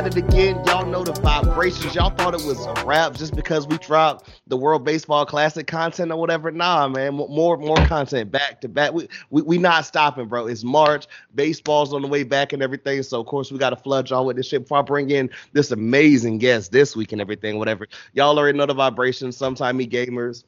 at 0.00 0.06
it 0.06 0.16
again. 0.16 0.56
Y'all 0.64 0.86
know 0.86 1.04
the 1.04 1.12
vibrations. 1.20 1.94
Y'all 1.94 2.08
thought 2.08 2.32
it 2.32 2.42
was 2.46 2.64
a 2.64 2.84
wrap 2.86 3.14
just 3.14 3.36
because 3.36 3.66
we 3.66 3.76
dropped 3.78 4.30
the 4.46 4.56
World 4.56 4.82
Baseball 4.82 5.26
Classic 5.26 5.66
content 5.66 6.10
or 6.10 6.16
whatever. 6.16 6.50
Nah, 6.50 6.88
man, 6.88 7.14
more 7.14 7.58
more 7.58 7.76
content 7.86 8.30
back 8.30 8.62
to 8.62 8.68
back. 8.68 8.94
We 8.94 9.08
we, 9.28 9.42
we 9.42 9.58
not 9.58 9.84
stopping, 9.84 10.26
bro. 10.26 10.46
It's 10.46 10.64
March. 10.64 11.06
Baseball's 11.34 11.92
on 11.92 12.00
the 12.00 12.08
way 12.08 12.22
back 12.22 12.54
and 12.54 12.62
everything. 12.62 13.02
So 13.02 13.20
of 13.20 13.26
course 13.26 13.52
we 13.52 13.58
got 13.58 13.70
to 13.70 13.76
flood 13.76 14.08
y'all 14.08 14.24
with 14.24 14.36
this 14.36 14.48
shit 14.48 14.62
before 14.62 14.78
I 14.78 14.82
bring 14.82 15.10
in 15.10 15.28
this 15.52 15.70
amazing 15.70 16.38
guest 16.38 16.72
this 16.72 16.96
week 16.96 17.12
and 17.12 17.20
everything. 17.20 17.58
Whatever. 17.58 17.86
Y'all 18.14 18.38
already 18.38 18.56
know 18.56 18.66
the 18.66 18.74
vibrations. 18.74 19.36
Sometime 19.36 19.76
me 19.76 19.86
gamers. 19.86 20.44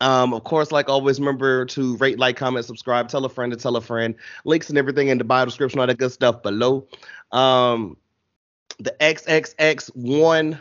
Um, 0.00 0.32
of 0.32 0.44
course, 0.44 0.72
like 0.72 0.88
always, 0.88 1.18
remember 1.18 1.66
to 1.66 1.96
rate, 1.98 2.18
like, 2.18 2.36
comment, 2.36 2.64
subscribe, 2.64 3.08
tell 3.08 3.24
a 3.24 3.28
friend 3.28 3.52
to 3.52 3.58
tell 3.58 3.76
a 3.76 3.80
friend. 3.80 4.14
Links 4.44 4.68
and 4.68 4.76
everything 4.76 5.08
in 5.08 5.18
the 5.18 5.24
bio 5.24 5.44
description, 5.44 5.78
all 5.80 5.86
that 5.86 5.98
good 5.98 6.12
stuff 6.12 6.42
below. 6.42 6.86
Um, 7.32 7.96
the 8.78 8.94
XXX1 9.00 10.58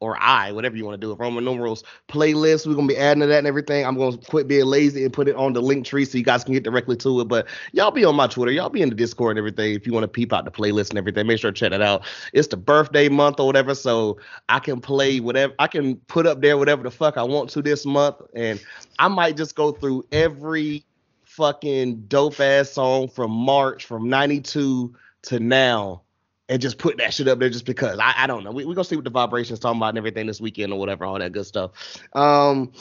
or 0.00 0.18
I, 0.20 0.52
whatever 0.52 0.76
you 0.76 0.84
want 0.84 1.00
to 1.00 1.04
do, 1.04 1.08
with 1.10 1.18
Roman 1.18 1.44
numerals 1.44 1.82
playlist. 2.08 2.66
We're 2.66 2.74
gonna 2.74 2.86
be 2.86 2.96
adding 2.96 3.22
to 3.22 3.26
that 3.26 3.38
and 3.38 3.46
everything. 3.46 3.86
I'm 3.86 3.96
gonna 3.96 4.18
quit 4.18 4.46
being 4.46 4.66
lazy 4.66 5.02
and 5.02 5.12
put 5.12 5.28
it 5.28 5.36
on 5.36 5.54
the 5.54 5.62
link 5.62 5.86
tree 5.86 6.04
so 6.04 6.18
you 6.18 6.24
guys 6.24 6.44
can 6.44 6.52
get 6.52 6.62
directly 6.62 6.96
to 6.96 7.20
it. 7.20 7.24
But 7.28 7.46
y'all 7.72 7.90
be 7.90 8.04
on 8.04 8.14
my 8.14 8.26
Twitter, 8.26 8.52
y'all 8.52 8.68
be 8.68 8.82
in 8.82 8.90
the 8.90 8.94
Discord 8.94 9.30
and 9.30 9.38
everything. 9.38 9.74
If 9.74 9.86
you 9.86 9.94
want 9.94 10.04
to 10.04 10.08
peep 10.08 10.32
out 10.32 10.44
the 10.44 10.50
playlist 10.50 10.90
and 10.90 10.98
everything, 10.98 11.26
make 11.26 11.38
sure 11.40 11.50
to 11.50 11.58
check 11.58 11.72
it 11.72 11.80
out. 11.80 12.04
It's 12.34 12.48
the 12.48 12.58
birthday 12.58 13.08
month 13.08 13.40
or 13.40 13.46
whatever, 13.46 13.74
so 13.74 14.18
I 14.50 14.58
can 14.58 14.80
play 14.80 15.20
whatever 15.20 15.54
I 15.58 15.68
can 15.68 15.96
put 16.08 16.26
up 16.26 16.42
there 16.42 16.58
whatever 16.58 16.82
the 16.82 16.90
fuck 16.90 17.16
I 17.16 17.22
want 17.22 17.48
to 17.50 17.62
this 17.62 17.86
month, 17.86 18.16
and 18.34 18.60
I 18.98 19.08
might 19.08 19.38
just 19.38 19.54
go 19.54 19.72
through 19.72 20.04
every 20.12 20.84
fucking 21.24 22.02
dope 22.08 22.40
ass 22.40 22.70
song 22.70 23.08
from 23.08 23.30
March 23.30 23.86
from 23.86 24.10
'92 24.10 24.94
to 25.22 25.40
now 25.40 26.02
and 26.48 26.60
just 26.60 26.78
put 26.78 26.98
that 26.98 27.14
shit 27.14 27.28
up 27.28 27.38
there 27.38 27.48
just 27.48 27.64
because 27.64 27.98
I, 27.98 28.14
I 28.16 28.26
don't 28.26 28.44
know. 28.44 28.50
We 28.50 28.64
we 28.64 28.74
gonna 28.74 28.84
see 28.84 28.96
what 28.96 29.04
the 29.04 29.10
vibrations 29.10 29.58
talking 29.58 29.78
about 29.78 29.90
and 29.90 29.98
everything 29.98 30.26
this 30.26 30.40
weekend 30.40 30.72
or 30.72 30.78
whatever, 30.78 31.04
all 31.04 31.18
that 31.18 31.32
good 31.32 31.46
stuff. 31.46 31.72
Um 32.12 32.72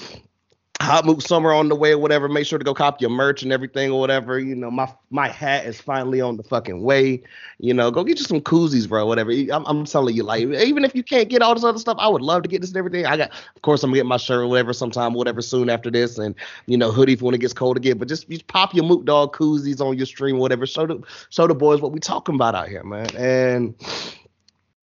Hot 0.84 1.06
Mook 1.06 1.22
Summer 1.22 1.54
on 1.54 1.70
the 1.70 1.76
way 1.76 1.92
or 1.92 1.98
whatever. 1.98 2.28
Make 2.28 2.46
sure 2.46 2.60
to 2.60 2.66
go 2.66 2.74
cop 2.74 3.02
your 3.02 3.10
merch 3.10 3.42
and 3.42 3.52
everything 3.52 3.92
or 3.92 4.00
whatever. 4.00 4.38
You 4.38 4.56
know, 4.56 4.70
my 4.70 4.94
my 5.10 5.30
hat 5.30 5.66
is 5.66 5.80
finally 5.80 6.22
on 6.22 6.38
the 6.38 6.44
fucking 6.44 6.82
way. 6.82 7.24
You 7.60 7.74
know, 7.74 7.90
go 7.90 8.04
get 8.04 8.20
you 8.20 8.26
some 8.26 8.42
koozies, 8.42 8.88
bro. 8.88 9.06
Whatever. 9.06 9.32
I'm, 9.32 9.66
I'm 9.66 9.86
telling 9.86 10.16
you, 10.16 10.24
like, 10.24 10.42
even 10.44 10.84
if 10.84 10.94
you 10.94 11.04
can't 11.04 11.30
get 11.30 11.42
all 11.42 11.56
this 11.56 11.64
other 11.64 11.80
stuff, 11.80 11.98
I 12.00 12.08
would 12.08 12.22
love 12.22 12.44
to 12.44 12.50
get 12.50 12.62
this 12.62 12.72
and 12.72 12.78
everything. 12.78 13.06
I 13.06 13.18
got, 13.18 13.32
of 13.32 13.62
course, 13.62 13.84
I'm 13.84 13.92
gonna 13.92 14.00
get 14.00 14.06
my 14.06 14.18
shirt 14.18 14.42
or 14.44 14.48
whatever 14.48 14.74
sometime, 14.74 15.14
whatever, 15.14 15.42
soon 15.42 15.70
after 15.70 15.90
this, 15.90 16.18
and 16.18 16.36
you 16.66 16.78
know, 16.78 16.92
hoodie 16.92 17.16
for 17.16 17.26
when 17.26 17.36
it 17.36 17.40
gets 17.40 17.54
cold 17.54 17.78
again. 17.78 17.98
But 17.98 18.10
just, 18.10 18.30
just 18.30 18.48
pop 18.48 18.74
your 18.74 18.86
Mook 18.86 19.06
Dog 19.06 19.36
koozies 19.36 19.80
on 19.80 19.98
your 19.98 20.06
stream, 20.06 20.38
whatever. 20.38 20.66
Show 20.66 20.86
the 20.86 21.02
show 21.30 21.48
the 21.48 21.56
boys 21.56 21.82
what 21.82 21.92
we 21.92 22.00
talking 22.00 22.36
about 22.36 22.56
out 22.56 22.68
here, 22.68 22.84
man. 22.84 23.08
And 23.16 23.76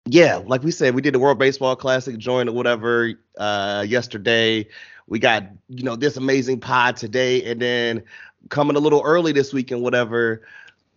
yeah, 0.09 0.37
like 0.37 0.63
we 0.63 0.71
said, 0.71 0.95
we 0.95 1.03
did 1.03 1.15
the 1.15 1.19
World 1.19 1.39
Baseball 1.39 1.75
Classic 1.75 2.17
joint 2.17 2.49
or 2.49 2.53
whatever 2.53 3.13
uh, 3.39 3.85
yesterday. 3.87 4.69
We 5.09 5.19
got 5.19 5.45
you 5.69 5.83
know 5.85 5.97
this 5.97 6.17
amazing 6.17 6.61
pod 6.61 6.97
today, 6.97 7.43
and 7.45 7.61
then 7.61 8.03
coming 8.49 8.77
a 8.77 8.81
little 8.81 9.03
early 9.05 9.33
this 9.33 9.53
week 9.53 9.71
and 9.71 9.83
whatever 9.83 10.43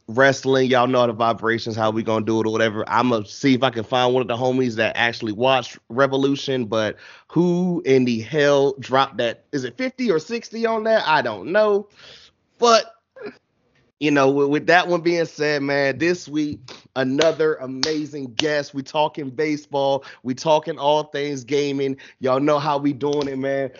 wrestling. 0.09 0.69
Y'all 0.69 0.87
know 0.87 1.05
the 1.05 1.13
vibrations, 1.13 1.75
how 1.75 1.91
we 1.91 2.03
gonna 2.03 2.25
do 2.25 2.41
it 2.41 2.47
or 2.47 2.51
whatever. 2.51 2.83
I'm 2.89 3.09
gonna 3.09 3.25
see 3.25 3.53
if 3.53 3.63
I 3.63 3.69
can 3.69 3.83
find 3.83 4.13
one 4.13 4.21
of 4.21 4.27
the 4.27 4.35
homies 4.35 4.75
that 4.75 4.97
actually 4.97 5.31
watched 5.31 5.77
Revolution, 5.89 6.65
but 6.65 6.97
who 7.27 7.81
in 7.85 8.05
the 8.05 8.21
hell 8.21 8.73
dropped 8.79 9.17
that? 9.17 9.45
Is 9.51 9.63
it 9.63 9.77
50 9.77 10.11
or 10.11 10.19
60 10.19 10.65
on 10.65 10.83
that? 10.85 11.07
I 11.07 11.21
don't 11.21 11.51
know. 11.51 11.87
But 12.57 12.95
you 13.99 14.11
know, 14.11 14.29
with, 14.31 14.49
with, 14.49 14.67
that 14.67 14.87
one 14.87 15.01
being 15.01 15.25
said, 15.25 15.61
man, 15.61 15.97
this 15.97 16.27
week 16.27 16.59
another 16.95 17.55
amazing 17.55 18.33
guest. 18.33 18.73
We 18.73 18.81
talking 18.81 19.29
baseball, 19.29 20.05
we 20.23 20.33
talking 20.33 20.79
all 20.79 21.03
things 21.03 21.43
gaming. 21.43 21.97
Y'all 22.19 22.39
know 22.39 22.59
how 22.59 22.77
we 22.77 22.93
doing 22.93 23.27
it, 23.27 23.37
man. 23.37 23.71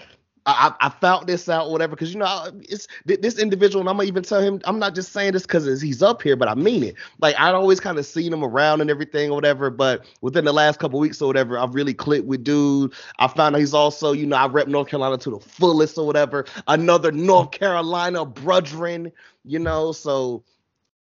I, 0.49 0.87
I 0.87 0.89
found 0.89 1.27
this 1.27 1.49
out, 1.49 1.71
whatever, 1.71 1.91
because 1.91 2.13
you 2.13 2.19
know 2.19 2.49
it's 2.61 2.87
this 3.05 3.37
individual, 3.37 3.81
and 3.81 3.89
I'm 3.89 3.97
gonna 3.97 4.07
even 4.07 4.23
tell 4.23 4.41
him 4.41 4.61
I'm 4.65 4.79
not 4.79 4.95
just 4.95 5.11
saying 5.11 5.33
this 5.33 5.43
because 5.43 5.81
he's 5.81 6.01
up 6.01 6.21
here, 6.21 6.35
but 6.35 6.47
I 6.47 6.55
mean 6.55 6.83
it. 6.83 6.95
Like 7.19 7.39
I'd 7.39 7.55
always 7.55 7.79
kind 7.79 7.97
of 7.97 8.05
seen 8.05 8.33
him 8.33 8.43
around 8.43 8.81
and 8.81 8.89
everything 8.89 9.29
or 9.29 9.35
whatever, 9.35 9.69
but 9.69 10.05
within 10.21 10.45
the 10.45 10.53
last 10.53 10.79
couple 10.79 10.99
weeks 10.99 11.21
or 11.21 11.27
whatever, 11.27 11.57
I've 11.57 11.75
really 11.75 11.93
clicked 11.93 12.25
with 12.25 12.43
dude. 12.43 12.93
I 13.19 13.27
found 13.27 13.55
out 13.55 13.59
he's 13.59 13.73
also, 13.73 14.11
you 14.11 14.25
know, 14.25 14.37
I 14.37 14.47
rep 14.47 14.67
North 14.67 14.87
Carolina 14.87 15.17
to 15.19 15.29
the 15.31 15.39
fullest 15.39 15.97
or 15.97 16.05
whatever. 16.05 16.45
Another 16.67 17.11
North 17.11 17.51
Carolina 17.51 18.25
brethren, 18.25 19.11
you 19.45 19.59
know, 19.59 19.91
so 19.91 20.43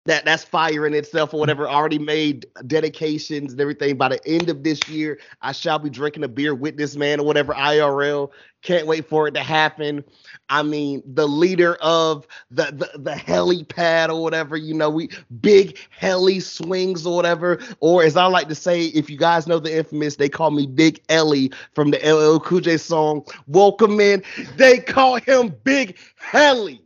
that 0.06 0.24
that's 0.24 0.44
fire 0.44 0.86
in 0.86 0.94
itself 0.94 1.34
or 1.34 1.40
whatever. 1.40 1.68
Already 1.68 1.98
made 1.98 2.46
dedications 2.68 3.52
and 3.52 3.62
everything. 3.62 3.98
By 3.98 4.10
the 4.10 4.28
end 4.28 4.50
of 4.50 4.64
this 4.64 4.88
year, 4.88 5.20
I 5.42 5.52
shall 5.52 5.80
be 5.80 5.90
drinking 5.90 6.24
a 6.24 6.28
beer 6.28 6.54
with 6.54 6.78
this 6.78 6.96
man 6.96 7.20
or 7.20 7.26
whatever 7.26 7.54
IRL. 7.54 8.30
Can't 8.62 8.86
wait 8.86 9.08
for 9.08 9.28
it 9.28 9.34
to 9.34 9.42
happen. 9.42 10.04
I 10.50 10.62
mean, 10.62 11.02
the 11.06 11.28
leader 11.28 11.76
of 11.82 12.28
the 12.52 12.66
the, 12.66 13.00
the 13.00 13.12
helipad 13.12 14.10
or 14.10 14.22
whatever, 14.22 14.56
you 14.56 14.76
know, 14.76 14.92
we 14.92 15.10
big 15.42 15.80
heli 15.90 16.40
swings 16.40 17.06
or 17.06 17.16
whatever. 17.16 17.60
Or 17.80 18.04
as 18.04 18.16
I 18.16 18.26
like 18.28 18.48
to 18.50 18.56
say, 18.56 18.86
if 18.86 19.10
you 19.10 19.18
guys 19.18 19.48
know 19.48 19.60
the 19.60 19.76
infamous, 19.76 20.18
they 20.18 20.30
call 20.30 20.52
me 20.52 20.68
Big 20.68 21.02
Ellie 21.10 21.52
from 21.74 21.90
the 21.90 21.98
LL 21.98 22.40
Cool 22.40 22.62
J 22.62 22.78
song. 22.78 23.26
Welcome 23.48 24.00
in. 24.00 24.24
They 24.56 24.80
call 24.80 25.16
him 25.16 25.56
Big 25.64 25.98
Heli. 26.16 26.82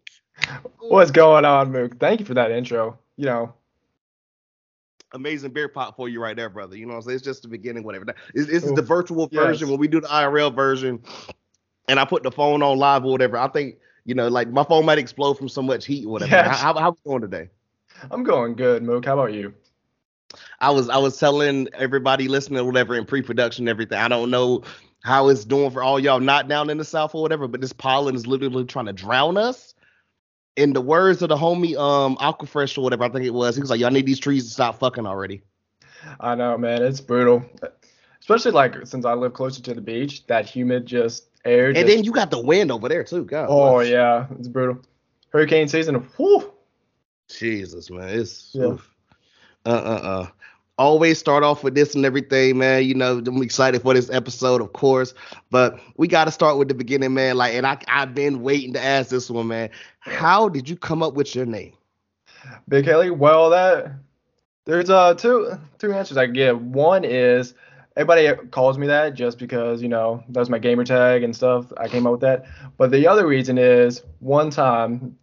What's 0.80 1.12
going 1.12 1.44
on, 1.44 1.72
Mook? 1.74 2.00
Thank 2.00 2.22
you 2.22 2.26
for 2.26 2.34
that 2.34 2.52
intro 2.52 2.98
you 3.20 3.26
know, 3.26 3.54
amazing 5.12 5.52
beer 5.52 5.68
pot 5.68 5.98
for 5.98 6.08
you 6.08 6.22
right 6.22 6.38
there, 6.38 6.50
brother. 6.50 6.78
You 6.78 6.86
know 6.86 6.94
what 6.94 7.00
I'm 7.00 7.02
saying? 7.04 7.16
It's 7.18 7.26
just 7.26 7.42
the 7.42 7.50
beginning, 7.50 7.84
whatever. 7.84 8.06
This, 8.34 8.48
is 8.48 8.72
the 8.72 8.82
virtual 8.82 9.28
version 9.28 9.68
yes. 9.68 9.70
when 9.70 9.78
we 9.78 9.90
do 9.90 10.00
the 10.00 10.08
IRL 10.08 10.56
version, 10.56 11.04
and 11.90 12.00
I 12.00 12.06
put 12.06 12.24
the 12.24 12.32
phone 12.32 12.64
on 12.64 12.78
live 12.78 13.04
or 13.04 13.12
whatever. 13.12 13.38
I 13.38 13.50
think 13.50 13.76
you 14.06 14.16
know, 14.16 14.30
like 14.30 14.50
my 14.52 14.64
phone 14.64 14.86
might 14.86 15.00
explode 15.00 15.34
from 15.34 15.50
so 15.50 15.62
much 15.62 15.86
heat 15.86 16.06
or 16.06 16.14
whatever. 16.14 16.32
Yes. 16.32 16.62
How, 16.62 16.74
how, 16.74 16.80
how 16.80 16.96
going 17.06 17.22
today? 17.22 17.50
I'm 18.10 18.24
going 18.24 18.56
good, 18.56 18.82
Mook. 18.84 19.06
How 19.06 19.20
about 19.20 19.34
you? 19.34 19.54
I 20.62 20.72
was 20.72 20.88
I 20.88 20.98
was 20.98 21.20
telling 21.20 21.68
everybody 21.74 22.30
listening 22.30 22.60
or 22.60 22.66
whatever 22.66 22.96
in 22.96 23.04
pre-production 23.04 23.68
everything. 23.68 23.98
I 23.98 24.08
don't 24.08 24.32
know 24.32 24.64
how 25.04 25.28
it's 25.28 25.44
doing 25.44 25.72
for 25.72 25.84
all 25.84 26.00
y'all 26.00 26.22
not 26.22 26.48
down 26.48 26.70
in 26.70 26.78
the 26.78 26.86
south 26.86 27.14
or 27.14 27.22
whatever, 27.22 27.50
but 27.50 27.60
this 27.60 27.74
pollen 27.74 28.16
is 28.16 28.26
literally 28.26 28.64
trying 28.64 28.86
to 28.86 28.94
drown 28.94 29.36
us 29.36 29.74
in 30.60 30.74
the 30.74 30.82
words 30.82 31.22
of 31.22 31.30
the 31.30 31.36
homie 31.36 31.78
um 31.78 32.18
Aquafresh 32.18 32.78
or 32.78 32.82
whatever 32.82 33.06
I 33.06 33.10
think 33.10 33.26
it 33.26 33.34
was, 33.34 33.56
he 33.56 33.62
was 33.62 33.70
like, 33.70 33.80
"Y'all 33.80 33.92
need 33.92 34.06
these 34.06 34.20
trees 34.20 34.46
to 34.46 34.50
stop 34.50 34.80
fucking 34.80 35.06
already." 35.06 35.42
I 36.20 36.36
know, 36.36 36.58
man. 36.58 36.82
It's 36.82 37.02
brutal, 37.02 37.44
especially 38.20 38.52
like 38.52 38.86
since 38.86 39.06
I 39.06 39.14
live 39.14 39.34
closer 39.34 39.62
to 39.62 39.74
the 39.74 39.82
beach. 39.82 40.28
That 40.28 40.46
humid 40.46 40.86
just 40.86 41.28
air. 41.46 41.68
And 41.68 41.76
just... 41.76 41.88
then 41.88 42.04
you 42.04 42.12
got 42.12 42.32
the 42.32 42.42
wind 42.42 42.72
over 42.72 42.90
there 42.90 43.04
too. 43.04 43.26
God. 43.26 43.48
Oh 43.50 43.80
yeah, 43.80 44.28
it's 44.38 44.48
brutal. 44.48 44.82
Hurricane 45.30 45.68
season. 45.68 45.96
Whew. 46.18 46.52
Jesus, 47.30 47.90
man, 47.90 48.10
it's 48.10 48.52
yeah. 48.54 48.76
uh 49.66 49.70
uh 49.70 49.72
uh 50.04 50.28
always 50.80 51.20
start 51.20 51.44
off 51.44 51.62
with 51.64 51.76
this 51.76 51.94
and 51.94 52.06
everything, 52.06 52.58
man. 52.58 52.86
You 52.86 52.96
know, 52.96 53.18
I'm 53.18 53.44
excited 53.44 53.82
for 53.82 53.94
this 53.94 54.10
episode, 54.10 54.62
of 54.62 54.74
course, 54.74 55.14
but 55.52 55.80
we 55.98 56.08
got 56.08 56.26
to 56.26 56.32
start 56.32 56.58
with 56.58 56.70
the 56.70 56.74
beginning, 56.74 57.14
man. 57.14 57.36
Like, 57.36 57.54
and 57.54 57.68
I, 57.68 57.78
I've 57.88 58.16
been 58.16 58.42
waiting 58.42 58.74
to 58.74 58.84
ask 58.84 59.10
this 59.10 59.30
one, 59.30 59.48
man. 59.48 59.70
How 60.10 60.50
did 60.50 60.68
you 60.68 60.76
come 60.76 61.04
up 61.04 61.14
with 61.14 61.36
your 61.36 61.46
name? 61.46 61.74
Big 62.68 62.86
Kelly. 62.86 63.12
Well, 63.12 63.50
that 63.50 63.94
there's 64.66 64.90
uh 64.90 65.14
two 65.14 65.54
two 65.78 65.94
answers 65.94 66.18
I 66.18 66.26
give. 66.26 66.62
One 66.62 67.04
is 67.04 67.54
everybody 67.96 68.34
calls 68.50 68.78
me 68.78 68.88
that 68.88 69.14
just 69.14 69.38
because 69.38 69.82
you 69.82 69.90
know 69.90 70.24
that's 70.30 70.50
my 70.50 70.60
gamer 70.60 70.84
tag 70.84 71.24
and 71.24 71.36
stuff. 71.36 71.72
I 71.78 71.88
came 71.88 72.06
up 72.06 72.14
with 72.14 72.22
that. 72.22 72.46
But 72.78 72.92
the 72.92 73.08
other 73.08 73.28
reason 73.28 73.58
is 73.58 74.04
one 74.20 74.50
time, 74.50 75.18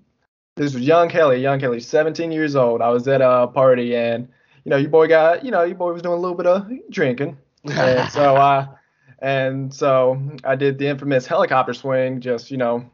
this 0.56 0.74
was 0.74 0.82
young 0.82 1.08
Kelly, 1.08 1.40
young 1.40 1.58
Kelly, 1.60 1.80
17 1.80 2.32
years 2.32 2.56
old. 2.56 2.82
I 2.82 2.90
was 2.90 3.06
at 3.08 3.20
a 3.20 3.46
party 3.48 3.96
and 3.96 4.28
you 4.66 4.70
know, 4.70 4.78
your 4.78 4.90
boy 4.90 5.06
got, 5.06 5.44
you 5.44 5.52
know, 5.52 5.62
your 5.62 5.76
boy 5.76 5.92
was 5.92 6.02
doing 6.02 6.18
a 6.18 6.20
little 6.20 6.36
bit 6.36 6.46
of 6.48 6.68
drinking, 6.90 7.38
and 7.70 8.10
so 8.12 8.34
I, 8.34 8.66
and 9.20 9.72
so 9.72 10.20
I 10.42 10.56
did 10.56 10.78
the 10.78 10.88
infamous 10.88 11.24
helicopter 11.24 11.72
swing, 11.72 12.20
just 12.20 12.50
you 12.50 12.56
know, 12.56 12.84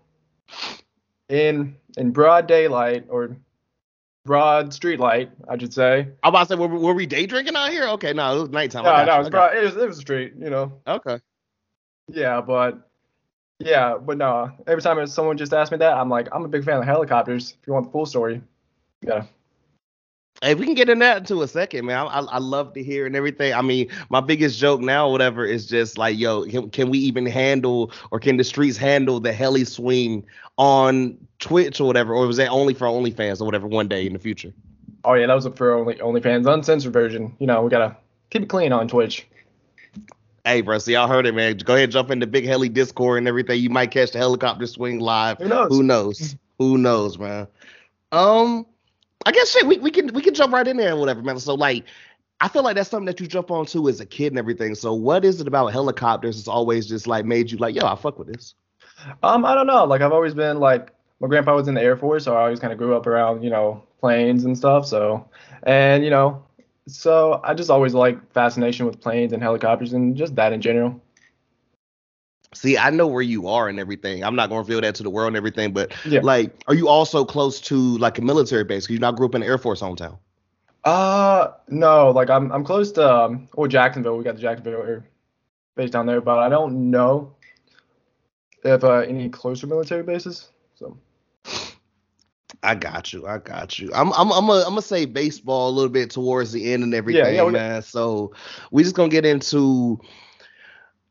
in 1.33 1.75
in 1.97 2.11
broad 2.11 2.47
daylight 2.47 3.07
or 3.09 3.37
broad 4.25 4.73
street 4.73 5.01
light, 5.01 5.31
I 5.49 5.59
should 5.59 5.73
say. 5.73 6.09
I'm 6.23 6.29
about 6.29 6.49
to 6.49 6.55
say, 6.55 6.55
were, 6.57 6.69
were 6.69 6.95
we 6.95 7.07
day 7.07 7.27
drinking 7.27 7.57
out 7.57 7.71
here? 7.71 7.89
Okay, 7.89 8.13
no, 8.13 8.37
it 8.37 8.41
was 8.41 8.51
nighttime. 8.51 8.85
No, 8.85 9.05
no, 9.05 9.17
it 9.17 9.19
was, 9.19 9.31
broad, 9.31 9.57
it 9.57 9.65
was 9.65 9.77
it 9.77 9.89
was 9.89 9.99
street, 9.99 10.35
you 10.39 10.51
know. 10.51 10.81
Okay. 10.87 11.19
Yeah, 12.09 12.43
but 12.43 12.89
yeah, 13.59 13.97
but 13.97 14.19
no. 14.19 14.53
Every 14.67 14.83
time 14.83 15.05
someone 15.07 15.39
just 15.39 15.55
asked 15.55 15.73
me 15.73 15.79
that, 15.79 15.97
I'm 15.97 16.11
like, 16.11 16.29
I'm 16.33 16.45
a 16.45 16.49
big 16.49 16.65
fan 16.65 16.79
of 16.79 16.85
helicopters. 16.85 17.57
If 17.61 17.67
you 17.67 17.73
want 17.73 17.87
the 17.87 17.93
full 17.93 18.07
story, 18.07 18.43
yeah. 19.01 19.25
Hey, 20.43 20.57
we 20.57 20.67
can 20.67 20.75
get 20.75 20.89
in 20.89 20.99
that 20.99 21.19
into 21.19 21.41
a 21.43 21.49
second, 21.49 21.87
man. 21.87 21.99
I, 21.99 22.19
I, 22.19 22.39
love 22.39 22.73
to 22.75 22.83
hear 22.83 23.07
and 23.07 23.15
everything. 23.15 23.55
I 23.55 23.63
mean, 23.63 23.89
my 24.11 24.21
biggest 24.21 24.59
joke 24.59 24.81
now, 24.81 25.09
whatever, 25.09 25.45
is 25.45 25.67
just 25.67 25.99
like, 25.99 26.19
yo, 26.19 26.45
can, 26.47 26.69
can 26.69 26.91
we 26.91 26.99
even 26.99 27.27
handle 27.27 27.93
or 28.11 28.19
can 28.19 28.39
the 28.39 28.45
streets 28.45 28.77
handle 28.77 29.21
the 29.21 29.33
heli 29.33 29.65
swing 29.65 30.27
on 30.59 31.17
Twitch 31.39 31.81
or 31.81 31.87
whatever, 31.87 32.13
or 32.13 32.27
was 32.27 32.39
that 32.39 32.49
only 32.49 32.75
for 32.75 32.87
OnlyFans 32.87 33.41
or 33.41 33.45
whatever 33.45 33.69
one 33.69 33.87
day 33.87 34.05
in 34.05 34.13
the 34.13 34.19
future? 34.19 34.53
Oh 35.05 35.15
yeah, 35.15 35.27
that 35.27 35.35
was 35.35 35.47
for 35.55 35.75
only 35.75 35.95
OnlyFans 35.95 36.53
uncensored 36.53 36.93
version. 36.93 37.37
You 37.39 37.47
know, 37.47 37.63
we 37.63 37.71
gotta 37.71 37.97
keep 38.31 38.43
it 38.43 38.49
clean 38.49 38.73
on 38.73 38.89
Twitch. 38.89 39.27
Hey, 40.45 40.61
bro, 40.61 40.79
see, 40.79 40.95
y'all 40.95 41.07
heard 41.07 41.27
it, 41.27 41.35
man. 41.35 41.57
Go 41.59 41.77
ahead, 41.77 41.93
jump 41.93 42.11
into 42.11 42.27
Big 42.27 42.47
Heli 42.47 42.69
Discord 42.69 43.19
and 43.19 43.29
everything. 43.29 43.61
You 43.61 43.71
might 43.71 43.93
catch 43.93 44.11
the 44.11 44.19
helicopter 44.19 44.67
swing 44.67 44.99
live. 44.99 45.39
Who 45.39 45.49
knows? 45.49 45.69
Who 45.71 45.83
knows? 45.85 46.37
Who 46.59 46.79
knows, 46.79 47.17
man? 47.17 47.47
Um, 48.11 48.67
I 49.27 49.33
guess 49.33 49.51
shit, 49.51 49.67
we, 49.67 49.79
we 49.79 49.91
can 49.91 50.13
we 50.13 50.23
can 50.23 50.35
jump 50.35 50.53
right 50.53 50.67
in 50.67 50.77
there 50.77 50.91
and 50.91 50.99
whatever, 51.01 51.23
man. 51.23 51.39
So 51.39 51.55
like, 51.55 51.85
I 52.41 52.49
feel 52.49 52.63
like 52.63 52.77
that's 52.77 52.91
something 52.91 53.07
that 53.07 53.21
you 53.21 53.27
jump 53.27 53.51
onto 53.51 53.89
as 53.89 54.01
a 54.01 54.07
kid 54.07 54.33
and 54.33 54.39
everything. 54.39 54.75
So 54.75 54.93
what 54.95 55.25
is 55.25 55.41
it 55.41 55.47
about 55.47 55.69
helicopters? 55.69 56.39
It's 56.39 56.49
always 56.49 56.87
just 56.87 57.07
like 57.07 57.25
made 57.25 57.51
you 57.51 57.59
like, 57.59 57.75
yo, 57.75 57.87
I 57.87 57.95
fuck 57.95 58.19
with 58.19 58.29
this. 58.29 58.55
Um, 59.23 59.45
I 59.45 59.55
don't 59.55 59.67
know. 59.67 59.85
Like 59.85 60.01
I've 60.01 60.13
always 60.13 60.35
been 60.35 60.59
like 60.59 60.93
my 61.21 61.29
grandpa 61.29 61.55
was 61.55 61.69
in 61.69 61.75
the 61.75 61.83
Air 61.83 61.97
Force, 61.97 62.25
so 62.25 62.37
I 62.37 62.43
always 62.43 62.61
kind 62.61 62.73
of 62.73 62.79
grew 62.79 62.97
up 62.97 63.07
around 63.07 63.43
you 63.43 63.51
know 63.51 63.83
planes 64.01 64.45
and 64.45 64.57
stuff. 64.57 64.87
So, 64.87 65.29
and 65.63 66.05
you 66.05 66.11
know, 66.11 66.45
so 66.87 67.41
I 67.45 67.55
just 67.55 67.71
always 67.71 67.95
like 67.95 68.33
fascination 68.33 68.87
with 68.87 69.01
planes 69.01 69.33
and 69.33 69.43
helicopters 69.43 69.93
and 69.93 70.17
just 70.17 70.35
that 70.35 70.53
in 70.53 70.61
general. 70.61 71.01
See, 72.55 72.77
I 72.77 72.91
know 72.91 73.07
where 73.07 73.23
you 73.23 73.49
are 73.49 73.69
and 73.69 73.81
everything. 73.81 74.23
I'm 74.23 74.37
not 74.37 74.49
going 74.51 74.63
to 74.63 74.69
reveal 74.69 74.81
that 74.83 74.95
to 74.97 75.03
the 75.03 75.11
world 75.11 75.29
and 75.29 75.37
everything, 75.37 75.73
but 75.73 75.93
Yeah. 76.05 76.21
like, 76.23 76.63
are 76.69 76.75
you 76.75 76.89
also 76.89 77.25
close 77.25 77.61
to 77.63 77.77
like 77.99 78.19
a 78.19 78.23
military 78.23 78.65
base 78.65 78.85
because 78.85 78.95
you 78.95 78.99
not 79.01 79.17
grew 79.17 79.27
up 79.27 79.35
in 79.35 79.41
the 79.41 79.47
Air 79.47 79.59
Force 79.59 79.81
hometown. 79.81 80.19
Uh, 80.85 81.53
no, 81.69 82.11
like 82.11 82.29
I'm 82.29 82.51
I'm 82.51 82.65
close 82.65 82.91
to 82.93 83.09
um, 83.09 83.49
well 83.55 83.69
Jacksonville. 83.69 84.19
We 84.19 84.25
got 84.25 84.35
the 84.35 84.43
Jacksonville 84.43 84.83
Air 84.83 85.05
Base 85.77 85.91
down 85.91 86.07
there, 86.07 86.21
but 86.21 86.41
I 86.41 86.49
don't 86.49 86.91
know 86.91 87.35
if 88.65 88.83
uh, 88.83 88.97
any 88.99 89.29
closer 89.29 89.69
military 89.69 90.03
bases. 90.03 90.49
So 90.75 90.99
I 92.65 92.75
got 92.75 93.13
you. 93.13 93.27
I 93.27 93.39
got 93.39 93.79
you. 93.79 93.91
I'm 93.95 94.13
I'm 94.13 94.33
I'm 94.33 94.47
gonna 94.47 94.65
I'm 94.67 94.81
say 94.81 95.05
baseball 95.05 95.71
a 95.71 95.73
little 95.73 95.89
bit 95.89 96.11
towards 96.11 96.51
the 96.53 96.73
end 96.73 96.83
and 96.83 96.95
everything, 96.95 97.35
yeah, 97.37 97.45
we- 97.45 97.53
man. 97.53 97.83
So 97.83 98.33
we 98.73 98.83
just 98.83 98.97
gonna 98.97 99.09
get 99.09 99.25
into 99.25 100.01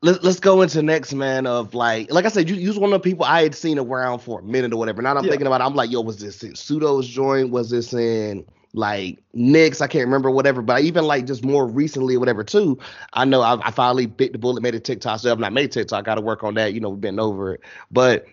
let's 0.02 0.24
let's 0.24 0.40
go 0.40 0.62
into 0.62 0.82
next 0.82 1.14
man 1.14 1.46
of 1.48 1.74
like 1.74 2.12
like 2.12 2.26
I 2.26 2.30
said, 2.30 2.50
you 2.50 2.56
you 2.56 2.68
was 2.70 2.80
one 2.80 2.92
of 2.94 3.02
the 3.02 3.10
people 3.10 3.26
I 3.26 3.44
had 3.44 3.56
seen 3.56 3.78
around 3.80 4.20
for 4.20 4.40
a 4.40 4.44
minute 4.44 4.74
or 4.74 4.78
whatever. 4.78 5.02
Now 5.02 5.16
I'm 5.16 5.26
Yeah. 5.26 5.30
thinking 5.30 5.48
about 5.48 5.62
it, 5.62 5.66
I'm 5.66 5.76
like, 5.76 5.92
yo, 5.92 6.02
was 6.02 6.18
this 6.20 6.44
in 6.44 6.56
Pseudo's 6.56 7.08
joint? 7.08 7.52
Was 7.52 7.70
this 7.70 7.94
in 7.94 8.46
like 8.74 9.22
Knicks? 9.34 9.82
I 9.82 9.88
can't 9.88 10.06
remember 10.06 10.32
whatever, 10.32 10.62
but 10.62 10.82
even 10.82 11.06
like 11.06 11.26
just 11.28 11.44
more 11.46 11.68
recently 11.68 12.16
or 12.16 12.20
whatever 12.20 12.44
too. 12.44 12.80
I 13.14 13.26
know 13.26 13.42
I, 13.42 13.60
I 13.68 13.72
finally 13.72 14.06
bit 14.08 14.32
the 14.34 14.40
bullet, 14.40 14.62
made 14.64 14.76
a 14.76 14.80
TikTok. 14.80 15.20
So 15.20 15.32
I've 15.32 15.40
not 15.40 15.54
made 15.54 15.72
TikTok, 15.72 16.00
I 16.00 16.02
got 16.04 16.16
to 16.16 16.22
work 16.22 16.44
on 16.44 16.56
that. 16.56 16.74
You 16.74 16.80
know, 16.80 16.90
we've 16.90 17.02
been 17.02 17.20
over 17.20 17.54
it, 17.54 17.62
but 17.92 18.26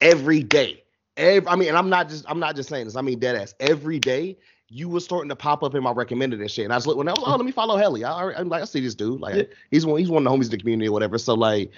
every 0.00 0.42
day. 0.42 0.81
Every, 1.16 1.46
I 1.48 1.56
mean, 1.56 1.68
and 1.68 1.76
I'm 1.76 1.90
not 1.90 2.08
just 2.08 2.24
I'm 2.28 2.40
not 2.40 2.56
just 2.56 2.68
saying 2.68 2.86
this. 2.86 2.96
I 2.96 3.02
mean, 3.02 3.18
dead 3.18 3.36
ass. 3.36 3.54
Every 3.60 3.98
day, 3.98 4.38
you 4.68 4.88
were 4.88 5.00
starting 5.00 5.28
to 5.28 5.36
pop 5.36 5.62
up 5.62 5.74
in 5.74 5.82
my 5.82 5.92
recommended 5.92 6.40
and 6.40 6.50
shit. 6.50 6.64
And 6.64 6.72
I 6.72 6.76
was 6.76 6.86
like, 6.86 6.96
when 6.96 7.08
I 7.08 7.12
was, 7.12 7.22
oh, 7.26 7.36
let 7.36 7.44
me 7.44 7.52
follow 7.52 7.76
Helly. 7.76 8.04
I, 8.04 8.32
I'm 8.32 8.48
like, 8.48 8.62
I 8.62 8.64
see 8.64 8.80
this 8.80 8.94
dude. 8.94 9.20
Like, 9.20 9.34
Yeah. 9.34 9.42
he's 9.70 9.84
one 9.84 9.98
he's 9.98 10.08
one 10.08 10.26
of 10.26 10.32
the 10.32 10.36
homies 10.38 10.46
in 10.46 10.52
the 10.52 10.58
community 10.58 10.88
or 10.88 10.92
whatever. 10.92 11.18
So 11.18 11.34
like, 11.34 11.70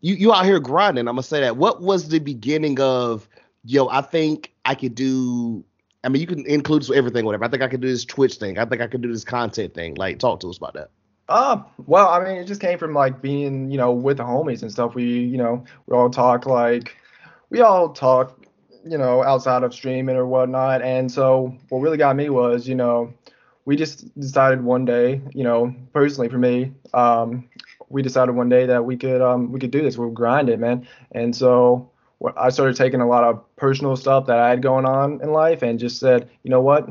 you 0.00 0.14
you 0.14 0.32
out 0.32 0.44
here 0.44 0.60
grinding. 0.60 1.08
I'm 1.08 1.14
gonna 1.14 1.22
say 1.24 1.40
that. 1.40 1.56
What 1.56 1.82
was 1.82 2.08
the 2.08 2.20
beginning 2.20 2.80
of? 2.80 3.28
Yo, 3.64 3.88
I 3.88 4.00
think 4.00 4.52
I 4.64 4.74
could 4.74 4.94
do. 4.94 5.64
I 6.04 6.08
mean, 6.08 6.20
you 6.20 6.28
can 6.28 6.46
include 6.46 6.82
this 6.82 6.88
with 6.88 6.98
everything, 6.98 7.24
whatever. 7.24 7.44
I 7.44 7.48
think 7.48 7.62
I 7.62 7.68
could 7.68 7.80
do 7.80 7.88
this 7.88 8.04
Twitch 8.04 8.36
thing. 8.36 8.56
I 8.56 8.64
think 8.64 8.80
I 8.80 8.86
could 8.86 9.02
do 9.02 9.12
this 9.12 9.24
content 9.24 9.74
thing. 9.74 9.96
Like, 9.96 10.20
talk 10.20 10.38
to 10.40 10.48
us 10.48 10.56
about 10.56 10.74
that. 10.74 10.90
Uh, 11.28 11.62
well, 11.86 12.08
I 12.08 12.24
mean, 12.24 12.36
it 12.38 12.44
just 12.44 12.60
came 12.60 12.78
from 12.78 12.94
like 12.94 13.20
being, 13.20 13.70
you 13.70 13.76
know, 13.76 13.92
with 13.92 14.18
the 14.18 14.22
homies 14.22 14.62
and 14.62 14.70
stuff. 14.70 14.94
We, 14.94 15.04
you 15.04 15.36
know, 15.36 15.64
we 15.86 15.96
all 15.96 16.08
talk 16.08 16.46
like, 16.46 16.96
we 17.50 17.60
all 17.60 17.90
talk, 17.90 18.46
you 18.84 18.98
know, 18.98 19.22
outside 19.22 19.62
of 19.62 19.74
streaming 19.74 20.16
or 20.16 20.26
whatnot. 20.26 20.82
And 20.82 21.10
so 21.10 21.56
what 21.68 21.80
really 21.80 21.96
got 21.96 22.16
me 22.16 22.30
was, 22.30 22.68
you 22.68 22.74
know, 22.74 23.12
we 23.64 23.76
just 23.76 24.18
decided 24.18 24.62
one 24.62 24.84
day, 24.84 25.20
you 25.34 25.44
know, 25.44 25.74
personally 25.92 26.28
for 26.28 26.38
me, 26.38 26.72
um, 26.94 27.48
we 27.90 28.02
decided 28.02 28.34
one 28.34 28.48
day 28.48 28.66
that 28.66 28.84
we 28.84 28.96
could, 28.96 29.20
um, 29.20 29.52
we 29.52 29.60
could 29.60 29.70
do 29.70 29.82
this. 29.82 29.98
We'll 29.98 30.10
grind 30.10 30.48
it, 30.48 30.58
man. 30.58 30.86
And 31.12 31.34
so 31.34 31.90
I 32.36 32.50
started 32.50 32.76
taking 32.76 33.00
a 33.00 33.06
lot 33.08 33.24
of 33.24 33.56
personal 33.56 33.96
stuff 33.96 34.26
that 34.26 34.38
I 34.38 34.50
had 34.50 34.62
going 34.62 34.84
on 34.86 35.20
in 35.22 35.32
life 35.32 35.62
and 35.62 35.78
just 35.78 35.98
said, 36.00 36.28
you 36.42 36.50
know 36.50 36.60
what, 36.60 36.88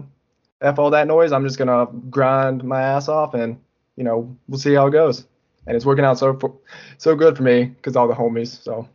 f 0.61 0.79
all 0.79 0.89
that 0.91 1.07
noise. 1.07 1.31
I'm 1.31 1.43
just 1.45 1.57
gonna 1.57 1.87
grind 2.09 2.63
my 2.63 2.81
ass 2.81 3.07
off 3.07 3.33
and 3.33 3.59
you 3.95 4.03
know, 4.03 4.35
we'll 4.47 4.59
see 4.59 4.73
how 4.73 4.87
it 4.87 4.91
goes. 4.91 5.25
And 5.65 5.75
it's 5.75 5.85
working 5.85 6.05
out 6.05 6.17
so 6.17 6.61
so 6.97 7.15
good 7.15 7.35
for 7.35 7.43
me 7.43 7.65
because 7.65 7.95
all 7.95 8.07
the 8.07 8.13
homies. 8.13 8.63
So 8.63 8.87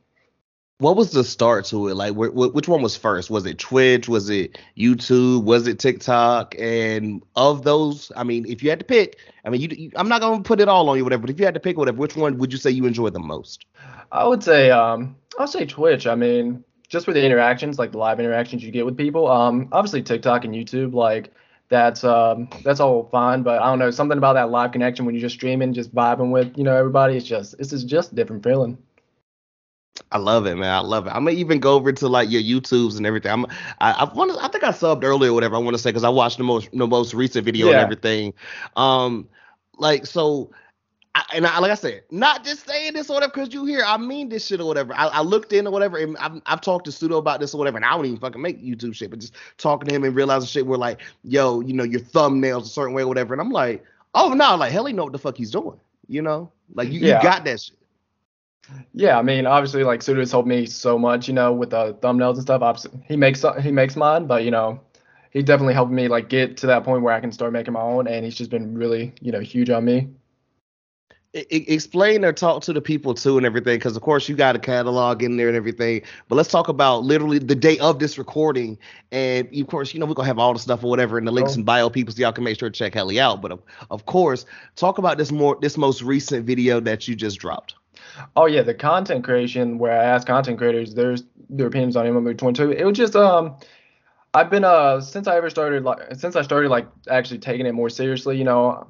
What 0.78 0.96
was 0.96 1.12
the 1.12 1.22
start 1.22 1.66
to 1.66 1.88
it? 1.88 1.94
Like, 1.94 2.14
wh- 2.14 2.32
wh- 2.32 2.54
which 2.54 2.66
one 2.66 2.82
was 2.82 2.96
first? 2.96 3.30
Was 3.30 3.46
it 3.46 3.58
Twitch? 3.58 4.08
Was 4.08 4.28
it 4.30 4.58
YouTube? 4.76 5.44
Was 5.44 5.68
it 5.68 5.78
TikTok? 5.78 6.56
And 6.58 7.22
of 7.36 7.62
those, 7.62 8.10
I 8.16 8.24
mean, 8.24 8.46
if 8.48 8.62
you 8.62 8.70
had 8.70 8.80
to 8.80 8.84
pick, 8.84 9.18
I 9.44 9.50
mean, 9.50 9.60
you, 9.60 9.68
you 9.70 9.90
I'm 9.94 10.08
not 10.08 10.20
gonna 10.20 10.42
put 10.42 10.60
it 10.60 10.68
all 10.68 10.88
on 10.88 10.96
you, 10.96 11.04
whatever. 11.04 11.20
But 11.22 11.30
if 11.30 11.38
you 11.38 11.44
had 11.44 11.54
to 11.54 11.60
pick, 11.60 11.78
whatever, 11.78 11.98
which 11.98 12.16
one 12.16 12.36
would 12.38 12.52
you 12.52 12.58
say 12.58 12.70
you 12.70 12.86
enjoy 12.86 13.10
the 13.10 13.20
most? 13.20 13.64
I 14.10 14.26
would 14.26 14.42
say, 14.42 14.70
um, 14.70 15.14
I 15.38 15.42
would 15.42 15.50
say 15.50 15.66
Twitch. 15.66 16.06
I 16.06 16.16
mean, 16.16 16.64
just 16.88 17.06
for 17.06 17.12
the 17.12 17.24
interactions, 17.24 17.78
like 17.78 17.92
the 17.92 17.98
live 17.98 18.20
interactions 18.20 18.62
you 18.62 18.70
get 18.70 18.84
with 18.84 18.96
people. 18.96 19.26
Um, 19.28 19.68
obviously 19.72 20.02
TikTok 20.02 20.44
and 20.44 20.54
YouTube, 20.54 20.92
like 20.94 21.32
that's 21.68 22.04
um, 22.04 22.48
that's 22.64 22.80
all 22.80 23.08
fine. 23.10 23.42
But 23.42 23.62
I 23.62 23.66
don't 23.66 23.78
know, 23.78 23.90
something 23.90 24.18
about 24.18 24.34
that 24.34 24.50
live 24.50 24.72
connection 24.72 25.06
when 25.06 25.14
you're 25.14 25.22
just 25.22 25.36
streaming, 25.36 25.72
just 25.72 25.94
vibing 25.94 26.30
with 26.30 26.56
you 26.58 26.64
know 26.64 26.76
everybody. 26.76 27.16
It's 27.16 27.26
just 27.26 27.54
it's 27.58 27.70
just, 27.70 27.86
just 27.86 28.12
a 28.12 28.14
different 28.14 28.42
feeling. 28.44 28.76
I 30.10 30.18
love 30.18 30.46
it, 30.46 30.56
man. 30.56 30.70
I 30.72 30.80
love 30.80 31.06
it. 31.06 31.10
I'm 31.10 31.24
gonna 31.24 31.36
even 31.36 31.60
go 31.60 31.74
over 31.74 31.92
to 31.92 32.08
like 32.08 32.30
your 32.30 32.42
YouTubes 32.42 32.96
and 32.96 33.06
everything. 33.06 33.30
I'm, 33.32 33.46
I, 33.80 33.92
I 33.92 34.12
want 34.12 34.32
to. 34.32 34.42
I 34.42 34.48
think 34.48 34.64
I 34.64 34.70
subbed 34.70 35.04
earlier, 35.04 35.30
or 35.30 35.34
whatever. 35.34 35.56
I 35.56 35.58
want 35.58 35.74
to 35.74 35.82
say 35.82 35.90
because 35.90 36.04
I 36.04 36.08
watched 36.08 36.38
the 36.38 36.44
most, 36.44 36.70
the 36.72 36.86
most 36.86 37.14
recent 37.14 37.44
video 37.44 37.66
and 37.68 37.76
everything. 37.82 38.32
Um, 38.76 39.28
like 39.78 40.06
so, 40.06 40.50
I, 41.14 41.24
and 41.34 41.46
I, 41.46 41.58
like 41.58 41.70
I 41.70 41.74
said, 41.74 42.04
not 42.10 42.42
just 42.44 42.66
saying 42.66 42.94
this 42.94 43.10
or 43.10 43.14
whatever 43.14 43.32
because 43.34 43.52
you 43.52 43.64
hear. 43.66 43.82
I 43.86 43.98
mean 43.98 44.30
this 44.30 44.46
shit 44.46 44.60
or 44.60 44.66
whatever. 44.66 44.94
I, 44.94 45.08
I 45.08 45.20
looked 45.20 45.52
in 45.52 45.66
or 45.66 45.70
whatever, 45.70 45.98
and 45.98 46.16
I've, 46.18 46.40
I've 46.46 46.60
talked 46.62 46.86
to 46.86 46.92
Pseudo 46.92 47.18
about 47.18 47.40
this 47.40 47.54
or 47.54 47.58
whatever, 47.58 47.76
and 47.76 47.84
I 47.84 47.90
don't 47.90 48.06
even 48.06 48.18
fucking 48.18 48.40
make 48.40 48.62
YouTube 48.62 48.94
shit, 48.94 49.10
but 49.10 49.18
just 49.18 49.34
talking 49.58 49.88
to 49.88 49.94
him 49.94 50.04
and 50.04 50.16
realizing 50.16 50.46
shit. 50.46 50.66
We're 50.66 50.76
like, 50.78 51.00
yo, 51.22 51.60
you 51.60 51.74
know, 51.74 51.84
your 51.84 52.00
thumbnails 52.00 52.62
a 52.62 52.66
certain 52.66 52.94
way 52.94 53.02
or 53.02 53.08
whatever, 53.08 53.34
and 53.34 53.40
I'm 53.42 53.50
like, 53.50 53.84
oh 54.14 54.32
no, 54.32 54.56
like 54.56 54.72
hell, 54.72 54.86
he 54.86 54.94
know 54.94 55.04
what 55.04 55.12
the 55.12 55.18
fuck 55.18 55.36
he's 55.36 55.50
doing. 55.50 55.78
You 56.08 56.22
know, 56.22 56.50
like 56.74 56.90
you, 56.90 57.00
Yeah. 57.00 57.18
you 57.18 57.22
got 57.22 57.44
that 57.44 57.60
shit. 57.60 57.76
Yeah, 58.94 59.18
I 59.18 59.22
mean, 59.22 59.46
obviously, 59.46 59.84
like 59.84 60.02
Sudo's 60.02 60.30
helped 60.30 60.48
me 60.48 60.66
so 60.66 60.98
much, 60.98 61.28
you 61.28 61.34
know, 61.34 61.52
with 61.52 61.70
the 61.70 61.94
thumbnails 61.94 62.34
and 62.34 62.42
stuff. 62.42 62.62
Obviously, 62.62 62.92
he 63.08 63.16
makes 63.16 63.44
he 63.60 63.72
makes 63.72 63.96
mine, 63.96 64.26
but 64.26 64.44
you 64.44 64.50
know, 64.50 64.80
he 65.30 65.42
definitely 65.42 65.74
helped 65.74 65.92
me 65.92 66.08
like 66.08 66.28
get 66.28 66.56
to 66.58 66.66
that 66.68 66.84
point 66.84 67.02
where 67.02 67.12
I 67.14 67.20
can 67.20 67.32
start 67.32 67.52
making 67.52 67.74
my 67.74 67.80
own, 67.82 68.06
and 68.06 68.24
he's 68.24 68.36
just 68.36 68.50
been 68.50 68.74
really, 68.74 69.14
you 69.20 69.32
know, 69.32 69.40
huge 69.40 69.68
on 69.70 69.84
me. 69.84 70.08
e- 71.34 71.46
explain 71.68 72.24
or 72.24 72.32
talk 72.32 72.62
to 72.62 72.72
the 72.72 72.80
people 72.80 73.14
too 73.14 73.36
and 73.36 73.46
everything 73.46 73.76
because 73.78 73.96
of 73.96 74.02
course 74.02 74.28
you 74.28 74.36
got 74.36 74.54
a 74.54 74.58
catalog 74.58 75.22
in 75.22 75.36
there 75.36 75.48
and 75.48 75.56
everything 75.56 76.02
but 76.28 76.34
let's 76.36 76.50
talk 76.50 76.68
about 76.68 77.04
literally 77.04 77.38
the 77.38 77.54
day 77.54 77.78
of 77.78 77.98
this 77.98 78.18
recording 78.18 78.78
and 79.12 79.48
of 79.56 79.66
course 79.66 79.94
you 79.94 80.00
know 80.00 80.04
we're 80.06 80.14
gonna 80.14 80.26
have 80.26 80.38
all 80.38 80.52
the 80.52 80.58
stuff 80.58 80.84
or 80.84 80.90
whatever 80.90 81.18
in 81.18 81.24
the 81.24 81.32
links 81.32 81.52
Oh. 81.52 81.56
and 81.56 81.64
bio 81.66 81.88
people 81.88 82.12
so 82.14 82.20
y'all 82.20 82.32
can 82.32 82.44
make 82.44 82.58
sure 82.58 82.68
to 82.68 82.78
check 82.78 82.94
Helly 82.94 83.18
out 83.18 83.40
but 83.40 83.50
of, 83.52 83.62
of 83.90 84.04
course 84.06 84.44
talk 84.76 84.98
about 84.98 85.16
this 85.16 85.32
more 85.32 85.56
this 85.62 85.78
most 85.78 86.02
recent 86.02 86.44
video 86.44 86.80
that 86.80 87.08
you 87.08 87.14
just 87.16 87.38
dropped 87.38 87.74
Oh 88.36 88.46
yeah, 88.46 88.62
the 88.62 88.74
content 88.74 89.24
creation 89.24 89.78
where 89.78 89.92
I 89.92 90.04
ask 90.04 90.26
content 90.26 90.58
creators 90.58 90.94
there's 90.94 91.24
their 91.48 91.66
opinions 91.66 91.96
on 91.96 92.06
MLB 92.06 92.36
22. 92.36 92.72
It 92.72 92.84
was 92.84 92.96
just 92.96 93.16
um 93.16 93.56
I've 94.34 94.50
been 94.50 94.64
uh 94.64 95.00
since 95.00 95.26
I 95.28 95.36
ever 95.36 95.50
started 95.50 95.84
like 95.84 96.14
since 96.14 96.36
I 96.36 96.42
started 96.42 96.70
like 96.70 96.88
actually 97.08 97.38
taking 97.38 97.66
it 97.66 97.72
more 97.72 97.90
seriously, 97.90 98.36
you 98.38 98.44
know, 98.44 98.88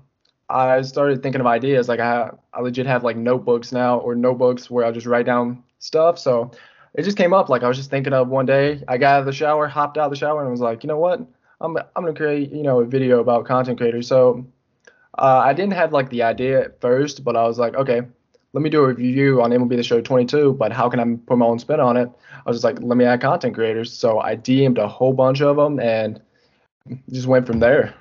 I 0.48 0.82
started 0.82 1.22
thinking 1.22 1.40
of 1.40 1.46
ideas 1.46 1.88
like 1.88 2.00
I 2.00 2.30
I 2.52 2.60
legit 2.60 2.86
have 2.86 3.04
like 3.04 3.16
notebooks 3.16 3.72
now 3.72 3.98
or 3.98 4.14
notebooks 4.14 4.70
where 4.70 4.84
I 4.84 4.90
just 4.92 5.06
write 5.06 5.26
down 5.26 5.62
stuff. 5.78 6.18
So 6.18 6.52
it 6.94 7.02
just 7.04 7.16
came 7.16 7.32
up 7.32 7.48
like 7.48 7.62
I 7.62 7.68
was 7.68 7.76
just 7.76 7.90
thinking 7.90 8.12
of 8.12 8.28
one 8.28 8.46
day. 8.46 8.82
I 8.88 8.98
got 8.98 9.14
out 9.14 9.20
of 9.20 9.26
the 9.26 9.32
shower, 9.32 9.66
hopped 9.68 9.98
out 9.98 10.06
of 10.06 10.10
the 10.10 10.16
shower 10.16 10.42
and 10.42 10.50
was 10.50 10.60
like, 10.60 10.84
"You 10.84 10.88
know 10.88 10.98
what? 10.98 11.20
I'm 11.60 11.76
I'm 11.96 12.06
to 12.06 12.12
create, 12.12 12.52
you 12.52 12.62
know, 12.62 12.80
a 12.80 12.84
video 12.86 13.20
about 13.20 13.46
content 13.46 13.78
creators." 13.78 14.06
So 14.08 14.46
uh, 15.18 15.42
I 15.44 15.52
didn't 15.54 15.74
have 15.74 15.92
like 15.92 16.10
the 16.10 16.22
idea 16.22 16.60
at 16.62 16.80
first, 16.80 17.24
but 17.24 17.36
I 17.36 17.44
was 17.44 17.58
like, 17.58 17.74
"Okay, 17.74 18.02
let 18.52 18.62
me 18.62 18.70
do 18.70 18.82
a 18.84 18.88
review 18.88 19.40
on 19.42 19.50
MLB 19.50 19.76
The 19.76 19.82
Show 19.82 20.00
22, 20.00 20.54
but 20.54 20.72
how 20.72 20.88
can 20.90 21.00
I 21.00 21.04
put 21.26 21.38
my 21.38 21.46
own 21.46 21.58
spin 21.58 21.80
on 21.80 21.96
it? 21.96 22.10
I 22.34 22.50
was 22.50 22.56
just 22.56 22.64
like, 22.64 22.80
let 22.82 22.96
me 22.96 23.04
add 23.04 23.20
content 23.20 23.54
creators. 23.54 23.92
So 23.92 24.20
I 24.20 24.36
DM'd 24.36 24.78
a 24.78 24.86
whole 24.88 25.12
bunch 25.12 25.40
of 25.40 25.56
them 25.56 25.80
and 25.80 26.20
just 27.10 27.26
went 27.26 27.46
from 27.46 27.60
there. 27.60 27.94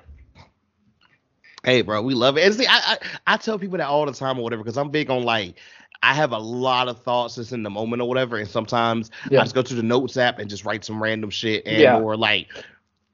hey 1.64 1.80
bro 1.82 2.02
we 2.02 2.12
love 2.14 2.36
it 2.36 2.44
and 2.44 2.54
see 2.54 2.66
I, 2.66 2.80
I 2.84 2.98
I 3.34 3.36
tell 3.36 3.56
people 3.58 3.78
that 3.78 3.86
all 3.86 4.04
the 4.04 4.12
time 4.12 4.36
or 4.36 4.42
whatever 4.42 4.64
because 4.64 4.76
I'm 4.76 4.90
big 4.90 5.08
on 5.10 5.22
like 5.22 5.54
I 6.02 6.12
have 6.14 6.32
a 6.32 6.38
lot 6.38 6.88
of 6.88 7.00
thoughts 7.04 7.36
just 7.36 7.52
in 7.52 7.62
the 7.62 7.70
moment 7.70 8.02
or 8.02 8.08
whatever 8.08 8.36
and 8.36 8.48
sometimes 8.48 9.12
Yeah. 9.30 9.38
I 9.40 9.44
just 9.44 9.54
go 9.54 9.62
to 9.62 9.74
the 9.74 9.82
notes 9.84 10.16
app 10.16 10.40
and 10.40 10.50
just 10.50 10.64
write 10.64 10.84
some 10.84 11.00
random 11.00 11.30
shit 11.30 11.64
and 11.64 11.78
Yeah. 11.78 11.98
or 12.00 12.16
like 12.16 12.48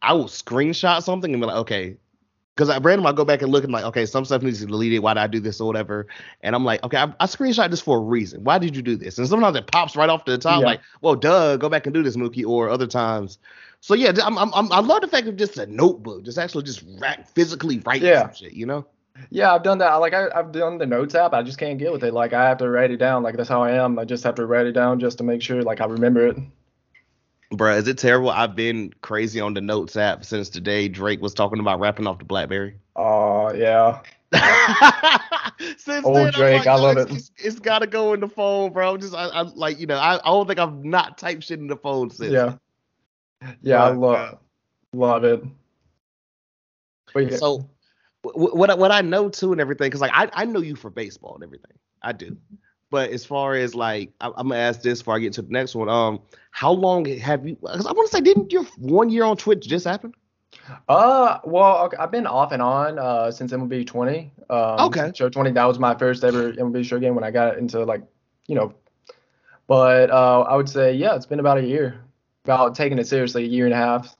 I 0.00 0.14
will 0.14 0.24
screenshot 0.28 1.02
something 1.02 1.30
and 1.30 1.40
be 1.42 1.46
like, 1.46 1.56
okay. 1.58 1.96
Because 2.58 2.70
I 2.70 2.78
random 2.78 3.06
I 3.06 3.12
go 3.12 3.24
back 3.24 3.40
and 3.42 3.52
look 3.52 3.62
and 3.62 3.72
like, 3.72 3.84
okay, 3.84 4.04
some 4.04 4.24
stuff 4.24 4.42
needs 4.42 4.58
to 4.58 4.66
be 4.66 4.72
deleted. 4.72 5.00
Why 5.00 5.14
did 5.14 5.20
I 5.20 5.28
do 5.28 5.38
this 5.38 5.60
or 5.60 5.68
whatever? 5.68 6.08
And 6.42 6.56
I'm 6.56 6.64
like, 6.64 6.82
okay, 6.82 6.96
I, 6.96 7.04
I 7.20 7.26
screenshot 7.26 7.70
this 7.70 7.80
for 7.80 7.98
a 7.98 8.00
reason. 8.00 8.42
Why 8.42 8.58
did 8.58 8.74
you 8.74 8.82
do 8.82 8.96
this? 8.96 9.16
And 9.16 9.28
sometimes 9.28 9.56
it 9.56 9.68
pops 9.68 9.94
right 9.94 10.10
off 10.10 10.24
to 10.24 10.32
the 10.32 10.38
top, 10.38 10.62
Yeah. 10.62 10.66
like, 10.66 10.80
well, 11.00 11.14
duh, 11.14 11.56
go 11.56 11.68
back 11.68 11.86
and 11.86 11.94
do 11.94 12.02
this, 12.02 12.16
Mookie. 12.16 12.44
Or 12.44 12.68
other 12.68 12.88
times, 12.88 13.38
So 13.78 13.94
yeah, 13.94 14.10
I'm, 14.24 14.36
I'm, 14.36 14.52
I'm, 14.54 14.72
I 14.72 14.80
love 14.80 15.02
the 15.02 15.06
fact 15.06 15.28
of 15.28 15.36
just 15.36 15.56
a 15.56 15.66
notebook, 15.66 16.24
just 16.24 16.36
actually 16.36 16.64
just 16.64 16.82
rack, 16.98 17.28
physically 17.28 17.78
writing 17.86 18.08
Yeah. 18.08 18.22
some 18.22 18.34
shit, 18.34 18.54
you 18.54 18.66
know? 18.66 18.84
Yeah, 19.30 19.54
I've 19.54 19.62
done 19.62 19.78
that. 19.78 19.94
Like 19.94 20.14
I, 20.14 20.26
I've 20.34 20.50
done 20.50 20.78
the 20.78 20.86
notes 20.86 21.14
app. 21.14 21.34
I 21.34 21.44
just 21.44 21.58
can't 21.58 21.78
get 21.78 21.92
with 21.92 22.02
it. 22.02 22.12
Like 22.12 22.32
I 22.32 22.48
have 22.48 22.58
to 22.58 22.68
write 22.68 22.90
it 22.90 22.96
down. 22.96 23.22
Like 23.22 23.36
that's 23.36 23.48
how 23.48 23.62
I 23.62 23.72
am. 23.72 24.00
I 24.00 24.04
just 24.04 24.24
have 24.24 24.34
to 24.34 24.46
write 24.46 24.66
it 24.66 24.72
down 24.72 24.98
just 24.98 25.18
to 25.18 25.24
make 25.24 25.42
sure 25.42 25.62
like 25.62 25.80
I 25.80 25.84
remember 25.86 26.26
it. 26.26 26.36
Bruh, 27.52 27.78
is 27.78 27.88
it 27.88 27.96
terrible? 27.98 28.30
I've 28.30 28.54
been 28.54 28.92
crazy 29.00 29.40
on 29.40 29.54
the 29.54 29.60
notes 29.60 29.96
app 29.96 30.24
since 30.24 30.50
the 30.50 30.60
day 30.60 30.88
Drake 30.88 31.22
was 31.22 31.32
talking 31.32 31.60
about 31.60 31.80
rapping 31.80 32.06
off 32.06 32.18
the 32.18 32.24
BlackBerry. 32.24 32.78
Oh 33.00 33.52
yeah. 33.54 34.00
Since 35.78 36.04
Old 36.04 36.16
then, 36.16 36.32
Drake, 36.32 36.66
I 36.66 36.74
love 36.74 36.96
it's, 36.98 37.10
it. 37.10 37.14
It's, 37.16 37.30
it's 37.38 37.58
got 37.60 37.78
to 37.78 37.86
go 37.86 38.12
in 38.12 38.18
the 38.20 38.28
phone, 38.28 38.72
bro. 38.72 38.96
Just 38.96 39.14
I, 39.14 39.26
I 39.28 39.42
like 39.42 39.78
you 39.78 39.86
know 39.86 39.96
I, 39.96 40.16
I 40.16 40.24
don't 40.24 40.46
think 40.48 40.58
I've 40.58 40.84
not 40.84 41.16
typed 41.16 41.44
shit 41.44 41.60
in 41.60 41.68
the 41.68 41.76
phone 41.76 42.10
since. 42.10 42.32
Yeah. 42.32 42.54
Yeah, 43.62 43.84
I 43.84 43.90
But, 43.90 43.98
love 43.98 44.38
love 44.92 45.24
it. 45.24 45.44
Yeah. 47.16 47.36
So 47.36 47.70
what 48.22 48.56
what 48.56 48.70
I- 48.70 48.74
what 48.74 48.90
I 48.90 49.00
know 49.00 49.28
too 49.28 49.52
and 49.52 49.60
everything, 49.60 49.86
because 49.86 50.00
like 50.00 50.10
I 50.12 50.28
I 50.32 50.44
know 50.44 50.60
you 50.60 50.74
for 50.74 50.90
baseball 50.90 51.36
and 51.36 51.44
everything, 51.44 51.78
I 52.02 52.12
do. 52.12 52.36
But 52.90 53.10
as 53.10 53.24
far 53.24 53.54
as 53.54 53.74
like 53.74 54.12
I, 54.20 54.28
I'm 54.28 54.48
gonna 54.48 54.56
ask 54.56 54.80
this 54.82 55.00
before 55.00 55.16
I 55.16 55.18
get 55.18 55.32
to 55.34 55.42
the 55.42 55.50
next 55.52 55.74
one. 55.74 55.88
Um, 55.88 56.20
how 56.50 56.72
long 56.72 57.04
have 57.04 57.46
you? 57.46 57.56
Because 57.56 57.86
I 57.86 57.92
want 57.92 58.10
to 58.10 58.16
say, 58.16 58.20
didn't 58.22 58.52
your 58.52 58.64
one 58.78 59.10
year 59.10 59.24
on 59.24 59.36
Twitch 59.36 59.66
just 59.66 59.84
happen? 59.84 60.14
Uh, 60.88 61.38
well, 61.44 61.84
okay, 61.84 61.96
I've 61.98 62.10
been 62.10 62.26
off 62.26 62.52
and 62.52 62.62
on 62.62 62.98
uh 62.98 63.30
since 63.30 63.52
MLB 63.52 63.86
20. 63.86 64.32
Um, 64.48 64.80
Okay. 64.80 65.12
Show 65.14 65.28
20. 65.28 65.50
That 65.52 65.64
was 65.64 65.78
my 65.78 65.94
first 65.94 66.24
ever 66.24 66.52
MLB 66.52 66.84
show 66.84 66.98
game 66.98 67.14
when 67.14 67.24
I 67.24 67.30
got 67.30 67.58
into 67.58 67.84
like, 67.84 68.02
you 68.46 68.54
know. 68.54 68.74
But 69.66 70.10
uh, 70.10 70.40
I 70.48 70.56
would 70.56 70.68
say 70.68 70.94
yeah, 70.94 71.14
it's 71.14 71.26
been 71.26 71.40
about 71.40 71.58
a 71.58 71.64
year. 71.64 72.00
About 72.44 72.74
taking 72.74 72.98
it 72.98 73.06
seriously, 73.06 73.44
a 73.44 73.46
year 73.46 73.66
and 73.66 73.74
a 73.74 73.76
half, 73.76 74.16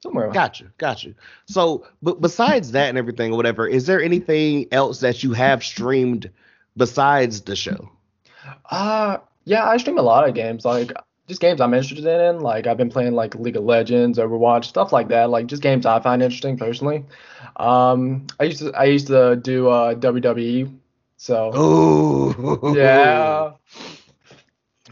somewhere. 0.00 0.30
Got 0.30 0.60
you, 0.60 0.70
got 0.78 1.02
you. 1.02 1.16
So, 1.46 1.84
but 2.00 2.20
besides 2.20 2.70
that 2.72 2.88
and 2.88 2.96
everything 2.96 3.32
or 3.32 3.36
whatever, 3.36 3.66
is 3.66 3.86
there 3.86 4.00
anything 4.00 4.66
else 4.70 5.00
that 5.00 5.24
you 5.24 5.32
have 5.32 5.64
streamed 5.64 6.30
besides 6.76 7.40
the 7.40 7.56
show? 7.56 7.90
Uh, 8.70 9.18
yeah, 9.44 9.68
I 9.68 9.76
stream 9.76 9.98
a 9.98 10.02
lot 10.02 10.28
of 10.28 10.34
games, 10.34 10.64
like 10.64 10.92
just 11.28 11.40
games 11.40 11.60
I'm 11.60 11.74
interested 11.74 12.06
in. 12.06 12.40
Like 12.40 12.66
I've 12.66 12.76
been 12.76 12.90
playing 12.90 13.14
like 13.14 13.34
League 13.34 13.56
of 13.56 13.64
Legends, 13.64 14.18
Overwatch, 14.18 14.64
stuff 14.64 14.92
like 14.92 15.08
that. 15.08 15.30
Like 15.30 15.46
just 15.46 15.62
games 15.62 15.86
I 15.86 16.00
find 16.00 16.22
interesting 16.22 16.56
personally. 16.56 17.04
Um, 17.56 18.26
I 18.40 18.44
used 18.44 18.58
to 18.58 18.72
I 18.72 18.84
used 18.84 19.06
to 19.08 19.36
do 19.36 19.68
uh 19.68 19.94
WWE, 19.94 20.72
so 21.16 21.50
Oh, 21.54 22.74
yeah. 22.74 23.52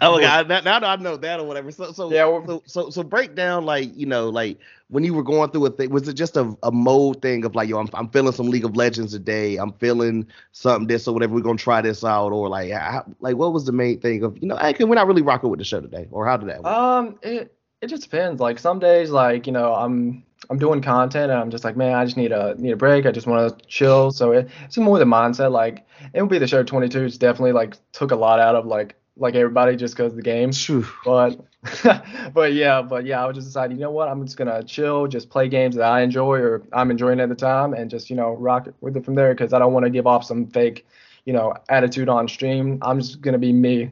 Oh 0.02 0.12
my 0.12 0.22
god! 0.22 0.48
Now, 0.48 0.60
now 0.60 0.80
that 0.80 0.98
I 0.98 1.02
know 1.02 1.16
that 1.16 1.40
or 1.40 1.44
whatever. 1.44 1.70
So, 1.70 1.92
so, 1.92 2.10
Yeah, 2.10 2.24
so, 2.46 2.62
so, 2.64 2.90
so 2.90 3.02
break 3.02 3.34
down 3.34 3.66
like 3.66 3.94
you 3.96 4.06
know, 4.06 4.30
like 4.30 4.58
when 4.90 5.04
you 5.04 5.14
were 5.14 5.22
going 5.22 5.50
through 5.50 5.66
a 5.66 5.70
thing. 5.70 5.90
Was 5.90 6.08
it 6.08 6.14
just 6.14 6.36
a, 6.36 6.56
a 6.62 6.70
mode 6.70 7.22
thing 7.22 7.44
of 7.44 7.54
like, 7.54 7.68
yo, 7.68 7.78
I'm, 7.78 7.88
I'm 7.94 8.08
feeling 8.10 8.32
some 8.32 8.50
League 8.50 8.64
of 8.64 8.76
Legends 8.76 9.12
today. 9.12 9.56
I'm 9.56 9.72
feeling 9.74 10.26
something 10.52 10.88
this 10.88 11.08
or 11.08 11.14
whatever. 11.14 11.34
We're 11.34 11.40
gonna 11.40 11.58
try 11.58 11.80
this 11.80 12.04
out, 12.04 12.32
or 12.32 12.48
like, 12.48 12.72
like 13.20 13.36
what 13.36 13.52
was 13.52 13.64
the 13.64 13.72
main 13.72 14.00
thing 14.00 14.22
of 14.22 14.36
you 14.38 14.48
know, 14.48 14.56
hey, 14.56 14.74
we're 14.80 14.94
not 14.94 15.06
really 15.06 15.22
rocking 15.22 15.50
with 15.50 15.58
the 15.58 15.64
show 15.64 15.80
today, 15.80 16.08
or 16.10 16.26
how 16.26 16.36
did 16.36 16.48
that? 16.48 16.62
Work? 16.62 16.72
Um, 16.72 17.18
it 17.22 17.54
it 17.80 17.86
just 17.86 18.02
depends. 18.02 18.40
Like 18.40 18.58
some 18.58 18.78
days, 18.78 19.10
like 19.10 19.46
you 19.46 19.52
know, 19.52 19.74
I'm 19.74 20.24
I'm 20.48 20.58
doing 20.58 20.80
content 20.82 21.30
and 21.30 21.40
I'm 21.40 21.50
just 21.50 21.64
like, 21.64 21.76
man, 21.76 21.94
I 21.94 22.04
just 22.04 22.16
need 22.16 22.32
a 22.32 22.54
need 22.56 22.72
a 22.72 22.76
break. 22.76 23.06
I 23.06 23.12
just 23.12 23.26
want 23.26 23.58
to 23.58 23.66
chill. 23.66 24.10
So 24.10 24.32
it, 24.32 24.50
it's 24.64 24.76
more 24.76 24.98
the 24.98 25.04
mindset. 25.04 25.52
Like 25.52 25.86
it 26.12 26.20
would 26.20 26.30
be 26.30 26.38
the 26.38 26.46
show 26.46 26.62
22. 26.62 27.04
It's 27.04 27.18
definitely 27.18 27.52
like 27.52 27.76
took 27.92 28.10
a 28.10 28.16
lot 28.16 28.40
out 28.40 28.54
of 28.54 28.66
like 28.66 28.96
like 29.20 29.34
everybody 29.34 29.76
just 29.76 29.96
because 29.96 30.14
the 30.14 30.22
game. 30.22 30.52
Phew. 30.52 30.86
But 31.04 31.40
but 32.34 32.54
yeah, 32.54 32.82
but 32.82 33.04
yeah, 33.04 33.22
I 33.22 33.26
would 33.26 33.34
just 33.34 33.46
decide, 33.48 33.70
you 33.70 33.78
know 33.78 33.90
what, 33.90 34.08
I'm 34.08 34.24
just 34.24 34.36
gonna 34.36 34.62
chill, 34.64 35.06
just 35.06 35.28
play 35.28 35.48
games 35.48 35.76
that 35.76 35.84
I 35.84 36.00
enjoy 36.00 36.38
or 36.38 36.62
I'm 36.72 36.90
enjoying 36.90 37.20
at 37.20 37.28
the 37.28 37.34
time, 37.34 37.74
and 37.74 37.90
just 37.90 38.10
you 38.10 38.16
know 38.16 38.32
rock 38.32 38.66
it 38.66 38.74
with 38.80 38.96
it 38.96 39.04
from 39.04 39.14
there 39.14 39.34
because 39.34 39.52
I 39.52 39.58
don't 39.58 39.72
want 39.72 39.84
to 39.84 39.90
give 39.90 40.06
off 40.06 40.24
some 40.24 40.46
fake, 40.46 40.86
you 41.26 41.32
know, 41.32 41.54
attitude 41.68 42.08
on 42.08 42.26
stream. 42.28 42.78
I'm 42.82 43.00
just 43.00 43.20
gonna 43.20 43.38
be 43.38 43.52
me. 43.52 43.90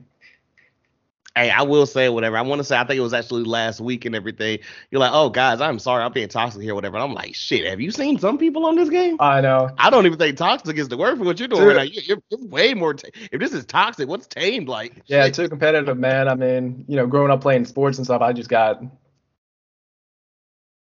Hey, 1.39 1.51
I 1.51 1.63
will 1.63 1.87
say 1.87 2.09
whatever. 2.09 2.37
I 2.37 2.43
want 2.43 2.59
to 2.59 2.65
say 2.65 2.77
I 2.77 2.85
think 2.85 2.99
it 2.99 3.03
was 3.03 3.15
actually 3.15 3.45
last 3.45 3.81
week 3.81 4.05
and 4.05 4.17
everything. 4.17 4.59
You're 4.91 4.99
like, 4.99 5.13
oh 5.15 5.31
guys, 5.31 5.61
I'm 5.61 5.79
sorry, 5.79 6.03
I'm 6.03 6.13
being 6.13 6.27
toxic 6.27 6.63
here, 6.63 6.75
whatever. 6.75 6.97
And 6.97 7.05
I'm 7.05 7.15
like, 7.15 7.37
shit. 7.37 7.65
Have 7.65 7.81
you 7.81 7.93
seen 7.93 8.19
some 8.19 8.39
people 8.39 8.67
on 8.67 8.75
this 8.75 8.89
game? 8.89 9.17
I 9.21 9.41
know. 9.41 9.71
I 9.79 9.89
don't 9.89 10.05
even 10.05 10.19
think 10.19 10.37
toxic 10.37 10.77
is 10.79 10.89
the 10.89 10.97
word 10.97 11.17
for 11.17 11.23
what 11.23 11.39
you're 11.39 11.47
doing 11.47 11.61
Dude. 11.61 11.77
right 11.77 11.77
now. 11.77 12.01
You're, 12.03 12.19
you're, 12.29 12.49
way 12.49 12.75
more. 12.75 12.95
ta- 12.95 13.11
if 13.31 13.39
this 13.39 13.53
is 13.53 13.65
toxic, 13.67 14.09
what's 14.09 14.27
tamed 14.27 14.69
like? 14.69 15.01
Yeah, 15.07 15.27
Shit. 15.27 15.35
too 15.35 15.49
competitive, 15.49 15.97
man. 15.97 16.27
I 16.29 16.35
mean, 16.35 16.85
you 16.89 16.97
know, 16.97 17.07
growing 17.07 17.31
up 17.31 17.41
playing 17.41 17.67
sports 17.67 17.99
and 17.99 18.05
stuff, 18.05 18.21
I 18.21 18.33
just 18.33 18.49
got. 18.49 18.83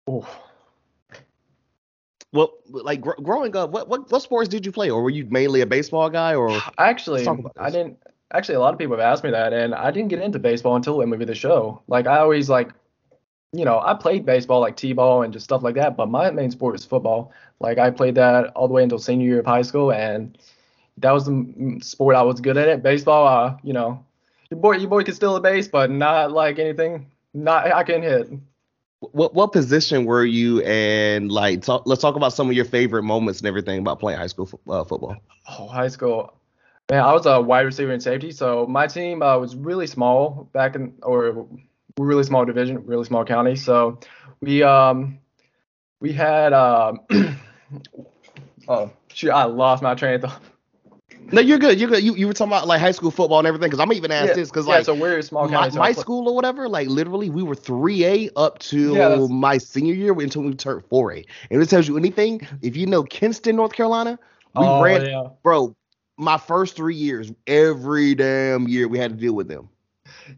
Ooh. 0.08 0.24
Well, 2.32 2.52
like 2.68 3.00
gr- 3.00 3.20
growing 3.22 3.56
up, 3.56 3.70
what, 3.70 3.88
what 3.88 4.10
what 4.10 4.22
sports 4.22 4.48
did 4.48 4.64
you 4.64 4.70
play, 4.70 4.90
or 4.90 5.02
were 5.02 5.10
you 5.10 5.24
mainly 5.26 5.62
a 5.62 5.66
baseball 5.66 6.10
guy, 6.10 6.34
or 6.36 6.60
Actually, 6.78 7.26
I 7.56 7.70
didn't. 7.70 7.98
Actually, 8.34 8.56
a 8.56 8.60
lot 8.60 8.74
of 8.74 8.78
people 8.78 8.96
have 8.96 9.04
asked 9.04 9.22
me 9.22 9.30
that, 9.30 9.52
and 9.52 9.74
I 9.74 9.90
didn't 9.92 10.08
get 10.08 10.20
into 10.20 10.38
baseball 10.40 10.74
until 10.74 10.98
MLB 10.98 11.24
The 11.26 11.34
Show. 11.36 11.80
Like, 11.86 12.06
I 12.08 12.18
always 12.18 12.50
like, 12.50 12.72
you 13.52 13.64
know, 13.64 13.80
I 13.80 13.94
played 13.94 14.26
baseball 14.26 14.60
like 14.60 14.76
t-ball 14.76 15.22
and 15.22 15.32
just 15.32 15.44
stuff 15.44 15.62
like 15.62 15.76
that, 15.76 15.96
but 15.96 16.08
my 16.10 16.30
main 16.32 16.50
sport 16.50 16.72
was 16.72 16.84
football. 16.84 17.32
Like, 17.60 17.78
I 17.78 17.90
played 17.90 18.16
that 18.16 18.48
all 18.56 18.66
the 18.66 18.74
way 18.74 18.82
until 18.82 18.98
senior 18.98 19.26
year 19.26 19.38
of 19.38 19.46
high 19.46 19.62
school, 19.62 19.92
and 19.92 20.36
that 20.98 21.12
was 21.12 21.26
the 21.26 21.78
sport 21.80 22.16
I 22.16 22.22
was 22.22 22.40
good 22.40 22.56
at. 22.56 22.68
It 22.68 22.82
baseball, 22.82 23.26
uh, 23.26 23.56
you 23.62 23.72
know, 23.72 24.04
your 24.50 24.58
boy, 24.58 24.76
your 24.78 24.90
boy 24.90 25.04
could 25.04 25.14
steal 25.14 25.36
a 25.36 25.40
base, 25.40 25.68
but 25.68 25.90
not 25.90 26.32
like 26.32 26.58
anything. 26.58 27.06
Not 27.34 27.66
I 27.72 27.82
can 27.84 28.02
hit. 28.02 28.30
what 29.00 29.34
what 29.34 29.52
position 29.52 30.04
were 30.06 30.24
you? 30.24 30.60
And 30.62 31.30
like, 31.30 31.62
talk, 31.62 31.82
let's 31.86 32.00
talk 32.02 32.16
about 32.16 32.32
some 32.32 32.48
of 32.48 32.54
your 32.54 32.64
favorite 32.64 33.02
moments 33.02 33.40
and 33.40 33.46
everything 33.48 33.78
about 33.78 34.00
playing 34.00 34.18
high 34.18 34.26
school 34.28 34.46
fo- 34.46 34.60
uh, 34.68 34.84
football. 34.84 35.16
Oh, 35.48 35.66
high 35.68 35.88
school. 35.88 36.34
Man, 36.90 37.02
I 37.02 37.12
was 37.12 37.24
a 37.24 37.40
wide 37.40 37.62
receiver 37.62 37.92
and 37.92 38.02
safety. 38.02 38.30
So 38.30 38.66
my 38.66 38.86
team 38.86 39.22
uh, 39.22 39.38
was 39.38 39.56
really 39.56 39.86
small 39.86 40.50
back 40.52 40.74
in, 40.74 40.92
or 41.02 41.46
really 41.98 42.24
small 42.24 42.44
division, 42.44 42.84
really 42.84 43.04
small 43.04 43.24
county. 43.24 43.56
So 43.56 44.00
we 44.40 44.62
um 44.62 45.18
we 46.00 46.12
had 46.12 46.52
um 46.52 47.00
oh 48.68 48.90
shoot, 49.12 49.30
I 49.30 49.44
lost 49.44 49.82
my 49.82 49.94
train 49.94 50.16
of 50.16 50.22
thought. 50.22 50.42
No, 51.32 51.40
you're 51.40 51.58
good. 51.58 51.80
You're 51.80 51.88
good. 51.88 52.02
You, 52.02 52.14
you 52.14 52.26
were 52.26 52.34
talking 52.34 52.52
about 52.52 52.66
like 52.66 52.80
high 52.80 52.90
school 52.90 53.10
football 53.10 53.38
and 53.38 53.46
everything. 53.46 53.68
Because 53.70 53.80
I'm 53.80 53.92
even 53.92 54.10
asked 54.10 54.28
yeah, 54.28 54.34
this 54.34 54.50
because 54.50 54.66
yeah, 54.66 54.74
like 54.74 54.84
so 54.84 54.94
we're 54.94 55.22
small 55.22 55.48
my, 55.48 55.54
county. 55.54 55.70
so 55.70 55.78
my 55.78 55.92
school 55.92 56.28
or 56.28 56.34
whatever, 56.34 56.68
like 56.68 56.88
literally, 56.88 57.30
we 57.30 57.42
were 57.42 57.54
3A 57.54 58.30
up 58.36 58.58
to 58.58 58.94
Yeah, 58.94 59.26
my 59.30 59.56
senior 59.56 59.94
year 59.94 60.12
until 60.12 60.42
we 60.42 60.54
turned 60.54 60.82
4A. 60.90 61.24
And 61.50 61.62
it 61.62 61.70
tells 61.70 61.88
you 61.88 61.96
anything, 61.96 62.46
if 62.60 62.76
you 62.76 62.86
know 62.86 63.02
Kinston, 63.04 63.56
North 63.56 63.72
Carolina, 63.72 64.18
we 64.54 64.66
oh, 64.66 64.82
ran, 64.82 65.06
yeah. 65.06 65.28
bro. 65.42 65.74
My 66.16 66.38
first 66.38 66.76
three 66.76 66.94
years, 66.94 67.32
every 67.46 68.14
damn 68.14 68.68
year, 68.68 68.86
we 68.86 68.98
had 68.98 69.10
to 69.12 69.16
deal 69.16 69.34
with 69.34 69.48
them. 69.48 69.68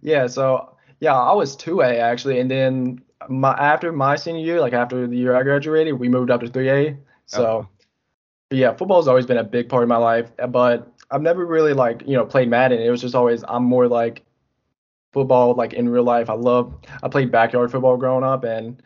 Yeah, 0.00 0.26
so 0.26 0.74
yeah, 1.00 1.14
I 1.14 1.32
was 1.32 1.56
2A 1.56 1.98
actually, 1.98 2.40
and 2.40 2.50
then 2.50 3.02
my 3.28 3.52
after 3.52 3.92
my 3.92 4.16
senior 4.16 4.44
year, 4.44 4.60
like 4.60 4.72
after 4.72 5.06
the 5.06 5.16
year 5.16 5.36
I 5.36 5.42
graduated, 5.42 5.94
we 5.98 6.08
moved 6.08 6.30
up 6.30 6.40
to 6.40 6.48
3A. 6.48 6.96
So 7.26 7.44
Oh. 7.44 7.68
yeah, 8.50 8.74
football's 8.74 9.08
always 9.08 9.26
been 9.26 9.38
a 9.38 9.44
big 9.44 9.68
part 9.68 9.82
of 9.82 9.88
my 9.88 9.96
life, 9.96 10.30
but 10.48 10.92
I've 11.10 11.22
never 11.22 11.44
really 11.44 11.72
like, 11.72 12.02
you 12.06 12.16
know, 12.16 12.24
played 12.24 12.48
Madden. 12.48 12.80
It 12.80 12.90
was 12.90 13.00
just 13.00 13.14
always 13.14 13.44
I'm 13.46 13.64
more 13.64 13.88
like 13.88 14.22
football 15.12 15.54
like 15.54 15.72
in 15.74 15.88
real 15.88 16.04
life. 16.04 16.30
I 16.30 16.34
love 16.34 16.74
I 17.02 17.08
played 17.08 17.30
backyard 17.30 17.70
football 17.70 17.96
growing 17.96 18.24
up 18.24 18.44
and 18.44 18.82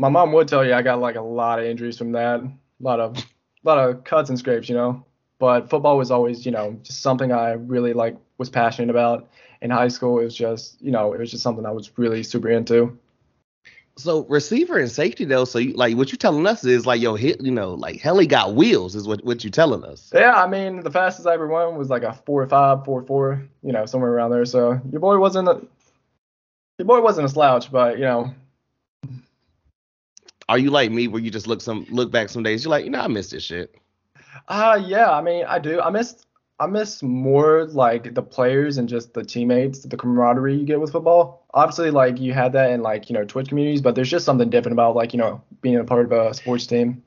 my 0.00 0.08
mom 0.08 0.32
would 0.32 0.48
tell 0.48 0.64
you 0.64 0.74
I 0.74 0.82
got 0.82 1.00
like 1.00 1.16
a 1.16 1.22
lot 1.22 1.58
of 1.58 1.64
injuries 1.64 1.98
from 1.98 2.12
that. 2.12 2.40
A 2.40 2.50
lot 2.80 3.00
of 3.00 3.16
a 3.18 3.22
lot 3.64 3.78
of 3.78 4.04
cuts 4.04 4.30
and 4.30 4.38
scrapes, 4.38 4.68
you 4.68 4.74
know. 4.74 5.04
But 5.38 5.70
football 5.70 5.96
was 5.96 6.10
always, 6.10 6.44
you 6.44 6.52
know, 6.52 6.78
just 6.82 7.00
something 7.00 7.32
I 7.32 7.52
really 7.52 7.92
like 7.92 8.16
was 8.38 8.50
passionate 8.50 8.90
about 8.90 9.28
in 9.60 9.70
high 9.70 9.88
school 9.88 10.20
it 10.20 10.24
was 10.24 10.36
just 10.36 10.80
you 10.80 10.90
know 10.90 11.12
it 11.12 11.18
was 11.18 11.30
just 11.30 11.42
something 11.42 11.66
i 11.66 11.70
was 11.70 11.90
really 11.98 12.22
super 12.22 12.48
into 12.48 12.96
So 13.96 14.24
receiver 14.26 14.78
and 14.78 14.88
safety 14.88 15.24
though, 15.24 15.44
so 15.44 15.58
you, 15.58 15.72
like 15.72 15.96
what 15.96 16.12
you 16.12 16.18
telling 16.18 16.46
us 16.46 16.64
is 16.64 16.86
like 16.86 17.00
yo 17.00 17.16
hit, 17.16 17.40
you 17.40 17.50
know, 17.50 17.74
like 17.74 18.00
Helly 18.00 18.28
got 18.28 18.54
wheels 18.54 18.94
is 18.94 19.08
what 19.08 19.24
what 19.24 19.42
you 19.42 19.50
telling 19.50 19.82
us. 19.82 20.12
yeah 20.14 20.34
i 20.40 20.46
mean 20.46 20.80
the 20.84 20.90
fastest 20.90 21.26
i 21.26 21.34
ever 21.34 21.48
won 21.48 21.76
was 21.76 21.90
like 21.90 22.04
a 22.04 22.12
four 22.12 22.46
five 22.46 22.84
four 22.84 23.02
four 23.02 23.44
you 23.64 23.72
know 23.72 23.84
somewhere 23.86 24.12
around 24.12 24.30
there 24.30 24.44
so 24.44 24.80
your 24.92 25.00
boy 25.00 25.18
wasn't 25.18 25.48
a 25.48 25.60
your 26.78 26.86
boy 26.86 27.00
wasn't 27.00 27.26
a 27.26 27.28
slouch 27.28 27.72
but 27.72 27.98
you 27.98 28.04
know 28.04 28.32
Are 30.48 30.58
you 30.58 30.70
like 30.70 30.90
me 30.90 31.08
where 31.08 31.20
you 31.20 31.30
just 31.30 31.46
look 31.46 31.60
some 31.60 31.84
look 31.90 32.10
back 32.10 32.28
some 32.30 32.42
days, 32.42 32.64
you're 32.64 32.70
like, 32.70 32.84
you 32.84 32.90
know, 32.90 33.00
I 33.00 33.08
missed 33.08 33.32
this 33.32 33.42
shit. 33.42 33.74
Uh 34.48 34.80
yeah 34.84 35.10
i 35.12 35.20
mean 35.22 35.44
i 35.46 35.58
do 35.58 35.80
i 35.80 35.90
miss 35.90 36.26
i 36.58 36.66
miss 36.66 37.02
more 37.02 37.66
like 37.66 38.14
the 38.14 38.22
players 38.22 38.78
and 38.78 38.88
just 38.88 39.14
the 39.14 39.24
teammates 39.24 39.80
the 39.80 39.96
camaraderie 39.96 40.56
you 40.56 40.64
get 40.64 40.80
with 40.80 40.92
football 40.92 41.46
obviously 41.54 41.90
like 41.90 42.18
you 42.20 42.32
had 42.32 42.52
that 42.52 42.70
in 42.70 42.82
like 42.82 43.10
you 43.10 43.14
know 43.14 43.24
twitch 43.24 43.48
communities 43.48 43.80
but 43.82 43.94
there's 43.94 44.10
just 44.10 44.24
something 44.24 44.50
different 44.50 44.72
about 44.74 44.96
like 44.96 45.12
you 45.12 45.18
know 45.18 45.42
being 45.62 45.76
a 45.76 45.84
part 45.84 46.04
of 46.04 46.12
a 46.12 46.34
sports 46.34 46.66
team 46.66 47.02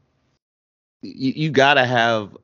You 1.01 1.33
you 1.36 1.50
gotta 1.51 1.86
have 1.86 2.38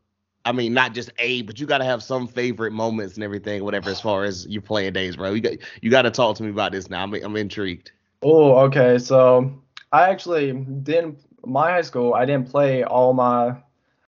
I 0.45 0.53
mean, 0.53 0.73
not 0.73 0.93
just 0.93 1.11
a, 1.19 1.41
but 1.41 1.59
you 1.59 1.67
gotta 1.67 1.83
have 1.83 2.01
some 2.01 2.27
favorite 2.27 2.71
moments 2.71 3.15
and 3.15 3.23
everything, 3.23 3.63
whatever, 3.65 3.89
as 3.89 3.99
far 3.99 4.23
as 4.23 4.47
your 4.47 4.61
playing 4.61 4.93
days, 4.93 5.17
bro. 5.17 5.33
You 5.33 5.41
got 5.41 5.53
you 5.81 5.91
gotta 5.91 6.11
talk 6.11 6.37
to 6.37 6.43
me 6.43 6.49
about 6.49 6.71
this 6.71 6.89
now. 6.89 7.03
I'm 7.03 7.13
I'm 7.13 7.35
intrigued. 7.35 7.91
Oh, 8.21 8.55
okay. 8.65 8.97
So 8.99 9.61
I 9.91 10.09
actually 10.09 10.53
didn't. 10.53 11.19
My 11.45 11.71
high 11.71 11.81
school, 11.81 12.13
I 12.13 12.25
didn't 12.25 12.49
play 12.49 12.83
all 12.83 13.13
my. 13.13 13.55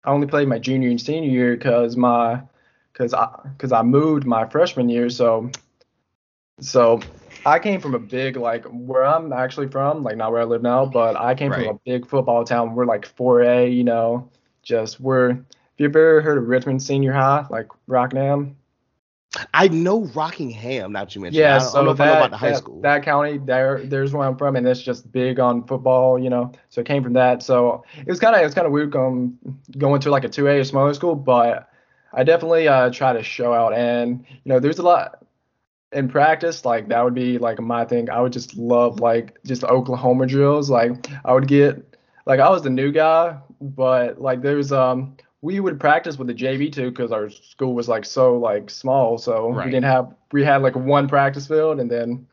I 0.04 0.12
only 0.12 0.28
played 0.28 0.48
my 0.48 0.60
junior 0.60 0.90
and 0.90 1.00
senior 1.00 1.30
year 1.30 1.56
because 1.56 1.98
my, 1.98 2.42
because 2.94 3.14
I, 3.14 3.28
because 3.58 3.72
I 3.72 3.82
moved 3.82 4.26
my 4.26 4.48
freshman 4.48 4.90
year. 4.90 5.10
So, 5.10 5.52
so 6.60 7.02
I 7.46 7.60
came 7.60 7.80
from 7.82 7.96
a 7.96 8.00
big 8.00 8.38
like 8.38 8.66
where 8.66 9.06
I'm 9.06 9.32
actually 9.34 9.68
from, 9.68 10.04
like 10.04 10.18
not 10.18 10.32
where 10.32 10.42
I 10.42 10.46
live 10.46 10.62
now, 10.62 10.86
but 10.86 11.16
I 11.16 11.36
came 11.36 11.52
Right. 11.52 11.66
from 11.66 11.76
a 11.76 11.80
big 11.86 12.08
football 12.08 12.44
town. 12.44 12.76
We're 12.76 12.86
like 12.86 13.14
4A, 13.16 13.76
you 13.76 13.84
know, 13.84 14.30
just 14.64 15.00
we're. 15.00 15.30
Have 15.30 15.86
you've 15.86 15.96
ever 15.96 16.22
heard 16.22 16.38
of 16.38 16.50
Richmond 16.50 16.84
Senior 16.84 17.14
High, 17.14 17.46
like 17.50 17.68
Rockingham? 17.88 18.58
I 19.54 19.68
know 19.68 20.06
Rockingham. 20.06 20.92
Now 20.94 21.02
that 21.02 21.14
you 21.14 21.22
mentioned, 21.22 21.40
Yeah, 21.40 21.58
I 21.58 21.60
so 21.60 21.74
don't 21.76 21.86
know 21.86 21.92
if 21.92 22.02
I 22.02 22.06
know 22.06 22.12
that, 22.14 22.18
about 22.18 22.32
the 22.32 22.38
high 22.38 22.50
that, 22.50 22.58
school. 22.58 22.82
that 22.82 23.04
county, 23.04 23.38
there, 23.38 23.80
there's 23.84 24.12
where 24.12 24.28
I'm 24.28 24.36
from, 24.38 24.56
and 24.56 24.68
it's 24.68 24.82
just 24.82 25.12
big 25.12 25.40
on 25.40 25.66
football, 25.68 26.18
you 26.18 26.32
know. 26.32 26.52
So 26.70 26.82
it 26.82 26.88
came 26.88 27.04
from 27.04 27.14
that. 27.14 27.44
So 27.44 27.84
it 27.98 28.08
was 28.08 28.20
kind 28.20 28.36
of, 28.36 28.42
it 28.42 28.46
was 28.46 28.56
kind 28.56 28.66
of 28.66 28.74
weird 28.74 28.90
going, 28.92 29.38
going 29.78 30.02
to 30.02 30.10
like 30.10 30.24
a 30.24 30.30
2A 30.30 30.62
or 30.62 30.64
smaller 30.64 30.94
school, 30.96 31.16
but 31.16 31.70
I 32.12 32.24
definitely 32.24 32.68
uh, 32.68 32.90
try 32.90 33.14
to 33.14 33.22
show 33.22 33.54
out. 33.54 33.74
And 33.74 34.26
you 34.30 34.50
know, 34.50 34.60
there's 34.60 34.80
a 34.80 34.84
lot 34.84 35.24
in 35.92 36.10
practice. 36.10 36.66
Like 36.66 36.88
that 36.88 37.04
would 37.04 37.14
be 37.14 37.38
like 37.38 37.60
my 37.60 37.86
thing. 37.86 38.10
I 38.10 38.22
would 38.22 38.34
just 38.34 38.56
love 38.58 39.00
like 39.00 39.38
just 39.44 39.64
Oklahoma 39.64 40.26
drills. 40.26 40.72
Like 40.72 41.08
I 41.24 41.34
would 41.34 41.48
get, 41.48 41.98
like 42.26 42.40
I 42.40 42.50
was 42.50 42.64
the 42.64 42.72
new 42.72 42.92
guy, 42.92 43.38
but 43.62 44.20
like 44.20 44.42
there's 44.42 44.72
um. 44.72 45.18
We 45.42 45.60
would 45.60 45.80
practice 45.80 46.18
with 46.18 46.28
the 46.28 46.34
JV 46.34 46.72
too 46.72 46.90
because 46.92 47.12
our 47.12 47.30
school 47.30 47.74
was 47.74 47.88
like 47.88 48.06
so 48.06 48.38
like 48.38 48.70
small, 48.70 49.18
so 49.18 49.50
Right. 49.50 49.66
we 49.66 49.72
didn't 49.72 49.86
have 49.86 50.14
we 50.32 50.44
had 50.44 50.62
like 50.62 50.76
one 50.76 51.08
practice 51.08 51.48
field 51.48 51.80
and 51.80 51.90
then 51.90 52.28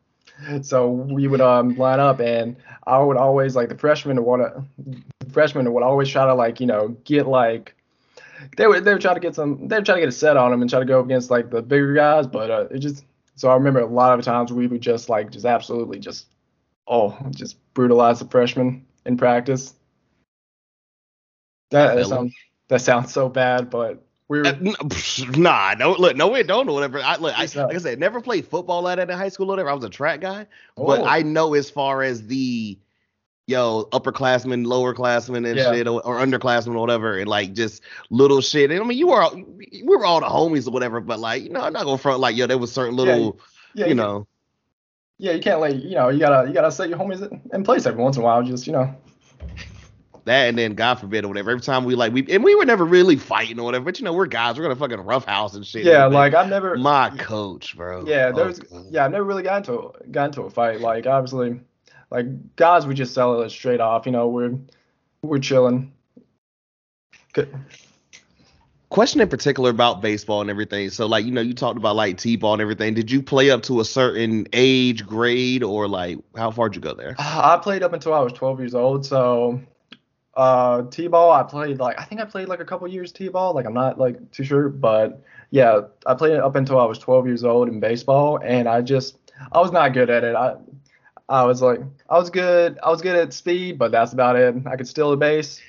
so 0.62 0.90
we 0.90 1.28
would 1.28 1.40
um 1.40 1.76
line 1.76 2.00
up 2.00 2.20
and 2.20 2.56
I 2.86 2.98
would 2.98 3.16
always 3.16 3.56
like 3.56 3.68
the 3.68 3.78
freshmen 3.78 4.16
would 4.16 4.24
want 4.24 4.42
to 4.42 5.30
freshmen 5.30 5.72
would 5.72 5.82
always 5.82 6.08
try 6.08 6.26
to 6.26 6.34
like 6.34 6.60
you 6.60 6.66
know 6.66 6.88
get 7.04 7.26
like 7.26 7.74
they 8.56 8.66
would 8.66 8.84
they 8.84 8.92
would 8.92 9.00
try 9.02 9.14
to 9.14 9.20
get 9.20 9.34
some 9.34 9.68
they 9.68 9.76
would 9.76 9.86
try 9.86 9.94
to 9.94 10.00
get 10.00 10.08
a 10.08 10.12
set 10.12 10.36
on 10.36 10.50
them 10.50 10.60
and 10.60 10.68
try 10.70 10.78
to 10.80 10.84
go 10.84 11.00
against 11.00 11.30
like 11.30 11.50
the 11.50 11.62
bigger 11.62 11.94
guys 11.94 12.26
but 12.26 12.50
uh, 12.50 12.66
it 12.70 12.78
just 12.80 13.04
so 13.36 13.48
I 13.50 13.54
remember 13.54 13.80
a 13.80 13.86
lot 13.86 14.18
of 14.18 14.24
times 14.24 14.52
we 14.52 14.66
would 14.66 14.80
just 14.80 15.08
like 15.08 15.30
just 15.30 15.46
absolutely 15.46 15.98
just 15.98 16.26
oh 16.88 17.16
just 17.30 17.56
brutalize 17.74 18.18
the 18.18 18.26
freshmen 18.26 18.84
in 19.06 19.16
practice. 19.16 19.74
That, 21.70 21.94
that 21.96 22.06
sounds 22.06 22.32
that 22.68 22.80
sounds 22.80 23.12
so 23.12 23.28
bad 23.28 23.70
but 23.70 24.02
we 24.28 24.40
were 24.40 24.46
Uh, 24.46 24.54
Nah, 25.36 25.74
no, 25.78 25.92
look, 25.92 26.16
no, 26.16 26.34
it 26.34 26.46
don't 26.48 26.68
or 26.68 26.72
whatever. 26.74 27.00
I 27.00 27.16
look, 27.16 27.38
I, 27.38 27.42
like 27.42 27.74
I 27.74 27.78
said, 27.78 28.00
never 28.00 28.20
played 28.20 28.46
football 28.46 28.88
at 28.88 28.98
it 28.98 29.08
in 29.08 29.16
high 29.16 29.28
school 29.28 29.46
or 29.46 29.50
whatever. 29.50 29.70
I 29.70 29.74
was 29.74 29.84
a 29.84 29.88
track 29.90 30.20
guy, 30.20 30.46
but 30.76 31.00
Oh. 31.00 31.04
I 31.06 31.22
know 31.22 31.54
as 31.54 31.70
far 31.70 32.02
as 32.02 32.26
the 32.26 32.76
yo 33.46 33.84
upperclassmen, 33.92 34.66
lowerclassmen, 34.66 35.46
and 35.48 35.56
Yeah. 35.56 35.70
shit, 35.70 35.86
or, 35.86 36.04
or 36.04 36.16
underclassmen 36.16 36.74
or 36.74 36.80
whatever, 36.80 37.16
and 37.18 37.28
like 37.28 37.52
just 37.52 37.82
little 38.10 38.40
shit. 38.40 38.72
And 38.72 38.80
I 38.80 38.84
mean, 38.84 38.98
you 38.98 39.06
were 39.06 39.22
all, 39.22 39.36
we 39.36 39.84
were 39.84 40.04
all 40.04 40.18
the 40.18 40.26
homies 40.26 40.66
or 40.66 40.72
whatever, 40.72 41.00
but 41.00 41.20
like, 41.20 41.44
you 41.44 41.50
know, 41.50 41.60
I'm 41.60 41.72
not 41.72 41.84
gonna 41.84 41.96
front 41.96 42.18
like 42.18 42.36
yo, 42.36 42.48
there 42.48 42.58
was 42.58 42.72
certain 42.72 42.96
little, 42.96 43.38
yeah 43.74 43.86
you 43.86 43.94
know, 43.94 44.26
Yeah, 45.18 45.32
you 45.32 45.40
can't 45.40 45.60
like 45.60 45.76
you 45.76 45.94
know 45.94 46.08
you 46.08 46.18
gotta 46.18 46.48
you 46.48 46.52
gotta 46.54 46.72
set 46.72 46.88
your 46.88 46.98
homies 46.98 47.22
in 47.54 47.62
place 47.62 47.86
every 47.86 48.02
once 48.02 48.16
in 48.16 48.22
a 48.22 48.24
while. 48.24 48.42
Just 48.42 48.66
you 48.66 48.72
know. 48.72 48.92
That, 50.26 50.48
and 50.48 50.58
then 50.58 50.74
God 50.74 50.96
forbid 50.96 51.24
or 51.24 51.28
whatever. 51.28 51.50
Every 51.50 51.62
time 51.62 51.84
we 51.84 51.94
like 51.94 52.12
we 52.12 52.26
and 52.30 52.44
we 52.44 52.54
were 52.54 52.64
never 52.66 52.84
really 52.84 53.16
fighting 53.16 53.58
or 53.58 53.64
whatever, 53.64 53.86
but 53.86 53.98
you 53.98 54.04
know, 54.04 54.12
we're 54.12 54.26
guys, 54.26 54.56
we're 54.56 54.62
gonna 54.62 54.76
fucking 54.76 55.00
roughhouse 55.00 55.54
and 55.54 55.66
shit. 55.66 55.84
Yeah, 55.84 56.04
and 56.06 56.14
like 56.14 56.34
I've 56.34 56.48
never. 56.48 56.76
my 56.76 57.10
coach, 57.10 57.76
bro. 57.76 58.04
Yeah, 58.06 58.30
Oh, 58.34 58.36
there's. 58.36 58.58
God. 58.60 58.86
Yeah, 58.90 59.04
I've 59.04 59.10
never 59.10 59.24
really 59.24 59.42
got 59.42 59.58
into 59.66 59.92
got 60.10 60.26
into 60.26 60.42
a 60.42 60.50
fight. 60.50 60.80
Like 60.80 61.06
obviously, 61.06 61.60
like 62.10 62.56
guys, 62.56 62.86
we 62.86 62.94
just 62.94 63.14
sell 63.14 63.40
it 63.40 63.50
straight 63.50 63.80
off. 63.80 64.06
You 64.06 64.12
know, 64.12 64.28
we're 64.28 64.58
we're 65.22 65.38
chilling. 65.38 65.92
Good. 67.32 67.54
question 68.88 69.20
in 69.20 69.28
particular 69.28 69.68
about 69.70 70.00
baseball 70.00 70.40
and 70.40 70.48
everything. 70.48 70.88
So 70.90 71.06
like, 71.06 71.26
you 71.26 71.30
know, 71.32 71.42
you 71.42 71.52
talked 71.52 71.76
about 71.76 71.96
like 71.96 72.16
T-ball 72.16 72.54
and 72.54 72.62
everything. 72.62 72.94
Did 72.94 73.10
you 73.10 73.20
play 73.20 73.50
up 73.50 73.62
to 73.64 73.80
a 73.80 73.84
certain 73.84 74.46
age, 74.54 75.04
grade, 75.06 75.62
or 75.62 75.86
like 75.86 76.18
how 76.34 76.50
far 76.50 76.68
did 76.70 76.76
you 76.76 76.80
go 76.82 76.94
there? 76.94 77.14
Uh, 77.18 77.40
I 77.44 77.62
played 77.62 77.82
up 77.82 77.92
until 77.92 78.14
I 78.14 78.20
was 78.20 78.32
12 78.32 78.60
years 78.60 78.74
old. 78.74 79.04
So, 79.04 79.60
uh, 80.36 80.82
t-ball, 80.90 81.32
I 81.32 81.42
played 81.42 81.78
like 81.78 81.98
I 81.98 82.04
think 82.04 82.20
I 82.20 82.24
played 82.26 82.48
like 82.48 82.60
a 82.60 82.64
couple 82.64 82.86
years 82.88 83.10
t-ball. 83.10 83.54
Like 83.54 83.64
I'm 83.66 83.74
not 83.74 83.98
like 83.98 84.30
too 84.32 84.44
sure, 84.44 84.68
but 84.68 85.22
yeah, 85.50 85.80
I 86.06 86.14
played 86.14 86.34
it 86.34 86.40
up 86.40 86.56
until 86.56 86.78
I 86.78 86.84
was 86.84 86.98
12 86.98 87.26
years 87.26 87.42
old 87.42 87.68
in 87.68 87.80
baseball, 87.80 88.38
and 88.44 88.68
I 88.68 88.82
just 88.82 89.16
I 89.52 89.60
was 89.60 89.72
not 89.72 89.94
good 89.94 90.10
at 90.10 90.24
it. 90.24 90.36
I 90.36 90.56
I 91.28 91.44
was 91.44 91.62
like 91.62 91.80
I 92.10 92.18
was 92.18 92.28
good 92.30 92.78
I 92.82 92.90
was 92.90 93.00
good 93.00 93.16
at 93.16 93.32
speed, 93.32 93.78
but 93.78 93.90
that's 93.92 94.12
about 94.12 94.36
it. 94.36 94.54
I 94.66 94.76
could 94.76 94.86
steal 94.86 95.10
the 95.10 95.16
base. 95.16 95.60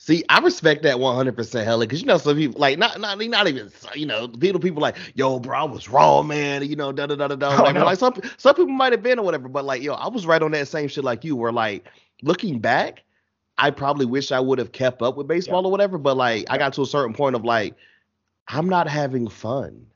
See, 0.00 0.24
I 0.30 0.38
respect 0.38 0.84
that 0.84 0.96
100% 0.96 1.64
hella 1.64 1.84
because 1.84 2.00
you 2.00 2.06
know 2.06 2.16
some 2.16 2.34
people 2.36 2.58
like 2.58 2.78
not 2.78 2.98
not 2.98 3.18
not 3.20 3.46
even 3.46 3.70
you 3.94 4.06
know 4.06 4.26
people 4.26 4.58
people 4.58 4.80
like 4.80 4.96
yo 5.14 5.38
bro 5.38 5.58
I 5.58 5.64
was 5.64 5.88
wrong 5.88 6.28
man 6.28 6.64
you 6.64 6.76
know 6.76 6.92
da 6.92 7.06
da 7.06 7.14
da 7.14 7.28
da 7.28 7.36
da 7.36 7.56
Oh, 7.60 7.62
like, 7.62 7.74
no. 7.74 7.84
like 7.84 7.98
some 7.98 8.14
some 8.38 8.54
people 8.54 8.72
might 8.72 8.92
have 8.92 9.02
been 9.02 9.18
or 9.18 9.24
whatever 9.24 9.48
but 9.48 9.66
like 9.66 9.82
yo 9.82 9.92
I 9.92 10.08
was 10.08 10.24
right 10.24 10.42
on 10.42 10.52
that 10.52 10.66
same 10.66 10.88
shit 10.88 11.04
like 11.04 11.24
you 11.24 11.36
where 11.36 11.52
like 11.52 11.84
looking 12.22 12.60
back 12.60 13.02
I 13.56 13.70
probably 13.70 14.06
wish 14.06 14.30
I 14.30 14.40
would 14.40 14.58
have 14.58 14.70
kept 14.72 15.02
up 15.02 15.16
with 15.16 15.26
baseball 15.26 15.66
or 15.66 15.70
whatever 15.70 15.98
but 15.98 16.16
like 16.16 16.46
I 16.48 16.58
got 16.58 16.72
to 16.74 16.82
a 16.82 16.86
certain 16.86 17.14
point 17.14 17.36
of 17.36 17.44
like 17.44 17.74
I'm 18.46 18.68
not 18.68 18.88
having 18.88 19.28
fun. 19.28 19.86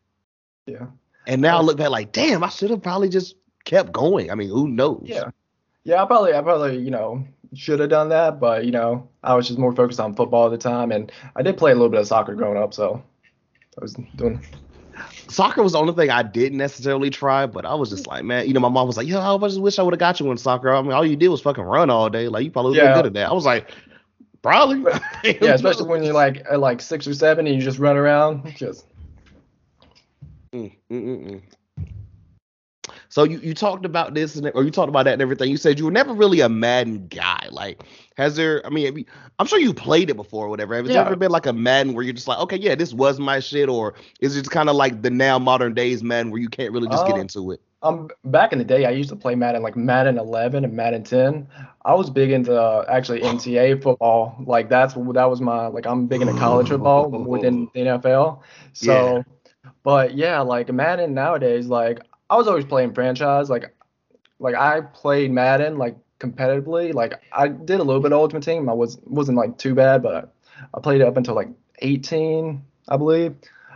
Yeah. 0.67 0.87
and 1.27 1.41
now 1.41 1.59
I 1.59 1.63
look 1.63 1.79
back 1.79 1.91
like 1.91 2.13
damn 2.13 2.45
I 2.45 2.49
should 2.49 2.71
have 2.71 2.83
probably 2.83 3.09
just 3.09 3.37
kept 3.65 3.93
going. 3.93 4.31
I 4.31 4.35
mean 4.35 4.49
who 4.49 4.69
knows? 4.69 5.05
Yeah. 5.05 5.31
Yeah, 5.85 6.03
I 6.03 6.07
probably 6.07 6.35
I 6.35 6.41
probably, 6.43 6.79
you 6.79 6.91
know, 6.91 7.25
should 7.55 7.81
have 7.81 7.91
done 7.91 8.09
that, 8.11 8.39
but 8.39 8.65
you 8.65 8.71
know, 8.71 9.09
I 9.23 9.35
was 9.35 9.47
just 9.47 9.59
more 9.59 9.75
focused 9.75 10.01
on 10.01 10.15
football 10.15 10.47
at 10.47 10.51
the 10.51 10.59
time 10.59 10.93
and 10.93 11.11
I 11.37 11.43
did 11.43 11.57
play 11.59 11.73
a 11.73 11.75
little 11.75 11.89
bit 11.89 12.01
of 12.01 12.07
soccer 12.07 12.35
growing 12.35 12.57
up, 12.57 12.73
so 12.73 13.03
I 13.79 13.83
was 13.83 13.95
doing 14.17 14.41
soccer 15.29 15.63
was 15.63 15.73
the 15.73 15.79
only 15.79 15.95
thing 15.95 16.11
I 16.11 16.23
didn't 16.23 16.59
necessarily 16.59 17.11
try, 17.11 17.47
but 17.47 17.65
I 17.65 17.75
was 17.75 17.91
just 17.91 18.07
like, 18.07 18.25
man, 18.25 18.47
you 18.47 18.53
know, 18.55 18.61
my 18.61 18.69
mom 18.69 18.87
was 18.87 18.97
like, 18.97 19.07
yo, 19.07 19.21
I 19.21 19.39
just 19.49 19.61
wish 19.61 19.79
I 19.79 19.83
would 19.83 19.95
have 19.95 20.01
got 20.01 20.21
you 20.21 20.31
in 20.31 20.37
soccer. 20.39 20.73
I 20.73 20.81
mean, 20.83 20.93
all 20.93 21.07
you 21.07 21.17
did 21.17 21.29
was 21.29 21.41
fucking 21.41 21.65
run 21.65 21.91
all 21.91 22.09
day. 22.11 22.29
Like, 22.29 22.45
you 22.45 22.51
probably 22.51 22.79
would 22.79 22.93
Yeah. 22.93 22.93
good 22.93 23.07
at 23.07 23.15
that. 23.15 23.29
I 23.29 23.33
was 23.33 23.45
like, 23.45 23.71
probably. 24.43 24.85
Yeah, 25.41 25.55
especially 25.55 25.89
when 25.89 26.03
you're 26.03 26.15
like 26.15 26.45
at 26.51 26.61
like 26.61 26.81
six 26.81 27.07
or 27.07 27.15
seven 27.15 27.47
and 27.47 27.55
you 27.57 27.63
just 27.63 27.79
run 27.79 27.97
around. 27.97 28.55
Just 28.57 28.87
Mm, 30.53 30.73
mm, 30.91 31.05
mm, 31.05 31.31
mm. 31.31 31.43
So 33.09 33.25
you, 33.25 33.39
you 33.39 33.55
talked 33.55 33.85
about 33.85 34.15
this 34.15 34.37
and 34.37 34.51
or 34.55 34.65
you 34.65 34.71
talked 34.71 34.89
about 34.89 35.05
that 35.05 35.15
and 35.15 35.23
everything. 35.23 35.51
You 35.51 35.57
said 35.57 35.79
you 35.79 35.85
were 35.85 35.91
never 35.91 36.13
really 36.13 36.41
a 36.41 36.49
Madden 36.49 37.07
guy. 37.09 37.49
Like, 37.51 37.83
has 38.16 38.37
there? 38.37 38.64
I 38.66 38.70
mean, 38.70 39.05
I'm 39.38 39.46
sure 39.46 39.59
you 39.59 39.72
played 39.75 40.11
it 40.11 40.16
before, 40.16 40.46
or 40.46 40.48
whatever. 40.48 40.75
Has 40.75 40.92
there 40.92 41.01
ever 41.01 41.16
been 41.16 41.31
like 41.31 41.46
a 41.46 41.53
Madden 41.53 41.94
where 41.94 42.05
you're 42.05 42.12
just 42.12 42.29
like, 42.29 42.38
okay, 42.38 42.57
yeah, 42.59 42.75
this 42.75 42.92
was 42.92 43.18
my 43.18 43.40
shit, 43.40 43.68
or 43.68 43.94
is 44.20 44.37
it 44.37 44.40
just 44.42 44.51
kind 44.51 44.68
of 44.68 44.77
like 44.77 45.03
the 45.03 45.11
now 45.11 45.38
modern 45.38 45.75
days 45.75 46.03
Madden 46.03 46.31
where 46.31 46.40
you 46.40 46.48
can't 46.48 46.72
really 46.72 46.88
just 46.88 47.05
get 47.07 47.16
Uh, 47.16 47.20
into 47.20 47.53
it? 47.53 47.61
um 47.83 48.09
back 48.25 48.53
in 48.53 48.59
the 48.59 48.64
day 48.64 48.85
I 48.85 48.90
used 48.90 49.11
to 49.11 49.16
play 49.16 49.35
Madden 49.35 49.62
like 49.62 49.77
Madden 49.77 50.18
11 50.18 50.64
and 50.64 50.72
Madden 50.75 51.03
10. 51.03 51.48
I 51.85 51.94
was 51.94 52.11
big 52.11 52.31
into 52.31 52.55
uh, 52.61 52.85
actually 52.88 53.22
NCAA 53.25 53.75
football. 53.75 54.37
Like 54.46 54.68
that's 54.68 54.94
that 54.94 55.25
was 55.31 55.40
my 55.40 55.66
like 55.66 55.87
I'm 55.87 56.07
big 56.07 56.22
into 56.22 56.35
college 56.35 56.68
football 56.68 57.11
within 57.27 57.68
the 57.75 57.81
NFL. 57.81 58.40
So 58.72 59.25
but 59.83 60.14
yeah, 60.16 60.40
like 60.40 60.72
Madden 60.72 61.14
nowadays 61.14 61.66
like 61.68 62.01
I 62.31 62.37
was 62.37 62.46
always 62.48 62.64
playing 62.64 62.94
franchise 62.94 63.51
like 63.51 63.75
like 64.38 64.55
I 64.55 64.81
played 64.81 65.31
Madden 65.33 65.79
like 65.79 65.96
competitively. 66.23 66.95
Like 66.95 67.21
I 67.33 67.49
did 67.49 67.81
a 67.81 67.83
little 67.83 68.01
bit 68.01 68.13
of 68.13 68.19
Ultimate 68.19 68.45
Team. 68.45 68.69
I 68.69 68.73
was 68.73 68.99
wasn't 69.05 69.37
like 69.39 69.59
too 69.59 69.75
bad, 69.75 70.03
but 70.03 70.33
I 70.75 70.81
played 70.81 71.01
it 71.01 71.07
up 71.07 71.17
until 71.17 71.35
like 71.35 71.49
18, 71.81 72.63
I 72.89 72.97
believe. 72.97 73.35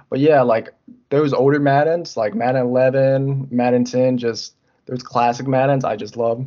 But 0.08 0.20
yeah, 0.20 0.42
like 0.42 0.72
those 1.10 1.32
older 1.32 1.58
Maddens, 1.58 2.16
like 2.16 2.34
Madden 2.34 2.62
11, 2.62 3.48
Madden 3.50 3.84
10, 3.84 4.18
just 4.18 4.54
those 4.86 5.02
classic 5.02 5.46
Maddens, 5.48 5.84
I 5.84 5.96
just 5.96 6.16
love. 6.16 6.46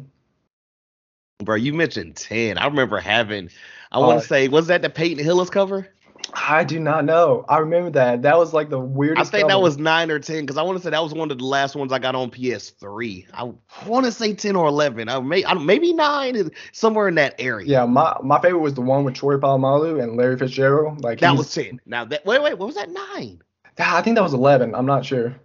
Bro, 1.44 1.56
you 1.58 1.74
mentioned 1.74 2.16
10. 2.16 2.58
I 2.58 2.66
remember 2.66 3.00
having, 3.00 3.50
I 3.92 4.00
Uh, 4.00 4.08
want 4.08 4.22
to 4.22 4.28
say, 4.28 4.48
was 4.48 4.68
that 4.68 4.82
the 4.82 4.90
Peyton 4.90 5.24
Hillis 5.24 5.50
cover? 5.50 5.88
I 6.34 6.64
do 6.64 6.80
not 6.80 7.06
know. 7.06 7.46
I 7.48 7.58
remember 7.60 7.90
that. 7.92 8.22
That 8.22 8.38
was 8.38 8.54
like 8.54 8.70
the 8.70 8.80
weirdest. 8.80 9.28
I 9.28 9.38
think 9.38 9.50
that 9.50 9.62
was 9.62 9.78
9 9.78 10.12
or 10.12 10.20
10 10.20 10.42
because 10.42 10.58
I 10.58 10.62
want 10.62 10.78
to 10.78 10.84
say 10.84 10.90
that 10.90 11.04
was 11.04 11.14
one 11.14 11.32
of 11.32 11.38
the 11.38 11.46
last 11.46 11.76
ones 11.76 11.92
I 11.92 12.00
got 12.00 12.16
on 12.16 12.32
PS3. 12.32 13.26
I 13.34 13.52
want 13.88 14.06
to 14.06 14.12
say 14.12 14.34
10 14.34 14.56
or 14.56 14.68
11. 14.68 15.10
I 15.10 15.20
may, 15.20 15.46
I, 15.46 15.54
maybe 15.54 15.94
9 15.94 16.36
is 16.36 16.50
somewhere 16.72 17.08
in 17.08 17.16
that 17.16 17.36
area. 17.40 17.68
Yeah, 17.68 17.86
my 17.86 18.16
my 18.24 18.40
favorite 18.42 18.60
was 18.60 18.74
the 18.74 18.82
one 18.82 19.04
with 19.04 19.16
Troy 19.16 19.38
Polamalu 19.38 20.02
and 20.02 20.18
Larry 20.18 20.38
Fitzgerald. 20.38 21.04
Like 21.04 21.20
That 21.20 21.36
was 21.36 21.54
10. 21.54 21.82
Now, 21.86 22.06
that 22.06 22.26
wait, 22.26 22.42
wait, 22.42 22.58
what 22.58 22.68
was 22.68 22.76
that? 22.76 22.90
9? 22.90 23.42
I 23.78 24.02
think 24.02 24.16
that 24.16 24.24
was 24.24 24.34
11. 24.34 24.76
I'm 24.76 24.86
not 24.86 25.06
sure. 25.06 25.36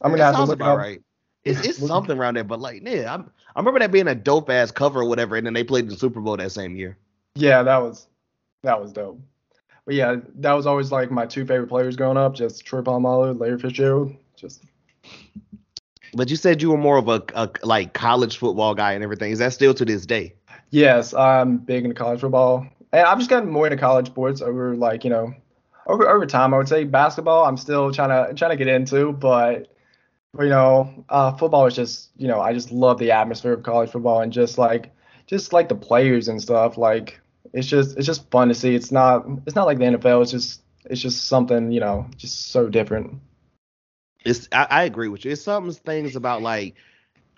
I'm 0.00 0.10
gonna 0.10 0.18
that 0.18 0.34
have 0.34 0.36
to 0.36 0.42
look 0.44 0.56
about 0.56 0.72
up. 0.72 0.78
right. 0.78 1.00
It's, 1.44 1.60
it's 1.66 1.78
something 1.86 2.18
around 2.18 2.34
there, 2.34 2.44
but 2.44 2.60
like, 2.60 2.82
yeah, 2.84 3.14
I'm, 3.14 3.30
I 3.54 3.60
remember 3.60 3.80
that 3.80 3.92
being 3.92 4.08
a 4.08 4.14
dope 4.14 4.50
ass 4.50 4.70
cover 4.70 5.00
or 5.00 5.08
whatever, 5.08 5.36
and 5.36 5.46
then 5.46 5.54
they 5.54 5.64
played 5.64 5.88
the 5.88 5.96
Super 5.96 6.20
Bowl 6.20 6.36
that 6.36 6.52
same 6.52 6.76
year. 6.76 6.96
Yeah, 7.34 7.62
that 7.62 7.78
was 7.78 8.06
that 8.62 8.80
was 8.80 8.92
dope. 8.92 9.20
But 9.86 9.94
yeah, 9.96 10.16
that 10.36 10.52
was 10.52 10.66
always 10.66 10.90
like 10.90 11.10
my 11.10 11.26
two 11.26 11.44
favorite 11.44 11.68
players 11.68 11.96
growing 11.96 12.16
up, 12.16 12.34
just 12.34 12.64
Troy 12.64 12.80
Polamalu, 12.80 13.38
Larry 13.38 13.58
Fitzgerald. 13.58 14.14
Just 14.36 14.64
But 16.14 16.30
you 16.30 16.36
said 16.36 16.62
you 16.62 16.70
were 16.70 16.78
more 16.78 16.96
of 16.96 17.08
a, 17.08 17.22
a 17.34 17.50
like 17.62 17.92
college 17.92 18.38
football 18.38 18.74
guy 18.74 18.92
and 18.92 19.04
everything. 19.04 19.30
Is 19.30 19.40
that 19.40 19.52
still 19.52 19.74
to 19.74 19.84
this 19.84 20.06
day? 20.06 20.34
Yes, 20.70 21.12
I'm 21.12 21.58
big 21.58 21.84
into 21.84 21.94
college 21.94 22.20
football, 22.20 22.66
and 22.92 23.06
I've 23.06 23.18
just 23.18 23.30
gotten 23.30 23.50
more 23.50 23.66
into 23.66 23.76
college 23.76 24.06
sports 24.06 24.40
over 24.40 24.74
like 24.74 25.04
you 25.04 25.10
know, 25.10 25.34
over 25.86 26.08
over 26.08 26.24
time. 26.24 26.54
I 26.54 26.58
would 26.58 26.68
say 26.68 26.84
basketball. 26.84 27.44
I'm 27.44 27.58
still 27.58 27.92
trying 27.92 28.08
to 28.08 28.34
trying 28.34 28.52
to 28.52 28.56
get 28.56 28.68
into, 28.68 29.12
but 29.12 29.74
you 30.38 30.48
know, 30.48 31.04
uh, 31.10 31.32
football 31.32 31.66
is 31.66 31.74
just 31.74 32.10
you 32.16 32.26
know, 32.26 32.40
I 32.40 32.54
just 32.54 32.72
love 32.72 32.98
the 32.98 33.10
atmosphere 33.10 33.52
of 33.52 33.62
college 33.62 33.90
football 33.90 34.22
and 34.22 34.32
just 34.32 34.56
like 34.56 34.94
just 35.26 35.52
like 35.52 35.68
the 35.68 35.74
players 35.74 36.28
and 36.28 36.40
stuff. 36.40 36.78
Like 36.78 37.20
it's 37.54 37.68
just 37.68 37.96
it's 37.96 38.06
just 38.06 38.30
fun 38.30 38.48
to 38.48 38.54
see. 38.54 38.74
It's 38.74 38.92
not 38.92 39.24
it's 39.46 39.54
not 39.56 39.66
like 39.66 39.78
the 39.78 39.84
NFL. 39.84 40.22
It's 40.22 40.32
just 40.32 40.62
it's 40.84 41.00
just 41.00 41.24
something 41.28 41.72
you 41.72 41.80
know, 41.80 42.06
just 42.16 42.50
so 42.50 42.68
different. 42.68 43.20
It's 44.24 44.48
I, 44.52 44.66
I 44.68 44.84
agree 44.84 45.08
with 45.08 45.24
you. 45.24 45.32
It's 45.32 45.42
some 45.42 45.70
things 45.72 46.16
about 46.16 46.42
like 46.42 46.74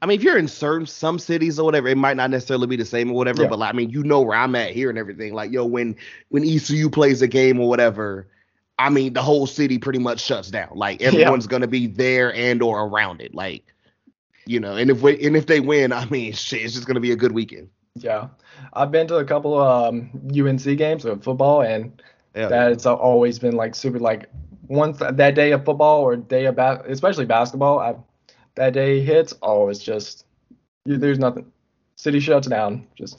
I 0.00 0.06
mean, 0.06 0.18
if 0.18 0.24
you're 0.24 0.38
in 0.38 0.48
certain 0.48 0.86
some 0.86 1.18
cities 1.18 1.58
or 1.58 1.64
whatever, 1.64 1.88
it 1.88 1.96
might 1.96 2.16
not 2.16 2.30
necessarily 2.30 2.66
be 2.66 2.76
the 2.76 2.84
same 2.84 3.10
or 3.10 3.14
whatever. 3.14 3.42
Yeah. 3.42 3.48
But 3.48 3.58
like, 3.58 3.74
I 3.74 3.76
mean, 3.76 3.90
you 3.90 4.02
know 4.02 4.22
where 4.22 4.36
I'm 4.36 4.54
at 4.54 4.72
here 4.72 4.90
and 4.90 4.98
everything. 4.98 5.34
Like, 5.34 5.52
yo, 5.52 5.64
when 5.64 5.96
when 6.28 6.44
ECU 6.44 6.90
plays 6.90 7.22
a 7.22 7.28
game 7.28 7.60
or 7.60 7.68
whatever, 7.68 8.26
I 8.78 8.90
mean, 8.90 9.12
the 9.12 9.22
whole 9.22 9.46
city 9.46 9.78
pretty 9.78 9.98
much 9.98 10.20
shuts 10.20 10.50
down. 10.50 10.72
Like, 10.74 11.02
everyone's 11.02 11.46
gonna 11.46 11.66
be 11.66 11.86
there 11.86 12.34
and 12.34 12.62
or 12.62 12.86
around 12.86 13.20
it. 13.20 13.34
Like, 13.34 13.64
you 14.46 14.60
know, 14.60 14.76
and 14.76 14.90
if 14.90 15.02
we 15.02 15.22
and 15.26 15.36
if 15.36 15.46
they 15.46 15.60
win, 15.60 15.92
I 15.92 16.06
mean, 16.06 16.32
shit, 16.34 16.62
it's 16.62 16.74
just 16.74 16.86
gonna 16.86 17.00
be 17.00 17.12
a 17.12 17.16
good 17.16 17.32
weekend. 17.32 17.68
Yeah, 17.94 18.28
I've 18.72 18.90
been 18.90 19.06
to 19.08 19.16
a 19.16 19.24
couple 19.24 19.58
um, 19.60 20.10
UNC 20.36 20.64
games 20.76 21.04
of 21.04 21.22
football, 21.22 21.62
and 21.62 22.02
Yeah. 22.34 22.48
that's 22.48 22.86
always 22.86 23.38
been 23.38 23.56
like 23.56 23.74
super 23.74 23.98
like 23.98 24.28
once 24.68 24.98
that 24.98 25.34
day 25.34 25.52
of 25.52 25.64
football 25.64 26.02
or 26.02 26.16
day 26.16 26.46
of 26.46 26.58
especially 26.58 27.24
basketball, 27.24 27.78
I, 27.78 27.96
that 28.56 28.72
day 28.72 29.00
hits, 29.00 29.34
oh, 29.42 29.68
it's 29.68 29.80
just 29.82 30.24
you, 30.84 30.96
there's 30.96 31.18
nothing. 31.18 31.50
City 31.96 32.20
shuts 32.20 32.46
down. 32.46 32.86
Just 32.94 33.18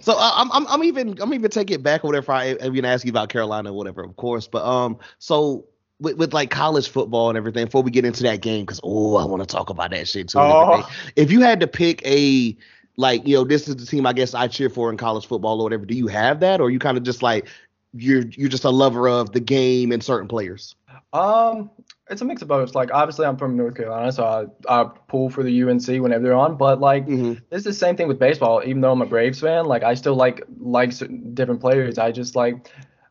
So 0.00 0.14
uh, 0.14 0.32
I'm 0.34 0.50
I'm 0.52 0.66
I'm 0.66 0.84
even 0.84 1.20
I'm 1.20 1.32
even 1.34 1.50
taking 1.50 1.74
it 1.76 1.82
back 1.82 2.04
or 2.04 2.08
whatever. 2.08 2.32
I 2.32 2.56
I'm 2.60 2.74
gonna 2.74 2.88
ask 2.88 3.04
you 3.04 3.10
about 3.10 3.28
Carolina 3.28 3.70
or 3.70 3.76
whatever, 3.76 4.02
of 4.02 4.16
course. 4.16 4.46
But 4.48 4.64
um, 4.64 4.98
so 5.18 5.66
with, 6.00 6.16
with 6.16 6.32
like 6.34 6.50
college 6.50 6.88
football 6.88 7.28
and 7.28 7.36
everything, 7.36 7.66
before 7.66 7.82
we 7.82 7.90
get 7.90 8.04
into 8.04 8.22
that 8.24 8.40
game, 8.40 8.64
because 8.64 8.80
oh, 8.82 9.16
I 9.16 9.24
want 9.24 9.42
to 9.42 9.46
talk 9.46 9.70
about 9.70 9.90
that 9.90 10.08
shit 10.08 10.28
too. 10.28 10.38
Oh. 10.38 10.88
If 11.16 11.30
you 11.30 11.40
had 11.40 11.60
to 11.60 11.66
pick 11.66 12.04
a 12.06 12.56
like, 12.96 13.26
you 13.26 13.36
know, 13.36 13.44
this 13.44 13.68
is 13.68 13.76
the 13.76 13.86
team 13.86 14.06
I 14.06 14.12
guess 14.12 14.34
I 14.34 14.48
cheer 14.48 14.68
for 14.70 14.90
in 14.90 14.96
college 14.96 15.26
football 15.26 15.60
or 15.60 15.64
whatever. 15.64 15.86
Do 15.86 15.94
you 15.94 16.08
have 16.08 16.40
that, 16.40 16.60
or 16.60 16.70
you 16.70 16.78
kind 16.78 16.96
of 16.96 17.02
just 17.04 17.22
like 17.22 17.48
you're 17.94 18.24
you're 18.36 18.48
just 18.48 18.64
a 18.64 18.70
lover 18.70 19.08
of 19.08 19.32
the 19.32 19.40
game 19.40 19.92
and 19.92 20.02
certain 20.02 20.28
players? 20.28 20.74
um, 21.12 21.70
it's 22.08 22.20
a 22.22 22.24
mix 22.24 22.42
of 22.42 22.48
both. 22.48 22.74
Like 22.74 22.90
obviously, 22.92 23.26
I'm 23.26 23.36
from 23.36 23.56
North 23.56 23.74
Carolina, 23.76 24.12
so 24.12 24.52
I, 24.68 24.82
I 24.82 24.90
pull 25.08 25.30
for 25.30 25.42
the 25.42 25.62
UNC 25.62 25.86
whenever 25.86 26.22
they're 26.22 26.34
on. 26.34 26.56
But 26.56 26.80
like 26.80 27.06
Mm-hmm. 27.06 27.42
it's 27.50 27.64
the 27.64 27.72
same 27.72 27.96
thing 27.96 28.08
with 28.08 28.18
baseball. 28.18 28.62
Even 28.64 28.80
though 28.80 28.92
I'm 28.92 29.02
a 29.02 29.06
Braves 29.06 29.40
fan, 29.40 29.66
like 29.66 29.82
I 29.82 29.94
still 29.94 30.14
like 30.14 30.42
like 30.58 30.92
certain 30.92 31.34
different 31.34 31.60
players. 31.60 31.98
I 31.98 32.12
just 32.12 32.36
like 32.36 32.70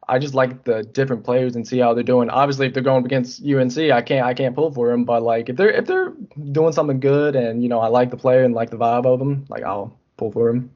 I 0.09 0.17
just 0.17 0.33
like 0.33 0.63
the 0.63 0.81
different 0.83 1.23
players 1.23 1.55
and 1.55 1.67
see 1.67 1.77
how 1.77 1.93
they're 1.93 2.03
doing. 2.03 2.29
Obviously, 2.29 2.65
if 2.65 2.73
they're 2.73 2.81
going 2.81 3.05
against 3.05 3.45
UNC, 3.45 3.77
I 3.77 4.01
can't 4.01 4.25
I 4.25 4.33
can't 4.33 4.55
pull 4.55 4.71
for 4.71 4.89
them. 4.89 5.05
But 5.05 5.21
like 5.21 5.49
if 5.49 5.55
they're 5.55 5.69
if 5.69 5.85
they're 5.85 6.13
doing 6.51 6.73
something 6.73 6.99
good 6.99 7.35
and 7.35 7.61
you 7.61 7.69
know 7.69 7.79
I 7.79 7.87
like 7.87 8.09
the 8.09 8.17
player 8.17 8.43
and 8.43 8.55
like 8.55 8.71
the 8.71 8.77
vibe 8.77 9.05
of 9.05 9.19
them, 9.19 9.45
like 9.49 9.63
I'll 9.63 9.97
pull 10.17 10.31
for 10.31 10.51
them. 10.51 10.71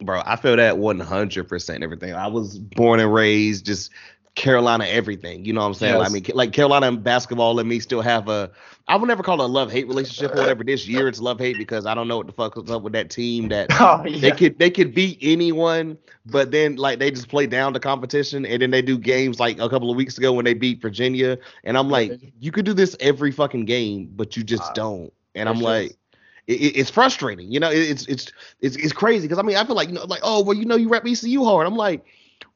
Bro, 0.00 0.22
I 0.24 0.36
feel 0.36 0.54
that 0.54 0.76
100% 0.76 1.82
everything. 1.82 2.14
I 2.14 2.28
was 2.28 2.56
born 2.56 3.00
and 3.00 3.12
raised 3.12 3.66
just 3.66 3.90
Carolina 4.34 4.84
everything. 4.86 5.44
You 5.44 5.52
know 5.52 5.60
what 5.62 5.66
I'm 5.68 5.74
saying? 5.74 5.96
Yes. 5.98 6.08
I 6.08 6.12
mean, 6.12 6.24
like 6.34 6.52
Carolina 6.52 6.92
basketball 6.96 7.58
and 7.58 7.68
me 7.68 7.80
still 7.80 8.00
have 8.02 8.28
a 8.28 8.50
I 8.86 8.96
would 8.96 9.06
never 9.08 9.22
call 9.22 9.40
it 9.40 9.44
a 9.44 9.46
love 9.46 9.70
hate 9.70 9.86
relationship 9.88 10.32
or 10.34 10.38
whatever. 10.38 10.64
This 10.64 10.86
year 10.88 11.08
it's 11.08 11.20
love 11.20 11.38
hate 11.38 11.58
because 11.58 11.84
I 11.86 11.94
don't 11.94 12.08
know 12.08 12.16
what 12.18 12.26
the 12.26 12.32
fuck 12.32 12.56
was 12.56 12.70
up 12.70 12.82
with 12.82 12.92
that 12.94 13.10
team 13.10 13.48
that 13.48 13.68
Oh 13.80 14.02
they 14.06 14.30
could 14.30 14.58
they 14.58 14.70
could 14.70 14.94
beat 14.94 15.18
anyone, 15.20 15.98
but 16.26 16.50
then 16.52 16.76
like 16.76 16.98
they 16.98 17.10
just 17.10 17.28
play 17.28 17.46
down 17.46 17.72
the 17.72 17.80
competition 17.80 18.46
and 18.46 18.62
then 18.62 18.70
they 18.70 18.80
do 18.82 18.96
games 18.96 19.38
like 19.40 19.58
a 19.60 19.68
couple 19.68 19.90
of 19.90 19.96
weeks 19.96 20.16
ago 20.16 20.32
when 20.32 20.44
they 20.44 20.54
beat 20.54 20.80
Virginia 20.80 21.36
and 21.64 21.76
I'm 21.76 21.90
like, 21.90 22.18
you 22.40 22.52
could 22.52 22.64
do 22.64 22.72
this 22.74 22.96
every 23.00 23.32
fucking 23.32 23.64
game, 23.66 24.10
but 24.14 24.36
you 24.36 24.44
just 24.44 24.62
Uh, 24.62 24.72
don't. 24.74 25.12
And 25.34 25.48
I'm 25.48 25.60
like, 25.60 25.88
just- 25.88 25.98
it- 26.46 26.76
it's 26.76 26.90
frustrating. 26.90 27.52
You 27.52 27.60
know, 27.60 27.70
it's 27.70 28.06
it's 28.06 28.32
it's 28.60 28.76
it's 28.76 28.92
crazy 28.92 29.26
because 29.26 29.38
I 29.38 29.42
mean 29.42 29.56
I 29.56 29.64
feel 29.64 29.76
like 29.76 29.88
you 29.88 29.94
know 29.94 30.04
like 30.04 30.20
oh 30.22 30.42
well 30.42 30.56
you 30.56 30.64
know 30.64 30.76
you 30.76 30.88
rep 30.88 31.04
ECU 31.06 31.44
hard. 31.44 31.66
I'm 31.66 31.76
like, 31.76 32.04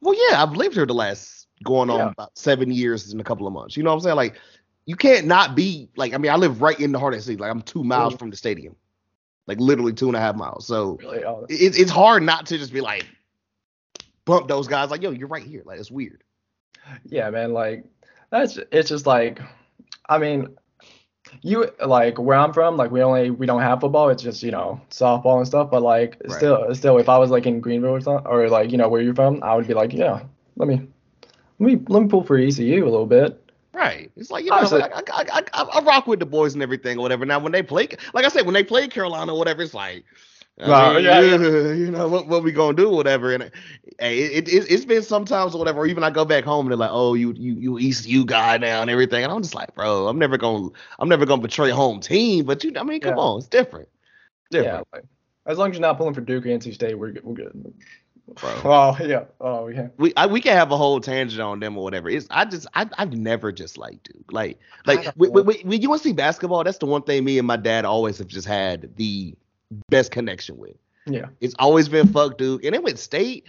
well 0.01 0.15
yeah 0.31 0.43
I've 0.43 0.53
lived 0.57 0.77
here 0.77 0.87
the 0.87 0.95
last 0.95 1.42
going 1.63 1.91
on 1.91 1.99
Yeah. 1.99 2.11
about 2.11 2.37
seven 2.37 2.71
years 2.71 3.13
in 3.13 3.21
a 3.21 3.25
couple 3.25 3.47
of 3.47 3.53
months. 3.53 3.77
You 3.77 3.83
know 3.83 3.91
what 3.91 3.97
I'm 3.97 4.01
saying? 4.03 4.17
Like 4.17 4.37
you 4.87 4.97
can't 4.97 5.27
not 5.27 5.55
be 5.55 5.89
like 5.97 6.13
I 6.15 6.19
mean 6.19 6.33
I 6.33 6.37
live 6.37 6.61
right 6.63 6.79
in 6.79 6.93
the 6.93 6.99
heart 6.99 7.15
of 7.15 7.21
the 7.21 7.25
city. 7.25 7.37
Like 7.39 7.51
I'm 7.51 7.63
two 7.63 7.85
miles 7.85 8.15
Mhm. 8.15 8.19
from 8.19 8.31
the 8.31 8.37
stadium, 8.37 8.77
like 9.47 9.59
literally 9.61 9.93
two 9.93 10.07
and 10.09 10.17
a 10.17 10.21
half 10.21 10.37
miles. 10.37 10.67
So 10.67 10.99
really, 11.03 11.25
oh, 11.25 11.47
it, 11.49 11.79
it's 11.79 11.91
hard 11.91 12.23
not 12.23 12.47
to 12.47 12.59
just 12.59 12.73
be 12.73 12.81
like 12.81 13.07
bump 14.25 14.49
those 14.49 14.69
guys 14.69 14.91
like 14.91 15.03
yo 15.03 15.11
you're 15.11 15.29
right 15.29 15.45
here. 15.45 15.63
Like 15.65 15.79
it's 15.79 15.91
weird. 15.91 16.23
yeah, 17.05 17.31
man. 17.31 17.53
Like 17.53 17.85
that's 18.31 18.59
it's 18.71 18.89
just 18.89 19.07
like 19.07 19.41
I 20.09 20.19
mean. 20.19 20.57
You 21.41 21.71
like 21.87 22.19
where 22.19 22.37
I'm 22.37 22.53
from, 22.53 22.77
like 22.77 22.91
we 22.91 23.01
only 23.01 23.31
we 23.31 23.47
don't 23.47 23.63
have 23.63 23.81
football. 23.81 24.11
It's 24.11 24.23
just 24.23 24.43
you 24.43 24.51
know 24.51 24.81
softball 24.91 25.39
and 25.39 25.47
stuff. 25.47 25.71
But 25.71 25.81
like 25.83 26.21
Right. 26.27 26.37
still, 26.37 26.75
still, 26.75 26.99
if 26.99 27.09
I 27.09 27.17
was 27.17 27.31
like 27.31 27.47
in 27.47 27.61
Greenville 27.61 27.93
or 27.95 28.01
something, 28.03 28.27
or 28.27 28.49
like 28.51 28.71
you 28.71 28.77
know 28.77 28.89
where 28.89 29.01
you're 29.01 29.15
from, 29.15 29.43
I 29.43 29.55
would 29.55 29.67
be 29.67 29.73
like, 29.73 29.95
yeah, 29.95 30.25
let 30.57 30.69
me, 30.69 30.87
let 31.63 31.79
me, 31.79 31.85
let 31.89 32.03
me 32.03 32.09
pull 32.09 32.25
for 32.25 32.37
ECU 32.37 32.85
a 32.85 32.91
little 32.91 33.07
bit. 33.07 33.39
Right. 33.73 34.11
It's 34.17 34.31
like 34.31 34.45
you 34.45 34.51
know, 34.51 34.57
Honestly- 34.59 34.81
like, 34.81 35.11
I, 35.11 35.25
I, 35.33 35.43
I, 35.55 35.63
I 35.63 35.81
rock 35.83 36.07
with 36.07 36.19
the 36.21 36.27
boys 36.27 36.55
and 36.55 36.63
everything 36.63 36.99
or 36.99 37.03
whatever. 37.03 37.25
Now 37.25 37.39
when 37.39 37.53
they 37.53 37.63
play, 37.63 37.89
like 38.13 38.25
I 38.25 38.29
said, 38.29 38.45
when 38.45 38.55
they 38.55 38.65
play 38.65 38.89
Carolina 38.89 39.33
or 39.33 39.39
whatever, 39.39 39.63
it's 39.63 39.75
like, 39.75 40.05
I 40.61 40.69
Nah, 40.69 40.93
mean, 40.95 41.05
yeah, 41.05 41.21
yeah. 41.21 41.37
you 41.73 41.91
know 41.91 42.09
what, 42.09 42.29
what 42.29 42.43
we 42.45 42.53
gonna 42.53 42.77
do, 42.77 42.91
whatever. 42.91 43.33
And 43.33 43.51
hey, 43.99 44.19
it, 44.19 44.49
it 44.49 44.71
it's 44.71 44.85
been 44.85 45.03
sometimes 45.03 45.55
or 45.55 45.59
whatever. 45.59 45.81
Or 45.81 45.87
even 45.87 46.05
I 46.05 46.11
go 46.11 46.25
back 46.27 46.45
home 46.45 46.67
and 46.67 46.71
they're 46.73 46.77
like, 46.77 46.91
oh, 46.93 47.15
you 47.15 47.33
you 47.33 47.55
you 47.79 47.79
ECU 47.79 48.25
guy 48.27 48.59
now 48.59 48.83
and 48.83 48.91
everything, 48.91 49.25
and 49.25 49.33
I'm 49.33 49.43
just 49.43 49.55
like, 49.55 49.75
bro, 49.75 50.07
I'm 50.09 50.19
never 50.19 50.37
gonna 50.37 50.69
I'm 50.99 51.09
never 51.09 51.25
gonna 51.25 51.41
betray 51.43 51.71
home 51.71 52.01
team. 52.01 52.45
But 52.45 52.63
you, 52.65 52.73
I 52.77 52.83
mean, 52.83 53.01
come 53.01 53.15
Yeah. 53.17 53.23
on, 53.23 53.39
it's 53.39 53.49
different. 53.49 53.89
Yeah, 54.51 54.61
Different, 54.63 54.89
like, 54.93 55.05
as 55.47 55.59
long 55.59 55.71
as 55.71 55.77
you're 55.77 55.81
not 55.83 55.97
pulling 55.97 56.15
for 56.15 56.21
Duke 56.21 56.45
or 56.47 56.51
NC 56.51 56.75
State, 56.75 56.99
we're 56.99 57.13
good. 57.13 57.25
We're 57.25 57.35
good. 57.35 57.75
Bro. 58.29 58.51
Oh 58.65 58.97
yeah, 59.05 59.25
oh 59.41 59.69
yeah. 59.69 59.89
we 59.99 60.13
I, 60.17 60.27
we 60.27 60.41
can 60.41 60.57
have 60.57 60.71
a 60.73 60.77
whole 60.77 61.01
tangent 61.01 61.41
on 61.41 61.61
them 61.61 61.77
or 61.77 61.85
whatever. 61.85 62.09
It's 62.09 62.27
I 62.31 62.45
just 62.45 62.67
I 62.75 62.89
I've 62.99 63.13
never 63.13 63.53
just 63.53 63.79
liked 63.79 64.13
Duke. 64.13 64.33
Like 64.33 64.59
like 64.87 65.05
don't 65.05 65.17
with, 65.17 65.35
know. 65.35 65.43
with, 65.43 65.65
with 65.65 65.85
UNC 66.07 66.17
basketball, 66.17 66.65
that's 66.65 66.79
the 66.79 66.87
one 66.87 67.03
thing 67.03 67.25
me 67.25 67.39
and 67.39 67.47
my 67.47 67.57
dad 67.57 67.85
always 67.85 68.19
have 68.19 68.29
just 68.29 68.47
had 68.47 68.95
the 68.97 69.35
best 69.91 70.11
connection 70.13 70.57
with. 70.57 70.77
Yeah. 71.07 71.27
It's 71.41 71.55
always 71.59 71.89
been 71.89 72.09
fuck 72.09 72.39
Duke, 72.39 72.65
and 72.65 72.75
then 72.75 72.83
with 72.85 72.99
State, 72.99 73.47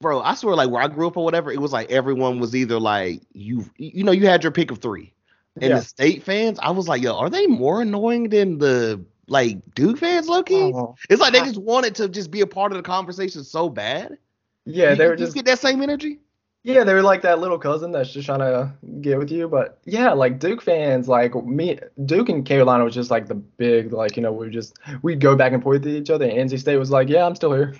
bro. 0.00 0.20
I 0.20 0.34
swear, 0.34 0.54
like 0.54 0.70
where 0.70 0.82
I 0.82 0.88
grew 0.88 1.08
up 1.08 1.16
or 1.16 1.24
whatever, 1.24 1.50
it 1.50 1.60
was 1.60 1.72
like 1.72 1.90
everyone 1.90 2.38
was 2.38 2.54
either 2.54 2.78
like 2.78 3.22
you 3.32 3.68
you 3.76 4.04
know 4.04 4.12
you 4.12 4.26
had 4.26 4.42
your 4.44 4.52
pick 4.52 4.70
of 4.70 4.78
three, 4.78 5.12
and 5.60 5.70
Yeah. 5.70 5.76
the 5.76 5.82
State 5.82 6.22
fans, 6.22 6.58
I 6.62 6.70
was 6.70 6.86
like, 6.86 7.02
yo, 7.02 7.16
are 7.16 7.30
they 7.30 7.46
more 7.46 7.82
annoying 7.82 8.28
than 8.28 8.58
the 8.58 9.04
like 9.28 9.58
Duke 9.74 9.98
fans, 9.98 10.28
Loki? 10.28 10.54
Oh, 10.54 10.94
It's 11.10 11.20
like 11.20 11.32
they 11.32 11.40
just 11.40 11.58
wanted 11.58 11.94
to 11.96 12.08
just 12.08 12.30
be 12.30 12.40
a 12.42 12.46
part 12.46 12.72
of 12.72 12.76
the 12.78 12.82
conversation 12.82 13.42
so 13.44 13.68
bad. 13.68 14.18
yeah, 14.64 14.90
You- 14.90 14.96
they 14.96 15.06
were 15.08 15.16
just 15.16 15.34
get 15.34 15.44
that 15.46 15.58
same 15.58 15.82
energy. 15.82 16.18
yeah, 16.64 16.82
they 16.84 16.94
were 16.94 17.02
like 17.02 17.22
that 17.22 17.38
little 17.40 17.58
cousin 17.58 17.92
that's 17.92 18.10
just 18.12 18.26
trying 18.26 18.40
to 18.40 18.72
get 19.00 19.18
with 19.18 19.30
you. 19.30 19.48
But 19.48 19.78
yeah, 19.84 20.12
like 20.12 20.38
Duke 20.40 20.62
fans, 20.62 21.08
like 21.08 21.34
me, 21.44 21.78
Duke 22.04 22.28
and 22.28 22.44
Carolina 22.44 22.84
was 22.84 22.94
just 22.94 23.10
like 23.10 23.26
the 23.28 23.34
big, 23.36 23.92
like 23.92 24.16
you 24.16 24.22
know, 24.22 24.32
we 24.32 24.50
just 24.50 24.76
we'd 25.02 25.20
go 25.20 25.36
back 25.36 25.52
and 25.52 25.62
forth 25.62 25.84
with 25.84 25.94
each 25.94 26.10
other. 26.10 26.24
And 26.24 26.50
NC 26.50 26.58
State 26.60 26.76
was 26.76 26.90
like, 26.90 27.08
yeah, 27.08 27.24
I'm 27.26 27.34
still 27.36 27.52
here. 27.52 27.74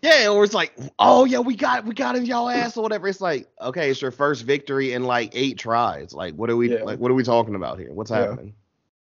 Yeah, 0.00 0.28
or 0.28 0.44
it's 0.44 0.54
like, 0.54 0.72
oh 1.00 1.24
yeah, 1.24 1.40
we 1.40 1.56
got 1.56 1.84
we 1.84 1.92
got 1.92 2.14
in 2.16 2.24
y'all 2.24 2.48
ass 2.48 2.76
or 2.76 2.82
whatever. 2.82 3.08
It's 3.08 3.20
like, 3.20 3.48
okay, 3.60 3.90
it's 3.90 4.00
your 4.00 4.12
first 4.12 4.44
victory 4.44 4.92
in 4.92 5.02
like 5.04 5.32
eight 5.34 5.58
tries. 5.58 6.12
Like, 6.14 6.34
what 6.34 6.50
are 6.50 6.56
we 6.56 6.70
Yeah. 6.72 6.84
like? 6.84 6.98
What 7.00 7.10
are 7.10 7.14
we 7.14 7.24
talking 7.24 7.54
about 7.56 7.78
here? 7.80 7.92
What's 7.92 8.10
Yeah. 8.10 8.18
happening? 8.28 8.54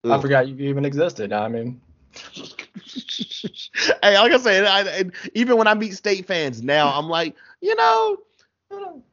I 0.04 0.20
forgot 0.20 0.48
you 0.48 0.56
even 0.56 0.84
existed. 0.84 1.32
I 1.32 1.48
mean, 1.48 1.80
hey, 4.02 4.18
like 4.18 4.32
I 4.32 4.38
said, 4.38 4.64
I, 4.64 4.82
and 4.82 5.12
even 5.34 5.56
when 5.56 5.66
I 5.68 5.74
meet 5.74 5.94
state 5.94 6.26
fans 6.26 6.62
now, 6.62 6.92
I'm 6.92 7.08
like, 7.08 7.34
you 7.60 7.74
know, 7.76 8.18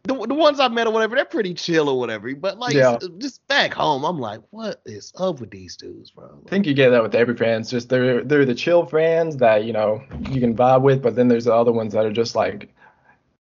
the, 0.04 0.26
the 0.28 0.34
ones 0.34 0.60
I 0.60 0.68
met 0.70 0.88
or 0.88 0.94
whatever, 0.94 1.16
they're 1.16 1.26
pretty 1.26 1.54
chill 1.54 1.90
or 1.90 2.00
whatever. 2.00 2.34
But 2.36 2.58
like, 2.58 2.76
Yeah. 2.76 2.98
just 3.18 3.46
back 3.48 3.74
home, 3.74 4.04
I'm 4.04 4.20
like, 4.20 4.42
what 4.50 4.82
is 4.86 5.14
up 5.18 5.40
with 5.40 5.52
these 5.52 5.76
dudes, 5.76 6.12
bro? 6.12 6.40
I 6.46 6.50
think 6.50 6.66
you 6.66 6.74
get 6.74 6.90
that 6.90 7.04
with 7.04 7.14
every 7.16 7.36
fans. 7.36 7.70
Just 7.70 7.90
they're 7.90 8.24
they're 8.24 8.46
the 8.46 8.56
chill 8.56 8.86
fans 8.86 9.38
that 9.38 9.66
you 9.66 9.74
know 9.74 10.02
you 10.30 10.40
can 10.40 10.56
vibe 10.56 10.82
with, 10.82 11.02
but 11.02 11.16
then 11.16 11.28
there's 11.28 11.46
the 11.46 11.54
other 11.54 11.72
ones 11.72 11.94
that 11.94 12.06
are 12.06 12.12
just 12.12 12.36
like, 12.36 12.74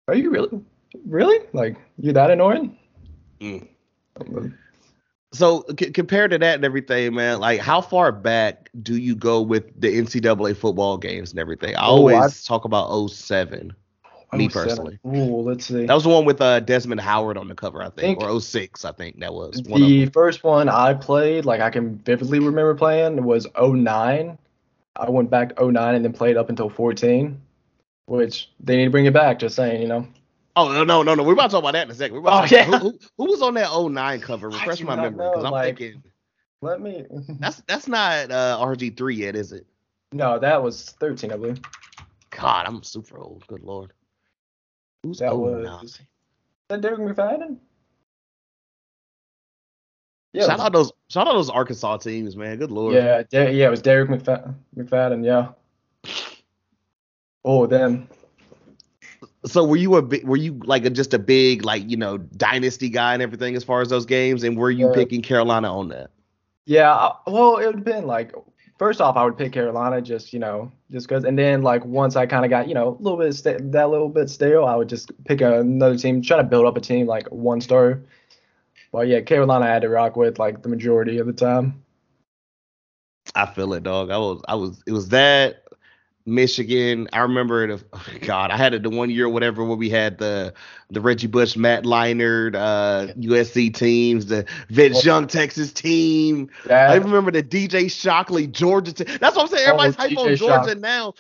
are 0.09 0.15
you 0.15 0.31
really, 0.31 0.61
really 1.07 1.47
like 1.53 1.77
you 1.99 2.13
that 2.13 2.31
annoying? 2.31 2.77
Mm. 3.41 3.69
So 5.33 5.65
c- 5.79 5.91
compared 5.91 6.31
to 6.31 6.39
that 6.39 6.55
and 6.55 6.65
everything, 6.65 7.15
man, 7.15 7.41
like 7.41 7.61
how 7.61 7.81
far 7.81 8.13
back 8.13 8.71
do 8.83 8.97
you 8.97 9.15
go 9.15 9.43
with 9.43 9.79
the 9.81 9.89
NCAA 9.89 10.57
football 10.57 10.97
games 10.97 11.31
and 11.33 11.39
everything? 11.39 11.77
I 11.77 11.83
Oh, 11.87 11.97
always 11.97 12.17
I've- 12.17 12.35
talk 12.47 12.65
about 12.65 12.89
07. 13.11 13.73
Me 14.35 14.49
07. 14.49 14.51
personally. 14.51 14.99
Ooh, 15.07 15.41
let's 15.41 15.65
see. 15.67 15.87
That 15.87 15.95
was 15.95 16.05
the 16.05 16.11
one 16.11 16.27
with 16.27 16.41
uh, 16.43 16.61
Desmond 16.61 17.01
Howard 17.01 17.39
on 17.39 17.49
the 17.49 17.55
cover, 17.55 17.81
I 17.83 17.87
think, 17.91 18.21
Think- 18.21 18.23
or 18.23 18.41
06, 18.41 18.85
I 18.85 18.93
think 18.93 19.21
that 19.21 19.33
was. 19.33 19.63
One 19.67 19.83
of 19.83 19.89
the 19.89 20.07
first 20.07 20.45
one 20.45 20.69
I 20.69 20.93
played, 20.95 21.45
like 21.47 21.61
I 21.63 21.71
can 21.71 21.97
vividly 21.99 22.39
remember 22.39 22.75
playing, 22.75 23.23
was 23.25 23.47
09. 23.59 24.37
I 24.97 25.11
went 25.11 25.31
back 25.31 25.57
to 25.57 25.65
09 25.71 25.95
and 25.95 26.05
then 26.05 26.13
played 26.13 26.37
up 26.37 26.51
until 26.51 26.69
14, 26.69 27.41
which 28.07 28.51
they 28.61 28.77
need 28.77 28.85
to 28.87 28.91
bring 28.91 29.07
it 29.07 29.15
back. 29.15 29.39
Just 29.39 29.57
saying, 29.57 29.81
you 29.81 29.89
know. 29.89 30.07
Oh 30.61 30.73
no 30.73 30.83
no 30.83 31.05
no 31.05 31.15
no! 31.15 31.23
We're 31.23 31.35
about 31.35 31.51
to 31.51 31.53
talk 31.53 31.63
about 31.63 31.75
that 31.75 31.85
in 31.87 31.93
a 31.93 31.95
second. 31.95 32.21
Oh, 32.27 32.47
yeah. 32.51 32.65
who, 32.65 32.79
who, 32.79 32.99
who 33.17 33.25
was 33.27 33.43
on 33.43 33.55
that 33.55 33.71
09 33.73 34.21
cover? 34.21 34.49
Refresh 34.49 34.81
my 34.83 34.97
memory 34.97 35.29
because 35.31 35.45
I'm 35.45 35.53
like- 35.53 35.79
thinking 35.79 36.03
Let 36.63 36.81
me. 36.81 37.05
that's 37.39 37.63
that's 37.69 37.87
not 37.87 38.33
uh, 38.33 38.59
RG3 38.61 39.17
yet, 39.17 39.37
is 39.37 39.53
it? 39.53 39.67
No, 40.11 40.37
that 40.41 40.61
was 40.61 40.91
13, 40.99 41.31
I 41.31 41.37
believe. 41.37 41.61
God, 42.31 42.67
I'm 42.67 42.83
super 42.83 43.19
old. 43.19 43.47
Good 43.47 43.63
lord. 43.63 43.93
Who's 45.05 45.19
That 45.19 45.33
09? 45.33 45.63
was. 45.63 45.85
Is 45.85 46.01
that 46.71 46.81
Derek 46.81 46.99
McFadden? 46.99 47.59
Yeah. 50.33 50.47
shout 50.47 50.59
out 50.61 50.73
those 50.73 50.93
shout 51.09 51.29
out 51.29 51.35
those 51.35 51.51
Arkansas 51.51 51.99
teams, 51.99 52.37
man. 52.37 52.59
Good 52.59 52.73
lord. 52.73 52.95
yeah, 52.95 53.23
yeah, 53.31 53.67
it 53.67 53.71
was 53.71 53.81
Derek 53.81 54.11
McFadden. 54.11 54.55
McFadden, 54.77 55.25
yeah. 55.25 55.53
Oh, 57.45 57.67
then. 57.67 58.09
So 59.49 59.65
were 59.65 59.77
you 59.77 59.97
a 59.97 60.03
big, 60.03 60.25
were 60.25 60.37
you 60.37 60.61
like 60.65 60.85
a, 60.85 60.91
just 60.91 61.15
a 61.15 61.19
big 61.19 61.65
like 61.65 61.89
you 61.91 61.97
know 61.97 62.19
dynasty 62.19 62.89
guy 62.89 63.15
and 63.15 63.23
everything 63.23 63.57
as 63.57 63.65
far 63.65 63.81
as 63.81 63.89
those 63.89 64.07
games, 64.07 64.45
and 64.45 64.57
were 64.57 64.71
you 64.71 64.87
Yeah. 64.87 64.93
picking 64.93 65.23
Carolina 65.23 65.77
on 65.77 65.89
that? 65.89 66.11
Yeah, 66.67 66.93
uh, 66.93 67.15
well, 67.27 67.57
it 67.57 67.67
would 67.67 67.77
have 67.77 67.85
been 67.85 68.07
like 68.07 68.33
first 68.79 69.01
off, 69.01 69.17
I 69.17 69.25
would 69.25 69.37
pick 69.39 69.53
Carolina 69.53 70.01
just 70.01 70.33
you 70.33 70.39
know 70.39 70.71
just 70.91 71.09
because, 71.09 71.25
and 71.25 71.39
then 71.39 71.63
like 71.63 71.85
once 71.85 72.17
I 72.17 72.27
kind 72.27 72.45
of 72.45 72.51
got 72.51 72.69
you 72.69 72.75
know 72.75 72.89
a 72.89 73.03
little 73.03 73.19
bit 73.19 73.33
sta- 73.35 73.59
that 73.61 73.91
little 73.91 74.09
bit 74.09 74.29
stale, 74.31 74.65
I 74.65 74.77
would 74.77 74.89
just 74.89 75.13
pick 75.25 75.41
another 75.41 75.97
team, 75.97 76.23
try 76.23 76.37
to 76.37 76.45
build 76.45 76.67
up 76.67 76.77
a 76.77 76.81
team 76.81 77.07
like 77.07 77.27
one 77.29 77.61
star. 77.61 78.01
But 78.93 79.09
yeah, 79.09 79.21
Carolina 79.21 79.67
I 79.67 79.69
had 79.69 79.83
to 79.83 79.89
rock 79.89 80.17
with 80.17 80.39
like 80.39 80.63
the 80.63 80.69
majority 80.69 81.19
of 81.19 81.27
the 81.27 81.33
time. 81.33 81.83
I 83.35 83.47
feel 83.47 83.73
it, 83.75 83.83
dog. 83.83 84.11
I 84.11 84.17
was, 84.17 84.41
I 84.49 84.55
was, 84.55 84.83
it 84.87 84.93
was 84.93 85.09
that 85.11 85.65
Michigan. 86.29 87.09
I 87.13 87.21
remember 87.21 87.65
it. 87.69 87.83
Oh 87.93 88.07
God, 88.21 88.51
I 88.51 88.57
had 88.57 88.75
it 88.75 88.83
the 88.83 88.91
one 88.91 89.11
year, 89.11 89.27
or 89.27 89.29
whatever, 89.31 89.65
where 89.65 89.77
we 89.77 89.91
had 89.91 90.19
the 90.19 90.55
the 90.91 91.01
Reggie 91.01 91.27
Bush, 91.27 91.57
Matt 91.57 91.85
Leinart, 91.85 92.55
uh, 92.55 93.13
USC 93.15 93.75
teams, 93.75 94.27
the 94.27 94.47
Vince 94.69 95.05
Young 95.05 95.27
Texas 95.27 95.73
team. 95.73 96.51
I 96.71 96.95
remember 96.97 97.31
the 97.31 97.43
DJ 97.43 97.91
Shockley 97.91 98.47
Georgia 98.47 98.93
team. 98.93 99.07
That's 99.21 99.37
what 99.37 99.43
I'm 99.43 99.49
saying. 99.49 99.67
Everybody's 99.69 99.97
Oh, 99.97 100.03
hype 100.03 100.19
on 100.19 100.37
Georgia 100.37 100.69
Shock. 100.71 100.79
now. 100.79 101.15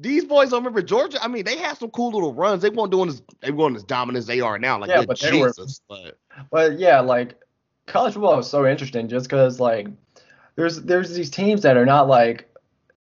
These 0.00 0.26
boys 0.26 0.50
don't 0.50 0.60
remember 0.60 0.80
Georgia. 0.82 1.18
I 1.22 1.26
mean, 1.26 1.44
they 1.44 1.56
had 1.56 1.76
some 1.76 1.90
cool 1.90 2.12
little 2.12 2.32
runs. 2.32 2.62
They 2.62 2.70
weren't 2.70 2.92
doing 2.92 3.08
as 3.08 3.20
they 3.40 3.50
weren't 3.50 3.74
as 3.76 3.82
dominant 3.82 4.18
as 4.22 4.26
they 4.26 4.40
are 4.40 4.56
now. 4.58 4.78
Like, 4.78 4.90
Yeah, 4.90 5.02
but 5.04 5.18
they 5.18 5.40
were- 5.40 5.52
but 5.88 6.18
but 6.50 6.78
yeah, 6.78 7.00
like 7.00 7.34
college 7.86 8.14
football 8.14 8.38
is 8.38 8.46
so 8.46 8.66
interesting 8.66 9.08
just 9.08 9.26
because 9.28 9.58
like 9.58 9.88
there's 10.54 10.82
there's 10.82 11.12
these 11.14 11.30
teams 11.30 11.62
that 11.62 11.76
are 11.76 11.86
not 11.86 12.06
like 12.06 12.48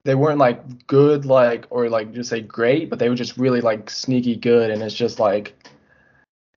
they 0.07 0.15
weren't 0.15 0.39
like 0.39 0.87
good 0.87 1.25
like 1.25 1.65
or 1.69 1.89
like 1.89 2.13
just 2.13 2.29
say 2.29 2.39
great, 2.39 2.89
but 2.89 2.97
they 2.97 3.09
were 3.09 3.15
just 3.15 3.37
really 3.37 3.59
like 3.59 3.89
sneaky 3.89 4.37
good, 4.37 4.71
and 4.71 4.81
it's 4.81 4.95
just 4.95 5.19
like 5.19 5.53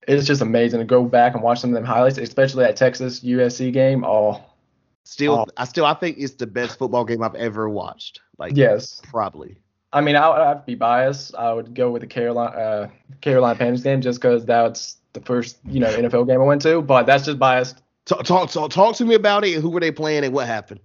it's 0.07 0.25
just 0.25 0.41
amazing 0.41 0.79
to 0.79 0.85
go 0.87 1.05
back 1.05 1.35
and 1.35 1.43
watch 1.43 1.59
some 1.59 1.71
of 1.71 1.75
them 1.75 1.85
highlights, 1.85 2.17
especially 2.17 2.63
that 2.63 2.77
Texas 2.77 3.21
USC 3.21 3.73
game. 3.73 4.05
Oh, 4.05 4.41
still, 5.03 5.41
Oh. 5.41 5.47
I 5.57 5.65
still, 5.65 5.85
I 5.85 5.95
think 5.95 6.19
it's 6.19 6.35
the 6.35 6.47
best 6.47 6.79
football 6.79 7.05
game 7.05 7.25
I've 7.25 7.35
ever 7.35 7.69
watched. 7.69 8.21
Like, 8.39 8.53
yes. 8.55 9.03
probably. 9.11 9.59
I 9.93 10.01
mean, 10.01 10.15
I 10.15 10.29
would 10.29 10.39
have 10.39 10.61
to 10.61 10.67
be 10.67 10.77
biased. 10.77 11.35
I 11.35 11.53
would 11.53 11.75
go 11.75 11.91
with 11.91 12.03
the 12.03 12.07
Carolina 12.07 12.57
uh, 12.57 12.89
Carolina 13.21 13.59
Panthers 13.59 13.83
game 13.83 14.01
just 14.01 14.21
because 14.21 14.47
that's 14.47 14.99
the 15.13 15.21
first 15.23 15.59
you 15.65 15.81
know 15.81 15.89
NFL 15.89 16.29
game 16.29 16.41
I 16.41 16.45
went 16.45 16.63
to, 16.63 16.83
but 16.83 17.03
that's 17.03 17.25
just 17.25 17.41
biased. 17.41 17.83
Talk, 18.05 18.23
talk, 18.25 18.51
talk, 18.51 18.71
talk 18.71 18.95
to 18.97 19.05
me 19.05 19.17
about 19.17 19.45
it. 19.45 19.61
Who 19.61 19.71
were 19.71 19.81
they 19.81 19.91
playing 19.91 20.23
and 20.23 20.33
what 20.33 20.47
happened? 20.47 20.81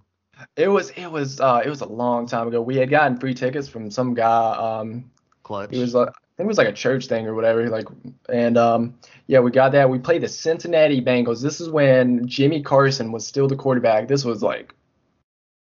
It 0.56 0.68
was 0.68 0.90
it 0.90 1.10
was 1.10 1.40
uh 1.40 1.62
it 1.64 1.68
was 1.68 1.80
a 1.80 1.88
long 1.88 2.26
time 2.26 2.48
ago. 2.48 2.60
We 2.60 2.76
had 2.76 2.90
gotten 2.90 3.18
free 3.18 3.34
tickets 3.34 3.68
from 3.68 3.90
some 3.90 4.14
guy. 4.14 4.52
Um, 4.52 5.10
Clutch. 5.42 5.72
It 5.72 5.78
was 5.78 5.94
like 5.94 6.08
I 6.08 6.12
think 6.36 6.46
it 6.46 6.48
was 6.48 6.58
like 6.58 6.68
a 6.68 6.72
church 6.72 7.06
thing 7.06 7.26
or 7.26 7.34
whatever. 7.34 7.68
Like 7.68 7.86
and 8.28 8.58
um 8.58 8.98
yeah, 9.26 9.40
we 9.40 9.50
got 9.50 9.72
that. 9.72 9.88
We 9.88 9.98
played 9.98 10.22
the 10.22 10.28
Cincinnati 10.28 11.00
Bengals. 11.00 11.42
This 11.42 11.60
is 11.60 11.70
when 11.70 12.26
Jimmy 12.26 12.62
Carson 12.62 13.12
was 13.12 13.26
still 13.26 13.48
the 13.48 13.56
quarterback. 13.56 14.08
This 14.08 14.24
was 14.24 14.42
like 14.42 14.74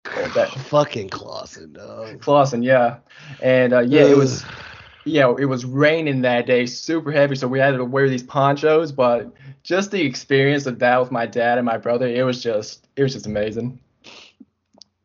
that 0.05 0.51
fucking 0.69 1.09
Clausen, 1.09 1.73
dog. 1.73 2.21
Clausen, 2.21 2.63
yeah. 2.63 2.99
And 3.43 3.73
uh, 3.73 3.81
yeah, 3.81 4.05
it 4.05 4.17
was 4.17 4.45
yeah, 5.05 5.33
it 5.39 5.47
was 5.47 5.65
raining 5.65 6.21
that 6.23 6.47
day, 6.47 6.67
super 6.67 7.11
heavy, 7.11 7.35
so 7.35 7.49
we 7.49 7.59
had 7.59 7.73
to 7.73 7.85
wear 7.85 8.09
these 8.09 8.23
ponchos, 8.23 8.93
but 8.93 9.33
just 9.63 9.91
the 9.91 10.03
experience 10.03 10.67
of 10.67 10.79
that 10.81 11.01
with 11.01 11.11
my 11.11 11.27
dad 11.27 11.59
and 11.59 11.65
my 11.65 11.79
brother, 11.79 12.07
it 12.07 12.25
was 12.25 12.43
just 12.43 12.89
it 12.97 13.03
was 13.03 13.15
just 13.15 13.27
amazing. 13.27 13.79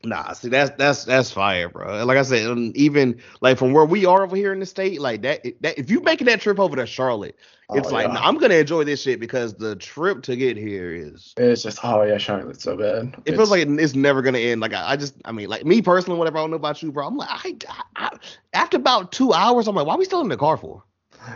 Nah, 0.06 0.34
see 0.34 0.50
that's 0.50 0.72
that's 0.78 1.06
that's 1.06 1.32
fire, 1.32 1.70
bro. 1.70 2.06
Like 2.06 2.18
I 2.18 2.22
said, 2.22 2.48
um, 2.48 2.72
even 2.76 3.20
like 3.42 3.58
from 3.58 3.74
where 3.74 3.86
we 3.86 4.06
are 4.06 4.24
over 4.24 4.36
here 4.36 4.54
in 4.54 4.60
the 4.60 4.66
state, 4.66 5.02
like 5.02 5.24
that, 5.24 5.44
that 5.62 5.78
if 5.80 5.90
you 5.90 6.02
making 6.02 6.28
that 6.28 6.42
trip 6.42 6.60
over 6.60 6.76
to 6.76 6.86
Charlotte, 6.86 7.36
it's 7.74 7.88
Oh, 7.88 7.94
like 7.94 8.08
yeah. 8.08 8.14
nah, 8.14 8.28
I'm 8.28 8.38
gonna 8.38 8.56
enjoy 8.56 8.84
this 8.84 9.02
shit 9.02 9.20
because 9.20 9.56
the 9.56 9.76
trip 9.76 10.22
to 10.24 10.36
get 10.36 10.58
here 10.58 10.94
is 10.94 11.34
It's 11.38 11.64
just 11.64 11.80
oh 11.84 12.04
yeah, 12.04 12.18
Charlotte's 12.18 12.64
so 12.64 12.78
bad. 12.78 13.16
it 13.26 13.36
feels 13.36 13.50
like 13.50 13.66
it's 13.68 13.96
never 13.96 14.22
gonna 14.22 14.38
end. 14.38 14.62
Like 14.62 14.74
I, 14.74 14.92
I 14.92 14.96
just, 14.96 15.16
I 15.26 15.32
mean, 15.32 15.50
like 15.50 15.66
me 15.66 15.82
personally, 15.82 16.20
whatever 16.20 16.38
I 16.38 16.42
don't 16.42 16.52
know 16.52 16.58
about 16.58 16.84
you, 16.84 16.92
bro. 16.92 17.08
I'm 17.08 17.18
like, 17.18 17.30
I, 17.32 17.56
I, 17.68 17.84
I, 17.96 18.18
after 18.54 18.78
about 18.78 19.12
two 19.12 19.34
hours, 19.34 19.68
I'm 19.68 19.76
like, 19.76 19.88
why 19.88 19.96
are 19.96 19.98
we 19.98 20.06
still 20.06 20.22
in 20.22 20.30
the 20.30 20.38
car 20.38 20.58
for? 20.58 20.84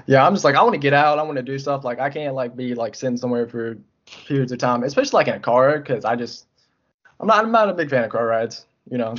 Yeah, 0.06 0.26
I'm 0.26 0.34
just 0.34 0.44
like 0.46 0.56
I 0.56 0.62
want 0.62 0.74
to 0.74 0.80
get 0.80 0.94
out. 0.94 1.18
I 1.18 1.24
want 1.24 1.38
to 1.38 1.44
do 1.44 1.58
stuff. 1.58 1.84
Like 1.84 2.00
I 2.00 2.10
can't 2.10 2.36
like 2.36 2.56
be 2.56 2.76
like 2.76 2.94
sitting 2.96 3.18
somewhere 3.18 3.48
for 3.48 3.78
periods 4.28 4.52
of 4.52 4.60
time, 4.60 4.84
especially 4.84 5.18
like 5.18 5.28
in 5.28 5.36
a 5.36 5.40
car, 5.40 5.80
because 5.80 6.06
I 6.06 6.16
just 6.16 6.46
I'm 7.20 7.28
not 7.28 7.44
I'm 7.44 7.52
not 7.52 7.70
a 7.70 7.74
big 7.74 7.90
fan 7.90 8.04
of 8.04 8.12
car 8.12 8.26
rides. 8.26 8.66
You 8.90 8.98
know, 8.98 9.14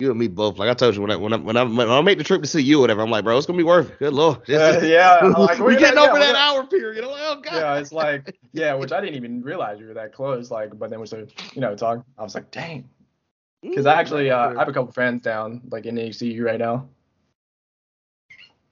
You 0.00 0.10
and 0.10 0.18
me 0.18 0.28
both. 0.28 0.58
Like 0.58 0.68
I 0.68 0.74
told 0.74 0.94
you 0.94 1.02
when 1.02 1.10
I 1.10 1.16
when 1.16 1.32
I 1.32 1.36
when 1.36 1.56
I, 1.56 1.62
when 1.62 1.88
I 1.88 2.00
make 2.02 2.18
the 2.18 2.24
trip 2.24 2.42
to 2.42 2.48
see 2.48 2.62
you, 2.62 2.78
or 2.78 2.80
whatever, 2.82 3.02
I'm 3.02 3.10
like, 3.10 3.24
bro, 3.24 3.36
it's 3.38 3.46
gonna 3.46 3.56
be 3.56 3.62
worth 3.62 3.90
it. 3.90 3.98
Good 3.98 4.12
lord. 4.12 4.40
Yeah, 4.48 4.82
yeah, 4.84 5.18
I'm 5.22 5.32
like, 5.32 5.58
we 5.58 5.64
we're 5.64 5.78
getting 5.78 5.98
over 5.98 6.18
yeah, 6.18 6.32
that 6.32 6.36
hour 6.36 6.66
period. 6.66 7.04
I'm 7.04 7.10
like, 7.10 7.22
oh 7.22 7.40
god. 7.40 7.54
yeah, 7.54 7.76
it's 7.76 7.92
like 7.92 8.36
yeah, 8.52 8.74
which 8.74 8.92
I 8.92 9.00
didn't 9.00 9.16
even 9.16 9.42
realize 9.42 9.78
you 9.80 9.86
were 9.86 9.94
that 9.94 10.12
close. 10.12 10.50
Like, 10.50 10.78
but 10.78 10.90
then 10.90 11.00
we 11.00 11.06
started 11.06 11.32
you 11.54 11.60
know 11.60 11.74
talking. 11.76 12.04
I 12.18 12.22
was 12.22 12.34
like, 12.34 12.50
dang, 12.50 12.88
because 13.62 13.86
I 13.86 13.94
actually 13.94 14.30
uh, 14.30 14.50
I 14.50 14.58
have 14.58 14.68
a 14.68 14.72
couple 14.72 14.92
friends 14.92 15.22
down 15.22 15.62
like 15.70 15.86
in 15.86 15.94
the 15.94 16.08
ECU 16.08 16.44
right 16.44 16.58
now. 16.58 16.88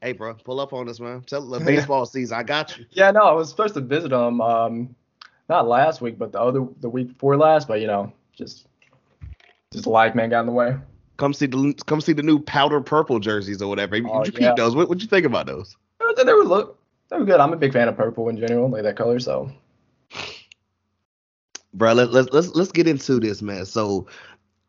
Hey, 0.02 0.12
bro, 0.12 0.34
pull 0.34 0.60
up 0.60 0.72
on 0.72 0.88
us, 0.88 1.00
man. 1.00 1.22
Tell 1.22 1.48
the 1.48 1.58
baseball 1.60 2.04
season. 2.04 2.36
I 2.36 2.42
got 2.42 2.76
you. 2.76 2.84
Yeah, 2.90 3.10
no, 3.12 3.22
I 3.22 3.32
was 3.32 3.48
supposed 3.48 3.74
to 3.74 3.80
visit 3.80 4.10
them 4.10 4.40
um 4.40 4.94
not 5.48 5.68
last 5.68 6.00
week, 6.00 6.18
but 6.18 6.32
the 6.32 6.40
other 6.40 6.66
the 6.80 6.88
week 6.88 7.08
before 7.08 7.36
last. 7.36 7.68
But 7.68 7.80
you 7.80 7.86
know, 7.86 8.12
just 8.32 8.66
just 9.72 9.86
life 9.86 10.14
man 10.14 10.30
got 10.30 10.40
in 10.40 10.46
the 10.46 10.52
way. 10.52 10.76
Come 11.16 11.32
see 11.32 11.46
the 11.46 11.74
come 11.86 12.00
see 12.00 12.12
the 12.12 12.22
new 12.22 12.38
powder 12.38 12.80
purple 12.80 13.18
jerseys 13.18 13.62
or 13.62 13.68
whatever. 13.68 13.96
Oh, 13.96 14.24
you 14.24 14.32
yeah. 14.38 14.54
those? 14.54 14.74
What 14.74 14.88
would 14.88 15.02
you 15.02 15.08
think 15.08 15.26
about 15.26 15.46
those? 15.46 15.76
They 15.98 16.04
were, 16.04 16.24
they 16.24 16.32
were 16.32 16.44
look 16.44 16.78
they 17.08 17.18
were 17.18 17.24
good. 17.24 17.40
I'm 17.40 17.52
a 17.52 17.56
big 17.56 17.72
fan 17.72 17.88
of 17.88 17.96
purple 17.96 18.28
in 18.28 18.36
general, 18.36 18.68
like 18.68 18.82
that 18.82 18.96
color. 18.96 19.18
So 19.18 19.50
Bro, 21.76 21.92
let, 21.92 22.10
let's 22.12 22.32
let's 22.32 22.48
let's 22.54 22.72
get 22.72 22.88
into 22.88 23.20
this, 23.20 23.42
man. 23.42 23.66
So 23.66 24.06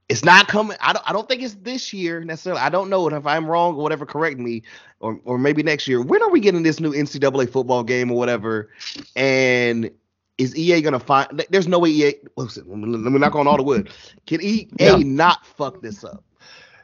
it's 0.10 0.26
not 0.26 0.48
coming. 0.50 0.78
I 0.82 0.92
don't 0.92 1.10
I 1.10 1.14
don't 1.14 1.28
think 1.28 1.42
it's 1.42 1.56
this 1.56 1.94
year 1.94 2.24
necessarily. 2.24 2.62
I 2.62 2.70
don't 2.70 2.90
know. 2.90 3.08
And 3.08 3.16
if 3.16 3.26
I'm 3.26 3.50
wrong 3.50 3.76
or 3.76 3.84
whatever, 3.84 4.06
correct 4.06 4.40
me. 4.40 4.64
Or 5.00 5.20
or 5.24 5.38
maybe 5.38 5.64
next 5.64 5.88
year. 5.88 6.02
When 6.02 6.22
are 6.22 6.30
we 6.30 6.42
getting 6.42 6.64
this 6.64 6.82
new 6.82 6.92
NCAA 6.92 7.50
football 7.50 7.84
game 7.84 8.12
or 8.12 8.18
whatever? 8.18 8.70
And 9.16 9.90
is 10.38 10.56
EA 10.56 10.82
gonna 10.82 11.00
find? 11.00 11.44
There's 11.50 11.68
no 11.68 11.80
way 11.80 11.90
EA. 11.90 12.14
Listen, 12.36 12.64
let 12.70 13.12
me, 13.12 13.20
knock 13.20 13.36
on 13.36 13.48
all 13.48 13.58
the 13.58 13.64
wood. 13.64 13.90
Can 14.26 14.42
EA 14.42 14.68
Yeah. 14.80 14.96
not 14.98 15.46
fuck 15.46 15.82
this 15.82 16.04
up? 16.04 16.24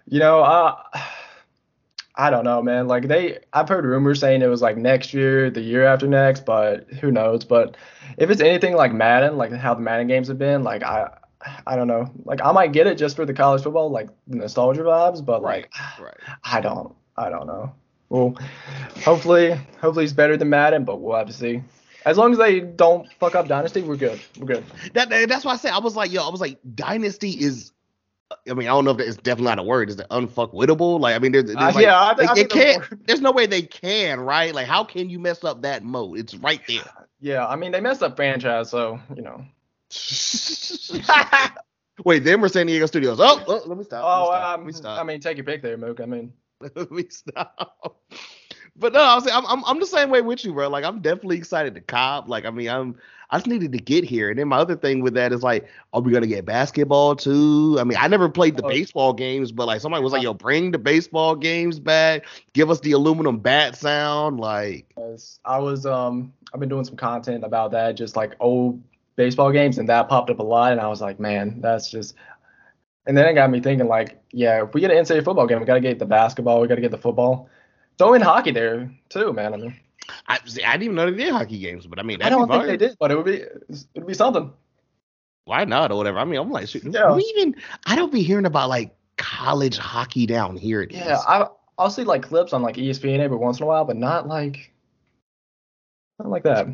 you 0.06 0.20
know, 0.20 0.42
uh, 0.42 0.76
I 2.16 2.30
don't 2.30 2.44
know, 2.44 2.62
man. 2.62 2.88
Like 2.88 3.08
they, 3.08 3.40
I've 3.54 3.70
heard 3.70 3.86
rumors 3.86 4.20
saying 4.20 4.42
it 4.42 4.48
was 4.48 4.62
like 4.62 4.78
next 4.78 5.14
year, 5.14 5.50
the 5.50 5.62
year 5.62 5.86
after 5.86 6.08
next, 6.08 6.46
but 6.46 6.88
who 7.02 7.12
knows? 7.12 7.44
But 7.46 7.76
if 8.18 8.30
it's 8.30 8.42
anything 8.42 8.76
like 8.76 8.94
Madden, 8.94 9.38
like 9.38 9.52
how 9.54 9.74
the 9.74 9.82
Madden 9.82 10.08
games 10.08 10.28
have 10.28 10.38
been, 10.38 10.64
like 10.64 10.84
I, 10.84 11.10
I 11.66 11.76
don't 11.76 11.88
know. 11.88 12.12
Like 12.26 12.40
I 12.44 12.52
might 12.52 12.72
get 12.74 12.86
it 12.88 12.98
just 12.98 13.16
for 13.16 13.26
the 13.26 13.34
college 13.34 13.64
football, 13.64 13.90
like 13.90 14.10
the 14.28 14.38
nostalgia 14.38 14.82
vibes, 14.82 15.26
but 15.26 15.42
like 15.42 15.72
Right. 16.00 16.14
I 16.44 16.62
don't, 16.62 16.94
I 17.18 17.30
don't 17.30 17.48
know. 17.48 17.74
Well, 18.10 18.36
hopefully, 19.04 19.60
hopefully 19.82 20.04
it's 20.06 20.14
better 20.14 20.38
than 20.38 20.50
Madden, 20.50 20.86
but 20.86 21.02
we'll 21.02 21.18
have 21.18 21.28
to 21.28 21.34
see. 21.34 21.64
As 22.06 22.18
long 22.18 22.32
as 22.32 22.38
they 22.38 22.60
don't 22.60 23.12
fuck 23.20 23.36
up 23.36 23.48
Dynasty, 23.48 23.82
we're 23.82 23.96
good. 23.96 24.20
We're 24.38 24.48
good. 24.48 24.66
That, 24.94 25.10
that- 25.10 25.30
that's 25.30 25.46
why 25.46 25.54
I 25.54 25.58
said 25.58 25.72
I 25.72 25.80
was 25.80 25.96
like, 25.96 26.12
yo, 26.12 26.26
I 26.26 26.30
was 26.30 26.42
like, 26.42 26.60
dynasty 26.76 27.32
is. 27.32 27.72
I 28.50 28.54
mean, 28.54 28.68
I 28.68 28.72
don't 28.72 28.86
know 28.86 28.92
if 28.92 29.00
it's 29.00 29.18
definitely 29.18 29.50
not 29.50 29.60
a 29.60 29.64
word. 29.64 29.90
Is 29.90 30.00
it 30.00 30.08
unfuckwittable? 30.10 31.00
Like, 31.00 31.16
I 31.16 31.20
mean, 31.20 31.34
there's, 31.34 31.46
there's 31.46 31.58
Uh, 31.58 31.72
like, 31.76 31.84
yeah, 31.84 32.00
I, 32.00 32.14
like, 32.14 32.30
I 32.30 32.32
it 32.32 32.36
think 32.36 32.52
they're 32.52 32.80
can't. 32.80 33.08
There's 33.08 33.22
no 33.22 33.32
way 33.32 33.46
they 33.46 33.62
can, 33.62 34.20
right? 34.20 34.56
Like, 34.56 34.66
how 34.66 34.84
can 34.84 35.10
you 35.10 35.20
mess 35.20 35.44
up 35.44 35.62
that 35.62 35.84
mode? 35.84 36.18
It's 36.18 36.34
right 36.34 36.62
there. 36.68 36.82
Yeah, 37.20 37.48
I 37.48 37.56
mean 37.56 37.72
they 37.72 37.80
messed 37.80 38.04
up 38.04 38.16
franchise, 38.16 38.70
so 38.70 39.00
you 39.16 39.22
know. 39.22 39.46
Wait, 42.06 42.24
then 42.24 42.42
we're 42.42 42.50
San 42.50 42.66
Diego 42.66 42.86
Studios? 42.88 43.20
Oh, 43.22 43.44
oh, 43.48 43.62
let 43.66 43.78
me 43.78 43.84
stop. 43.84 44.04
Oh, 44.04 44.32
let 44.32 44.42
um, 44.42 44.66
me 44.66 44.74
stop. 44.74 45.00
I 45.00 45.04
mean, 45.04 45.20
take 45.20 45.38
your 45.38 45.46
pick 45.46 45.62
there, 45.62 45.78
Mook. 45.78 46.02
I 46.02 46.06
mean, 46.06 46.34
let 46.60 46.92
me 46.92 47.06
stop. 47.10 48.02
But 48.76 48.94
no, 48.94 49.00
I 49.02 49.16
was 49.16 49.28
I'm, 49.28 49.46
I'm 49.48 49.64
I'm 49.66 49.80
the 49.80 49.86
same 49.86 50.10
way 50.10 50.22
with 50.22 50.44
you, 50.44 50.54
bro. 50.54 50.68
Like 50.70 50.84
I'm 50.86 51.02
definitely 51.02 51.38
excited 51.38 51.76
to 51.76 51.82
cop. 51.82 52.28
Like 52.28 52.46
I 52.46 52.52
mean, 52.52 52.70
I'm 52.70 52.96
I 53.30 53.38
just 53.38 53.48
needed 53.48 53.72
to 53.72 53.80
get 53.80 54.04
here. 54.04 54.30
And 54.30 54.38
then 54.40 54.48
my 54.48 54.58
other 54.58 54.76
thing 54.76 55.02
with 55.02 55.14
that 55.16 55.32
is 55.34 55.44
like, 55.44 55.68
are 55.94 56.02
we 56.02 56.12
gonna 56.12 56.28
get 56.28 56.46
basketball 56.46 57.16
too? 57.16 57.78
I 57.80 57.84
mean, 57.84 57.98
I 58.00 58.08
never 58.08 58.30
played 58.30 58.58
the 58.58 58.64
Oh. 58.64 58.68
baseball 58.68 59.14
games, 59.14 59.52
but 59.52 59.68
like 59.68 59.82
somebody 59.82 60.04
was 60.04 60.14
like, 60.14 60.24
yo, 60.24 60.34
bring 60.34 60.72
the 60.72 60.80
baseball 60.80 61.36
games 61.36 61.80
back. 61.80 62.26
Give 62.54 62.70
us 62.70 62.80
the 62.82 62.94
aluminum 62.94 63.40
bat 63.40 63.76
sound. 63.76 64.40
Like, 64.40 64.96
I 65.46 65.58
was 65.60 65.86
um 65.86 66.34
I've 66.54 66.60
been 66.60 66.70
doing 66.70 66.86
some 66.86 66.96
content 66.96 67.44
about 67.44 67.72
that, 67.72 67.94
just 67.94 68.16
like 68.16 68.36
old 68.40 68.82
baseball 69.16 69.52
games, 69.52 69.78
and 69.78 69.90
that 69.90 70.10
popped 70.10 70.30
up 70.30 70.40
a 70.40 70.44
lot, 70.44 70.72
and 70.72 70.82
I 70.82 70.88
was 70.88 71.02
like, 71.02 71.20
man, 71.20 71.62
that's 71.62 71.90
just. 71.90 72.16
And 73.06 73.18
then 73.18 73.28
it 73.28 73.34
got 73.34 73.50
me 73.50 73.60
thinking, 73.60 73.88
like, 73.88 74.22
yeah, 74.32 74.64
if 74.64 74.74
we 74.74 74.82
get 74.82 74.92
an 74.92 74.98
NCAA 74.98 75.24
football 75.24 75.48
game, 75.48 75.60
we 75.60 75.66
gotta 75.66 75.82
get 75.82 76.00
the 76.00 76.06
basketball, 76.06 76.62
we 76.62 76.68
gotta 76.68 76.82
get 76.82 76.92
the 76.92 76.98
football. 76.98 77.50
Throw 77.98 78.14
in 78.14 78.22
hockey 78.22 78.52
there 78.52 78.92
too, 79.10 79.34
man. 79.34 79.54
I 79.54 79.58
mean, 79.58 79.80
I 80.28 80.40
see, 80.46 80.64
I 80.64 80.74
didn't 80.74 80.84
even 80.84 80.96
know 80.96 81.10
they 81.12 81.18
did 81.24 81.32
hockey 81.32 81.60
games, 81.60 81.88
but 81.88 82.00
I 82.00 82.04
mean, 82.04 82.22
I 82.22 82.30
don't 82.30 82.50
think 82.50 82.66
they 82.66 82.78
did, 82.78 82.98
but 83.00 83.12
it 83.12 83.16
would 83.16 83.26
be 83.26 83.44
it'd 83.96 84.08
be 84.08 84.14
something. 84.14 84.52
Why 85.46 85.66
not 85.66 85.92
or 85.92 85.98
whatever? 85.98 86.20
I 86.20 86.26
mean, 86.26 86.40
I'm 86.40 86.50
like, 86.52 86.68
shoot, 86.70 86.84
Yeah. 86.86 87.14
we 87.16 87.24
even 87.38 87.56
I 87.86 87.96
don't 87.96 88.12
be 88.12 88.24
hearing 88.24 88.46
about 88.46 88.70
like 88.70 88.96
college 89.18 89.78
hockey 89.78 90.26
down 90.26 90.58
here. 90.58 90.82
It 90.82 90.92
Yeah, 90.92 91.16
is. 91.16 91.24
I 91.28 91.48
I'll 91.78 91.90
see 91.90 92.04
like 92.04 92.24
clips 92.24 92.54
on 92.54 92.62
like 92.62 92.76
ESPN 92.76 93.20
every 93.20 93.38
once 93.38 93.60
in 93.60 93.64
a 93.64 93.68
while, 93.68 93.86
but 93.86 93.98
not 93.98 94.28
like 94.28 94.72
not 96.20 96.30
like 96.30 96.44
that. 96.44 96.68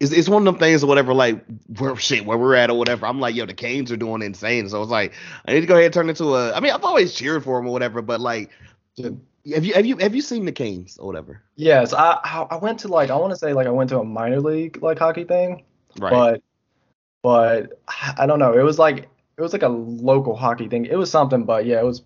it's, 0.00 0.12
it's 0.12 0.28
one 0.28 0.46
of 0.46 0.52
them 0.54 0.58
things 0.60 0.82
or 0.84 0.86
whatever, 0.86 1.12
like 1.14 1.44
where 1.78 1.96
shit 1.96 2.24
where 2.24 2.38
we're 2.38 2.54
at 2.54 2.70
or 2.70 2.78
whatever. 2.78 3.06
I'm 3.06 3.20
like, 3.20 3.34
yo, 3.34 3.46
the 3.46 3.54
Canes 3.54 3.90
are 3.92 3.96
doing 3.96 4.22
insane. 4.22 4.68
So 4.68 4.80
it's 4.82 4.90
like 4.90 5.12
I 5.46 5.52
need 5.52 5.60
to 5.60 5.66
go 5.66 5.74
ahead 5.74 5.86
and 5.86 5.94
turn 5.94 6.08
into 6.08 6.34
a. 6.34 6.52
I 6.52 6.60
mean, 6.60 6.72
I've 6.72 6.84
always 6.84 7.14
cheered 7.14 7.44
for 7.44 7.58
them 7.58 7.66
or 7.68 7.72
whatever, 7.72 8.02
but 8.02 8.20
like. 8.20 8.50
Have 9.52 9.64
you 9.64 9.74
have 9.74 9.84
you 9.86 9.96
have 9.98 10.14
you 10.14 10.22
seen 10.22 10.44
the 10.44 10.52
Canes 10.52 10.96
or 10.98 11.06
whatever? 11.06 11.42
Yes, 11.56 11.92
I 11.92 12.46
I 12.50 12.56
went 12.56 12.78
to 12.80 12.88
like 12.88 13.10
I 13.10 13.16
want 13.16 13.32
to 13.32 13.36
say 13.36 13.52
like 13.52 13.66
I 13.66 13.70
went 13.70 13.90
to 13.90 13.98
a 14.00 14.04
minor 14.04 14.40
league 14.40 14.82
like 14.82 14.98
hockey 14.98 15.24
thing, 15.24 15.64
Right. 15.98 16.10
but 16.10 16.42
but 17.22 17.80
I 18.18 18.26
don't 18.26 18.38
know. 18.38 18.56
It 18.58 18.62
was 18.62 18.78
like 18.78 19.08
it 19.36 19.42
was 19.42 19.52
like 19.52 19.62
a 19.62 19.68
local 19.68 20.36
hockey 20.36 20.68
thing. 20.68 20.86
It 20.86 20.96
was 20.96 21.10
something, 21.10 21.44
but 21.44 21.66
yeah, 21.66 21.80
it 21.80 21.84
was 21.84 22.02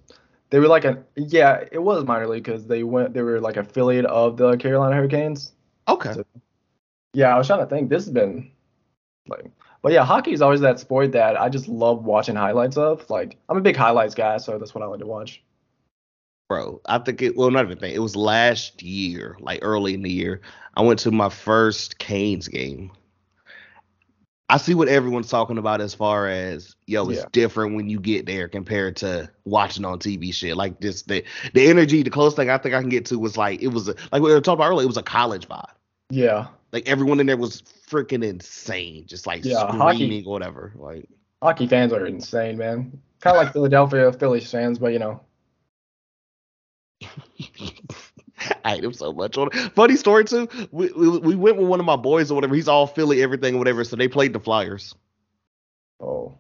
they 0.51 0.59
were 0.61 0.69
like 0.69 0.85
a 0.85 1.03
yeah, 1.17 1.65
it 1.71 1.79
was 1.83 2.05
minor 2.05 2.27
league 2.27 2.45
because 2.45 2.67
they 2.67 2.83
went 2.83 3.15
they 3.15 3.23
were 3.23 3.41
like 3.41 3.57
affiliate 3.57 4.07
of 4.07 4.37
the 4.37 4.57
Carolina 4.57 4.97
Hurricanes. 4.97 5.53
okay. 5.89 6.13
So- 6.15 6.25
Yeah, 7.15 7.35
I 7.35 7.39
was 7.39 7.47
trying 7.47 7.61
to 7.61 7.67
think. 7.67 7.89
This 7.91 8.05
has 8.05 8.13
been 8.13 8.51
like, 9.29 9.51
but 9.83 9.93
yeah, 9.93 10.05
hockey 10.05 10.33
is 10.33 10.41
always 10.43 10.61
that 10.61 10.79
sport 10.81 11.13
that 11.13 11.39
I 11.41 11.49
just 11.49 11.69
love 11.69 12.05
watching 12.05 12.37
highlights 12.37 12.77
of. 12.77 13.09
Like 13.11 13.37
I'm 13.49 13.57
a 13.57 13.61
big 13.61 13.77
highlights 13.77 14.15
guy, 14.15 14.39
so 14.39 14.59
that's 14.59 14.75
what 14.75 14.83
I 14.83 14.87
like 14.87 15.01
to 15.01 15.07
watch. 15.07 15.43
Bro, 16.49 16.81
I 16.87 16.99
think 16.99 17.21
it 17.21 17.37
well 17.37 17.51
not 17.51 17.67
even 17.67 17.79
think 17.79 17.95
it 17.95 17.99
was 17.99 18.17
last 18.17 18.83
year, 18.83 19.37
like 19.39 19.59
early 19.61 19.93
in 19.93 20.03
the 20.03 20.11
year. 20.11 20.41
I 20.75 20.81
went 20.83 20.99
to 21.01 21.11
my 21.11 21.29
first 21.29 21.99
Canes 21.99 22.49
game. 22.49 22.91
I 24.49 24.57
see 24.57 24.73
what 24.73 24.89
everyone's 24.89 25.29
talking 25.29 25.59
about 25.59 25.83
as 25.83 25.93
far 25.93 26.27
as 26.27 26.75
yo, 26.87 27.11
it's 27.11 27.19
Yeah. 27.21 27.27
different 27.33 27.75
when 27.77 27.91
you 27.91 28.01
get 28.01 28.25
there 28.25 28.49
compared 28.49 28.97
to 28.97 29.31
watching 29.45 29.85
on 29.85 29.99
TV 29.99 30.33
shit. 30.33 30.57
Like 30.57 30.81
this 30.81 31.03
the 31.03 31.23
the 31.53 31.67
energy, 31.69 32.03
the 32.03 32.09
closest 32.09 32.37
thing 32.37 32.49
I 32.49 32.57
think 32.57 32.75
I 32.75 32.81
can 32.81 32.89
get 32.89 33.05
to 33.07 33.19
was 33.19 33.37
like 33.37 33.61
it 33.61 33.69
was 33.69 33.89
a, 33.89 33.95
like 34.11 34.23
we 34.23 34.33
were 34.33 34.41
talking 34.41 34.59
about 34.61 34.71
earlier, 34.71 34.85
it 34.85 34.89
was 34.89 34.97
a 34.97 35.03
college 35.03 35.47
vibe. 35.49 35.69
Yeah, 36.09 36.47
Like 36.73 36.89
everyone 36.89 37.21
in 37.21 37.27
there 37.27 37.37
was 37.37 37.61
freaking 37.91 38.25
insane, 38.25 39.05
just 39.07 39.27
like 39.27 39.45
Yeah, 39.45 39.67
screaming 39.67 39.79
hockey- 39.81 40.25
or 40.27 40.33
whatever. 40.33 40.73
Like 40.77 41.11
hockey 41.43 41.67
fans 41.67 41.93
are 41.93 42.07
insane, 42.07 42.57
man. 42.57 42.99
Kind 43.21 43.37
of 43.37 43.43
like 43.45 43.53
Philadelphia 43.53 44.11
Phillies 44.15 44.51
fans, 44.51 44.79
but 44.79 44.95
you 44.95 44.99
know. 44.99 45.21
I 48.65 48.75
hate 48.77 48.85
him 48.85 48.93
so 48.93 49.13
much. 49.13 49.37
Funny 49.75 49.97
story 49.97 50.25
too. 50.25 50.49
We, 50.71 50.91
we 50.93 51.19
we 51.19 51.35
went 51.35 51.57
with 51.57 51.67
one 51.69 51.81
of 51.81 51.87
my 51.87 51.97
boys 51.97 52.31
or 52.31 52.35
whatever. 52.37 52.55
He's 52.55 52.69
all 52.69 52.87
Philly, 52.87 53.23
everything, 53.23 53.55
or 53.57 53.59
whatever. 53.59 53.83
So 53.85 53.97
they 53.97 54.09
played 54.09 54.33
the 54.33 54.41
Flyers. 54.41 54.95
Oh, 56.01 56.39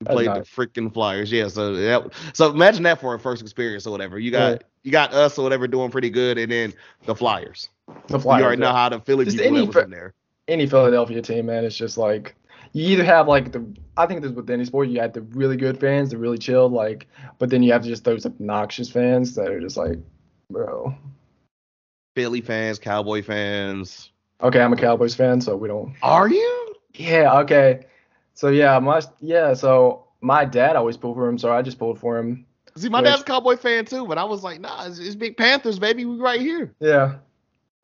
We 0.00 0.06
played 0.06 0.26
nice. 0.26 0.44
the 0.44 0.66
freaking 0.66 0.92
Flyers. 0.92 1.32
Yeah. 1.32 1.48
So 1.48 1.74
that, 1.74 2.12
so 2.34 2.50
imagine 2.50 2.82
that 2.82 3.00
for 3.00 3.14
a 3.14 3.18
first 3.18 3.40
experience 3.42 3.86
or 3.86 3.90
whatever. 3.90 4.18
You 4.18 4.30
got 4.30 4.52
Yeah. 4.52 4.58
you 4.82 4.92
got 4.92 5.14
us 5.14 5.38
or 5.38 5.42
whatever 5.42 5.66
doing 5.66 5.90
pretty 5.90 6.10
good, 6.10 6.36
and 6.38 6.52
then 6.52 6.74
the 7.06 7.14
Flyers. 7.14 7.70
the 8.08 8.18
Flyers. 8.18 8.40
you 8.40 8.46
already 8.46 8.60
know 8.60 8.72
how 8.72 8.90
the 8.90 9.00
Philly 9.00 9.24
Just 9.24 9.38
people 9.38 9.56
any 9.56 9.66
was 9.66 9.76
in 9.76 9.90
there. 9.90 10.12
any 10.46 10.66
Philadelphia 10.66 11.22
team, 11.22 11.46
man, 11.46 11.64
it's 11.64 11.76
just 11.76 11.96
like 11.96 12.34
you 12.72 12.86
either 12.88 13.04
have 13.04 13.28
like 13.28 13.52
the 13.52 13.64
I 13.96 14.06
think 14.06 14.22
this 14.22 14.32
with 14.32 14.48
any 14.50 14.64
sport, 14.64 14.88
you 14.88 15.00
have 15.00 15.12
the 15.12 15.22
really 15.22 15.56
good 15.56 15.78
fans, 15.80 16.10
the 16.10 16.18
really 16.18 16.38
chill, 16.38 16.68
like, 16.68 17.06
but 17.38 17.50
then 17.50 17.62
you 17.62 17.72
have 17.72 17.84
just 17.84 18.04
those 18.04 18.26
obnoxious 18.26 18.88
fans 18.90 19.34
that 19.34 19.50
are 19.50 19.60
just 19.60 19.76
like, 19.76 19.98
bro. 20.50 20.94
Philly 22.14 22.40
fans, 22.40 22.78
Cowboy 22.78 23.22
fans. 23.22 24.10
Okay, 24.40 24.60
I'm 24.60 24.72
a 24.72 24.76
Cowboys 24.76 25.14
fan, 25.14 25.40
so 25.40 25.56
we 25.56 25.68
don't. 25.68 25.94
Are 26.02 26.28
you? 26.28 26.74
Yeah, 26.94 27.38
okay. 27.40 27.86
So 28.34 28.48
yeah, 28.48 28.78
my 28.78 29.02
yeah, 29.20 29.54
so 29.54 30.04
my 30.20 30.44
dad 30.44 30.76
always 30.76 30.96
pulled 30.96 31.16
for 31.16 31.28
him, 31.28 31.38
so 31.38 31.52
I 31.52 31.62
just 31.62 31.78
pulled 31.78 31.98
for 31.98 32.18
him. 32.18 32.46
See, 32.76 32.88
my 32.88 33.00
Which- 33.00 33.10
dad's 33.10 33.22
a 33.22 33.24
Cowboy 33.24 33.56
fan 33.56 33.84
too, 33.84 34.06
but 34.06 34.18
I 34.18 34.24
was 34.24 34.44
like, 34.44 34.60
nah, 34.60 34.86
it's, 34.86 34.98
it's 35.00 35.16
Big 35.16 35.36
Panthers, 35.36 35.78
baby. 35.78 36.04
We 36.04 36.16
right 36.16 36.40
here. 36.40 36.72
Yeah. 36.78 37.16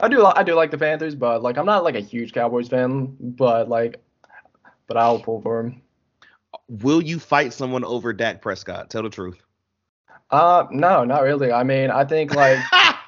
I 0.01 0.09
do 0.09 0.25
I 0.27 0.43
do 0.43 0.55
like 0.55 0.71
the 0.71 0.79
Panthers, 0.79 1.15
but 1.15 1.43
like 1.43 1.57
I'm 1.57 1.67
not 1.67 1.85
like 1.85 1.95
a 1.95 2.01
huge 2.01 2.33
Cowboys 2.33 2.69
fan, 2.69 3.17
but 3.21 3.69
like 3.69 4.04
but 4.87 4.97
I'll 4.97 5.21
pull 5.21 5.41
for 5.41 5.61
him. 5.61 5.83
Will 6.69 7.03
you 7.03 7.19
fight 7.19 7.53
someone 7.53 7.85
over 7.85 8.13
Dak 8.13 8.41
Prescott? 8.41 8.91
Tell 8.91 9.03
the 9.03 9.11
truth. 9.11 9.43
Uh 10.31 10.67
no, 10.71 11.05
not 11.05 11.23
really. 11.23 11.53
I 11.53 11.63
mean, 11.63 11.91
I 11.91 12.05
think 12.05 12.35
like 12.35 12.59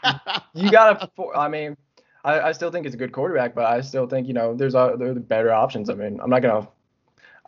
you 0.54 0.70
gotta. 0.70 1.10
I 1.34 1.48
mean, 1.48 1.76
I, 2.24 2.40
I 2.40 2.52
still 2.52 2.70
think 2.70 2.86
it's 2.86 2.94
a 2.94 2.98
good 2.98 3.12
quarterback, 3.12 3.54
but 3.54 3.64
I 3.64 3.80
still 3.80 4.06
think 4.06 4.26
you 4.28 4.34
know 4.34 4.54
there's 4.54 4.74
uh, 4.74 4.96
there 4.96 5.10
are 5.10 5.14
better 5.14 5.52
options. 5.52 5.88
I 5.88 5.94
mean, 5.94 6.20
I'm 6.20 6.30
not 6.30 6.42
gonna. 6.42 6.68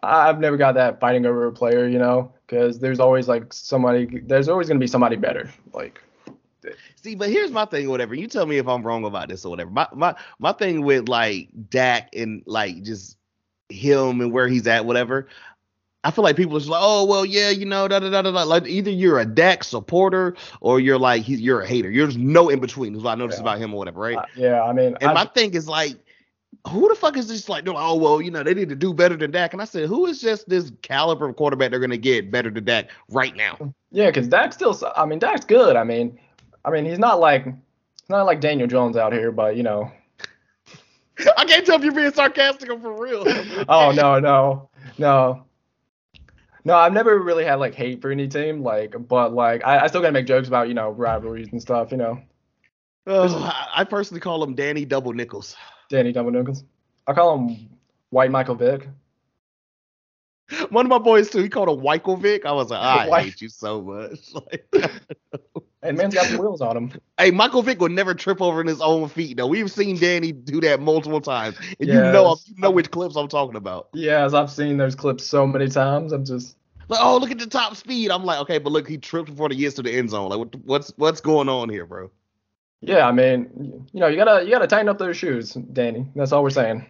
I've 0.02 0.38
never 0.38 0.56
got 0.56 0.74
that 0.76 1.00
fighting 1.00 1.26
over 1.26 1.46
a 1.46 1.52
player, 1.52 1.88
you 1.88 1.98
know, 1.98 2.32
because 2.46 2.78
there's 2.78 3.00
always 3.00 3.28
like 3.28 3.52
somebody. 3.52 4.20
There's 4.24 4.48
always 4.48 4.68
gonna 4.68 4.80
be 4.80 4.86
somebody 4.86 5.16
better. 5.16 5.50
Like, 5.72 6.00
See, 6.96 7.14
but 7.14 7.30
here's 7.30 7.50
my 7.50 7.64
thing, 7.64 7.88
whatever. 7.88 8.14
You 8.14 8.26
tell 8.26 8.46
me 8.46 8.58
if 8.58 8.66
I'm 8.66 8.86
wrong 8.86 9.04
about 9.04 9.28
this 9.28 9.44
or 9.44 9.50
whatever. 9.50 9.70
My 9.70 9.88
my 9.92 10.14
my 10.38 10.52
thing 10.52 10.82
with 10.82 11.08
like 11.08 11.48
Dak 11.68 12.14
and 12.14 12.42
like 12.46 12.82
just 12.82 13.17
him 13.68 14.20
and 14.20 14.33
where 14.33 14.48
he's 14.48 14.66
at, 14.66 14.85
whatever. 14.85 15.28
I 16.04 16.11
feel 16.12 16.22
like 16.24 16.37
people 16.37 16.57
are 16.57 16.61
just 16.61 16.70
like, 16.70 16.81
oh 16.83 17.04
well, 17.04 17.24
yeah, 17.24 17.50
you 17.50 17.66
know, 17.66 17.88
da 17.88 17.98
da 17.98 18.09
da 18.09 18.22
da. 18.22 18.31
da. 18.31 18.42
Like 18.44 18.66
either 18.66 18.90
you're 18.90 19.18
a 19.18 19.26
Dak 19.26 19.64
supporter 19.64 20.37
or 20.61 20.78
you're 20.81 20.98
like 20.98 21.22
he, 21.22 21.35
you're 21.35 21.62
a 21.62 21.66
hater. 21.66 21.92
There's 21.92 22.16
no 22.16 22.48
in 22.48 22.61
between. 22.61 22.94
Is 22.94 23.02
what 23.02 23.11
I 23.12 23.14
noticed 23.16 23.38
Yeah. 23.38 23.42
about 23.42 23.59
him 23.59 23.74
or 23.74 23.78
whatever, 23.78 24.00
right? 24.00 24.16
I- 24.16 24.24
yeah, 24.37 24.62
I 24.62 24.72
mean, 24.72 24.96
and 25.00 25.11
I, 25.11 25.12
my 25.12 25.24
thing 25.26 25.54
is 25.54 25.68
like, 25.68 25.96
who 26.68 26.88
the 26.88 26.94
fuck 26.94 27.16
is 27.16 27.28
this? 27.28 27.48
Like, 27.48 27.64
they're 27.64 27.74
like, 27.74 27.83
oh 27.85 27.96
well, 27.96 28.22
you 28.22 28.31
know, 28.31 28.42
they 28.44 28.54
need 28.54 28.68
to 28.68 28.76
do 28.76 28.94
better 28.94 29.16
than 29.16 29.33
Dak. 29.33 29.52
And 29.52 29.61
I 29.61 29.64
said, 29.64 29.88
who 29.88 30.07
is 30.07 30.20
just 30.20 30.48
this 30.48 30.70
caliber 30.83 31.28
of 31.28 31.37
quarterback 31.37 31.70
they're 31.72 31.81
gonna 31.81 31.96
get 31.96 32.31
better 32.31 32.48
than 32.50 32.64
Dak 32.64 32.88
right 33.11 33.35
now? 33.37 33.74
yeah, 33.90 34.07
because 34.07 34.28
Dak's 34.28 34.54
still. 34.54 34.81
I 34.96 35.04
mean, 35.04 35.18
Dak's 35.18 35.44
good. 35.44 35.75
I 35.77 35.83
mean, 35.85 36.19
I 36.64 36.71
mean, 36.71 36.85
he's 36.85 36.98
not 37.00 37.19
like 37.19 37.44
he's 37.44 38.08
not 38.08 38.25
like 38.25 38.40
Daniel 38.40 38.69
Jones 38.69 38.96
out 38.96 39.12
here, 39.12 39.33
but 39.33 39.56
you 39.56 39.62
know. 39.64 39.90
I 41.37 41.44
can't 41.44 41.64
tell 41.66 41.77
if 41.77 41.83
you're 41.85 41.92
being 41.92 42.12
sarcastic 42.12 42.71
or 42.71 42.79
for 42.79 43.00
real. 43.02 43.25
Oh 43.69 43.90
no, 43.92 44.19
no, 44.19 44.69
no. 44.98 45.44
No, 46.64 46.75
I've 46.77 46.92
never 46.92 47.19
really 47.19 47.44
had 47.44 47.56
like 47.56 47.75
hate 47.75 48.02
for 48.02 48.10
any 48.10 48.29
team, 48.29 48.62
like, 48.62 48.94
but 49.08 49.33
like 49.33 49.64
I, 49.64 49.85
I 49.85 49.87
still 49.87 50.00
gotta 50.00 50.12
make 50.12 50.27
jokes 50.27 50.48
about 50.48 50.69
you 50.69 50.75
know 50.75 50.90
rivalries 50.90 51.48
and 51.52 51.60
stuff, 51.62 51.90
you 51.90 51.96
know. 51.96 52.21
Oh, 53.06 53.52
I 53.75 53.85
personally 53.85 54.21
call 54.21 54.42
him 54.44 54.54
Danny 54.54 54.85
Double 54.85 55.12
Nickels. 55.14 55.56
Danny 55.88 56.12
Double 56.12 56.31
Nickels. 56.31 56.64
I 57.06 57.14
call 57.14 57.38
him 57.38 57.69
White 58.10 58.31
Michael 58.31 58.54
Vick. 58.54 58.87
One 60.71 60.85
of 60.85 60.90
my 60.90 60.98
boys 60.98 61.31
too. 61.31 61.42
He 61.42 61.48
called 61.48 61.69
him 61.71 62.21
Vick. 62.21 62.44
I 62.44 62.52
was 62.52 62.71
like, 62.71 62.81
I 62.83 63.08
Why- 63.08 63.23
hate 63.23 63.40
you 63.40 63.48
so 63.48 63.81
much. 63.81 64.19
Like, 64.35 64.66
And 65.83 65.96
man's 65.96 66.14
got 66.14 66.26
some 66.26 66.38
wheels 66.38 66.60
on 66.60 66.76
him. 66.76 66.92
hey, 67.18 67.31
Michael 67.31 67.62
Vick 67.62 67.81
would 67.81 67.92
never 67.92 68.14
trip 68.14 68.42
over 68.42 68.60
in 68.60 68.66
his 68.66 68.81
own 68.81 69.08
feet. 69.08 69.37
Though 69.37 69.46
we've 69.46 69.70
seen 69.70 69.96
Danny 69.96 70.33
do 70.33 70.60
that 70.62 70.81
multiple 70.81 71.20
times, 71.20 71.56
and 71.79 71.88
you 71.88 71.94
know, 71.94 72.37
you 72.46 72.60
know 72.60 72.70
which 72.70 72.90
clips 72.90 73.16
I'm 73.16 73.29
talking 73.29 73.56
about. 73.56 73.88
Yeah, 73.94 74.24
as 74.24 74.35
I've 74.35 74.50
seen 74.50 74.76
those 74.76 74.94
clips 74.94 75.24
so 75.24 75.46
many 75.46 75.68
times, 75.68 76.12
I'm 76.12 76.24
just 76.24 76.56
Like, 76.88 77.00
oh, 77.00 77.18
look 77.18 77.31
at 77.31 77.38
the 77.38 77.46
top 77.46 77.76
speed. 77.76 78.10
I'm 78.10 78.24
like, 78.24 78.40
okay, 78.40 78.58
but 78.58 78.72
look, 78.72 78.88
he 78.88 78.98
tripped 78.98 79.31
before 79.31 79.48
the 79.48 79.54
gets 79.54 79.76
to 79.76 79.83
the 79.83 79.92
end 79.92 80.10
zone. 80.10 80.31
Like, 80.31 80.54
what's 80.64 80.92
what's 80.96 81.20
going 81.20 81.48
on 81.48 81.68
here, 81.68 81.87
bro? 81.87 82.10
yeah, 82.81 83.06
I 83.06 83.12
mean, 83.12 83.87
you 83.92 84.00
know, 84.00 84.06
you 84.06 84.16
gotta 84.16 84.44
you 84.44 84.50
gotta 84.50 84.66
tighten 84.66 84.88
up 84.88 84.98
those 84.98 85.16
shoes, 85.16 85.54
Danny. 85.54 86.06
That's 86.14 86.33
all 86.33 86.42
we're 86.42 86.50
saying. 86.50 86.87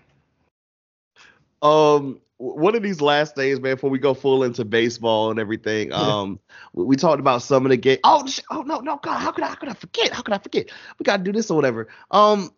Um, 1.63 2.21
one 2.39 2.75
of 2.75 2.83
these 2.83 3.01
last 3.01 3.35
days, 3.37 3.61
man, 3.61 3.75
before 3.75 3.91
we 3.91 3.99
go 3.99 4.15
full 4.15 4.43
into 4.45 4.65
baseball 4.65 5.31
and 5.31 5.39
everything, 5.39 5.93
um, 5.93 6.39
we, 6.73 6.85
we 6.85 6.97
talked 6.97 7.21
about 7.21 7.43
some 7.43 7.67
of 7.67 7.71
the 7.71 7.77
game. 7.77 7.99
Oh, 8.05 8.27
sh- 8.27 8.41
oh 8.51 8.63
no, 8.63 8.79
no, 8.81 8.99
God, 9.03 9.19
how 9.19 9.31
could 9.33 9.45
I, 9.45 9.49
how 9.49 9.55
could 9.57 9.69
I 9.69 9.75
forget? 9.75 10.13
How 10.13 10.23
could 10.23 10.35
I 10.35 10.39
forget? 10.39 10.71
We 10.99 11.05
gotta 11.05 11.23
do 11.23 11.33
this 11.33 11.51
or 11.51 11.57
whatever. 11.57 11.89
Um, 12.11 12.51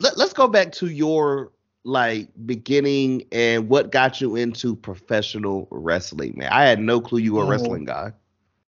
let, 0.00 0.16
let's 0.18 0.32
go 0.32 0.48
back 0.48 0.72
to 0.72 0.86
your 0.88 1.52
like 1.84 2.28
beginning 2.46 3.26
and 3.32 3.68
what 3.68 3.90
got 3.92 4.20
you 4.20 4.36
into 4.36 4.74
professional 4.76 5.68
wrestling, 5.70 6.34
man. 6.36 6.50
I 6.52 6.64
had 6.64 6.80
no 6.80 7.00
clue 7.00 7.18
you 7.20 7.34
were 7.34 7.42
a 7.42 7.46
Oh. 7.46 7.46
wrestling 7.46 7.84
guy. 7.84 8.12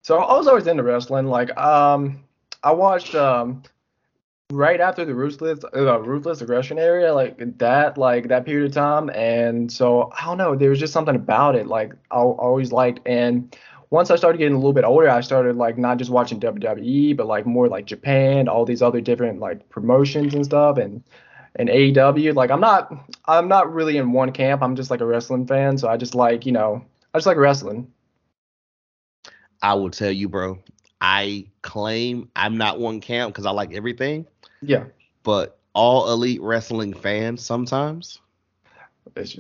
So 0.03 0.19
I 0.19 0.37
was 0.37 0.47
always 0.47 0.67
into 0.67 0.83
wrestling. 0.83 1.27
Like, 1.27 1.57
um, 1.59 2.25
I 2.63 2.73
watched 2.73 3.15
um, 3.15 3.63
right 4.53 4.81
after 4.81 5.05
the 5.05 5.15
ruthless 5.15 5.59
uh, 5.75 6.01
ruthless 6.01 6.41
aggression 6.41 6.79
area 6.79 7.13
like 7.13 7.37
that 7.59 7.99
like 7.99 8.29
that 8.29 8.45
period 8.45 8.67
of 8.67 8.73
time 8.73 9.11
and 9.11 9.73
so 9.73 10.13
i 10.17 10.25
don't 10.25 10.39
know 10.39 10.55
there 10.55 10.71
was 10.71 10.79
just 10.79 10.93
something 10.93 11.17
about 11.17 11.57
it 11.57 11.67
like 11.67 11.93
i 12.13 12.17
always 12.17 12.71
liked 12.71 13.01
and 13.07 13.57
once 13.91 14.09
i 14.09 14.15
started 14.15 14.39
getting 14.39 14.55
a 14.55 14.57
little 14.57 14.73
bit 14.73 14.85
older 14.85 15.11
i 15.11 15.21
started 15.21 15.57
like 15.57 15.77
not 15.77 15.99
just 15.99 16.13
watching 16.13 16.39
wwe 16.39 17.17
but 17.17 17.27
like 17.27 17.45
more 17.45 17.67
like 17.69 17.87
japan 17.87 18.47
all 18.47 18.65
these 18.65 18.83
other 18.83 19.01
different 19.01 19.41
like 19.41 19.69
promotions 19.69 20.33
and 20.33 20.45
stuff 20.45 20.79
and 20.79 21.03
and 21.57 21.69
AEW 21.69 22.35
like 22.37 22.53
i'm 22.53 22.61
not 22.61 22.93
i'm 23.25 23.49
not 23.49 23.73
really 23.73 23.97
in 23.97 24.13
one 24.13 24.31
camp 24.31 24.63
i'm 24.63 24.77
just 24.77 24.93
like 24.93 25.01
a 25.01 25.07
wrestling 25.07 25.45
fan 25.45 25.77
so 25.77 25.89
i 25.89 25.97
just 25.97 26.15
like 26.15 26.47
you 26.47 26.53
know 26.53 26.85
i 27.13 27.19
just 27.19 27.27
like 27.27 27.37
wrestling 27.37 27.91
I 29.63 29.75
will 29.75 29.91
tell 29.91 30.13
you, 30.13 30.29
bro. 30.29 30.59
I 31.01 31.47
claim 31.63 32.31
I'm 32.37 32.57
not 32.57 32.79
one 32.81 33.01
camp 33.01 33.33
because 33.33 33.47
I 33.47 33.51
like 33.51 33.73
everything, 33.75 34.27
yeah 34.63 34.85
but 35.23 35.59
all 35.75 36.11
elite 36.13 36.41
wrestling 36.41 36.95
fans 36.95 37.43
sometimes, 37.45 38.19
just- 39.17 39.39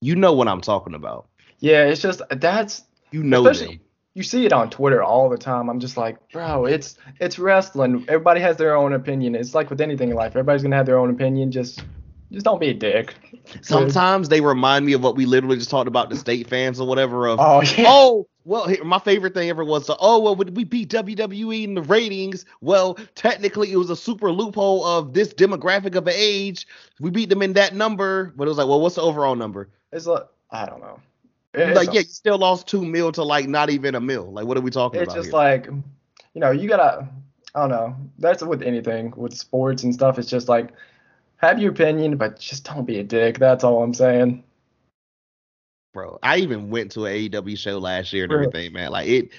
you 0.00 0.16
know 0.16 0.32
what 0.32 0.48
I'm 0.48 0.60
talking 0.60 0.94
about. 0.94 1.28
yeah 1.60 1.84
it's 1.84 2.00
just 2.02 2.22
that's 2.30 2.82
You 3.10 3.22
know 3.22 3.44
them. 3.52 3.80
you 4.14 4.22
see 4.22 4.44
it 4.46 4.52
on 4.52 4.68
Twitter 4.70 5.02
all 5.02 5.28
the 5.28 5.36
time. 5.38 5.68
I'm 5.70 5.78
just 5.80 5.96
like, 5.96 6.16
bro, 6.32 6.64
it's 6.66 6.98
it's 7.20 7.38
wrestling. 7.38 8.04
Everybody 8.08 8.40
has 8.40 8.56
their 8.56 8.74
own 8.76 8.92
opinion. 8.94 9.34
It's 9.34 9.54
like 9.54 9.70
with 9.70 9.80
anything 9.80 10.10
in 10.10 10.16
life. 10.16 10.32
Everybody's 10.32 10.62
gonna 10.62 10.76
have 10.76 10.86
their 10.86 10.98
own 10.98 11.10
opinion. 11.10 11.52
Just 11.52 11.84
just 12.32 12.44
don't 12.44 12.58
be 12.60 12.70
a 12.70 12.74
dick. 12.74 13.14
Sometimes 13.60 14.28
they 14.28 14.40
remind 14.40 14.86
me 14.86 14.94
of 14.94 15.02
what 15.02 15.14
we 15.16 15.26
literally 15.26 15.56
just 15.56 15.70
talked 15.70 15.88
about 15.88 16.08
the 16.10 16.16
state 16.16 16.48
fans 16.48 16.80
or 16.80 16.86
whatever 16.88 17.28
of 17.28 17.38
Oh 17.40 17.60
yeah. 17.62 17.84
oh 17.86 18.26
well 18.44 18.68
my 18.84 18.98
favorite 18.98 19.34
thing 19.34 19.48
ever 19.48 19.64
was 19.64 19.86
the, 19.86 19.96
oh 20.00 20.18
well 20.20 20.34
would 20.36 20.56
we 20.56 20.64
beat 20.64 20.90
WWE 20.90 21.64
in 21.64 21.74
the 21.74 21.82
ratings 21.82 22.44
well 22.60 22.94
technically 23.14 23.72
it 23.72 23.76
was 23.76 23.90
a 23.90 23.96
super 23.96 24.30
loophole 24.32 24.84
of 24.84 25.12
this 25.14 25.32
demographic 25.32 25.94
of 25.94 26.08
age 26.08 26.66
we 27.00 27.10
beat 27.10 27.28
them 27.28 27.42
in 27.42 27.52
that 27.54 27.74
number 27.74 28.32
but 28.36 28.44
it 28.44 28.48
was 28.48 28.58
like 28.58 28.68
well 28.68 28.80
what's 28.80 28.96
the 28.96 29.02
overall 29.02 29.34
number 29.36 29.68
It's 29.92 30.06
like 30.06 30.26
I 30.50 30.66
don't 30.66 30.80
know. 30.80 31.00
It's 31.54 31.76
It's, 31.76 31.76
like 31.76 31.92
yeah 31.92 32.00
you 32.00 32.02
still 32.02 32.38
lost 32.38 32.66
two 32.66 32.84
mil 32.84 33.12
to 33.12 33.22
like 33.22 33.48
not 33.48 33.70
even 33.70 33.94
a 33.94 34.00
mil 34.00 34.32
like 34.32 34.46
what 34.46 34.56
are 34.56 34.62
we 34.62 34.70
talking 34.70 35.02
it's 35.02 35.12
about 35.12 35.16
just 35.16 35.26
here? 35.26 35.32
like 35.32 35.66
you 36.34 36.40
know, 36.40 36.50
you 36.50 36.68
gotta 36.68 37.08
I 37.54 37.60
don't 37.60 37.70
know. 37.70 37.96
That's 38.18 38.42
with 38.42 38.62
anything, 38.62 39.12
with 39.16 39.36
sports 39.36 39.82
and 39.82 39.92
stuff. 39.92 40.18
It's 40.18 40.28
just 40.30 40.48
like 40.48 40.70
have 41.36 41.58
your 41.58 41.72
opinion, 41.72 42.16
but 42.16 42.38
just 42.38 42.64
don't 42.64 42.84
be 42.86 42.98
a 42.98 43.04
dick. 43.04 43.38
That's 43.38 43.64
all 43.64 43.82
I'm 43.82 43.94
saying. 43.94 44.44
Bro. 45.92 46.18
I 46.22 46.38
even 46.38 46.70
went 46.70 46.92
to 46.92 47.06
an 47.06 47.12
AEW 47.14 47.56
show 47.58 47.78
last 47.78 48.12
year 48.12 48.24
and 48.24 48.32
Really? 48.32 48.46
everything, 48.46 48.72
man. 48.72 48.90
Like 48.90 49.08
it, 49.08 49.30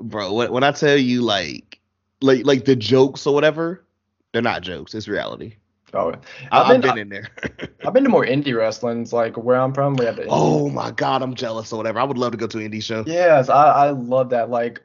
bro. 0.00 0.32
When, 0.32 0.52
when 0.52 0.64
I 0.64 0.72
tell 0.72 0.96
you, 0.96 1.22
like, 1.22 1.78
like, 2.20 2.44
like 2.44 2.64
the 2.64 2.76
jokes 2.76 3.26
or 3.26 3.34
whatever, 3.34 3.84
they're 4.32 4.42
not 4.42 4.62
jokes. 4.62 4.94
It's 4.94 5.08
reality. 5.08 5.54
Oh, 5.92 6.10
I've 6.10 6.18
I've 6.52 6.68
been- 6.80 6.90
been 6.90 6.98
in 6.98 7.08
there. 7.08 7.28
I've 7.84 7.92
been 7.92 8.04
to 8.04 8.10
more 8.10 8.24
indie 8.24 8.56
wrestlings, 8.56 9.12
like 9.12 9.36
where 9.36 9.56
I'm 9.60 9.74
from. 9.74 9.94
We 9.96 10.04
have 10.04 10.16
the 10.16 10.26
oh 10.28 10.68
my 10.70 10.92
god, 10.92 11.20
I'm 11.22 11.34
jealous 11.34 11.72
or 11.72 11.76
whatever. 11.78 11.98
I 11.98 12.04
would 12.04 12.18
love 12.18 12.30
to 12.32 12.38
go 12.38 12.46
to 12.46 12.58
an 12.58 12.70
indie 12.70 12.82
show. 12.82 13.02
Yes, 13.06 13.48
I, 13.48 13.64
I 13.86 13.90
love 13.90 14.30
that. 14.30 14.50
Like, 14.50 14.82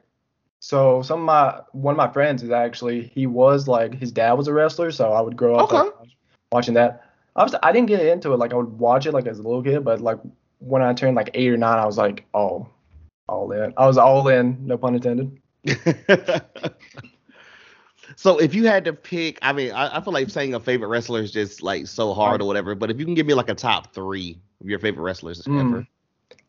so 0.58 1.02
some 1.02 1.20
of 1.20 1.24
my 1.26 1.60
one 1.70 1.92
of 1.92 1.96
my 1.96 2.08
friends 2.12 2.42
is 2.42 2.50
actually 2.50 3.02
he 3.14 3.26
was 3.28 3.68
like 3.68 3.94
his 3.94 4.10
dad 4.10 4.32
was 4.32 4.48
a 4.48 4.52
wrestler, 4.52 4.90
so 4.90 5.12
I 5.12 5.20
would 5.20 5.36
grow 5.36 5.54
up 5.54 5.70
like, 5.70 5.92
watching 6.50 6.74
that. 6.74 7.04
I 7.36 7.44
was 7.44 7.54
I 7.62 7.70
didn't 7.70 7.86
get 7.86 8.04
into 8.04 8.32
it 8.32 8.38
like 8.38 8.52
I 8.52 8.56
would 8.56 8.76
watch 8.80 9.06
it 9.06 9.12
like 9.12 9.28
as 9.28 9.38
a 9.38 9.42
little 9.42 9.62
kid, 9.62 9.84
but 9.84 10.00
like 10.00 10.18
when 10.58 10.82
I 10.82 10.92
turned 10.94 11.16
like 11.16 11.30
eight 11.34 11.50
or 11.50 11.56
nine, 11.56 11.78
I 11.78 11.86
was 11.86 11.98
like, 11.98 12.24
oh, 12.34 12.68
all 13.28 13.50
in. 13.52 13.72
I 13.76 13.86
was 13.86 13.98
all 13.98 14.28
in, 14.28 14.66
no 14.66 14.78
pun 14.78 14.94
intended. 14.94 15.38
so 18.16 18.38
if 18.38 18.54
you 18.54 18.66
had 18.66 18.84
to 18.84 18.92
pick, 18.92 19.38
I 19.42 19.52
mean, 19.52 19.72
I, 19.72 19.96
I 19.96 20.00
feel 20.00 20.12
like 20.12 20.30
saying 20.30 20.54
a 20.54 20.60
favorite 20.60 20.88
wrestler 20.88 21.20
is 21.20 21.32
just 21.32 21.62
like 21.62 21.86
so 21.86 22.14
hard 22.14 22.40
or 22.40 22.46
whatever. 22.46 22.74
But 22.74 22.90
if 22.90 22.98
you 22.98 23.04
can 23.04 23.14
give 23.14 23.26
me 23.26 23.34
like 23.34 23.48
a 23.48 23.54
top 23.54 23.92
three 23.94 24.38
of 24.60 24.68
your 24.68 24.78
favorite 24.78 25.02
wrestlers 25.02 25.42
Mm. 25.42 25.60
ever. 25.60 25.86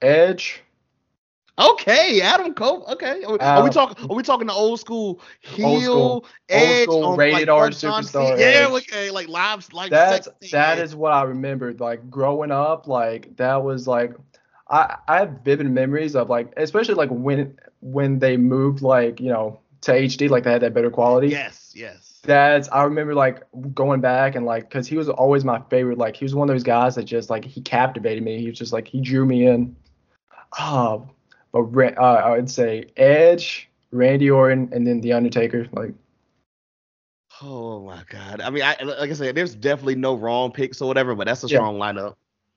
Edge, 0.01 0.61
Okay, 1.59 2.21
Adam 2.21 2.53
Cole. 2.53 2.85
Okay, 2.91 3.23
are, 3.23 3.41
are 3.41 3.63
we 3.63 3.69
talking? 3.71 4.09
Are 4.09 4.15
we 4.15 4.21
talking 4.21 4.45
the 4.47 4.53
old 4.53 4.79
school 4.79 5.21
heel 5.41 5.65
Old 5.65 5.83
school- 5.83 6.25
edge 6.49 6.83
school 6.83 7.03
on, 7.03 7.17
rated 7.17 7.49
like, 7.49 7.57
R 7.57 7.65
on 7.65 7.71
John 7.71 8.03
superstar? 8.03 8.39
Yeah, 8.39 8.67
okay, 8.77 9.09
like 9.09 9.27
live, 9.27 9.73
like 9.73 9.91
that's 9.91 10.27
sex 10.27 10.51
that 10.51 10.77
is 10.77 10.95
what 10.95 11.13
I 11.13 11.23
remembered. 11.23 11.79
Like 11.79 12.09
growing 12.11 12.51
up, 12.51 12.87
like 12.87 13.35
that 13.37 13.63
was 13.63 13.87
like 13.87 14.13
I 14.69 14.97
I 15.07 15.17
have 15.17 15.39
vivid 15.43 15.69
memories 15.71 16.15
of 16.15 16.29
like 16.29 16.53
especially 16.57 16.93
like 16.93 17.09
when 17.09 17.57
when 17.81 18.19
they 18.19 18.37
moved 18.37 18.81
like 18.83 19.19
you 19.19 19.29
know 19.29 19.59
to 19.81 19.93
HD, 19.93 20.27
like 20.27 20.43
they 20.43 20.51
had 20.51 20.61
that 20.61 20.73
better 20.75 20.91
quality. 20.91 21.29
Yes, 21.29 21.73
yes. 21.75 22.19
That's 22.23 22.69
I 22.69 22.83
remember 22.83 23.15
like 23.15 23.43
going 23.73 24.01
back 24.01 24.35
and 24.35 24.45
like 24.45 24.69
because 24.69 24.87
he 24.87 24.95
was 24.97 25.09
always 25.09 25.43
my 25.43 25.59
favorite. 25.71 25.97
Like 25.97 26.15
he 26.15 26.25
was 26.25 26.35
one 26.35 26.49
of 26.49 26.53
those 26.53 26.63
guys 26.63 26.95
that 26.95 27.05
just 27.05 27.29
like 27.31 27.45
he 27.45 27.61
captivated 27.61 28.23
me. 28.23 28.39
He 28.41 28.47
was 28.49 28.59
just 28.59 28.73
like 28.73 28.87
he 28.87 29.01
drew 29.01 29.25
me 29.25 29.47
in. 29.47 29.75
Uh, 30.57 30.99
but 31.51 31.63
uh, 31.97 32.01
I 32.01 32.31
would 32.31 32.49
say 32.49 32.85
Edge, 32.97 33.69
Randy 33.91 34.29
Orton, 34.29 34.69
and 34.71 34.85
then 34.85 35.01
The 35.01 35.13
Undertaker. 35.13 35.67
Like 35.71 35.93
Oh 37.41 37.81
my 37.85 38.01
god. 38.09 38.41
I 38.41 38.49
mean, 38.49 38.63
I 38.63 38.75
like 38.83 39.09
I 39.09 39.13
said, 39.13 39.35
there's 39.35 39.53
definitely 39.55 39.95
no 39.95 40.15
wrong 40.15 40.51
picks 40.51 40.81
or 40.81 40.87
whatever, 40.87 41.13
but 41.15 41.27
that's 41.27 41.43
a 41.43 41.47
Yeah. 41.47 41.57
strong 41.57 41.77
lineup. 41.77 42.15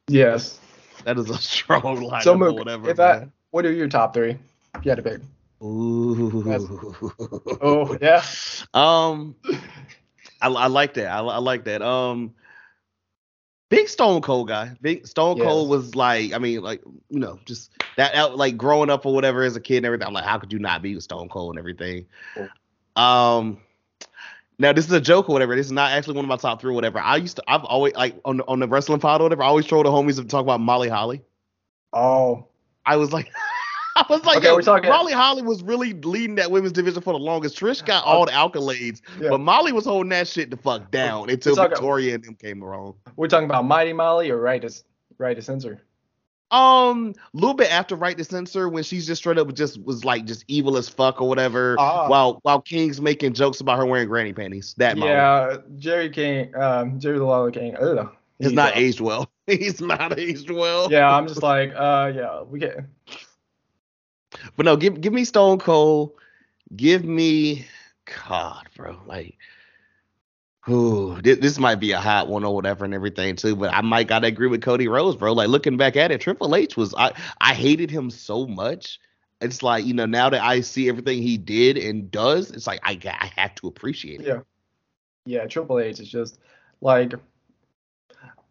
yes. 0.09 0.59
That 1.05 1.19
is 1.19 1.29
a 1.31 1.39
strong 1.39 1.83
lineup 2.05 2.23
So 2.23 2.35
Mook, 2.37 2.57
whatever. 2.59 2.89
if 2.91 2.99
I 3.01 3.19
man. 3.21 3.33
what 3.51 3.67
are 3.67 3.73
your 3.73 3.89
top 3.89 4.15
three? 4.15 4.39
If 4.77 4.85
you 4.85 4.91
had 4.91 4.97
to 4.97 5.03
pick. 5.03 5.21
Ooh. 5.63 7.13
Oh 7.61 7.97
yeah. 8.01 8.23
Um, 8.75 9.35
I, 10.41 10.49
I 10.49 10.67
like 10.69 10.95
that. 10.95 11.09
I, 11.09 11.19
I 11.21 11.39
like 11.39 11.65
that. 11.65 11.83
Um, 11.83 12.35
big 13.71 13.89
Stone 13.89 14.21
Cold 14.21 14.49
guy. 14.49 14.77
Big 14.83 15.07
Stone. 15.07 15.39
Cold 15.39 15.71
was 15.71 15.95
like, 15.95 16.35
I 16.35 16.39
mean, 16.39 16.61
like 16.61 16.83
you 17.09 17.19
know, 17.19 17.41
just 17.47 17.73
that 17.97 18.15
out 18.15 18.37
like 18.37 18.59
growing 18.59 18.91
up 18.91 19.07
or 19.07 19.15
whatever 19.15 19.43
as 19.43 19.57
a 19.57 19.61
kid 19.61 19.79
and 19.79 19.87
everything. 19.87 20.07
I'm 20.07 20.13
like, 20.13 20.25
how 20.25 20.39
could 20.39 20.53
you 20.53 20.59
not 20.59 20.83
be 20.83 20.95
with 20.95 21.05
Stone 21.05 21.31
Cold 21.31 21.57
and 21.57 21.59
everything? 21.59 22.05
Um. 22.97 23.63
Now 24.59 24.75
this 24.75 24.85
is 24.85 24.93
a 24.93 25.01
joke 25.01 25.31
or 25.31 25.33
whatever. 25.33 25.57
This 25.57 25.65
is 25.67 25.73
not 25.73 25.93
actually 25.93 26.17
one 26.17 26.27
of 26.27 26.29
my 26.29 26.37
top 26.37 26.61
three 26.61 26.73
or 26.73 26.75
whatever. 26.75 26.99
I 26.99 27.17
used 27.17 27.37
to, 27.37 27.43
I've 27.49 27.65
always 27.65 27.95
like 27.95 28.21
on 28.27 28.37
the, 28.37 28.45
on 28.47 28.61
the 28.61 28.69
wrestling 28.69 29.01
pod 29.01 29.23
or 29.23 29.25
whatever. 29.25 29.43
I 29.43 29.47
always 29.47 29.65
troll 29.65 29.83
the 29.83 29.89
homies 29.89 30.17
to 30.17 30.25
talk 30.25 30.43
about 30.43 30.61
Molly 30.61 30.91
Holly. 30.91 31.23
Oh 31.95 32.47
I 32.85 32.97
was 32.97 33.13
like, 33.13 33.31
I 34.09 34.13
was 34.13 34.25
like, 34.25 34.39
Okay, 34.39 34.47
yo, 34.47 34.55
we're 34.55 34.63
talking- 34.63 34.91
Molly 34.91 35.13
Holly 35.13 35.43
was 35.43 35.63
really 35.63 35.93
leading 35.95 36.37
that 36.37 36.51
women's 36.51 36.73
division 36.73 37.03
for 37.03 37.13
the 37.13 37.19
longest. 37.19 37.59
Trish 37.59 37.85
got 37.85 38.05
all 38.05 38.27
the 38.27 38.33
accolades, 38.33 39.01
Yeah. 39.21 39.31
but 39.31 39.41
Molly 39.41 39.73
was 39.73 39.85
holding 39.85 40.11
that 40.11 40.29
shit 40.29 40.51
the 40.51 40.57
fuck 40.57 40.91
down 40.91 41.31
until 41.31 41.55
talking- 41.57 41.71
Victoria 41.71 42.15
and 42.15 42.25
them 42.25 42.35
came 42.35 42.63
around. 42.65 42.95
we're 43.17 43.29
talking 43.29 43.45
about 43.49 43.65
Mighty 43.65 43.93
Molly 43.93 44.31
or 44.31 44.39
Right 44.41 44.63
to 44.63 44.71
Right 45.19 45.35
to 45.35 45.43
Censor. 45.43 45.83
Um, 46.53 47.15
a 47.33 47.37
little 47.37 47.55
bit 47.55 47.71
after 47.71 47.95
Right 47.95 48.19
to 48.19 48.25
Censor, 48.25 48.69
when 48.69 48.83
she's 48.83 49.07
just 49.07 49.23
straight 49.23 49.39
up 49.39 49.55
just 49.55 49.81
was 49.85 50.05
like 50.05 50.25
just 50.25 50.45
evil 50.49 50.77
as 50.77 50.89
fuck 50.89 51.21
or 51.21 51.29
whatever. 51.29 51.77
Ah. 51.79 52.09
While 52.09 52.41
while 52.43 52.61
King's 52.61 53.01
making 53.01 53.35
jokes 53.35 53.61
about 53.61 53.79
her 53.79 53.87
wearing 53.87 54.09
granny 54.09 54.33
panties. 54.33 54.75
That 54.77 54.97
Molly. 54.97 55.13
Yeah, 55.13 55.59
Jerry 55.79 56.11
King, 56.11 56.53
um, 56.57 56.99
Jerry 56.99 57.19
the 57.19 57.25
Lawler 57.25 57.53
King. 57.53 57.77
Ugh, 57.77 58.09
he's 58.41 58.53
not 58.53 58.73
uh, 58.75 58.81
aged 58.81 59.01
well. 59.01 59.31
he's 59.47 59.81
not 59.81 60.19
aged 60.19 60.51
well. 60.51 60.91
Yeah, 60.91 61.09
I'm 61.15 61.29
just 61.29 61.41
like, 61.43 61.73
uh, 61.77 62.11
yeah, 62.13 62.43
we 62.43 62.59
get. 62.59 62.81
But 64.57 64.67
no, 64.67 64.77
give 64.77 65.01
give 65.01 65.13
me 65.13 65.25
Stone 65.25 65.59
Cold. 65.59 66.13
Give 66.75 67.05
me 67.05 67.67
God, 68.29 68.69
bro. 68.77 68.97
Like, 69.07 69.37
ooh, 70.69 71.21
this, 71.23 71.39
this 71.39 71.59
might 71.59 71.77
be 71.77 71.93
a 71.93 72.01
hot 72.01 72.29
one 72.29 72.45
or 72.45 72.55
whatever 72.55 72.85
and 72.85 72.95
everything 72.95 73.37
too. 73.37 73.57
But 73.57 73.75
I 73.75 73.81
might 73.81 74.09
gotta 74.09 74.27
agree 74.27 74.49
with 74.49 74.63
Cody 74.63 74.89
Rhodes, 74.89 75.17
bro. 75.17 75.33
Like 75.33 75.49
looking 75.49 75.77
back 75.77 75.97
at 75.97 76.11
it, 76.11 76.21
Triple 76.21 76.55
H 76.55 76.77
was 76.77 76.95
I 76.97 77.13
I 77.41 77.55
hated 77.55 77.91
him 77.91 78.11
so 78.11 78.47
much. 78.47 79.01
It's 79.41 79.63
like 79.63 79.85
you 79.85 79.95
know 79.95 80.07
now 80.07 80.31
that 80.31 80.43
I 80.43 80.61
see 80.61 80.89
everything 80.89 81.23
he 81.23 81.37
did 81.39 81.79
and 81.79 82.11
does, 82.11 82.51
it's 82.51 82.67
like 82.67 82.81
I 82.83 82.99
I 83.05 83.31
have 83.37 83.55
to 83.57 83.69
appreciate 83.69 84.21
it. 84.21 84.27
Yeah. 84.27 84.41
Yeah, 85.27 85.47
Triple 85.47 85.79
H 85.79 86.01
is 86.01 86.09
just 86.09 86.39
like 86.81 87.13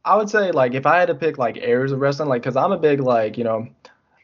I 0.06 0.16
would 0.16 0.30
say 0.30 0.52
like 0.52 0.74
if 0.74 0.86
I 0.86 1.00
had 1.00 1.08
to 1.08 1.16
pick 1.16 1.38
like 1.38 1.58
eras 1.58 1.92
of 1.92 2.00
wrestling, 2.00 2.30
like 2.30 2.42
because 2.42 2.56
I'm 2.56 2.72
a 2.72 2.78
big 2.78 3.00
like 3.00 3.38
you 3.38 3.44
know, 3.44 3.68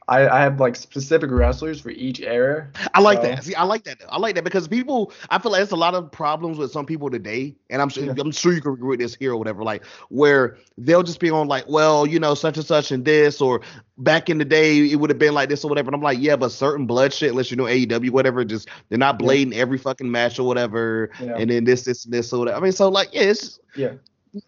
I 0.08 0.28
I 0.28 0.41
have 0.41 0.60
like 0.60 0.76
specific 0.76 1.32
wrestlers 1.32 1.82
for 1.82 1.89
each 1.89 2.20
era. 2.22 2.68
I 2.93 3.01
like 3.01 3.18
So- 3.22 3.24
that. 3.24 3.43
See, 3.43 3.56
I 3.56 3.64
like 3.64 3.84
that. 3.86 4.01
I 4.10 4.18
like 4.20 4.36
that 4.36 4.43
because 4.43 4.68
people, 4.68 5.12
I 5.30 5.39
feel 5.39 5.51
like 5.51 5.60
there's 5.60 5.72
a 5.72 5.76
lot 5.76 5.95
of 5.95 6.12
problems 6.12 6.58
with 6.58 6.72
some 6.72 6.86
people 6.86 7.10
today, 7.10 7.56
and 7.70 7.82
I'm 7.82 7.89
sure 7.89 8.03
Yeah. 8.06 8.14
I'm 8.20 8.32
sure 8.32 8.53
you 8.53 8.62
can 8.62 8.74
agree 8.74 8.89
with 8.89 8.99
this 8.99 9.16
here 9.16 9.32
or 9.34 9.38
whatever, 9.38 9.64
like 9.64 9.84
where 10.10 10.58
they'll 10.78 11.03
just 11.03 11.20
be 11.20 11.30
on 11.32 11.47
like, 11.47 11.66
well, 11.68 12.06
you 12.06 12.20
know, 12.20 12.36
such 12.36 12.58
and 12.58 12.66
such 12.66 12.91
and 12.91 13.03
this, 13.03 13.41
or 13.41 13.62
back 13.97 14.30
in 14.30 14.38
the 14.38 14.45
day 14.45 14.89
it 14.91 14.97
would 14.97 15.10
have 15.10 15.18
been 15.20 15.34
like 15.34 15.49
this 15.49 15.64
or 15.64 15.70
whatever. 15.70 15.88
And 15.88 15.95
I'm 15.95 16.01
like, 16.01 16.20
yeah, 16.20 16.36
but 16.36 16.51
certain 16.51 16.86
blood 16.86 17.12
shit, 17.14 17.32
unless 17.32 17.49
you 17.49 17.58
know 17.58 17.64
AEW, 17.66 18.12
whatever, 18.12 18.45
just 18.45 18.70
they're 18.89 18.97
not 18.99 19.20
Yeah. 19.22 19.28
blading 19.28 19.53
every 19.56 19.78
fucking 19.78 20.12
match 20.12 20.38
or 20.38 20.45
whatever, 20.45 21.10
Yeah. 21.22 21.36
and 21.38 21.49
then 21.49 21.64
this, 21.64 21.84
this, 21.84 22.06
and 22.06 22.14
this 22.14 22.32
or 22.32 22.39
whatever. 22.39 22.58
I 22.58 22.62
mean, 22.62 22.72
so 22.74 22.89
like, 22.89 23.10
yeah, 23.14 23.22
it's 23.24 23.60
Yeah. 23.76 23.93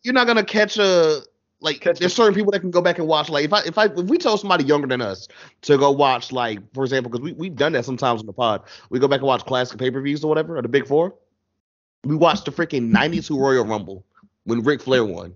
you're 0.04 0.14
not 0.14 0.28
gonna 0.28 0.44
catch 0.44 0.78
a 0.78 1.22
like 1.60 1.80
Catch 1.82 2.00
there's 2.00 2.14
certain 2.14 2.36
people 2.36 2.52
that 2.52 2.60
can 2.60 2.70
go 2.72 2.82
back 2.82 3.00
and 3.00 3.08
watch 3.08 3.30
like 3.30 3.46
if 3.46 3.52
I 3.54 3.62
if 3.66 3.78
I 3.78 3.86
if 3.86 4.06
we 4.06 4.18
told 4.18 4.40
somebody 4.40 4.64
younger 4.64 4.88
than 4.88 5.02
us 5.02 5.28
to 5.64 5.78
go 5.78 5.90
watch 5.92 6.32
like 6.32 6.60
for 6.74 6.84
example 6.84 7.10
because 7.10 7.24
we 7.24 7.34
we've 7.34 7.56
done 7.56 7.72
that 7.74 7.84
sometimes 7.86 8.22
in 8.22 8.28
the 8.28 8.34
pod 8.34 8.62
we 8.92 9.00
go 9.00 9.08
back 9.08 9.22
and 9.22 9.28
watch 9.28 9.44
classic 9.46 9.80
pay 9.80 9.90
per 9.90 10.00
views 10.02 10.24
or 10.24 10.28
whatever 10.28 10.58
or 10.58 10.62
the 10.62 10.68
big 10.68 10.88
four 10.88 11.16
we 12.04 12.16
watched 12.16 12.46
the 12.46 12.52
freaking 12.52 12.90
'92 12.90 13.38
Royal 13.38 13.66
Rumble 13.66 14.06
when 14.44 14.62
Ric 14.64 14.82
Flair 14.82 15.04
won. 15.04 15.34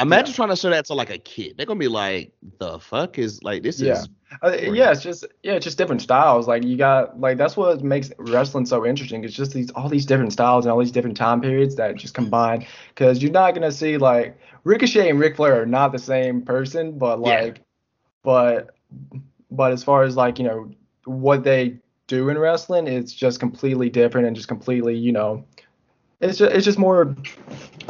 Imagine 0.00 0.30
Yeah. 0.32 0.36
trying 0.36 0.48
to 0.48 0.56
show 0.56 0.70
that 0.70 0.86
to 0.86 0.94
like 0.94 1.10
a 1.10 1.18
kid. 1.18 1.56
They're 1.56 1.66
gonna 1.66 1.78
be 1.78 1.86
like, 1.86 2.32
"The 2.58 2.78
fuck 2.80 3.18
is 3.18 3.42
like 3.42 3.62
this 3.62 3.80
Yeah. 3.80 3.92
is." 4.00 4.08
Uh, 4.42 4.56
yeah, 4.72 4.90
it's 4.90 5.02
just 5.02 5.24
yeah, 5.42 5.52
it's 5.52 5.64
just 5.64 5.78
different 5.78 6.00
styles. 6.00 6.48
Like 6.48 6.64
you 6.64 6.76
got 6.76 7.20
like 7.20 7.36
that's 7.36 7.56
what 7.56 7.84
makes 7.84 8.10
wrestling 8.18 8.66
so 8.66 8.84
interesting. 8.84 9.22
It's 9.22 9.34
just 9.34 9.52
these 9.52 9.70
all 9.72 9.88
these 9.88 10.06
different 10.06 10.32
styles 10.32 10.64
and 10.64 10.72
all 10.72 10.78
these 10.80 10.90
different 10.90 11.16
time 11.16 11.40
periods 11.40 11.76
that 11.76 11.94
just 11.96 12.14
combine. 12.14 12.66
Because 12.88 13.22
you're 13.22 13.30
not 13.32 13.54
gonna 13.54 13.70
see 13.70 13.96
like 13.98 14.36
Ricochet 14.64 15.10
and 15.10 15.18
Ric 15.18 15.36
Flair 15.36 15.62
are 15.62 15.66
not 15.66 15.92
the 15.92 15.98
same 15.98 16.42
person, 16.42 16.98
but 16.98 17.20
Yeah. 17.20 17.40
like, 17.42 17.60
but 18.22 18.74
but 19.50 19.72
as 19.72 19.84
far 19.84 20.02
as 20.04 20.16
like 20.16 20.38
you 20.38 20.44
know 20.44 20.70
what 21.04 21.44
they 21.44 21.78
do 22.06 22.28
in 22.28 22.38
wrestling, 22.38 22.86
it's 22.86 23.12
just 23.12 23.40
completely 23.40 23.90
different 23.90 24.26
and 24.26 24.36
just 24.36 24.48
completely 24.48 24.96
you 24.96 25.12
know, 25.12 25.44
it's 26.20 26.38
just 26.38 26.52
it's 26.52 26.64
just 26.64 26.78
more. 26.78 27.16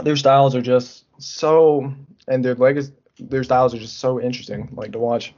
Their 0.02 0.16
styles 0.16 0.54
are 0.54 0.62
just 0.62 1.04
so 1.18 1.92
and 2.28 2.44
their 2.44 2.54
legacy. 2.54 2.92
Their 3.18 3.44
styles 3.44 3.74
are 3.74 3.78
just 3.78 3.98
so 3.98 4.20
interesting, 4.20 4.68
like 4.72 4.92
to 4.92 4.98
watch. 4.98 5.34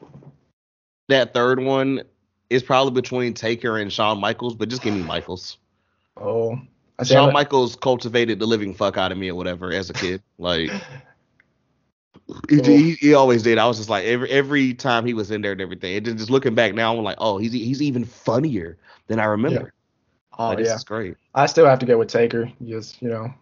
That 1.09 1.35
third 1.35 1.61
one 1.61 2.03
is 2.49 2.63
probably 2.63 2.93
between 2.93 3.35
Taker 3.35 3.79
and 3.79 3.93
Shawn 3.93 4.21
Michaels, 4.21 4.55
but 4.55 4.69
just 4.69 4.83
give 4.83 4.95
me 4.95 5.03
Michaels. 5.03 5.59
Oh, 6.17 6.59
Shawn 7.03 7.33
Michaels 7.33 7.75
cultivated 7.77 8.39
the 8.39 8.47
living 8.47 8.73
fuck 8.73 8.97
out 8.97 9.11
of 9.11 9.19
me 9.19 9.29
or 9.31 9.35
whatever 9.35 9.73
as 9.73 9.91
a 9.91 9.93
kid. 9.93 10.23
Like 10.39 10.71
he, 12.49 12.61
he, 12.63 12.93
he 12.95 13.15
always 13.15 13.43
did. 13.43 13.59
I 13.59 13.67
was 13.67 13.79
just 13.79 13.89
like 13.91 14.05
every 14.05 14.31
every 14.31 14.75
time 14.75 15.05
he 15.07 15.15
was 15.15 15.31
in 15.31 15.43
there 15.43 15.53
and 15.53 15.61
everything. 15.61 15.97
And 15.97 16.19
just 16.19 16.31
looking 16.31 16.55
back 16.55 16.75
now, 16.75 16.97
I'm 16.97 17.03
like, 17.05 17.19
oh, 17.19 17.39
he's 17.39 17.53
he's 17.53 17.83
even 17.83 18.05
funnier 18.05 18.79
than 19.09 19.21
I 19.21 19.25
remember. 19.25 19.73
Oh 20.39 20.49
Like, 20.49 20.59
this 20.59 20.69
yeah, 20.69 20.75
is 20.75 20.85
great. 20.85 21.17
I 21.35 21.47
still 21.47 21.67
have 21.67 21.79
to 21.81 21.87
go 21.87 21.99
with 21.99 22.09
Taker. 22.09 22.51
Just 22.65 23.03
you 23.03 23.09
know, 23.09 23.33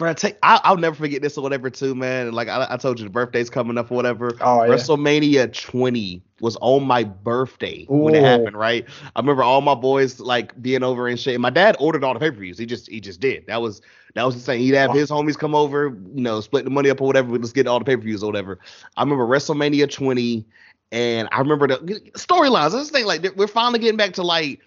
Bro, 0.00 0.14
take 0.14 0.38
I, 0.42 0.58
I'll 0.64 0.78
never 0.78 0.96
forget 0.96 1.20
this 1.20 1.36
or 1.36 1.42
whatever 1.42 1.68
too, 1.68 1.94
man. 1.94 2.32
Like 2.32 2.48
I, 2.48 2.66
I 2.70 2.78
told 2.78 2.98
you, 2.98 3.04
the 3.04 3.10
birthday's 3.10 3.50
coming 3.50 3.76
up 3.76 3.92
or 3.92 3.96
whatever. 3.96 4.30
oh 4.40 4.62
yeah, 4.62 4.70
WrestleMania 4.70 5.52
20 5.52 6.22
was 6.40 6.56
on 6.62 6.84
my 6.84 7.04
birthday 7.04 7.84
when 7.86 8.14
it 8.14 8.22
happened, 8.22 8.56
right? 8.56 8.86
I 9.14 9.20
remember 9.20 9.42
all 9.42 9.60
my 9.60 9.74
boys 9.74 10.18
like 10.18 10.60
being 10.62 10.82
over 10.82 11.06
and 11.06 11.20
shit. 11.20 11.34
And 11.34 11.42
my 11.42 11.50
dad 11.50 11.76
ordered 11.78 12.02
all 12.02 12.14
the 12.14 12.18
pay-per-views. 12.18 12.56
He 12.56 12.64
just 12.64 12.88
he 12.88 12.98
just 12.98 13.20
did. 13.20 13.46
That 13.46 13.60
was 13.60 13.82
that 14.14 14.24
was 14.24 14.36
the 14.36 14.40
thing. 14.40 14.60
He'd 14.60 14.72
have 14.72 14.94
his 14.94 15.10
homies 15.10 15.36
come 15.36 15.54
over, 15.54 15.88
you 16.14 16.22
know, 16.22 16.40
split 16.40 16.64
the 16.64 16.70
money 16.70 16.88
up 16.88 17.02
or 17.02 17.06
whatever. 17.06 17.36
Let's 17.36 17.52
get 17.52 17.66
all 17.66 17.78
the 17.78 17.84
pay-per-views 17.84 18.22
or 18.22 18.26
whatever. 18.26 18.58
I 18.96 19.02
remember 19.02 19.26
WrestleMania 19.26 19.92
20, 19.92 20.46
and 20.92 21.28
I 21.30 21.40
remember 21.40 21.68
the 21.68 21.76
storylines. 22.14 22.72
This 22.72 22.88
thing 22.88 23.04
like 23.04 23.22
we're 23.36 23.46
finally 23.46 23.80
getting 23.80 23.98
back 23.98 24.14
to 24.14 24.22
like 24.22 24.60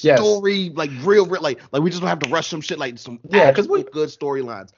Yes. 0.00 0.20
story, 0.20 0.70
like 0.74 0.90
real, 1.02 1.26
real, 1.26 1.42
like 1.42 1.60
like 1.72 1.82
we 1.82 1.90
just 1.90 2.00
don't 2.00 2.08
have 2.08 2.18
to 2.20 2.28
rush 2.28 2.48
some 2.48 2.60
shit, 2.60 2.78
like 2.78 2.98
some 2.98 3.18
yeah, 3.30 3.50
because 3.50 3.68
we- 3.68 3.82
good 3.84 4.08
storylines. 4.08 4.70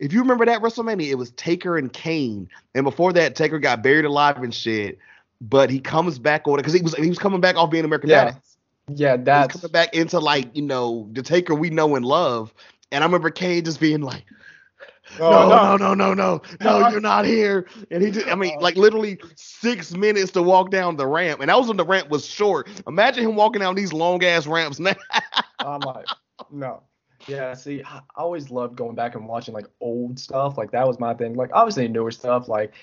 If 0.00 0.12
you 0.12 0.20
remember 0.20 0.44
that 0.46 0.60
WrestleMania, 0.60 1.08
it 1.08 1.14
was 1.14 1.30
Taker 1.32 1.78
and 1.78 1.92
Kane, 1.92 2.48
and 2.74 2.84
before 2.84 3.12
that, 3.12 3.36
Taker 3.36 3.58
got 3.58 3.82
buried 3.82 4.04
alive 4.04 4.38
and 4.38 4.52
shit. 4.52 4.98
But 5.40 5.70
he 5.70 5.78
comes 5.78 6.18
back 6.18 6.48
on 6.48 6.54
it 6.54 6.56
because 6.58 6.72
he 6.72 6.82
was 6.82 6.94
he 6.94 7.08
was 7.08 7.18
coming 7.18 7.40
back 7.40 7.56
off 7.56 7.70
being 7.70 7.84
American 7.84 8.10
Yeah, 8.10 8.32
Badass. 8.32 8.56
yeah, 8.88 9.16
He's 9.16 9.24
that's 9.24 9.56
coming 9.60 9.72
back 9.72 9.94
into 9.94 10.18
like 10.18 10.56
you 10.56 10.62
know 10.62 11.08
the 11.12 11.22
Taker 11.22 11.54
we 11.54 11.70
know 11.70 11.94
and 11.96 12.04
love. 12.04 12.52
And 12.92 13.02
I 13.04 13.06
remember 13.06 13.30
Kane 13.30 13.64
just 13.64 13.80
being 13.80 14.00
like, 14.00 14.24
no, 15.18 15.48
no, 15.48 15.76
no, 15.76 15.94
no, 15.94 16.14
no, 16.14 16.42
no, 16.60 16.88
you're 16.88 17.00
not 17.00 17.24
here. 17.24 17.66
And 17.90 18.02
he 18.02 18.10
just, 18.10 18.26
I 18.28 18.34
mean, 18.34 18.58
like 18.60 18.76
literally 18.76 19.18
six 19.36 19.92
minutes 19.92 20.32
to 20.32 20.42
walk 20.42 20.70
down 20.70 20.96
the 20.96 21.06
ramp. 21.06 21.40
And 21.40 21.48
that 21.48 21.58
was 21.58 21.68
when 21.68 21.76
the 21.76 21.84
ramp 21.84 22.08
was 22.08 22.26
short. 22.26 22.68
Imagine 22.86 23.24
him 23.24 23.36
walking 23.36 23.60
down 23.60 23.74
these 23.74 23.92
long 23.92 24.22
ass 24.24 24.46
ramps 24.46 24.78
now. 24.78 24.94
I'm 25.58 25.80
like, 25.80 26.06
no. 26.50 26.82
Yeah, 27.26 27.54
see, 27.54 27.82
I 27.82 28.00
I 28.16 28.20
always 28.22 28.50
loved 28.50 28.76
going 28.76 28.94
back 28.94 29.14
and 29.14 29.26
watching 29.26 29.54
like 29.54 29.66
old 29.80 30.18
stuff. 30.18 30.58
Like 30.58 30.70
that 30.72 30.86
was 30.86 31.00
my 31.00 31.14
thing. 31.14 31.34
Like 31.34 31.50
obviously 31.54 31.88
newer 31.88 32.10
stuff, 32.10 32.48
like 32.48 32.74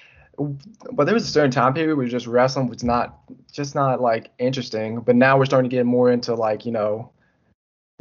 but 0.91 1.05
there 1.05 1.13
was 1.13 1.23
a 1.27 1.31
certain 1.31 1.51
time 1.51 1.73
period 1.73 1.97
where 1.97 2.07
just 2.07 2.27
wrestling 2.27 2.67
was 2.67 2.83
not 2.83 3.19
just 3.51 3.75
not 3.75 4.01
like 4.01 4.31
interesting. 4.39 4.99
But 5.01 5.15
now 5.15 5.37
we're 5.37 5.45
starting 5.45 5.69
to 5.69 5.75
get 5.75 5.85
more 5.85 6.11
into 6.11 6.33
like, 6.35 6.65
you 6.65 6.71
know, 6.71 7.11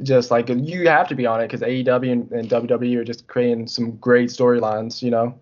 just 0.03 0.31
like 0.31 0.49
you 0.49 0.89
have 0.89 1.09
to 1.09 1.15
be 1.15 1.27
on 1.27 1.41
it 1.41 1.47
because 1.49 1.61
AEW 1.61 2.13
and, 2.13 2.33
and 2.33 2.49
WWE 2.49 2.97
are 2.97 3.05
just 3.05 3.27
creating 3.27 3.67
some 3.67 3.97
great 3.97 4.29
storylines, 4.31 5.03
you 5.03 5.11
know. 5.11 5.39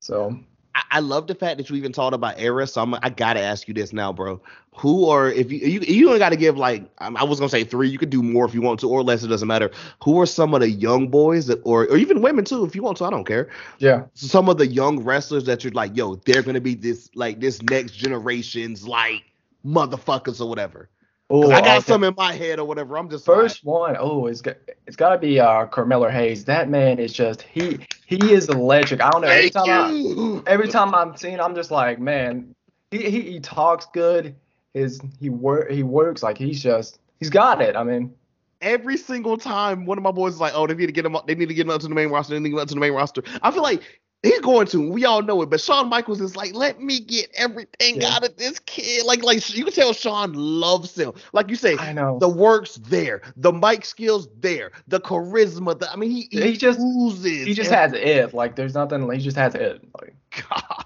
So 0.00 0.38
I, 0.74 0.82
I 0.90 0.98
love 1.00 1.26
the 1.26 1.34
fact 1.34 1.58
that 1.58 1.70
you 1.70 1.76
even 1.76 1.92
talked 1.92 2.14
about 2.14 2.34
era. 2.38 2.66
So 2.66 2.82
I'm, 2.82 2.94
I 2.94 3.10
gotta 3.10 3.40
ask 3.40 3.68
you 3.68 3.74
this 3.74 3.92
now, 3.92 4.12
bro. 4.12 4.40
Who 4.76 5.06
are 5.08 5.30
if 5.30 5.52
you 5.52 5.58
you 5.58 5.80
you 5.80 6.06
don't 6.06 6.18
gotta 6.18 6.36
give 6.36 6.56
like 6.56 6.88
I 6.98 7.24
was 7.24 7.38
gonna 7.38 7.50
say 7.50 7.64
three. 7.64 7.88
You 7.88 7.98
could 7.98 8.10
do 8.10 8.22
more 8.22 8.44
if 8.46 8.54
you 8.54 8.62
want 8.62 8.80
to, 8.80 8.88
or 8.88 9.02
less. 9.02 9.22
It 9.22 9.28
doesn't 9.28 9.48
matter. 9.48 9.70
Who 10.02 10.20
are 10.20 10.26
some 10.26 10.54
of 10.54 10.60
the 10.60 10.70
young 10.70 11.08
boys 11.08 11.46
that, 11.46 11.60
or 11.64 11.84
or 11.84 11.96
even 11.96 12.22
women 12.22 12.44
too, 12.44 12.64
if 12.64 12.74
you 12.74 12.82
want 12.82 12.98
to? 12.98 13.04
I 13.04 13.10
don't 13.10 13.26
care. 13.26 13.50
yeah. 13.78 14.04
Some 14.14 14.48
of 14.48 14.58
the 14.58 14.66
young 14.66 15.04
wrestlers 15.04 15.44
that 15.44 15.62
you're 15.62 15.72
like, 15.72 15.96
yo, 15.96 16.16
they're 16.16 16.42
gonna 16.42 16.60
be 16.60 16.74
this 16.74 17.10
like 17.14 17.40
this 17.40 17.60
next 17.62 17.92
generation's 17.92 18.86
like 18.86 19.24
motherfuckers 19.64 20.40
or 20.40 20.48
whatever. 20.48 20.88
Oh, 21.34 21.50
I 21.50 21.62
got 21.62 21.82
some 21.84 22.04
in 22.04 22.14
my 22.14 22.34
head 22.34 22.58
or 22.58 22.66
whatever. 22.66 22.98
I'm 22.98 23.08
just 23.08 23.24
First 23.24 23.64
one, 23.64 23.96
oh, 23.98 24.26
it's 24.26 24.42
got 24.42 24.58
it's 24.86 24.96
got 24.96 25.10
to 25.10 25.18
be 25.18 25.40
uh 25.40 25.64
Carmelo 25.64 26.10
Hayes. 26.10 26.44
That 26.44 26.68
man 26.68 26.98
is 26.98 27.10
just 27.10 27.40
he 27.40 27.78
he 28.04 28.32
is 28.32 28.50
electric. 28.50 29.00
I 29.00 29.08
don't 29.08 29.22
know. 29.22 29.28
Every 29.28 29.48
time 29.48 29.68
I, 29.68 30.42
every 30.46 30.68
time 30.68 30.94
I'm 30.94 31.16
seeing, 31.16 31.40
I'm 31.40 31.54
just 31.54 31.70
like, 31.70 31.98
man, 31.98 32.54
he 32.90 33.10
he, 33.10 33.20
he 33.22 33.40
talks 33.40 33.86
good. 33.94 34.34
His 34.74 35.00
he 35.18 35.30
work 35.30 35.70
he 35.70 35.82
works 35.82 36.22
like 36.22 36.36
he's 36.36 36.62
just 36.62 36.98
he's 37.18 37.30
got 37.30 37.62
it. 37.62 37.76
I 37.76 37.82
mean, 37.82 38.14
every 38.60 38.98
single 38.98 39.38
time 39.38 39.86
one 39.86 39.96
of 39.96 40.04
my 40.04 40.12
boys 40.12 40.34
is 40.34 40.40
like, 40.40 40.52
oh, 40.54 40.66
they 40.66 40.74
need 40.74 40.86
to 40.86 40.92
get 40.92 41.06
him 41.06 41.16
up, 41.16 41.26
they 41.26 41.34
need 41.34 41.48
to 41.48 41.54
get 41.54 41.64
him 41.66 41.70
up 41.70 41.80
to 41.80 41.88
the 41.88 41.94
main 41.94 42.10
roster, 42.10 42.34
they 42.34 42.40
need 42.40 42.50
to 42.50 42.50
get 42.50 42.56
him 42.56 42.62
up 42.62 42.68
to 42.68 42.74
the 42.74 42.80
main 42.80 42.92
roster. 42.92 43.22
I 43.40 43.50
feel 43.50 43.62
like 43.62 43.82
he's 44.22 44.40
going 44.40 44.66
to. 44.68 44.90
We 44.90 45.04
all 45.04 45.22
know 45.22 45.42
it, 45.42 45.50
but 45.50 45.60
Shawn 45.60 45.88
Michaels 45.88 46.20
is 46.20 46.36
like, 46.36 46.54
let 46.54 46.80
me 46.80 47.00
get 47.00 47.30
everything 47.34 48.00
Yeah. 48.00 48.10
out 48.14 48.24
of 48.24 48.36
this 48.36 48.58
kid. 48.60 49.04
Like, 49.04 49.22
like 49.22 49.54
you 49.54 49.64
can 49.64 49.72
tell 49.72 49.92
Shawn 49.92 50.32
loves 50.34 50.96
him. 50.98 51.12
Like 51.32 51.48
you 51.50 51.56
say, 51.56 51.76
I 51.78 51.92
know. 51.92 52.18
the 52.18 52.28
work's 52.28 52.76
there, 52.76 53.22
the 53.36 53.52
mic 53.52 53.84
skills 53.84 54.28
there, 54.40 54.72
the 54.88 55.00
charisma. 55.00 55.78
The, 55.78 55.90
I 55.92 55.96
mean, 55.96 56.10
he, 56.10 56.28
he, 56.30 56.42
He 56.42 56.56
just- 56.56 56.78
oozes. 56.80 57.46
he 57.46 57.54
just 57.54 57.72
every- 57.72 57.98
has 58.00 58.26
it. 58.28 58.34
Like 58.34 58.56
there's 58.56 58.74
nothing. 58.74 59.10
He 59.10 59.18
just 59.18 59.36
has 59.36 59.54
it. 59.54 59.82
Like 60.00 60.14
God. 60.48 60.84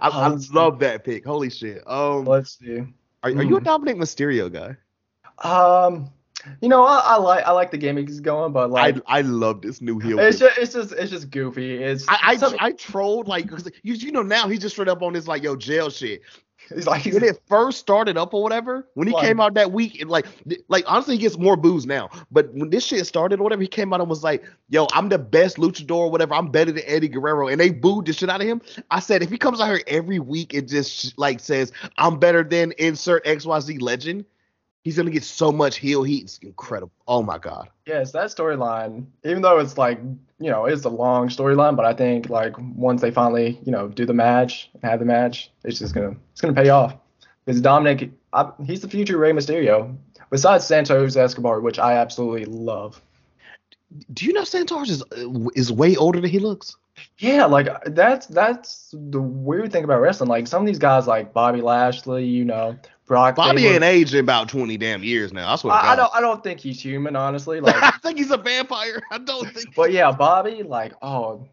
I, 0.00 0.08
I 0.08 0.28
love 0.52 0.78
that 0.78 1.04
pick. 1.04 1.24
Holy 1.26 1.50
shit. 1.50 1.82
Um, 1.86 2.24
let's 2.24 2.58
see. 2.58 2.78
are, 2.78 3.30
are 3.30 3.42
you 3.42 3.56
a 3.56 3.60
mm. 3.60 3.64
Dominik 3.64 3.96
Mysterio 3.96 4.50
guy? 4.50 4.76
Um, 5.46 6.08
you 6.60 6.68
know, 6.68 6.84
I, 6.84 6.98
I 7.04 7.16
like 7.16 7.44
I 7.44 7.50
like 7.52 7.70
the 7.70 7.78
gimmick 7.78 8.08
he's 8.08 8.20
going, 8.20 8.52
but 8.52 8.70
like 8.70 8.96
I 9.06 9.18
I 9.18 9.20
love 9.22 9.62
this 9.62 9.80
new 9.80 9.98
heel. 9.98 10.18
it's 10.18 10.38
just 10.38 10.58
it's 10.58 10.72
just 10.72 10.92
it's 10.92 11.10
just 11.10 11.30
goofy. 11.30 11.82
It's 11.82 12.06
I 12.08 12.36
I, 12.40 12.56
I 12.66 12.72
trolled 12.72 13.28
like 13.28 13.50
you 13.82 13.94
you 13.94 14.12
know 14.12 14.22
now 14.22 14.48
he's 14.48 14.60
just 14.60 14.74
straight 14.74 14.88
up 14.88 15.02
on 15.02 15.12
this 15.12 15.26
like 15.26 15.42
yo 15.42 15.56
jail 15.56 15.90
shit. 15.90 16.22
he's 16.72 16.86
like 16.86 17.04
When 17.06 17.24
it 17.24 17.40
first 17.48 17.80
started 17.80 18.16
up 18.16 18.32
or 18.32 18.42
whatever, 18.42 18.88
when 18.94 19.08
he 19.08 19.12
Like- 19.14 19.24
came 19.26 19.40
out 19.40 19.54
that 19.54 19.72
week, 19.72 20.00
it, 20.00 20.06
like 20.08 20.26
like 20.68 20.84
honestly 20.86 21.16
he 21.16 21.20
gets 21.20 21.36
more 21.36 21.56
booze 21.56 21.86
now. 21.86 22.08
But 22.30 22.52
when 22.54 22.70
this 22.70 22.86
shit 22.86 23.04
started 23.06 23.40
or 23.40 23.42
whatever, 23.42 23.62
he 23.62 23.68
came 23.68 23.92
out 23.92 24.00
and 24.00 24.08
was 24.08 24.22
like, 24.22 24.44
"Yo, 24.68 24.86
I'm 24.92 25.08
the 25.08 25.18
best 25.18 25.56
luchador 25.56 25.96
or 25.96 26.10
whatever. 26.10 26.34
I'm 26.34 26.48
better 26.52 26.70
than 26.70 26.84
Eddie 26.86 27.08
Guerrero," 27.08 27.48
and 27.48 27.60
they 27.60 27.70
booed 27.70 28.06
the 28.06 28.12
shit 28.12 28.30
out 28.30 28.40
of 28.40 28.46
him. 28.46 28.62
I 28.92 29.00
said 29.00 29.22
if 29.24 29.30
he 29.30 29.38
comes 29.38 29.60
out 29.60 29.66
here 29.68 29.82
every 29.88 30.20
week 30.20 30.54
and 30.54 30.68
just 30.68 31.18
like 31.18 31.40
says 31.40 31.72
I'm 31.98 32.18
better 32.18 32.44
than 32.44 32.72
insert 32.78 33.24
XYZ 33.24 33.82
legend, 33.82 34.24
he's 34.82 34.96
gonna 34.96 35.10
get 35.10 35.24
so 35.24 35.50
much 35.50 35.76
heel 35.76 36.02
heat. 36.02 36.24
It's 36.24 36.38
incredible. 36.38 36.92
Oh 37.06 37.22
my 37.22 37.38
god. 37.38 37.68
Yes, 37.86 38.12
that 38.12 38.26
storyline, 38.26 39.06
even 39.24 39.42
though 39.42 39.58
it's 39.58 39.78
like, 39.78 39.98
you 40.38 40.50
know, 40.50 40.66
it's 40.66 40.84
a 40.84 40.90
long 40.90 41.28
storyline, 41.28 41.76
but 41.76 41.84
I 41.84 41.94
think 41.94 42.28
like 42.28 42.54
once 42.58 43.00
they 43.00 43.10
finally, 43.10 43.60
you 43.64 43.72
know, 43.72 43.88
do 43.88 44.04
the 44.04 44.14
match, 44.14 44.70
have 44.82 44.98
the 44.98 45.06
match, 45.06 45.50
it's 45.64 45.78
just 45.78 45.94
gonna 45.94 46.16
it's 46.32 46.40
gonna 46.40 46.54
pay 46.54 46.68
off. 46.68 46.96
Because 47.44 47.60
Dominic, 47.60 48.10
I, 48.32 48.50
he's 48.64 48.80
the 48.80 48.88
future 48.88 49.18
Rey 49.18 49.32
Mysterio. 49.32 49.96
Besides 50.30 50.66
Santos 50.66 51.16
Escobar, 51.16 51.60
which 51.60 51.78
I 51.78 51.94
absolutely 51.94 52.46
love. 52.46 53.02
Do 54.12 54.24
you 54.24 54.32
know 54.32 54.44
Santos 54.44 54.88
is 54.88 55.04
is 55.54 55.70
way 55.70 55.96
older 55.96 56.20
than 56.20 56.30
he 56.30 56.38
looks? 56.38 56.76
Yeah, 57.18 57.44
like 57.46 57.68
that's 57.86 58.26
that's 58.26 58.88
the 58.92 59.20
weird 59.20 59.72
thing 59.72 59.84
about 59.84 60.00
wrestling. 60.00 60.28
Like 60.28 60.46
some 60.46 60.62
of 60.62 60.66
these 60.66 60.78
guys, 60.78 61.06
like 61.06 61.32
Bobby 61.32 61.60
Lashley, 61.60 62.24
you 62.24 62.44
know, 62.44 62.76
Brock. 63.06 63.36
Bobby 63.36 63.66
ain't 63.66 63.84
aged 63.84 64.14
in 64.14 64.20
about 64.20 64.48
20 64.48 64.76
damn 64.78 65.04
years 65.04 65.32
now. 65.32 65.52
I 65.52 65.56
swear 65.56 65.74
I, 65.74 65.92
I 65.92 65.96
don't 65.96 66.10
I 66.14 66.20
don't 66.20 66.42
think 66.42 66.60
he's 66.60 66.80
human, 66.80 67.16
honestly. 67.16 67.60
Like, 67.62 67.76
I 67.82 67.90
think 68.02 68.18
he's 68.18 68.30
a 68.30 68.36
vampire. 68.36 69.02
I 69.10 69.18
don't 69.18 69.48
think. 69.52 69.74
but 69.74 69.92
yeah, 69.92 70.10
Bobby, 70.10 70.62
like, 70.62 70.94
oh. 71.02 71.46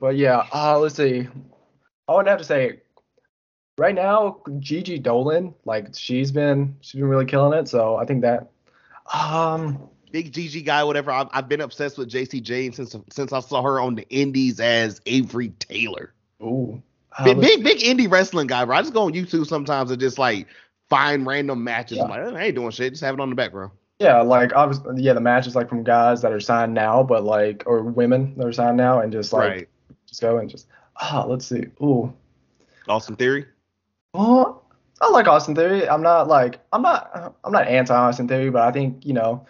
But 0.00 0.16
yeah, 0.16 0.46
uh, 0.52 0.78
let's 0.78 0.94
see. 0.94 1.28
I 2.08 2.14
would 2.14 2.26
have 2.26 2.38
to 2.38 2.44
say, 2.44 2.80
right 3.78 3.94
now, 3.94 4.40
Gigi 4.58 4.98
Dolin, 5.00 5.54
like, 5.64 5.94
she's 5.94 6.32
been 6.32 6.76
she's 6.80 7.00
been 7.00 7.08
really 7.08 7.24
killing 7.26 7.58
it. 7.58 7.68
So 7.68 7.96
I 7.96 8.04
think 8.04 8.22
that, 8.22 8.50
um, 9.12 9.88
Big 10.16 10.32
GG 10.32 10.64
guy, 10.64 10.82
whatever. 10.82 11.10
I've, 11.10 11.28
I've 11.32 11.46
been 11.46 11.60
obsessed 11.60 11.98
with 11.98 12.08
Jacy 12.08 12.40
Jayne 12.40 12.72
since 12.72 12.96
since 13.10 13.34
I 13.34 13.40
saw 13.40 13.60
her 13.60 13.78
on 13.78 13.96
the 13.96 14.08
Indies 14.08 14.58
as 14.60 14.98
Avery 15.04 15.50
Taylor. 15.58 16.14
ooh, 16.42 16.82
Big, 17.22 17.36
let's- 17.36 17.56
big 17.56 17.62
big 17.62 17.78
indie 17.80 18.10
wrestling 18.10 18.46
guy, 18.46 18.64
bro. 18.64 18.76
I 18.76 18.80
just 18.80 18.94
go 18.94 19.02
on 19.02 19.12
YouTube 19.12 19.46
sometimes 19.46 19.90
and 19.90 20.00
just 20.00 20.18
like 20.18 20.46
find 20.88 21.26
random 21.26 21.62
matches. 21.62 21.98
I'm 21.98 22.08
like, 22.08 22.20
I 22.20 22.44
ain't 22.44 22.54
doing 22.54 22.70
shit. 22.70 22.94
Just 22.94 23.04
have 23.04 23.12
it 23.12 23.20
on 23.20 23.28
the 23.28 23.36
background. 23.36 23.72
Yeah, 23.98 24.22
like 24.22 24.56
obviously, 24.56 25.02
yeah, 25.02 25.12
the 25.12 25.20
matches 25.20 25.54
like 25.54 25.68
from 25.68 25.84
guys 25.84 26.22
that 26.22 26.32
are 26.32 26.40
signed 26.40 26.72
now, 26.72 27.02
but 27.02 27.22
like 27.22 27.64
or 27.66 27.82
women 27.82 28.32
that 28.38 28.46
are 28.46 28.54
signed 28.54 28.78
now, 28.78 29.00
and 29.00 29.12
just 29.12 29.34
like 29.34 29.50
right. 29.50 29.68
just 30.06 30.22
go 30.22 30.38
and 30.38 30.48
just 30.48 30.66
ah, 30.96 31.26
let's 31.28 31.44
see, 31.46 31.66
ooh, 31.82 32.10
Austin 32.88 33.16
Theory. 33.16 33.44
well, 34.14 34.64
I 35.02 35.10
like 35.10 35.28
Austin 35.28 35.54
Theory. 35.54 35.86
I'm 35.86 36.00
not 36.00 36.26
like 36.26 36.58
I'm 36.72 36.80
not 36.80 37.34
I'm 37.44 37.52
not 37.52 37.66
anti 37.68 37.94
Austin 37.94 38.28
Theory, 38.28 38.48
but 38.48 38.62
I 38.62 38.72
think 38.72 39.04
you 39.04 39.12
know, 39.12 39.46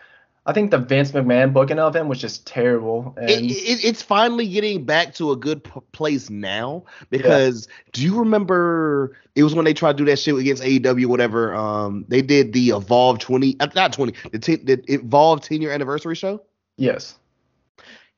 I 0.47 0.53
think 0.53 0.71
the 0.71 0.79
Vince 0.79 1.11
McMahon 1.11 1.53
booking 1.53 1.81
of 1.81 1.97
him 1.97 2.07
was 2.07 2.21
just 2.21 2.47
terrible. 2.47 3.13
And 3.17 3.31
It, 3.31 3.51
it, 3.51 3.85
it's 3.85 4.01
finally 4.01 4.47
getting 4.47 4.85
back 4.85 5.13
to 5.15 5.33
a 5.33 5.37
good 5.37 5.65
p- 5.65 5.81
place 5.91 6.31
now 6.31 6.85
because 7.11 7.67
do 7.93 8.03
you 8.03 8.17
remember 8.17 9.17
it 9.35 9.43
was 9.43 9.57
when 9.57 9.65
they 9.65 9.75
tried 9.75 9.99
to 9.99 10.05
do 10.05 10.11
that 10.11 10.21
shit 10.21 10.37
against 10.37 10.63
AEW 10.63 11.07
whatever 11.07 11.53
um 11.55 12.05
they 12.09 12.23
did 12.23 12.53
the 12.53 12.71
Evolve 12.71 13.19
20 13.19 13.57
uh, 13.59 13.67
not 13.75 13.93
20 13.93 14.15
the, 14.31 14.39
t- 14.39 14.57
the 14.57 14.81
Evolve 14.87 15.41
10 15.41 15.61
year 15.61 15.73
anniversary 15.73 16.15
show? 16.15 16.41
Yes, 16.77 17.19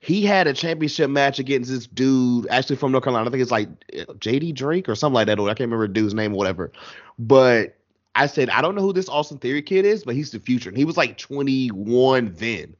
he 0.00 0.26
had 0.26 0.46
a 0.46 0.52
championship 0.52 1.08
match 1.08 1.38
against 1.38 1.70
this 1.70 1.86
dude 1.86 2.46
actually 2.50 2.76
from 2.76 2.92
North 2.92 3.04
Carolina 3.04 3.26
I 3.26 3.30
think 3.30 3.40
it's 3.40 3.50
like 3.50 3.68
uh, 3.98 4.12
JD 4.12 4.54
Drake 4.54 4.86
or 4.86 4.94
something 4.94 5.14
like 5.14 5.28
that 5.28 5.40
I 5.40 5.46
can't 5.46 5.60
remember 5.60 5.88
the 5.88 5.94
dude's 5.94 6.12
name 6.12 6.34
or 6.34 6.36
whatever. 6.36 6.72
But 7.18 7.77
I 8.22 8.26
said 8.26 8.50
I 8.50 8.60
don't 8.62 8.74
know 8.74 8.82
who 8.82 8.92
this 8.92 9.08
Austin 9.08 9.38
Theory 9.38 9.62
kid 9.62 9.84
is 9.84 10.04
but 10.04 10.14
he's 10.14 10.30
the 10.30 10.40
future 10.40 10.68
and 10.68 10.76
he 10.78 10.84
was 10.84 10.96
like 10.96 11.16
21 11.18 12.34
then 12.34 12.74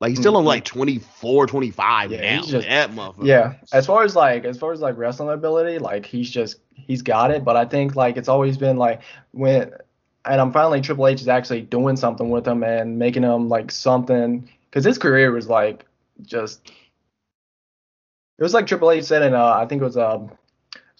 like 0.00 0.10
he's 0.10 0.18
still 0.20 0.36
on 0.36 0.44
Mhm. 0.44 0.48
like 0.48 0.64
24 0.64 1.46
25 1.46 2.10
Yeah, 2.12 2.20
now 2.20 2.36
he's 2.42 2.50
just- 2.50 2.66
that 2.68 2.90
motherfucker 2.90 3.26
yeah. 3.26 3.54
As 3.72 3.86
far 3.86 4.02
as 4.02 4.16
like 4.16 4.44
as 4.44 4.56
far 4.58 4.72
as 4.72 4.80
like 4.80 4.96
wrestling 4.96 5.28
ability, 5.30 5.78
like 5.78 6.06
he's 6.06 6.30
just 6.30 6.56
he's 6.72 7.02
got 7.02 7.30
it. 7.30 7.44
But 7.44 7.56
I 7.56 7.64
think 7.66 7.96
like 7.96 8.16
it's 8.16 8.28
always 8.28 8.56
been 8.56 8.76
like 8.78 9.02
when 9.32 9.70
and 10.24 10.40
I'm 10.40 10.52
finally 10.52 10.80
Triple 10.80 11.06
H 11.06 11.20
is 11.20 11.28
actually 11.28 11.62
doing 11.62 11.96
something 11.96 12.30
with 12.30 12.46
him 12.48 12.62
and 12.64 12.98
making 12.98 13.22
him 13.24 13.48
like 13.48 13.70
something 13.70 14.48
because 14.70 14.84
his 14.84 14.96
career 14.98 15.32
was 15.32 15.48
like 15.48 15.84
just 16.22 16.66
it 18.38 18.42
was 18.42 18.54
like 18.54 18.66
Triple 18.66 18.90
H 18.90 19.04
said 19.04 19.22
in 19.22 19.34
uh 19.34 19.52
I 19.52 19.66
think 19.66 19.82
it 19.82 19.84
was 19.84 19.96
um 19.98 20.24
it 20.24 20.30
was 20.30 20.39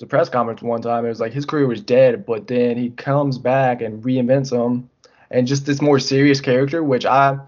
a 0.03 0.07
press 0.07 0.29
conference 0.29 0.63
one 0.63 0.83
time. 0.83 1.05
It 1.05 1.09
was 1.09 1.21
like 1.21 1.33
his 1.33 1.45
career 1.45 1.67
was 1.67 1.81
dead, 1.81 2.27
but 2.27 2.47
then 2.47 2.77
he 2.77 2.91
comes 2.91 3.39
back 3.39 3.83
and 3.83 4.03
reinvents 4.03 4.53
him 4.53 4.89
and 5.31 5.47
just 5.47 5.67
this 5.67 5.81
more 5.81 5.99
serious 5.99 6.41
character, 6.41 6.83
which 6.83 7.05
I 7.05 7.39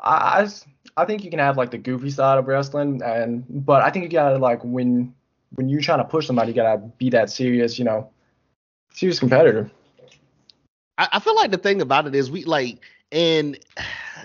I 0.00 0.48
I, 0.96 1.04
think 1.04 1.24
you 1.24 1.30
can 1.30 1.38
have 1.38 1.56
like 1.56 1.70
the 1.70 1.78
goofy 1.78 2.10
side 2.10 2.38
of 2.38 2.48
wrestling 2.48 3.02
and 3.02 3.44
but 3.48 3.82
I 3.82 3.90
think 3.90 4.04
you 4.04 4.08
gotta 4.08 4.38
like 4.38 4.62
when 4.64 5.14
when 5.54 5.68
you're 5.68 5.82
trying 5.82 5.98
to 5.98 6.04
push 6.04 6.26
somebody, 6.26 6.48
you 6.48 6.54
gotta 6.54 6.78
be 6.78 7.10
that 7.10 7.30
serious, 7.30 7.78
you 7.78 7.84
know, 7.84 8.10
serious 8.92 9.18
competitor. 9.18 9.70
I, 10.98 11.08
I 11.12 11.20
feel 11.20 11.36
like 11.36 11.50
the 11.50 11.58
thing 11.58 11.80
about 11.80 12.06
it 12.06 12.14
is 12.14 12.30
we 12.30 12.44
like 12.44 12.80
and 13.10 13.58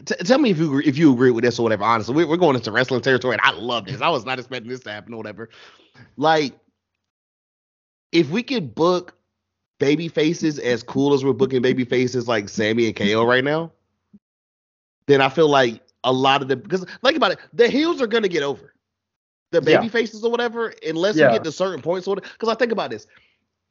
t- 0.05 0.15
tell 0.15 0.39
me 0.39 0.49
if 0.49 0.57
you 0.57 0.80
if 0.80 0.97
you 0.97 1.13
agree 1.13 1.32
with 1.32 1.43
this 1.43 1.59
or 1.59 1.63
whatever. 1.63 1.84
Honestly, 1.84 2.15
we, 2.15 2.26
we're 2.26 2.38
going 2.38 2.55
into 2.55 2.72
wrestling 2.72 3.01
territory, 3.01 3.34
and 3.34 3.41
I 3.41 3.51
love 3.51 3.86
this. 3.86 4.01
I 4.01 4.09
was 4.09 4.26
not 4.26 4.39
expecting 4.39 4.70
this 4.70 4.82
to 4.82 4.91
happen 4.91 5.13
or 5.13 5.18
whatever. 5.18 5.49
Like, 6.15 6.53
if 8.18 8.32
we 8.32 8.41
could 8.41 8.74
book 8.74 9.13
baby 9.80 10.07
faces 10.07 10.57
as 10.57 10.82
cool 10.82 11.13
as 11.13 11.24
we're 11.24 11.34
booking 11.34 11.61
baby 11.61 11.86
faces 11.86 12.28
like 12.28 12.49
Sammy 12.49 12.88
and 12.88 12.95
KO 12.95 13.24
right 13.24 13.43
now, 13.43 13.72
then 15.05 15.22
I 15.22 15.30
feel 15.30 15.47
like 15.49 15.82
a 16.03 16.11
lot 16.11 16.41
of 16.41 16.47
the 16.47 16.55
because 16.55 16.84
think 17.03 17.15
about 17.15 17.34
it, 17.34 17.39
the 17.53 17.68
heels 17.70 18.01
are 18.01 18.07
gonna 18.07 18.28
get 18.28 18.41
over 18.41 18.74
the 19.51 19.61
baby 19.61 19.86
Yeah. 19.86 19.91
faces 19.91 20.24
or 20.24 20.32
whatever, 20.32 20.74
unless 20.86 21.15
Yeah. 21.15 21.28
we 21.28 21.34
get 21.34 21.43
to 21.43 21.51
certain 21.51 21.82
points 21.82 22.07
or 22.07 22.15
Because 22.15 22.49
I 22.49 22.55
think 22.55 22.72
about 22.72 22.89
this, 22.89 23.05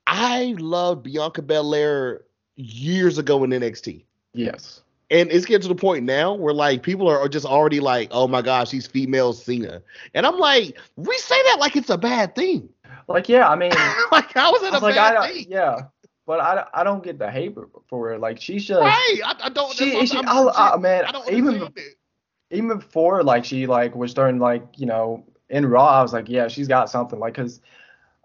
I 0.06 0.54
loved 0.58 1.02
Bianca 1.02 1.42
Belair 1.42 2.22
years 2.54 3.18
ago 3.18 3.42
in 3.42 3.50
NXT. 3.50 4.04
Yes. 4.32 4.80
And 5.10 5.30
it's 5.30 5.44
getting 5.44 5.62
to 5.62 5.68
the 5.68 5.74
point 5.74 6.04
now 6.04 6.34
where 6.34 6.54
like 6.54 6.82
people 6.84 7.08
are, 7.08 7.18
are 7.18 7.28
just 7.28 7.46
already 7.46 7.80
like, 7.80 8.08
oh 8.12 8.28
my 8.28 8.42
gosh, 8.42 8.70
she's 8.70 8.86
female 8.86 9.32
Cena. 9.32 9.82
And 10.14 10.24
I'm 10.24 10.38
like, 10.38 10.78
we 10.96 11.16
say 11.18 11.40
that 11.44 11.58
like 11.58 11.74
it's 11.76 11.90
a 11.90 11.98
bad 11.98 12.34
thing. 12.36 12.68
Like 13.08 13.28
yeah, 13.28 13.48
I 13.48 13.56
mean 13.56 13.72
like 14.12 14.32
how 14.32 14.54
is 14.54 14.62
it 14.62 14.72
I 14.72 14.78
a 14.78 14.80
was 14.80 14.82
like 14.82 14.94
bad 14.96 15.16
I 15.16 15.32
thing? 15.32 15.46
yeah. 15.48 15.80
But 16.26 16.40
I, 16.40 16.66
I 16.74 16.82
don't 16.82 17.04
get 17.04 17.20
the 17.20 17.30
hate 17.30 17.54
for 17.88 18.12
it. 18.12 18.20
Like 18.20 18.40
she's 18.40 18.64
just 18.64 18.80
Right. 18.80 19.20
I, 19.24 19.34
I 19.44 19.48
don't 19.48 19.72
she, 19.72 20.04
she, 20.06 20.16
I, 20.16 20.20
I'm- 20.20 20.24
oh, 20.28 20.52
oh, 20.74 20.78
man, 20.78 21.04
I 21.04 21.12
don't 21.12 21.30
even 21.32 21.62
it. 21.76 21.94
even 22.50 22.68
before 22.78 23.22
like 23.22 23.44
she 23.44 23.66
like 23.66 23.94
was 23.94 24.10
starting 24.10 24.40
like 24.40 24.64
you 24.76 24.86
know 24.86 25.24
in 25.48 25.64
Raw, 25.66 25.86
I 25.86 26.02
was 26.02 26.12
like, 26.12 26.28
yeah, 26.28 26.48
she's 26.48 26.66
got 26.66 26.90
something. 26.90 27.20
Like, 27.20 27.34
cause 27.34 27.60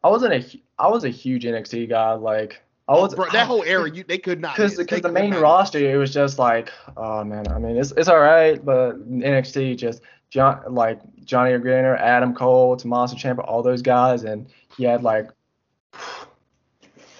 I 0.03 0.09
wasn't 0.09 0.33
a 0.33 0.61
I 0.79 0.87
was 0.87 1.03
a 1.03 1.09
huge 1.09 1.43
NXT 1.43 1.89
guy. 1.89 2.13
Like, 2.13 2.61
I 2.87 2.93
oh, 2.93 3.03
was 3.03 3.13
Bro, 3.13 3.29
that 3.33 3.45
whole 3.45 3.63
era, 3.63 3.89
you, 3.93 4.03
they 4.03 4.17
could 4.17 4.41
not 4.41 4.55
because 4.55 4.75
because 4.77 5.01
the 5.01 5.11
main 5.11 5.33
roster 5.35 5.77
it 5.77 5.95
was 5.97 6.11
just 6.11 6.39
like, 6.39 6.71
oh 6.97 7.23
man, 7.23 7.47
I 7.49 7.59
mean 7.59 7.77
it's 7.77 7.91
it's 7.91 8.07
all 8.07 8.19
right, 8.19 8.63
but 8.63 8.93
NXT 9.07 9.77
just 9.77 10.01
John 10.31 10.63
like 10.69 10.99
Johnny 11.25 11.51
Gargano, 11.51 11.95
Adam 11.95 12.33
Cole, 12.33 12.75
Tommaso 12.77 13.15
Ciampa, 13.15 13.47
all 13.47 13.61
those 13.61 13.81
guys, 13.83 14.23
and 14.23 14.47
he 14.75 14.85
had 14.85 15.03
like. 15.03 15.29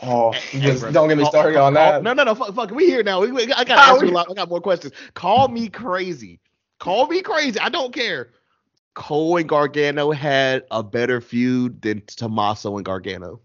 Oh, 0.04 0.34
just 0.54 0.92
don't 0.92 1.10
get 1.10 1.18
me 1.20 1.26
started 1.26 1.58
on 1.60 1.76
that. 1.76 2.02
No, 2.02 2.14
no, 2.14 2.24
no. 2.24 2.34
Fuck, 2.34 2.56
fuck. 2.56 2.72
We 2.72 2.88
here 2.88 3.04
now. 3.04 3.22
We, 3.22 3.32
we- 3.32 3.54
I 3.54 3.64
got 3.64 3.78
Ah, 3.78 4.02
you 4.02 4.10
a 4.10 4.12
lot. 4.12 4.28
I 4.32 4.34
got 4.34 4.50
more 4.50 4.60
questions. 4.62 4.94
Call 5.14 5.48
me 5.48 5.70
crazy. 5.70 6.40
Call 6.80 7.06
me 7.08 7.22
crazy. 7.22 7.60
I 7.60 7.70
don't 7.70 7.94
care. 7.94 8.32
Cole 8.96 9.38
and 9.38 9.48
Gargano 9.48 10.10
had 10.12 10.64
a 10.72 10.82
better 10.82 11.22
feud 11.22 11.82
than 11.84 12.02
Tommaso 12.08 12.76
and 12.78 12.86
Gargano. 12.86 13.42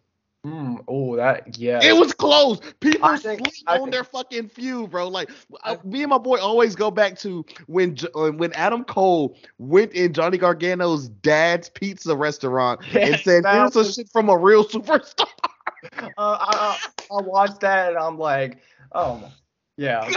Mm, 0.47 0.85
oh, 0.87 1.17
that 1.17 1.59
yeah. 1.59 1.81
It 1.83 1.97
was 1.97 2.13
close. 2.15 2.61
People 2.79 3.09
think- 3.17 3.41
sleep 3.41 3.65
I 3.67 3.75
on 3.75 3.79
think- 3.81 3.91
their 3.93 4.05
fucking 4.05 4.49
feud, 4.49 4.91
bro. 4.91 5.09
Like 5.09 5.29
I, 5.65 5.77
me 5.83 6.03
and 6.05 6.11
my 6.11 6.19
boy 6.19 6.39
always 6.39 6.77
go 6.77 6.91
back 6.93 7.19
to 7.21 7.45
when 7.67 7.97
uh, 8.15 8.31
when 8.31 8.53
Adam 8.53 8.85
Cole 8.85 9.37
went 9.59 9.93
in 9.93 10.13
Johnny 10.13 10.39
Gargano's 10.39 11.09
dad's 11.09 11.69
pizza 11.69 12.15
restaurant 12.15 12.81
and 12.95 13.17
said, 13.21 13.45
"Here's 13.45 13.73
some 13.73 13.85
shit 13.91 14.09
from 14.13 14.29
a 14.29 14.37
real 14.39 14.65
superstar." 14.69 15.27
uh, 15.93 16.09
I, 16.17 16.79
I, 17.11 17.17
I 17.19 17.23
watched 17.23 17.61
that 17.61 17.89
and 17.91 17.99
I'm 17.99 18.19
like, 18.19 18.59
oh, 18.93 19.29
yeah. 19.77 20.09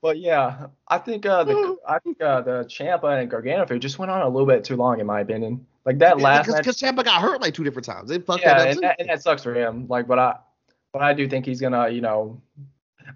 but 0.00 0.18
yeah, 0.18 0.66
I 0.88 0.98
think 0.98 1.26
uh, 1.26 1.44
the 1.44 1.76
I 1.88 2.00
think 2.00 2.20
uh, 2.20 2.40
the 2.40 2.64
Ciampa 2.64 3.20
and 3.20 3.30
Gargano 3.30 3.66
feud 3.66 3.80
just 3.82 4.00
went 4.00 4.10
on 4.10 4.20
a 4.22 4.28
little 4.28 4.46
bit 4.48 4.64
too 4.64 4.74
long 4.76 4.98
in 4.98 5.06
my 5.06 5.20
opinion. 5.20 5.64
Like 5.84 5.98
that 5.98 6.20
last 6.20 6.48
match, 6.48 6.58
because 6.58 6.78
Ciampa 6.78 7.04
got 7.04 7.20
hurt 7.20 7.40
like 7.40 7.54
two 7.54 7.64
different 7.64 7.86
times. 7.86 8.10
It 8.10 8.24
fucked 8.24 8.42
yeah, 8.42 8.54
that 8.54 8.60
up 8.60 8.66
and 8.66 8.74
too. 8.76 8.80
that, 8.82 9.00
and 9.00 9.08
that 9.08 9.22
sucks 9.22 9.42
for 9.42 9.54
him. 9.54 9.86
Like, 9.88 10.06
but 10.06 10.18
I, 10.18 10.36
but 10.92 11.02
I 11.02 11.12
do 11.12 11.28
think 11.28 11.44
he's 11.44 11.60
gonna, 11.60 11.88
you 11.88 12.00
know, 12.00 12.40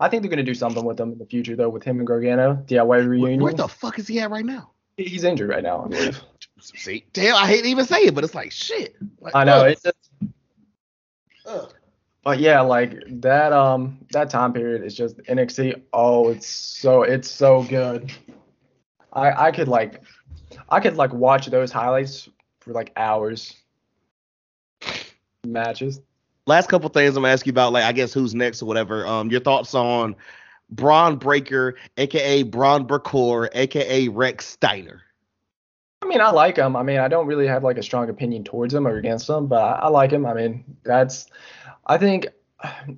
I 0.01 0.09
think 0.09 0.23
they're 0.23 0.31
gonna 0.31 0.43
do 0.43 0.55
something 0.55 0.85
with 0.85 0.99
him 0.99 1.13
in 1.13 1.19
the 1.19 1.27
future 1.27 1.55
though, 1.55 1.69
with 1.69 1.85
him 1.85 1.99
and 1.99 2.07
Gargano 2.07 2.65
DIY 2.67 2.87
Where, 2.87 3.03
reunion. 3.09 3.41
where 3.41 3.53
the 3.53 3.69
fuck 3.69 3.99
is 3.99 4.09
he 4.09 4.19
at 4.21 4.31
right 4.31 4.45
now? 4.45 4.73
he's 4.97 5.25
injured 5.25 5.51
right 5.51 5.63
now, 5.63 5.85
I 5.85 5.89
believe. 5.89 6.23
See, 6.61 7.05
damn, 7.13 7.37
I 7.37 7.47
hate 7.47 7.63
to 7.63 7.69
even 7.69 7.85
say 7.85 8.05
it, 8.05 8.15
but 8.15 8.25
it's 8.25 8.35
like 8.35 8.51
shit. 8.51 8.97
Like, 9.21 9.35
I 9.35 9.45
know 9.45 9.61
ugh, 9.61 9.71
it's 9.71 9.83
just. 9.83 10.11
ugh. 11.45 11.73
But 12.25 12.41
yeah, 12.41 12.61
like 12.61 13.05
that 13.21 13.53
um 13.53 13.99
that 14.11 14.31
time 14.31 14.53
period 14.53 14.83
is 14.83 14.97
just 14.97 15.19
NXT. 15.19 15.83
Oh, 15.93 16.31
it's 16.31 16.49
so 16.49 17.03
it's 17.03 17.31
so 17.31 17.63
good. 17.65 18.11
I 19.13 19.49
I 19.49 19.53
could 19.53 19.69
like 19.69 20.03
I 20.69 20.81
could 20.81 20.97
like 20.97 21.13
watch 21.13 21.47
those 21.47 21.71
highlights 21.71 22.29
for 22.67 22.73
like 22.73 22.93
hours. 22.97 23.55
Matches. 25.47 26.01
Last 26.47 26.69
couple 26.69 26.89
things 26.91 27.17
I'm 27.17 27.23
gonna 27.23 27.33
ask 27.33 27.47
you 27.47 27.51
about, 27.51 27.73
like 27.73 27.85
I 27.85 27.93
guess 27.93 28.13
who's 28.13 28.35
next 28.35 28.63
or 28.63 28.67
whatever. 28.67 29.07
Um, 29.07 29.31
your 29.31 29.41
thoughts 29.41 29.75
on 29.75 30.17
Bron 30.71 31.17
Breakker, 31.17 31.77
aka 31.97 32.43
Bron 32.43 32.85
Breakker, 32.87 33.49
aka 33.53 34.09
Rex 34.09 34.47
Steiner. 34.47 35.03
I 36.03 36.07
mean, 36.07 36.21
I 36.21 36.31
like 36.31 36.57
him. 36.57 36.77
I 36.77 36.83
mean, 36.83 36.99
I 36.99 37.09
don't 37.09 37.27
really 37.27 37.47
have 37.47 37.65
like 37.65 37.79
a 37.79 37.83
strong 37.83 38.11
opinion 38.11 38.45
towards 38.45 38.75
him 38.75 38.87
or 38.87 38.97
against 38.97 39.29
him, 39.29 39.47
but 39.47 39.61
I, 39.61 39.73
I 39.73 39.89
like 39.89 40.11
him. 40.11 40.27
I 40.27 40.35
mean, 40.35 40.65
that's 40.85 41.27
I 41.87 41.99
think 41.99 42.27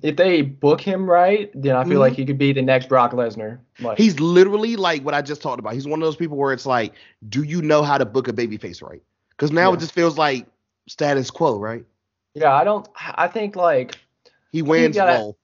if 0.01 0.15
they 0.15 0.41
book 0.41 0.81
him 0.81 1.09
right, 1.09 1.51
then 1.53 1.75
I 1.75 1.83
feel 1.83 1.97
Mhm. 1.97 2.01
like 2.01 2.13
he 2.13 2.25
could 2.25 2.37
be 2.37 2.53
the 2.53 2.61
next 2.61 2.89
Brock 2.89 3.11
Lesnar. 3.11 3.59
Like, 3.79 3.97
He's 3.97 4.19
literally 4.19 4.75
like 4.75 5.03
what 5.03 5.13
I 5.13 5.21
just 5.21 5.41
talked 5.41 5.59
about. 5.59 5.73
He's 5.73 5.87
one 5.87 6.01
of 6.01 6.05
those 6.05 6.15
people 6.15 6.37
where 6.37 6.53
it's 6.53 6.65
like, 6.65 6.93
do 7.29 7.43
you 7.43 7.61
know 7.61 7.83
how 7.83 7.97
to 7.97 8.05
book 8.05 8.27
a 8.27 8.33
babyface 8.33 8.81
right? 8.81 9.01
Because 9.39 9.53
now 9.53 9.69
Yeah. 9.69 9.75
it 9.75 9.79
just 9.79 9.93
feels 9.93 10.17
like 10.17 10.45
status 10.89 11.31
quo, 11.31 11.57
right? 11.57 11.85
yeah, 12.35 12.53
I 12.53 12.65
don't. 12.65 12.85
I 12.99 13.27
think 13.27 13.55
like 13.55 13.95
He 14.51 14.61
wins 14.61 14.95
gotta- 14.97 15.13
well. 15.13 15.37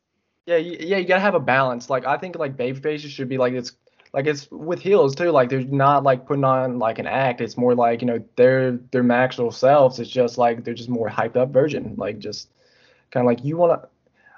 Yeah, 0.45 0.57
you, 0.57 0.77
yeah, 0.79 0.97
you 0.97 1.05
gotta 1.07 1.21
have 1.21 1.33
a 1.33 1.39
balance. 1.39 1.89
Like 1.89 2.05
I 2.05 2.17
think 2.17 2.37
like 2.37 2.57
baby 2.57 2.77
faces 2.79 3.11
should 3.11 3.29
be 3.29 3.37
like 3.37 3.53
it's 3.53 3.71
like 4.13 4.27
it's 4.27 4.49
with 4.51 4.79
heels 4.79 5.15
too. 5.15 5.31
Like 5.31 5.49
they're 5.49 5.61
not 5.63 6.03
like 6.03 6.27
putting 6.27 6.43
on 6.43 6.77
like 6.77 6.99
an 6.99 7.07
act. 7.07 7.39
It's 7.41 7.57
more 7.57 7.73
like 7.73 8.01
you 8.01 8.07
know 8.07 8.21
they're 8.35 8.73
their 8.91 9.09
actual 9.11 9.49
selves. 9.51 9.97
It's 9.99 10.09
just 10.09 10.37
like 10.37 10.63
they're 10.65 10.73
just 10.75 10.89
more 10.89 11.09
hyped 11.09 11.35
up 11.37 11.49
version. 11.51 11.95
Like 11.97 12.19
just 12.19 12.49
kind 13.11 13.25
of 13.25 13.27
like 13.27 13.43
you 13.45 13.57
wanna. 13.57 13.87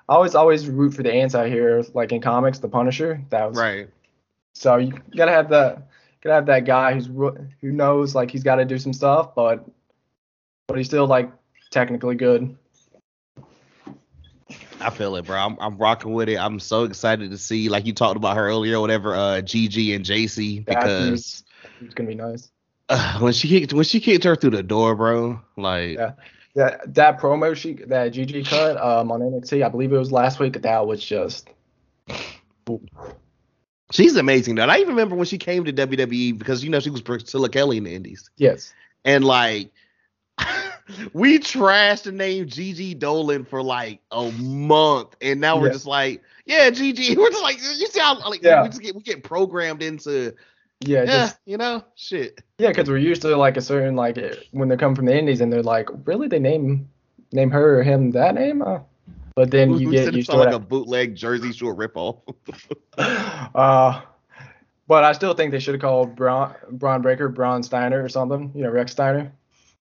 I 0.07 0.13
always 0.13 0.35
always 0.35 0.67
root 0.69 0.93
for 0.93 1.03
the 1.03 1.11
anti-hero. 1.13 1.83
Like 1.93 2.11
in 2.13 2.21
comics, 2.21 2.59
the 2.59 2.69
Punisher. 2.69 3.19
That 3.31 3.49
was 3.49 3.57
Right. 3.57 3.89
So 4.53 4.77
you 4.77 4.93
gotta 5.15 5.31
have 5.31 5.49
that. 5.49 5.81
Gotta 6.27 6.35
have 6.35 6.45
that 6.47 6.65
guy 6.65 6.93
who's 6.93 7.05
who 7.05 7.71
knows 7.71 8.13
like 8.13 8.29
he's 8.29 8.43
got 8.43 8.55
to 8.55 8.65
do 8.65 8.77
some 8.77 8.91
stuff, 8.91 9.33
but 9.33 9.65
but 10.67 10.77
he's 10.77 10.87
still 10.87 11.07
like 11.07 11.31
technically 11.71 12.15
good. 12.15 12.57
I 14.81 14.89
feel 14.89 15.15
it, 15.15 15.25
bro. 15.25 15.37
I'm, 15.37 15.57
I'm 15.61 15.77
rocking 15.77 16.11
with 16.11 16.27
it. 16.27 16.37
I'm 16.37 16.59
so 16.59 16.83
excited 16.83 17.31
to 17.31 17.37
see, 17.37 17.69
like 17.69 17.85
you 17.85 17.93
talked 17.93 18.17
about 18.17 18.35
her 18.35 18.45
earlier, 18.45 18.75
or 18.75 18.81
whatever, 18.81 19.15
uh, 19.15 19.39
Gigi 19.39 19.93
and 19.93 20.03
Jacy, 20.03 20.59
because 20.59 21.45
it's 21.79 21.93
gonna 21.93 22.09
be 22.09 22.15
nice. 22.15 22.51
Uh, 22.89 23.19
when 23.19 23.31
she 23.31 23.47
kicked 23.47 23.71
when 23.71 23.85
she 23.85 24.01
kicked 24.01 24.25
her 24.25 24.35
through 24.35 24.49
the 24.49 24.63
door, 24.63 24.95
bro, 24.97 25.39
like 25.55 25.97
yeah. 25.97 26.11
That 26.55 26.93
that 26.95 27.21
promo 27.21 27.55
she 27.55 27.75
that 27.85 28.09
Gigi 28.09 28.43
cut 28.43 28.75
um 28.75 29.13
on 29.13 29.21
NXT, 29.21 29.65
I 29.65 29.69
believe 29.69 29.93
it 29.93 29.97
was 29.97 30.11
last 30.11 30.41
week. 30.41 30.61
That 30.61 30.85
was 30.85 31.01
just. 31.01 31.47
She's 33.91 34.15
amazing, 34.15 34.55
though. 34.55 34.63
And 34.63 34.71
I 34.71 34.77
even 34.77 34.89
remember 34.89 35.15
when 35.15 35.25
she 35.25 35.37
came 35.37 35.63
to 35.65 35.73
WWE 35.73 36.37
because 36.37 36.63
you 36.63 36.69
know 36.69 36.79
she 36.79 36.89
was 36.89 37.01
Priscilla 37.01 37.49
Kelly 37.49 37.77
in 37.77 37.85
the 37.85 37.93
Indies. 37.93 38.29
Yes. 38.35 38.73
And 39.05 39.23
like 39.23 39.71
we 41.13 41.39
trashed 41.39 42.03
the 42.03 42.11
name 42.11 42.47
Gigi 42.47 42.95
Dolin 42.95 43.47
for 43.47 43.63
like 43.63 44.01
a 44.11 44.31
month, 44.33 45.15
and 45.21 45.39
now 45.39 45.59
we're 45.59 45.71
just 45.71 45.85
like, 45.85 46.21
yeah, 46.45 46.69
Gigi. 46.69 47.15
We're 47.17 47.29
just 47.29 47.43
like, 47.43 47.57
you 47.57 47.87
see 47.87 47.99
how 47.99 48.19
like 48.29 48.41
yeah. 48.41 48.63
we 48.63 48.69
just 48.69 48.81
get 48.81 48.95
we 48.95 49.01
get 49.01 49.23
programmed 49.23 49.83
into. 49.83 50.33
Yeah, 50.81 50.99
yeah, 50.99 51.05
just, 51.05 51.39
you 51.45 51.57
know, 51.57 51.83
shit. 51.95 52.39
Yeah, 52.59 52.67
because 52.69 52.87
we're 52.87 52.99
used 52.99 53.23
to 53.23 53.35
like 53.35 53.57
a 53.57 53.61
certain 53.61 53.95
like 53.95 54.17
when 54.51 54.69
they 54.69 54.77
come 54.77 54.95
from 54.95 55.05
the 55.05 55.17
Indies 55.17 55.41
and 55.41 55.51
they're 55.51 55.63
like, 55.63 55.89
really, 56.05 56.27
they 56.27 56.37
name 56.37 56.87
name 57.31 57.49
her 57.49 57.79
or 57.79 57.83
him 57.83 58.11
that 58.11 58.35
name? 58.35 58.61
Uh, 58.61 58.79
but 59.37 59.51
then 59.51 59.77
you 59.77 59.91
get 59.91 60.11
used 60.15 60.31
to 60.31 60.35
like 60.35 60.51
a 60.51 60.57
bootleg 60.57 61.13
Jersey 61.13 61.53
Shore 61.53 61.75
ripoff. 61.75 62.21
uh, 62.97 64.01
but 64.87 65.03
I 65.03 65.11
still 65.11 65.35
think 65.35 65.51
they 65.51 65.59
should 65.59 65.75
have 65.75 65.81
called 65.81 66.15
Braun, 66.15 66.55
Bron 66.71 67.03
Breakker 67.03 67.29
Braun 67.29 67.61
Steiner 67.61 68.03
or 68.03 68.09
something. 68.09 68.51
You 68.55 68.63
know, 68.63 68.71
Rex 68.71 68.93
Steiner. 68.93 69.31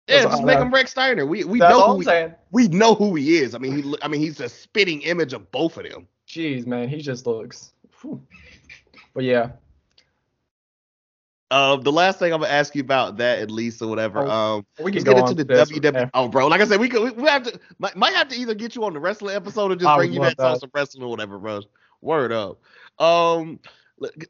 Yeah, 0.08 0.24
just 0.24 0.44
make 0.44 0.58
him 0.58 0.70
Rex 0.70 0.90
Steiner. 0.90 1.24
We 1.24 1.44
we 1.44 1.58
know 1.58 1.96
who 1.96 2.00
he, 2.00 2.26
we 2.50 2.68
know 2.68 2.94
who 2.94 3.14
he 3.14 3.38
is. 3.38 3.54
I 3.54 3.58
mean, 3.58 3.82
he 3.82 3.94
I 4.02 4.08
mean 4.08 4.20
he's 4.20 4.40
a 4.40 4.48
spitting 4.50 5.00
image 5.00 5.32
of 5.32 5.50
both 5.50 5.78
of 5.78 5.88
them. 5.88 6.06
Jeez, 6.28 6.66
man, 6.66 6.90
he 6.90 7.00
just 7.00 7.26
looks. 7.26 7.72
Whew. 8.02 8.22
But 9.14 9.24
yeah. 9.24 9.52
Uh, 11.50 11.76
the 11.76 11.92
last 11.92 12.18
thing 12.18 12.32
I'm 12.32 12.40
gonna 12.40 12.52
ask 12.52 12.74
you 12.74 12.80
about 12.80 13.18
that 13.18 13.38
at 13.38 13.52
least 13.52 13.80
or 13.80 13.86
whatever. 13.86 14.26
Oh, 14.26 14.30
um, 14.30 14.66
we 14.82 14.90
can 14.90 15.04
get 15.04 15.16
into 15.16 15.34
the 15.34 15.44
WWE. 15.44 16.10
Oh, 16.12 16.26
bro, 16.28 16.48
like 16.48 16.60
I 16.60 16.64
said, 16.64 16.80
we 16.80 16.88
could 16.88 17.02
we, 17.02 17.22
we 17.22 17.28
have 17.28 17.44
to 17.44 17.60
might, 17.78 17.94
might, 17.94 18.14
have 18.14 18.28
to 18.28 18.36
either 18.36 18.54
get 18.54 18.74
you 18.74 18.84
on 18.84 18.94
the 18.94 18.98
wrestling 18.98 19.36
episode 19.36 19.70
or 19.70 19.76
just 19.76 19.86
I 19.86 19.96
bring 19.96 20.12
you 20.12 20.20
back 20.20 20.36
to 20.38 20.58
some 20.58 20.70
wrestling 20.74 21.04
or 21.04 21.08
whatever, 21.08 21.38
bro. 21.38 21.60
Word 22.00 22.32
up. 22.32 22.60
Um, 22.98 23.60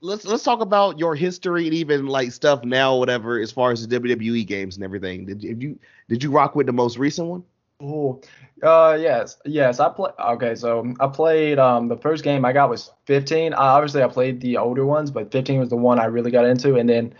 let's 0.03 0.25
let's 0.27 0.43
talk 0.43 0.61
about 0.61 0.99
your 0.99 1.15
history 1.15 1.65
and 1.65 1.75
even 1.75 2.07
like 2.07 2.33
stuff 2.33 2.65
now, 2.65 2.97
whatever, 2.97 3.41
as 3.41 3.51
far 3.51 3.73
as 3.73 3.87
the 3.87 3.99
WWE 3.99 4.47
games 4.47 4.77
and 4.77 4.85
everything. 4.85 5.25
Did 5.25 5.43
you 5.43 5.79
did 6.09 6.23
you 6.23 6.31
rock 6.31 6.55
with 6.55 6.67
the 6.67 6.73
most 6.73 6.99
recent 6.99 7.29
one? 7.29 7.45
Oh, 7.81 8.23
uh, 8.63 8.97
yes, 8.99 9.37
yes. 9.45 9.81
I 9.81 9.91
play. 9.91 10.11
Okay, 10.19 10.55
so 10.55 10.95
I 10.99 11.09
played. 11.09 11.59
Um, 11.59 11.89
the 11.89 11.97
first 11.97 12.25
game 12.25 12.45
I 12.45 12.53
got 12.53 12.71
was 12.71 12.91
15. 13.05 13.53
Uh, 13.53 13.57
obviously, 13.59 14.03
I 14.03 14.09
played 14.09 14.41
the 14.41 14.57
older 14.57 14.87
ones, 14.87 15.11
but 15.11 15.31
15 15.31 15.61
was 15.61 15.69
the 15.69 15.77
one 15.77 16.01
I 16.01 16.07
really 16.07 16.31
got 16.31 16.47
into, 16.47 16.77
and 16.77 16.89
then 16.89 17.15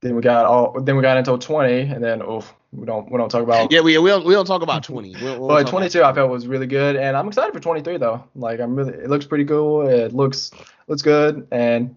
then 0.00 0.14
we 0.14 0.22
got 0.22 0.46
all. 0.46 0.80
Then 0.80 0.96
we 0.96 1.02
got 1.02 1.16
into 1.16 1.36
20, 1.36 1.80
and 1.92 2.04
then 2.04 2.22
oh, 2.22 2.44
we 2.72 2.86
don't 2.86 3.10
we 3.10 3.18
don't 3.18 3.30
talk 3.30 3.42
about. 3.42 3.72
Yeah, 3.72 3.80
we 3.80 3.98
we 3.98 4.10
don't, 4.10 4.24
we 4.24 4.34
don't 4.34 4.46
talk 4.46 4.62
about 4.62 4.84
20. 4.84 5.16
We'll, 5.20 5.40
we'll 5.40 5.48
but 5.48 5.66
22 5.66 5.98
about... 5.98 6.12
I 6.12 6.14
felt 6.14 6.30
was 6.30 6.46
really 6.46 6.68
good, 6.68 6.94
and 6.94 7.16
I'm 7.16 7.26
excited 7.26 7.52
for 7.52 7.60
23 7.60 7.96
though. 7.96 8.22
Like 8.36 8.60
I'm 8.60 8.76
really, 8.76 8.92
it 8.92 9.10
looks 9.10 9.26
pretty 9.26 9.44
cool. 9.44 9.88
It 9.88 10.12
looks 10.12 10.52
looks 10.86 11.02
good, 11.02 11.48
and 11.50 11.96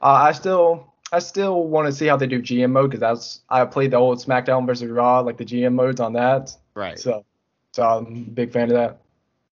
uh, 0.00 0.06
I 0.06 0.32
still 0.32 0.92
I 1.12 1.18
still 1.18 1.64
want 1.64 1.86
to 1.86 1.92
see 1.92 2.06
how 2.06 2.16
they 2.16 2.28
do 2.28 2.40
GM 2.40 2.70
mode 2.70 2.90
because 2.90 3.00
that's 3.00 3.40
I 3.48 3.64
played 3.64 3.90
the 3.90 3.96
old 3.96 4.18
SmackDown 4.18 4.64
versus 4.64 4.90
Raw 4.90 5.20
like 5.20 5.38
the 5.38 5.44
GM 5.44 5.74
modes 5.74 5.98
on 5.98 6.12
that. 6.12 6.54
Right. 6.74 6.98
So 6.98 7.24
so 7.72 7.82
I'm 7.82 8.06
a 8.06 8.30
big 8.30 8.52
fan 8.52 8.64
of 8.64 8.76
that. 8.76 9.00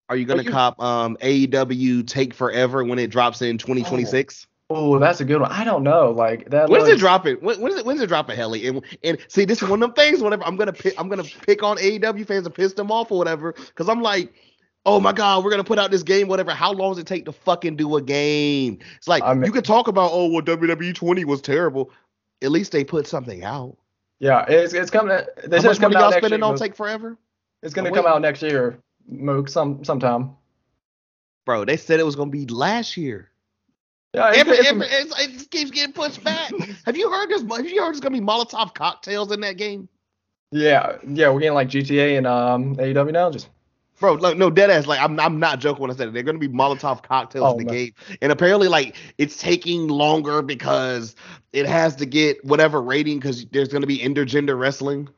Are 0.08 0.16
you 0.16 0.24
gonna 0.24 0.42
you, 0.42 0.50
cop 0.50 0.80
um 0.80 1.16
AEW 1.20 2.06
Take 2.06 2.34
Forever 2.34 2.84
when 2.84 2.98
it 2.98 3.10
drops 3.10 3.42
in 3.42 3.58
2026? 3.58 4.46
Oh, 4.70 4.94
oh 4.94 4.98
that's 4.98 5.20
a 5.20 5.24
good 5.24 5.40
one. 5.40 5.50
I 5.50 5.64
don't 5.64 5.82
know. 5.82 6.10
Like 6.10 6.50
that. 6.50 6.68
When's 6.68 6.84
looks... 6.84 6.96
it 6.96 6.98
dropping? 6.98 7.36
When, 7.36 7.60
when 7.60 7.72
is 7.72 7.78
it? 7.78 7.86
When's 7.86 8.00
it 8.00 8.06
dropping, 8.06 8.36
Helly? 8.36 8.66
And 8.66 8.82
and 9.02 9.18
see, 9.28 9.44
this 9.44 9.62
is 9.62 9.68
one 9.68 9.82
of 9.82 9.94
them 9.94 9.94
things. 9.94 10.22
Whatever. 10.22 10.44
I'm 10.44 10.56
gonna 10.56 10.72
pick. 10.72 10.94
I'm 10.98 11.08
gonna 11.08 11.24
pick 11.24 11.62
on 11.62 11.76
AEW 11.76 12.26
fans 12.26 12.46
and 12.46 12.54
piss 12.54 12.74
them 12.74 12.90
off 12.90 13.10
or 13.10 13.18
whatever. 13.18 13.52
Because 13.52 13.88
I'm 13.88 14.02
like, 14.02 14.32
oh 14.86 15.00
my 15.00 15.12
god, 15.12 15.44
we're 15.44 15.50
gonna 15.50 15.64
put 15.64 15.78
out 15.78 15.90
this 15.90 16.02
game, 16.02 16.28
whatever. 16.28 16.52
How 16.52 16.72
long 16.72 16.92
does 16.92 16.98
it 16.98 17.06
take 17.06 17.24
to 17.26 17.32
fucking 17.32 17.76
do 17.76 17.96
a 17.96 18.02
game? 18.02 18.78
It's 18.96 19.08
like 19.08 19.22
I 19.22 19.34
mean, 19.34 19.44
you 19.44 19.52
could 19.52 19.64
talk 19.64 19.88
about, 19.88 20.10
oh, 20.12 20.28
well, 20.30 20.42
WWE 20.42 20.94
20 20.94 21.24
was 21.24 21.40
terrible. 21.40 21.90
At 22.42 22.50
least 22.50 22.72
they 22.72 22.84
put 22.84 23.06
something 23.06 23.44
out. 23.44 23.76
Yeah, 24.20 24.44
it's 24.48 24.72
it's 24.72 24.90
coming. 24.90 25.16
This 25.44 25.62
How 25.62 25.70
much 25.70 25.80
money 25.80 25.94
y'all 25.94 26.12
spending 26.12 26.42
on 26.42 26.56
Take 26.56 26.74
Forever? 26.74 27.16
It's 27.62 27.74
gonna 27.74 27.90
oh, 27.90 27.94
come 27.94 28.06
out 28.06 28.20
next 28.20 28.42
year, 28.42 28.78
Mook, 29.08 29.48
some 29.48 29.84
sometime. 29.84 30.32
Bro, 31.46 31.64
they 31.66 31.76
said 31.76 32.00
it 32.00 32.06
was 32.06 32.16
gonna 32.16 32.30
be 32.30 32.46
last 32.46 32.96
year. 32.96 33.30
Yeah, 34.14 34.30
it's, 34.30 34.38
every, 34.38 34.56
it's, 34.56 34.68
every, 34.68 34.86
it's, 34.86 35.20
it 35.20 35.50
keeps 35.50 35.70
getting 35.70 35.92
pushed 35.92 36.24
back. 36.24 36.50
have 36.84 36.96
you 36.96 37.10
heard 37.10 37.30
this? 37.30 37.42
Have 37.42 37.66
you 37.66 37.80
heard 37.80 37.92
there's 37.92 38.00
gonna 38.00 38.18
be 38.18 38.24
Molotov 38.24 38.74
cocktails 38.74 39.32
in 39.32 39.40
that 39.42 39.56
game? 39.56 39.88
Yeah, 40.50 40.96
yeah, 41.06 41.30
we're 41.30 41.40
getting 41.40 41.54
like 41.54 41.68
GTA 41.68 42.18
and 42.18 42.26
um 42.26 42.76
AEW 42.76 43.12
now. 43.12 43.30
Just 43.30 43.48
Bro, 44.00 44.14
like, 44.14 44.36
no, 44.36 44.50
dead 44.50 44.70
ass. 44.70 44.86
Like, 44.86 45.00
I'm, 45.00 45.18
I'm 45.18 45.40
not 45.40 45.58
joking 45.58 45.82
when 45.82 45.90
I 45.90 45.94
said 45.94 46.08
it. 46.08 46.14
They're 46.14 46.22
gonna 46.22 46.38
be 46.38 46.48
Molotov 46.48 47.02
cocktails 47.02 47.44
oh, 47.44 47.52
in 47.52 47.58
the 47.58 47.64
man. 47.64 47.74
game, 47.74 47.94
and 48.22 48.32
apparently, 48.32 48.68
like, 48.68 48.96
it's 49.18 49.36
taking 49.36 49.88
longer 49.88 50.42
because 50.42 51.16
it 51.52 51.66
has 51.66 51.96
to 51.96 52.06
get 52.06 52.44
whatever 52.44 52.80
rating 52.80 53.18
because 53.18 53.44
there's 53.46 53.68
gonna 53.68 53.86
be 53.86 53.98
intergender 53.98 54.58
wrestling. 54.58 55.08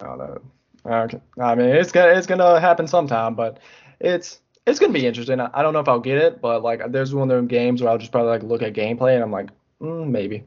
Oh 0.00 0.14
no. 0.14 0.40
Okay. 0.84 1.20
I 1.38 1.54
mean, 1.54 1.68
it's 1.68 1.92
gonna 1.92 2.12
it's 2.12 2.26
gonna 2.26 2.58
happen 2.58 2.86
sometime, 2.86 3.34
but 3.34 3.60
it's 4.00 4.40
it's 4.66 4.78
gonna 4.78 4.92
be 4.92 5.06
interesting. 5.06 5.40
I, 5.40 5.50
I 5.52 5.62
don't 5.62 5.72
know 5.72 5.80
if 5.80 5.88
I'll 5.88 6.00
get 6.00 6.18
it, 6.18 6.40
but 6.40 6.62
like, 6.62 6.90
there's 6.90 7.14
one 7.14 7.30
of 7.30 7.36
those 7.40 7.48
games 7.48 7.82
where 7.82 7.90
I'll 7.90 7.98
just 7.98 8.12
probably 8.12 8.30
like 8.30 8.42
look 8.42 8.62
at 8.62 8.72
gameplay 8.72 9.14
and 9.14 9.22
I'm 9.22 9.32
like, 9.32 9.50
mm, 9.80 10.08
maybe. 10.08 10.44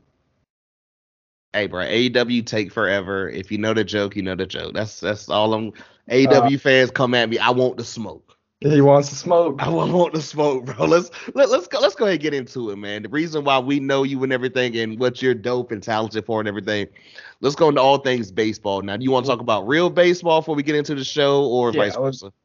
Hey, 1.54 1.68
bro, 1.68 1.86
AEW 1.86 2.46
take 2.46 2.72
forever. 2.72 3.30
If 3.30 3.50
you 3.50 3.58
know 3.58 3.74
the 3.74 3.86
joke, 3.86 4.18
you 4.18 4.22
know 4.22 4.36
the 4.36 4.46
joke. 4.46 4.74
That's 4.74 5.00
that's 5.00 5.30
all 5.30 5.54
I'm. 5.54 5.72
AEW 6.10 6.56
uh, 6.56 6.60
fans 6.60 6.92
come 6.92 7.14
at 7.14 7.30
me. 7.30 7.38
I 7.40 7.50
want 7.50 7.78
the 7.78 7.84
smoke. 7.84 8.36
He 8.62 8.82
wants 8.82 9.10
to 9.10 9.16
smoke. 9.16 9.62
I 9.62 9.70
want 9.70 10.14
the 10.14 10.22
smoke, 10.22 10.66
bro. 10.66 10.86
Let's 10.86 11.12
let, 11.34 11.50
let's 11.50 11.68
go. 11.68 11.80
Let's 11.80 11.94
go 11.94 12.06
ahead 12.06 12.16
and 12.16 12.22
get 12.22 12.34
into 12.34 12.72
it, 12.72 12.78
man. 12.78 13.04
The 13.04 13.10
reason 13.10 13.44
why 13.44 13.60
we 13.60 13.80
know 13.80 14.04
you 14.04 14.24
and 14.24 14.32
everything, 14.32 14.76
and 14.78 14.98
what 14.98 15.22
you're 15.22 15.34
dope 15.34 15.72
and 15.72 15.84
talented 15.84 16.26
for, 16.26 16.40
and 16.40 16.48
everything. 16.48 16.88
Let's 17.42 17.56
go 17.56 17.70
into 17.70 17.82
all 17.82 17.98
things 17.98 18.32
baseball. 18.32 18.82
Now, 18.82 18.98
do 18.98 19.04
you 19.04 19.12
want 19.12 19.26
to 19.26 19.32
talk 19.32 19.42
about 19.42 19.68
real 19.68 19.90
baseball 19.90 20.42
before 20.42 20.56
we 20.56 20.64
get 20.64 20.76
into 20.76 20.96
the 20.96 21.04
show, 21.04 21.46
or 21.46 21.72
yeah, 21.72 21.82
vice 21.82 21.96
versa? 21.96 22.26
Let's, 22.26 22.36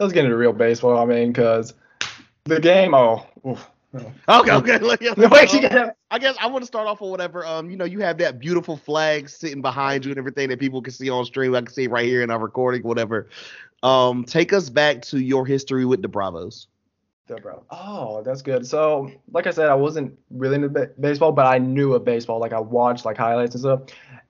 let's 0.00 0.12
get 0.12 0.24
into 0.24 0.36
real 0.36 0.52
baseball. 0.52 0.98
I 0.98 1.04
mean, 1.04 1.32
because 1.32 1.72
the 2.44 2.60
game. 2.60 2.92
Oh, 2.94 3.24
oof, 3.46 3.70
Okay, 3.94 4.52
okay. 4.52 4.78
Wait, 5.16 5.72
um, 5.72 5.90
I 6.10 6.18
guess 6.18 6.36
I 6.40 6.46
want 6.46 6.62
to 6.62 6.66
start 6.66 6.86
off 6.86 7.00
with 7.00 7.10
whatever. 7.10 7.44
Um, 7.44 7.70
you 7.70 7.76
know, 7.76 7.84
you 7.84 8.00
have 8.00 8.18
that 8.18 8.38
beautiful 8.38 8.76
flag 8.76 9.28
sitting 9.28 9.62
behind 9.62 10.04
you 10.04 10.12
and 10.12 10.18
everything 10.18 10.48
that 10.50 10.60
people 10.60 10.80
can 10.80 10.92
see 10.92 11.10
on 11.10 11.24
stream. 11.24 11.54
I 11.54 11.60
can 11.62 11.72
see 11.72 11.86
right 11.88 12.04
here 12.06 12.22
in 12.22 12.30
our 12.30 12.38
recording, 12.38 12.82
whatever. 12.82 13.28
Um, 13.82 14.24
take 14.24 14.52
us 14.52 14.68
back 14.68 15.02
to 15.02 15.18
your 15.18 15.46
history 15.46 15.84
with 15.84 16.02
the 16.02 16.08
Bravos. 16.08 16.68
The 17.30 17.40
Bravos. 17.40 17.64
Oh, 17.70 18.22
that's 18.22 18.42
good. 18.42 18.66
So, 18.66 19.10
like 19.32 19.46
I 19.46 19.50
said, 19.50 19.68
I 19.68 19.74
wasn't 19.74 20.18
really 20.30 20.56
into 20.56 20.68
ba- 20.68 20.90
baseball, 20.98 21.32
but 21.32 21.46
I 21.46 21.58
knew 21.58 21.94
of 21.94 22.04
baseball. 22.04 22.40
Like 22.40 22.52
I 22.52 22.60
watched 22.60 23.04
like 23.04 23.16
highlights 23.16 23.54
and 23.54 23.62
stuff. 23.62 23.82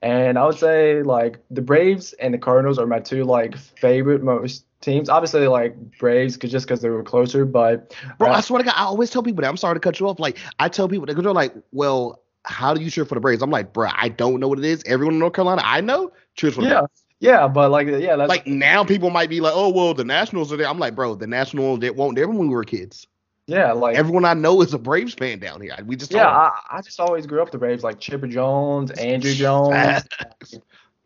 And 0.03 0.39
I 0.39 0.47
would 0.47 0.59
say 0.59 1.03
like 1.03 1.39
the 1.51 1.63
Braves 1.63 2.13
and 2.15 2.33
the 2.35 2.39
Cardinals 2.39 2.79
are 2.79 2.87
my 2.87 3.01
two 3.01 3.25
like 3.25 3.57
favorite 3.57 4.23
most 4.23 4.65
teams. 4.81 5.09
Obviously, 5.09 5.47
like 5.49 5.77
Braves, 5.99 6.37
cause 6.37 6.51
just 6.51 6.67
because 6.67 6.83
they 6.83 6.91
were 6.91 7.03
closer. 7.03 7.45
But 7.45 7.95
bro, 8.19 8.31
uh, 8.31 8.37
I 8.37 8.41
swear 8.41 8.59
to 8.59 8.65
God, 8.65 8.75
I 8.77 8.85
always 8.85 9.11
tell 9.11 9.23
people 9.23 9.43
that. 9.43 9.49
I'm 9.49 9.57
sorry 9.57 9.75
to 9.77 9.81
cut 9.81 9.99
you 9.99 10.09
off. 10.09 10.19
Like 10.19 10.39
I 10.59 10.69
tell 10.69 10.89
people 10.89 11.07
they're 11.07 11.33
like, 11.33 11.55
well, 11.73 12.23
how 12.45 12.75
do 12.75 12.83
you 12.83 12.91
cheer 12.91 13.05
for 13.05 13.15
the 13.15 13.21
Braves? 13.21 13.43
I'm 13.43 13.51
like, 13.51 13.73
bro, 13.73 13.89
I 13.93 14.09
don't 14.11 14.41
know 14.41 14.49
what 14.49 14.59
it 14.59 14.65
is. 14.65 14.83
Everyone 14.87 15.15
in 15.15 15.21
North 15.21 15.35
Carolina, 15.35 15.63
I 15.65 15.81
know, 15.81 16.13
cheers 16.35 16.55
for 16.55 16.63
the 16.63 16.69
yeah. 16.69 16.81
Braves. 16.81 17.05
Yeah, 17.21 17.49
but 17.49 17.71
like, 17.71 17.87
yeah, 17.87 18.17
that's 18.17 18.29
like 18.31 18.47
now 18.47 18.83
people 18.83 19.11
might 19.11 19.29
be 19.29 19.41
like, 19.41 19.53
oh 19.55 19.69
well, 19.69 19.93
the 19.93 20.05
Nationals 20.05 20.53
are 20.53 20.57
there. 20.57 20.67
I'm 20.67 20.79
like, 20.79 20.95
bro, 20.95 21.15
the 21.15 21.27
Nationals 21.27 21.81
they 21.81 21.91
won't 21.91 22.17
there 22.17 22.27
when 22.27 22.39
we 22.39 22.49
were 22.49 22.65
kids. 22.65 23.07
Yeah, 23.47 23.73
like 23.73 23.97
everyone 23.97 24.25
I 24.25 24.33
know 24.35 24.63
is 24.63 24.73
a 24.73 24.79
Braves 24.79 25.13
fan 25.13 25.39
down 25.39 25.61
here. 25.61 25.77
We 25.85 25.97
just 25.97 26.13
yeah, 26.13 26.29
I, 26.29 26.53
I, 26.71 26.81
just 26.83 26.99
always 26.99 27.27
grew 27.27 27.43
up 27.43 27.51
the 27.51 27.59
Braves, 27.59 27.83
like 27.83 27.99
Chipper 27.99 28.29
Jones, 28.29 28.93
Andruw 28.93 29.35
Jones. 29.35 30.07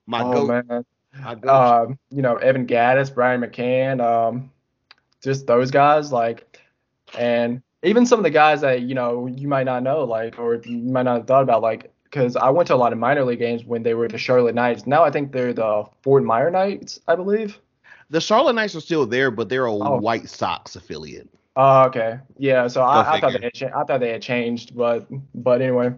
My 0.07 0.23
oh, 0.23 0.47
goat. 0.47 0.67
man. 0.69 0.85
Um, 1.49 1.99
you 2.11 2.23
know, 2.23 2.37
Evan 2.37 2.67
Gattis, 2.67 3.13
Brian 3.13 3.41
McCann, 3.41 4.05
um, 4.05 4.51
just 5.23 5.47
those 5.47 5.71
guys, 5.71 6.13
like, 6.13 6.61
and 7.17 7.63
even 7.83 8.05
some 8.05 8.19
of 8.19 8.25
the 8.25 8.31
guys 8.31 8.61
that 8.61 8.83
you 8.83 8.95
know 8.95 9.27
you 9.27 9.49
might 9.49 9.65
not 9.65 9.83
know, 9.83 10.05
like, 10.05 10.39
or 10.39 10.57
you 10.57 10.77
might 10.77 11.05
not 11.05 11.19
have 11.19 11.27
thought 11.27 11.43
about, 11.45 11.63
like, 11.63 11.94
because 12.15 12.37
I 12.37 12.49
went 12.51 12.69
to 12.69 12.75
a 12.75 12.77
lot 12.77 12.93
of 12.93 12.99
minor 12.99 13.25
league 13.25 13.41
games 13.41 13.65
when 13.65 13.83
they 13.83 13.95
were 13.95 14.07
the 14.07 14.19
Charlotte 14.19 14.55
Knights. 14.55 14.87
Now 14.87 15.03
I 15.03 15.11
think 15.11 15.33
they're 15.33 15.53
the 15.53 15.85
Fort 16.03 16.23
Myers 16.23 16.53
Knights, 16.53 17.01
I 17.09 17.17
believe. 17.17 17.59
The 18.11 18.21
Charlotte 18.21 18.55
Knights 18.55 18.77
are 18.77 18.81
still 18.81 19.05
there, 19.05 19.33
but 19.33 19.49
they're 19.49 19.67
a 19.67 19.73
oh. 19.73 19.99
White 19.99 20.29
Sox 20.29 20.77
affiliate. 20.77 21.29
Oh, 21.57 21.83
okay. 21.87 22.21
Yeah. 22.39 22.69
So 22.69 22.83
I, 22.83 23.15
I, 23.15 23.21
thought 23.21 23.33
they 23.33 23.41
had 23.41 23.55
cha- 23.55 23.81
I 23.81 23.85
thought 23.85 23.99
they 23.99 24.11
had 24.11 24.23
changed, 24.23 24.77
but 24.77 25.07
but 25.35 25.61
anyway, 25.61 25.95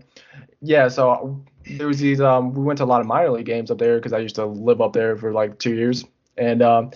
yeah. 0.62 0.88
So 0.88 1.44
there 1.70 1.86
was 1.86 1.98
these 1.98 2.20
um 2.20 2.54
we 2.54 2.62
went 2.62 2.78
to 2.78 2.84
a 2.84 2.86
lot 2.86 3.02
of 3.02 3.06
minor 3.06 3.30
league 3.30 3.46
games 3.46 3.70
up 3.70 3.78
there 3.78 3.96
because 3.96 4.12
I 4.14 4.18
used 4.18 4.36
to 4.36 4.46
live 4.46 4.80
up 4.80 4.94
there 4.94 5.16
for 5.16 5.32
like 5.32 5.58
two 5.58 5.74
years, 5.74 6.04
and 6.38 6.62
um 6.62 6.90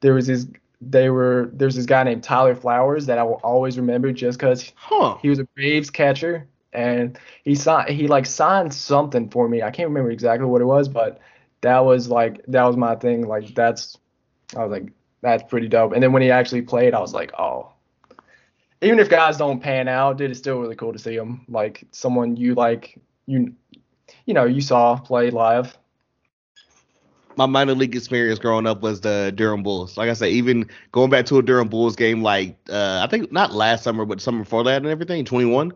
there 0.00 0.14
was 0.14 0.26
these 0.28 0.46
they 0.80 1.10
were 1.10 1.50
there's 1.52 1.74
this 1.74 1.86
guy 1.86 2.02
named 2.04 2.22
Tyler 2.22 2.54
Flowers 2.54 3.06
that 3.06 3.18
I 3.18 3.22
will 3.22 3.40
always 3.42 3.78
remember 3.78 4.12
just 4.12 4.38
because 4.38 4.72
Huh. 4.76 5.16
he 5.20 5.28
was 5.28 5.38
a 5.38 5.44
Braves 5.56 5.90
catcher 5.90 6.46
and 6.72 7.18
he 7.44 7.54
signed 7.54 7.90
he 7.90 8.06
like 8.06 8.26
signed 8.26 8.72
something 8.72 9.28
for 9.28 9.48
me. 9.48 9.62
I 9.62 9.70
can't 9.70 9.88
remember 9.88 10.10
exactly 10.10 10.46
what 10.46 10.60
it 10.60 10.66
was, 10.66 10.88
but 10.88 11.20
that 11.62 11.80
was 11.80 12.08
like 12.08 12.44
that 12.46 12.64
was 12.64 12.76
my 12.76 12.96
thing. 12.96 13.26
Like 13.26 13.54
that's 13.54 13.98
I 14.56 14.64
was 14.64 14.70
like 14.70 14.92
that's 15.22 15.42
pretty 15.44 15.68
dope. 15.68 15.92
And 15.92 16.02
then 16.02 16.12
when 16.12 16.22
he 16.22 16.30
actually 16.30 16.62
played, 16.62 16.94
I 16.94 17.00
was 17.00 17.14
like, 17.14 17.32
oh. 17.38 17.72
Even 18.82 18.98
if 18.98 19.10
guys 19.10 19.36
don't 19.36 19.60
pan 19.60 19.88
out, 19.88 20.16
dude, 20.16 20.30
it's 20.30 20.38
still 20.38 20.58
really 20.58 20.74
cool 20.74 20.92
to 20.92 20.98
see 20.98 21.14
him. 21.14 21.44
Like 21.48 21.84
someone 21.90 22.36
you 22.36 22.54
like 22.54 22.98
you 23.26 23.54
you 24.26 24.34
know 24.34 24.44
you 24.44 24.60
saw 24.60 24.96
play 24.96 25.30
live. 25.30 25.76
my 27.36 27.46
minor 27.46 27.74
league 27.74 27.94
experience 27.94 28.38
growing 28.38 28.66
up 28.66 28.80
was 28.80 29.00
the 29.02 29.32
Durham 29.34 29.62
Bulls. 29.62 29.96
Like 29.98 30.08
I 30.08 30.14
said, 30.14 30.30
even 30.30 30.68
going 30.92 31.10
back 31.10 31.26
to 31.26 31.38
a 31.38 31.42
Durham 31.42 31.68
Bulls 31.68 31.94
game, 31.96 32.22
like 32.22 32.56
uh, 32.70 33.00
I 33.04 33.06
think 33.08 33.30
not 33.32 33.52
last 33.52 33.84
summer, 33.84 34.06
but 34.06 34.20
summer 34.20 34.44
before 34.44 34.64
that 34.64 34.78
and 34.78 34.86
everything, 34.86 35.24
21. 35.24 35.72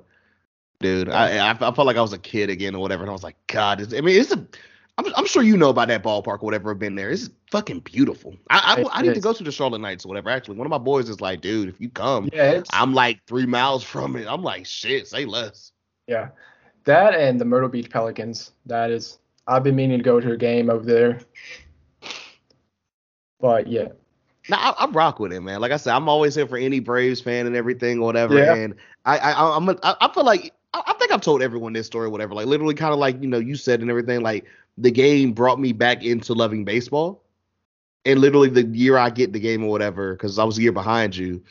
Dude, 0.84 1.08
I, 1.08 1.38
I 1.38 1.50
I 1.50 1.54
felt 1.54 1.86
like 1.86 1.96
I 1.96 2.02
was 2.02 2.12
a 2.12 2.18
kid 2.18 2.50
again 2.50 2.74
or 2.74 2.80
whatever, 2.82 3.02
and 3.02 3.10
I 3.10 3.12
was 3.14 3.22
like, 3.22 3.36
God, 3.46 3.80
I 3.94 4.00
mean, 4.02 4.20
it's 4.20 4.32
a. 4.32 4.46
I'm, 4.96 5.06
I'm 5.16 5.26
sure 5.26 5.42
you 5.42 5.56
know 5.56 5.70
about 5.70 5.88
that 5.88 6.04
ballpark 6.04 6.42
or 6.42 6.44
whatever. 6.44 6.72
Been 6.74 6.94
there, 6.94 7.10
it's 7.10 7.30
fucking 7.50 7.80
beautiful. 7.80 8.36
I 8.50 8.84
I, 8.84 8.98
I 8.98 9.02
need 9.02 9.14
to 9.14 9.20
go 9.20 9.32
to 9.32 9.42
the 9.42 9.50
Charlotte 9.50 9.80
Knights 9.80 10.04
or 10.04 10.08
whatever. 10.08 10.28
Actually, 10.30 10.56
one 10.58 10.66
of 10.66 10.70
my 10.70 10.78
boys 10.78 11.08
is 11.08 11.20
like, 11.22 11.40
dude, 11.40 11.68
if 11.70 11.80
you 11.80 11.88
come, 11.88 12.28
Yeah, 12.32 12.62
I'm 12.70 12.92
like 12.94 13.20
three 13.26 13.46
miles 13.46 13.82
from 13.82 14.14
it. 14.14 14.26
I'm 14.28 14.42
like, 14.42 14.66
shit, 14.66 15.08
say 15.08 15.24
less. 15.24 15.72
yeah. 16.06 16.28
That 16.84 17.14
and 17.14 17.40
the 17.40 17.46
Myrtle 17.46 17.70
Beach 17.70 17.88
Pelicans. 17.88 18.52
That 18.66 18.90
is 18.90 19.18
I've 19.48 19.62
been 19.64 19.74
meaning 19.74 19.98
to 19.98 20.04
go 20.04 20.20
to 20.20 20.32
a 20.32 20.36
game 20.36 20.68
over 20.68 20.84
there. 20.84 21.20
But 23.40 23.66
yeah. 23.66 23.88
Now 24.48 24.58
I, 24.78 24.84
I 24.84 24.90
rock 24.90 25.18
with 25.18 25.32
it, 25.32 25.40
man. 25.40 25.60
Like 25.60 25.72
I 25.72 25.76
said, 25.76 25.94
I'm 25.94 26.08
always 26.08 26.34
here 26.34 26.46
for 26.46 26.58
any 26.58 26.78
Braves 26.80 27.20
fan 27.20 27.46
and 27.46 27.56
everything, 27.56 28.00
whatever. 28.00 28.36
Yeah. 28.38 28.54
And 28.54 28.74
I, 29.06 29.18
I, 29.18 29.56
I'm, 29.56 29.68
a, 29.68 29.78
I, 29.82 29.96
I 30.02 30.12
feel 30.12 30.24
like 30.24 30.52
I, 30.74 30.82
I 30.88 30.92
think 30.94 31.12
I've 31.12 31.22
told 31.22 31.40
everyone 31.42 31.72
this 31.72 31.86
story, 31.86 32.08
whatever. 32.08 32.34
Like 32.34 32.46
literally, 32.46 32.74
kind 32.74 32.92
of 32.92 32.98
like 32.98 33.22
you 33.22 33.28
know, 33.28 33.38
you 33.38 33.56
said 33.56 33.80
and 33.80 33.88
everything. 33.88 34.20
Like 34.20 34.44
the 34.76 34.90
game 34.90 35.32
brought 35.32 35.58
me 35.60 35.72
back 35.72 36.04
into 36.04 36.34
loving 36.34 36.64
baseball, 36.64 37.22
and 38.04 38.20
literally 38.20 38.50
the 38.50 38.64
year 38.66 38.98
I 38.98 39.08
get 39.10 39.32
the 39.32 39.40
game 39.40 39.64
or 39.64 39.70
whatever, 39.70 40.14
because 40.14 40.38
I 40.38 40.44
was 40.44 40.58
a 40.58 40.62
year 40.62 40.72
behind 40.72 41.16
you, 41.16 41.42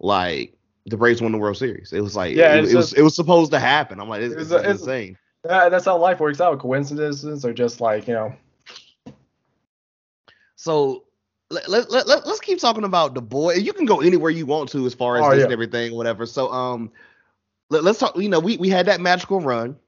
like 0.00 0.52
the 0.86 0.96
Braves 0.96 1.22
won 1.22 1.32
the 1.32 1.38
World 1.38 1.56
Series. 1.56 1.92
It 1.92 2.00
was 2.00 2.16
like 2.16 2.34
Yeah, 2.34 2.56
it, 2.56 2.70
it 2.70 2.74
was 2.74 2.92
it 2.92 3.02
was 3.02 3.14
supposed 3.14 3.52
to 3.52 3.60
happen. 3.60 4.00
I'm 4.00 4.08
like, 4.08 4.22
it's, 4.22 4.34
It's 4.34 4.50
it's, 4.50 4.80
insane. 4.82 5.16
That, 5.44 5.70
that's 5.70 5.84
how 5.84 5.96
life 5.96 6.20
works 6.20 6.40
out. 6.40 6.58
Coincidences 6.58 7.44
are 7.44 7.52
just 7.52 7.80
like, 7.80 8.06
you 8.06 8.14
know, 8.14 8.34
So 10.62 11.04
let, 11.50 11.68
let, 11.68 11.90
let- 11.90 12.06
let's 12.06 12.38
keep 12.38 12.58
talking 12.60 12.84
about 12.84 13.14
the 13.14 13.20
boy. 13.20 13.54
You 13.54 13.72
can 13.72 13.84
go 13.84 14.00
anywhere 14.00 14.30
you 14.30 14.46
want 14.46 14.70
to 14.70 14.86
as 14.86 14.94
far 14.94 15.16
as 15.16 15.24
Oh, 15.24 15.30
this 15.30 15.38
yeah. 15.38 15.44
and 15.44 15.52
everything, 15.52 15.94
whatever. 15.94 16.24
So 16.24 16.52
um, 16.52 16.90
let, 17.72 17.84
let's 17.84 17.98
talk. 17.98 18.16
You 18.16 18.28
know, 18.28 18.40
we 18.40 18.58
we 18.58 18.68
had 18.68 18.86
that 18.86 19.00
magical 19.00 19.40
run, 19.40 19.78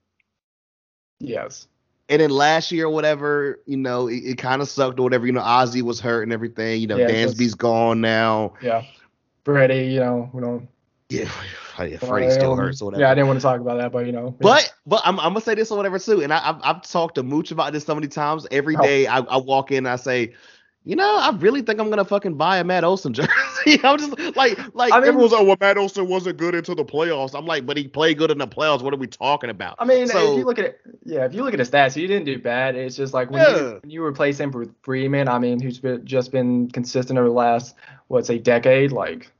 yes. 1.20 1.68
and 2.08 2.20
then 2.20 2.30
last 2.30 2.72
year, 2.72 2.86
or 2.86 2.90
whatever, 2.90 3.60
you 3.66 3.76
know, 3.76 4.08
it, 4.08 4.16
it 4.24 4.38
kind 4.38 4.62
of 4.62 4.68
sucked 4.68 4.98
or 5.00 5.02
whatever. 5.04 5.26
You 5.26 5.32
know, 5.32 5.42
Ozzy 5.42 5.82
was 5.82 6.00
hurt 6.00 6.22
and 6.22 6.32
everything. 6.32 6.80
You 6.80 6.88
know, 6.88 6.96
yeah, 6.96 7.08
Dansby's 7.08 7.54
gone 7.54 8.00
now. 8.00 8.54
Yeah. 8.62 8.82
Freddie, 9.44 9.86
you 9.92 10.00
know, 10.00 10.30
we 10.32 10.40
don't 10.40 10.68
Yeah, 11.10 11.30
yeah 11.84 11.98
Freddie 11.98 12.30
still 12.30 12.56
hurts 12.56 12.82
or 12.82 12.86
whatever. 12.86 13.02
Yeah, 13.02 13.10
I 13.10 13.14
didn't 13.14 13.28
want 13.28 13.38
to 13.40 13.42
talk 13.42 13.60
about 13.60 13.78
that, 13.78 13.92
but 13.92 14.06
you 14.06 14.12
know. 14.12 14.36
But 14.40 14.72
but 14.86 15.02
I'm, 15.04 15.18
I'm 15.20 15.32
gonna 15.32 15.40
say 15.40 15.54
this 15.54 15.70
or 15.70 15.76
whatever 15.76 15.98
too, 15.98 16.22
and 16.22 16.32
I, 16.32 16.50
I've 16.50 16.60
I've 16.62 16.82
talked 16.82 17.16
to 17.16 17.22
Mooch 17.22 17.50
about 17.50 17.72
this 17.72 17.84
so 17.84 17.94
many 17.94 18.08
times. 18.08 18.46
Every 18.50 18.76
Oh. 18.76 18.82
day 18.82 19.06
I, 19.06 19.18
I 19.20 19.36
walk 19.38 19.70
in, 19.70 19.78
and 19.78 19.88
I 19.88 19.96
say, 19.96 20.34
you 20.86 20.96
know, 20.96 21.16
I 21.18 21.34
really 21.38 21.62
think 21.62 21.80
I'm 21.80 21.88
gonna 21.90 22.04
fucking 22.04 22.34
buy 22.34 22.58
a 22.58 22.64
Matt 22.64 22.84
Olson 22.84 23.14
jersey. 23.14 23.30
I'm 23.84 23.98
just 23.98 24.18
like 24.36 24.58
like 24.74 24.92
I 24.92 25.00
mean- 25.00 25.08
everyone's 25.08 25.32
like, 25.32 25.46
well, 25.46 25.56
Matt 25.60 25.78
Olson 25.78 26.06
wasn't 26.08 26.36
good 26.36 26.54
into 26.54 26.74
the 26.74 26.84
playoffs. 26.84 27.34
I'm 27.36 27.46
like, 27.46 27.64
but 27.64 27.76
he 27.76 27.88
played 27.88 28.18
good 28.18 28.30
in 28.30 28.38
the 28.38 28.46
playoffs. 28.46 28.82
What 28.82 28.92
are 28.92 28.98
we 28.98 29.06
talking 29.06 29.48
about? 29.50 29.76
I 29.78 29.84
mean, 29.84 30.06
So- 30.08 30.32
if 30.34 30.38
you 30.38 30.44
look 30.44 30.58
at 30.58 30.64
it, 30.66 30.80
yeah, 31.04 31.24
if 31.24 31.34
you 31.34 31.42
look 31.42 31.52
at 31.54 31.58
his 31.58 31.70
stats, 31.70 31.94
he 31.94 32.06
didn't 32.06 32.26
do 32.26 32.38
bad. 32.38 32.76
It's 32.76 32.96
just 32.96 33.14
like 33.14 33.30
when, 33.30 33.40
Yeah. 33.42 33.56
you, 33.56 33.78
when 33.82 33.90
you 33.90 34.04
replace 34.04 34.38
him 34.38 34.50
with 34.50 34.74
Freeman, 34.82 35.28
I 35.28 35.38
mean, 35.38 35.58
who's 35.60 35.78
been, 35.78 36.04
just 36.04 36.30
been 36.32 36.68
consistent 36.70 37.18
over 37.18 37.28
the 37.28 37.34
last, 37.34 37.74
what's 38.08 38.28
a 38.30 38.38
decade. 38.38 38.92
Like, 38.92 39.30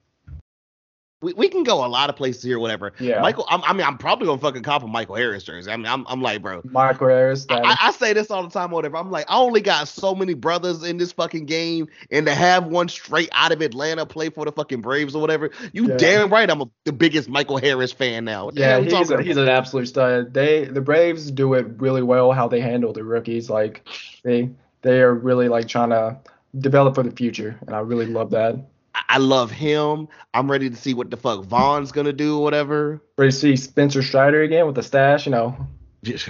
we, 1.25 1.33
we 1.33 1.49
can 1.49 1.65
go 1.65 1.85
a 1.85 1.89
lot 1.89 2.11
of 2.11 2.17
places 2.17 2.43
here, 2.43 2.59
whatever. 2.59 2.93
Yeah. 3.01 3.21
Michael, 3.21 3.47
I'm, 3.49 3.63
I 3.65 3.73
mean, 3.73 3.87
I'm 3.87 3.99
probably 3.99 4.27
gonna 4.27 4.41
fucking 4.41 4.63
cop 4.63 4.83
a 4.83 4.87
Michael 4.87 5.17
Harris 5.17 5.43
jersey. 5.43 5.71
I 5.71 5.77
mean, 5.77 5.87
I'm 5.87 6.07
I'm 6.07 6.23
like, 6.23 6.43
bro. 6.43 6.61
Michael 6.65 7.09
Harris, 7.09 7.47
I, 7.49 7.77
I 7.81 7.91
say 7.93 8.13
this 8.13 8.31
all 8.31 8.43
the 8.43 8.51
time, 8.51 8.71
whatever. 8.71 8.97
I'm 8.97 9.11
like, 9.11 9.27
I 9.29 9.37
only 9.37 9.61
got 9.61 9.89
so 9.89 10.15
many 10.15 10.35
brothers 10.35 10.85
in 10.85 10.99
this 10.99 11.13
fucking 11.13 11.47
game, 11.47 11.89
and 12.11 12.27
to 12.27 12.35
have 12.35 12.67
one 12.67 12.89
straight 12.89 13.31
out 13.33 13.53
of 13.53 13.61
Atlanta 13.63 14.07
play 14.07 14.29
for 14.29 14.45
the 14.45 14.53
fucking 14.53 14.83
Braves 14.83 15.15
or 15.15 15.21
whatever, 15.21 15.51
you 15.73 15.89
Yeah. 15.89 15.97
damn 15.97 16.31
right 16.31 16.51
I'm 16.51 16.61
a, 16.61 16.67
the 16.85 16.93
biggest 16.93 17.29
Michael 17.29 17.57
Harris 17.57 17.93
fan 17.93 18.25
now. 18.25 18.47
What 18.47 18.57
yeah, 18.57 18.79
he's, 18.81 18.93
talking 18.93 19.19
a, 19.19 19.23
he's 19.23 19.37
an 19.37 19.49
absolute 19.49 19.89
stud. 19.89 20.35
They 20.35 20.65
the 20.67 20.81
Braves 20.81 21.31
do 21.31 21.55
it 21.55 21.67
really 21.79 22.03
well 22.03 22.33
how 22.33 22.49
they 22.49 22.61
handle 22.61 22.93
the 22.93 23.05
rookies. 23.05 23.49
Like, 23.49 23.89
they 24.23 24.51
they 24.83 25.01
are 25.01 25.15
really 25.15 25.49
like 25.49 25.69
trying 25.69 25.91
to 25.91 26.19
develop 26.59 26.95
for 26.95 27.03
the 27.03 27.11
future, 27.11 27.59
and 27.67 27.75
I 27.75 27.81
really 27.81 28.07
love 28.07 28.31
that. 28.31 28.57
I, 28.95 29.19
love 29.19 29.51
him. 29.51 30.09
I'm 30.33 30.51
ready 30.51 30.71
to 30.71 30.77
see 30.77 30.95
what 30.95 31.11
the 31.11 31.17
fuck 31.17 31.45
Vaughn's 31.45 31.93
gonna 31.93 32.13
do 32.13 32.39
or 32.39 32.43
whatever. 32.43 33.03
Ready 33.17 33.33
to 33.33 33.37
see 33.37 33.57
Spencer 33.57 34.03
Strider 34.03 34.43
again 34.43 34.67
with 34.67 34.77
the 34.77 34.83
stash, 34.83 35.27
you 35.27 35.33
know. 35.33 35.57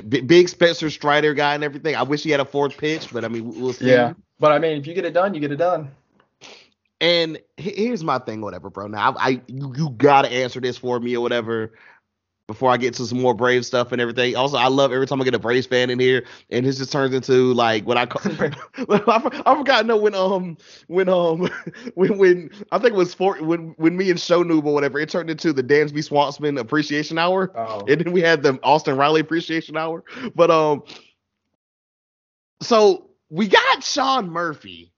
Big 0.08 0.48
Spencer 0.48 0.88
Strider 0.88 1.34
guy 1.34 1.54
and 1.54 1.64
everything. 1.64 1.96
I 1.96 2.02
wish 2.02 2.22
he 2.22 2.30
had 2.30 2.40
a 2.40 2.44
fourth 2.44 2.76
pitch, 2.76 3.12
but 3.12 3.24
I 3.24 3.28
mean, 3.28 3.60
we'll 3.60 3.72
see. 3.72 3.90
Yeah, 3.90 4.14
but 4.38 4.52
I 4.52 4.58
mean, 4.58 4.78
if 4.78 4.86
you 4.86 4.94
get 4.94 5.04
it 5.04 5.12
done, 5.12 5.34
you 5.34 5.40
get 5.40 5.52
it 5.52 5.56
done. 5.56 5.90
And 7.00 7.38
here's 7.56 8.04
my 8.04 8.18
thing, 8.18 8.40
whatever, 8.40 8.70
bro. 8.70 8.86
Now 8.86 9.14
I, 9.18 9.28
I 9.28 9.28
you, 9.46 9.74
you 9.76 9.90
gotta 9.90 10.32
answer 10.32 10.60
this 10.60 10.78
for 10.78 10.98
me 11.00 11.16
or 11.16 11.20
whatever 11.20 11.72
before 12.46 12.70
I 12.70 12.76
get 12.76 12.94
to 12.94 13.06
some 13.06 13.20
more 13.20 13.34
Brave 13.34 13.64
stuff 13.64 13.92
and 13.92 14.00
everything. 14.00 14.36
Also, 14.36 14.56
I 14.58 14.68
love 14.68 14.92
every 14.92 15.06
time 15.06 15.20
I 15.20 15.24
get 15.24 15.34
a 15.34 15.38
Braves 15.38 15.66
fan 15.66 15.90
in 15.90 15.98
here, 15.98 16.24
and 16.50 16.66
this 16.66 16.78
just 16.78 16.92
turns 16.92 17.14
into 17.14 17.54
like 17.54 17.86
what 17.86 17.96
I 17.96 18.06
call. 18.06 18.32
I, 18.88 19.42
I 19.46 19.56
forgot 19.56 19.86
no 19.86 19.96
when 19.96 20.14
um 20.14 20.56
when 20.88 21.08
um 21.08 21.48
when 21.94 22.18
when 22.18 22.50
I 22.72 22.78
think 22.78 22.92
it 22.94 22.96
was 22.96 23.14
for 23.14 23.36
when 23.42 23.74
when 23.78 23.96
me 23.96 24.10
and 24.10 24.20
Show 24.20 24.44
Noob 24.44 24.64
or 24.64 24.74
whatever 24.74 24.98
it 25.00 25.08
turned 25.10 25.30
into 25.30 25.52
the 25.52 25.62
Dansby 25.62 26.08
Swantsman 26.08 26.58
Appreciation 26.58 27.18
Hour. 27.18 27.52
Oh, 27.56 27.84
And 27.88 28.00
then 28.00 28.12
we 28.12 28.20
had 28.20 28.42
the 28.42 28.58
Austin 28.62 28.96
Riley 28.96 29.20
Appreciation 29.20 29.76
Hour. 29.76 30.04
But 30.34 30.50
um, 30.50 30.84
so 32.62 33.10
we 33.30 33.48
got 33.48 33.84
Sean 33.84 34.30
Murphy, 34.30 34.93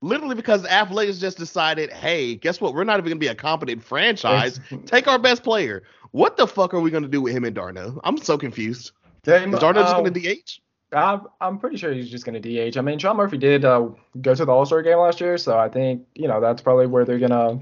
literally 0.00 0.34
because 0.34 0.62
the 0.62 0.72
Athletics 0.72 1.18
just 1.18 1.38
decided, 1.38 1.92
hey, 1.92 2.34
guess 2.34 2.60
what? 2.60 2.74
We're 2.74 2.84
not 2.84 2.98
even 2.98 3.10
gonna 3.10 3.20
be 3.20 3.28
a 3.28 3.34
competent 3.34 3.82
franchise. 3.82 4.60
Take 4.86 5.08
our 5.08 5.18
best 5.18 5.42
player. 5.42 5.82
What 6.12 6.36
the 6.36 6.46
fuck 6.46 6.74
are 6.74 6.80
we 6.80 6.90
gonna 6.90 7.08
do 7.08 7.20
with 7.20 7.34
him 7.34 7.44
and 7.44 7.54
d'Arnaud? 7.54 8.00
I'm 8.04 8.16
so 8.16 8.36
confused. 8.36 8.92
Damn, 9.22 9.52
Is 9.52 9.60
d'Arnaud 9.60 9.82
just 9.82 9.94
uh, 9.94 10.00
gonna 10.00 10.10
DH? 10.10 10.60
I'm, 10.92 11.22
I'm 11.40 11.58
pretty 11.58 11.76
sure 11.76 11.92
he's 11.92 12.10
just 12.10 12.24
going 12.24 12.40
to 12.40 12.70
DH. 12.70 12.76
I 12.76 12.80
mean, 12.80 12.98
Sean 12.98 13.16
Murphy 13.16 13.38
did 13.38 13.64
uh, 13.64 13.88
go 14.20 14.34
to 14.34 14.44
the 14.44 14.50
All 14.52 14.66
Star 14.66 14.82
game 14.82 14.98
last 14.98 15.20
year, 15.20 15.38
so 15.38 15.58
I 15.58 15.68
think 15.68 16.06
you 16.14 16.28
know 16.28 16.40
that's 16.40 16.62
probably 16.62 16.86
where 16.86 17.04
they're 17.04 17.18
gonna. 17.18 17.60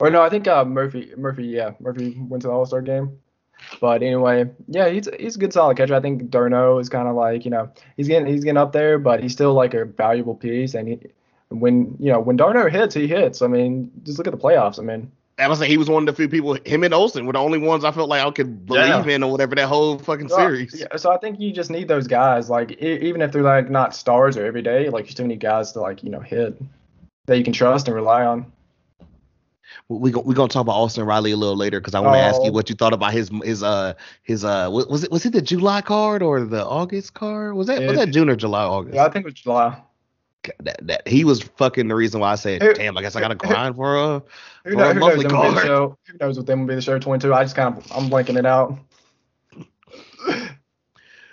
Or 0.00 0.10
no, 0.10 0.22
I 0.22 0.28
think 0.28 0.48
uh, 0.48 0.64
Murphy, 0.64 1.12
Murphy, 1.16 1.46
yeah, 1.46 1.70
Murphy 1.80 2.16
went 2.18 2.42
to 2.42 2.48
the 2.48 2.52
All 2.54 2.66
Star 2.66 2.82
game. 2.82 3.18
But 3.80 4.02
anyway, 4.02 4.50
yeah, 4.68 4.88
he's 4.88 5.08
he's 5.18 5.36
a 5.36 5.38
good 5.38 5.52
solid 5.52 5.76
catcher. 5.76 5.94
I 5.94 6.00
think 6.00 6.28
d'Arnaud 6.30 6.78
is 6.78 6.88
kind 6.88 7.08
of 7.08 7.14
like 7.14 7.44
you 7.44 7.50
know 7.50 7.70
he's 7.96 8.08
getting 8.08 8.30
he's 8.30 8.44
getting 8.44 8.58
up 8.58 8.72
there, 8.72 8.98
but 8.98 9.22
he's 9.22 9.32
still 9.32 9.54
like 9.54 9.72
a 9.74 9.84
valuable 9.84 10.34
piece. 10.34 10.74
And 10.74 10.88
he, 10.88 10.98
when 11.60 11.96
you 11.98 12.12
know 12.12 12.20
when 12.20 12.36
d'Arnaud 12.36 12.70
hits, 12.70 12.94
he 12.94 13.06
hits. 13.06 13.42
I 13.42 13.46
mean, 13.46 13.90
just 14.04 14.18
look 14.18 14.26
at 14.26 14.32
the 14.32 14.38
playoffs. 14.38 14.78
I 14.78 14.82
mean, 14.82 15.10
I 15.38 15.48
was 15.48 15.58
like, 15.60 15.68
he 15.68 15.76
was 15.76 15.88
one 15.90 16.02
of 16.02 16.06
the 16.06 16.12
few 16.20 16.28
people. 16.28 16.56
Him 16.64 16.84
and 16.84 16.94
Olson 16.94 17.26
were 17.26 17.32
the 17.32 17.38
only 17.40 17.58
ones 17.58 17.84
I 17.84 17.90
felt 17.90 18.08
like 18.08 18.24
I 18.24 18.30
could 18.30 18.66
believe 18.66 19.06
Yeah. 19.06 19.14
in 19.14 19.22
or 19.24 19.30
whatever 19.32 19.54
that 19.56 19.66
whole 19.66 19.98
fucking 19.98 20.28
So, 20.28 20.36
series. 20.36 20.78
Yeah, 20.78 20.96
so 20.96 21.10
I 21.10 21.16
think 21.18 21.40
you 21.40 21.52
just 21.52 21.70
need 21.70 21.88
those 21.88 22.06
guys. 22.06 22.48
Like 22.50 22.72
e- 22.82 22.98
even 23.02 23.20
if 23.20 23.32
they're 23.32 23.42
like 23.42 23.68
not 23.70 23.94
stars 23.94 24.36
or 24.36 24.44
every 24.46 24.62
day, 24.62 24.88
like 24.90 25.06
you 25.06 25.10
still 25.12 25.26
need 25.26 25.40
guys 25.40 25.72
to 25.72 25.80
like 25.80 26.04
you 26.04 26.10
know 26.10 26.20
hit 26.20 26.60
that 27.26 27.36
you 27.38 27.44
can 27.44 27.52
trust 27.52 27.88
and 27.88 27.94
rely 27.94 28.24
on. 28.24 28.46
We 29.88 30.12
go, 30.12 30.20
we're 30.20 30.34
gonna 30.34 30.48
talk 30.48 30.62
about 30.62 30.76
Austin 30.76 31.04
Riley 31.04 31.32
a 31.32 31.36
little 31.36 31.56
later 31.56 31.80
because 31.80 31.94
I 31.94 32.00
want 32.00 32.14
to 32.14 32.20
ask 32.20 32.40
you 32.42 32.48
Oh. 32.50 32.52
what 32.52 32.70
you 32.70 32.76
thought 32.76 32.92
about 32.92 33.12
his 33.12 33.30
his 33.42 33.62
uh 33.62 33.94
his 34.22 34.44
uh 34.44 34.68
was 34.70 35.02
it 35.04 35.10
was 35.10 35.26
it 35.26 35.32
the 35.32 35.42
July 35.42 35.80
card 35.80 36.22
or 36.22 36.40
the 36.44 36.64
August 36.64 37.14
card? 37.14 37.54
Was 37.54 37.66
that 37.66 37.82
was 37.82 37.96
that 37.96 38.10
June 38.10 38.30
or 38.30 38.36
July 38.36 38.62
August? 38.62 38.94
Yeah, 38.94 39.04
I 39.04 39.08
think 39.10 39.24
it 39.24 39.26
was 39.26 39.34
July. 39.34 39.76
That, 40.60 40.86
that 40.86 41.08
he 41.08 41.24
was 41.24 41.42
fucking 41.42 41.88
the 41.88 41.94
reason 41.94 42.20
why 42.20 42.32
I 42.32 42.34
said, 42.36 42.62
Who- 42.62 42.74
damn, 42.74 42.96
I 42.96 43.02
guess 43.02 43.16
I 43.16 43.20
gotta 43.20 43.34
grind 43.34 43.76
for 43.76 43.96
uh 43.96 44.20
Who, 44.64 44.72
Or 44.72 44.76
know, 44.76 44.90
a 44.90 44.94
monthly 44.94 45.24
knows 45.24 45.32
them 45.32 45.32
will 45.32 45.42
be 45.42 45.48
the 45.48 45.54
card. 45.54 45.66
show? 45.66 45.98
Who 46.06 46.18
knows 46.18 46.36
what 46.36 46.46
them 46.46 46.60
will 46.60 46.66
be 46.68 46.74
the 46.74 46.82
show 46.82 46.98
22? 46.98 47.32
I 47.34 47.42
just 47.44 47.56
kind 47.56 47.76
of 47.76 47.92
I'm 47.92 48.10
blanking 48.10 48.38
it 48.38 48.46
out. 48.46 48.78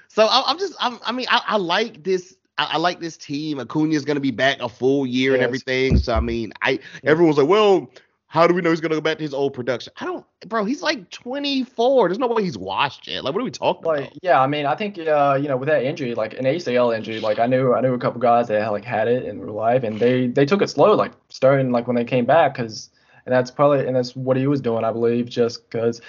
So 0.09 0.25
I, 0.25 0.43
I'm 0.45 0.59
just, 0.59 0.73
I'm, 0.79 0.99
I 1.05 1.11
mean, 1.13 1.27
I, 1.29 1.41
I 1.47 1.57
like 1.57 2.03
this. 2.03 2.35
I, 2.57 2.71
I 2.73 2.77
like 2.77 2.99
this 2.99 3.15
team. 3.15 3.59
Acuna 3.59 3.93
is 3.93 4.03
going 4.03 4.15
to 4.15 4.21
be 4.21 4.31
back 4.31 4.61
a 4.61 4.67
full 4.67 5.05
year 5.05 5.33
and 5.33 5.41
everything. 5.41 5.97
So 5.97 6.13
I 6.13 6.19
mean, 6.19 6.51
I 6.61 6.79
everyone's 7.03 7.37
like, 7.37 7.47
well, 7.47 7.89
how 8.31 8.47
do 8.47 8.53
we 8.53 8.61
know 8.61 8.69
he's 8.69 8.79
gonna 8.79 8.95
go 8.95 9.01
back 9.01 9.17
to 9.17 9.23
his 9.23 9.33
old 9.33 9.53
production? 9.53 9.91
I 9.99 10.05
don't, 10.05 10.25
bro. 10.47 10.63
He's 10.63 10.81
like 10.81 11.09
24. 11.09 12.07
There's 12.07 12.17
no 12.17 12.27
way 12.27 12.41
he's 12.43 12.57
washed 12.57 13.05
yet. 13.09 13.25
Like, 13.25 13.33
what 13.33 13.41
are 13.41 13.43
we 13.43 13.51
talking 13.51 13.83
Like, 13.83 13.99
about? 13.99 14.13
yeah, 14.21 14.39
I 14.39 14.47
mean, 14.47 14.65
I 14.65 14.73
think 14.73 14.97
uh, 14.97 15.37
you 15.41 15.49
know, 15.49 15.57
with 15.57 15.67
that 15.67 15.83
injury, 15.83 16.15
like 16.15 16.33
an 16.39 16.45
ACL 16.45 16.95
injury, 16.95 17.19
like 17.19 17.39
I 17.39 17.45
knew 17.45 17.73
I 17.73 17.81
knew 17.81 17.93
a 17.93 17.99
couple 17.99 18.21
guys 18.21 18.47
that 18.47 18.71
like 18.71 18.85
had 18.85 19.09
it 19.09 19.25
in 19.25 19.41
real 19.41 19.53
life, 19.53 19.83
and 19.83 19.99
they 19.99 20.27
they 20.27 20.45
took 20.45 20.61
it 20.61 20.69
slow, 20.69 20.93
like 20.95 21.11
starting 21.27 21.71
like 21.71 21.87
when 21.87 21.97
they 21.97 22.05
came 22.05 22.23
back, 22.25 22.53
because 22.55 22.89
and 23.25 23.33
that's 23.35 23.51
probably 23.51 23.85
and 23.85 23.97
that's 23.97 24.15
what 24.15 24.37
he 24.37 24.47
was 24.47 24.61
doing, 24.61 24.85
I 24.85 24.93
believe, 24.93 25.27
just 25.27 25.69
because 25.69 25.99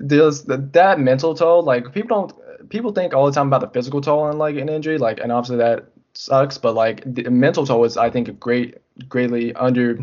there's 0.00 0.42
that 0.42 0.98
mental 0.98 1.36
toll. 1.36 1.62
Like 1.62 1.92
people 1.92 2.08
don't 2.08 2.68
people 2.68 2.90
think 2.90 3.14
all 3.14 3.26
the 3.26 3.32
time 3.32 3.46
about 3.46 3.60
the 3.60 3.68
physical 3.70 4.00
toll 4.00 4.22
on 4.22 4.38
like 4.38 4.56
an 4.56 4.68
injury, 4.68 4.98
like 4.98 5.20
and 5.20 5.30
obviously 5.30 5.58
that 5.58 5.84
sucks, 6.14 6.58
but 6.58 6.74
like 6.74 7.02
the 7.06 7.30
mental 7.30 7.64
toll 7.64 7.84
is 7.84 7.96
I 7.96 8.10
think 8.10 8.26
a 8.26 8.32
great 8.32 8.78
greatly 9.08 9.54
under 9.54 9.98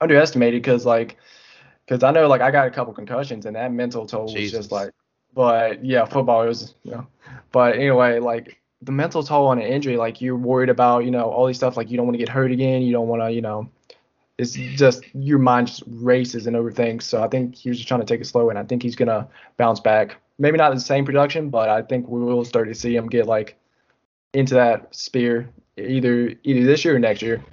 underestimated 0.00 0.62
because 0.62 0.86
like 0.86 1.16
because 1.86 2.02
I 2.02 2.10
know 2.10 2.28
like 2.28 2.40
I 2.40 2.50
got 2.50 2.66
a 2.66 2.70
couple 2.70 2.92
concussions 2.92 3.46
and 3.46 3.56
that 3.56 3.72
mental 3.72 4.06
toll 4.06 4.24
was 4.24 4.34
Jesus. 4.34 4.58
just 4.60 4.72
like 4.72 4.92
but 5.34 5.84
yeah 5.84 6.04
football 6.04 6.46
was 6.46 6.74
you 6.82 6.92
know. 6.92 7.06
But 7.52 7.76
anyway 7.76 8.18
like 8.18 8.60
the 8.82 8.92
mental 8.92 9.22
toll 9.22 9.48
on 9.48 9.58
an 9.58 9.66
injury 9.66 9.96
like 9.96 10.20
you're 10.20 10.36
worried 10.36 10.70
about 10.70 11.04
you 11.04 11.10
know 11.10 11.24
all 11.24 11.46
these 11.46 11.56
stuff 11.56 11.76
like 11.76 11.90
you 11.90 11.96
don't 11.96 12.06
want 12.06 12.14
to 12.14 12.18
get 12.18 12.28
hurt 12.28 12.50
again 12.50 12.82
you 12.82 12.92
don't 12.92 13.08
want 13.08 13.22
to 13.22 13.30
you 13.30 13.42
know 13.42 13.68
it's 14.38 14.52
just 14.52 15.04
your 15.14 15.38
mind 15.38 15.66
just 15.66 15.82
races 15.86 16.46
and 16.46 16.56
overthinks 16.56 17.02
so 17.02 17.22
I 17.22 17.28
think 17.28 17.54
he 17.54 17.68
was 17.68 17.78
just 17.78 17.88
trying 17.88 18.00
to 18.00 18.06
take 18.06 18.20
it 18.20 18.26
slow 18.26 18.48
and 18.48 18.58
I 18.58 18.64
think 18.64 18.82
he's 18.82 18.96
gonna 18.96 19.28
bounce 19.56 19.80
back. 19.80 20.16
Maybe 20.38 20.56
not 20.56 20.72
the 20.74 20.80
same 20.80 21.04
production 21.04 21.50
but 21.50 21.68
I 21.68 21.82
think 21.82 22.08
we 22.08 22.20
will 22.20 22.44
start 22.44 22.68
to 22.68 22.74
see 22.74 22.96
him 22.96 23.08
get 23.08 23.26
like 23.26 23.56
into 24.32 24.54
that 24.54 24.94
sphere 24.94 25.50
either 25.76 26.32
either 26.44 26.64
this 26.64 26.84
year 26.84 26.96
or 26.96 26.98
next 26.98 27.20
year 27.20 27.44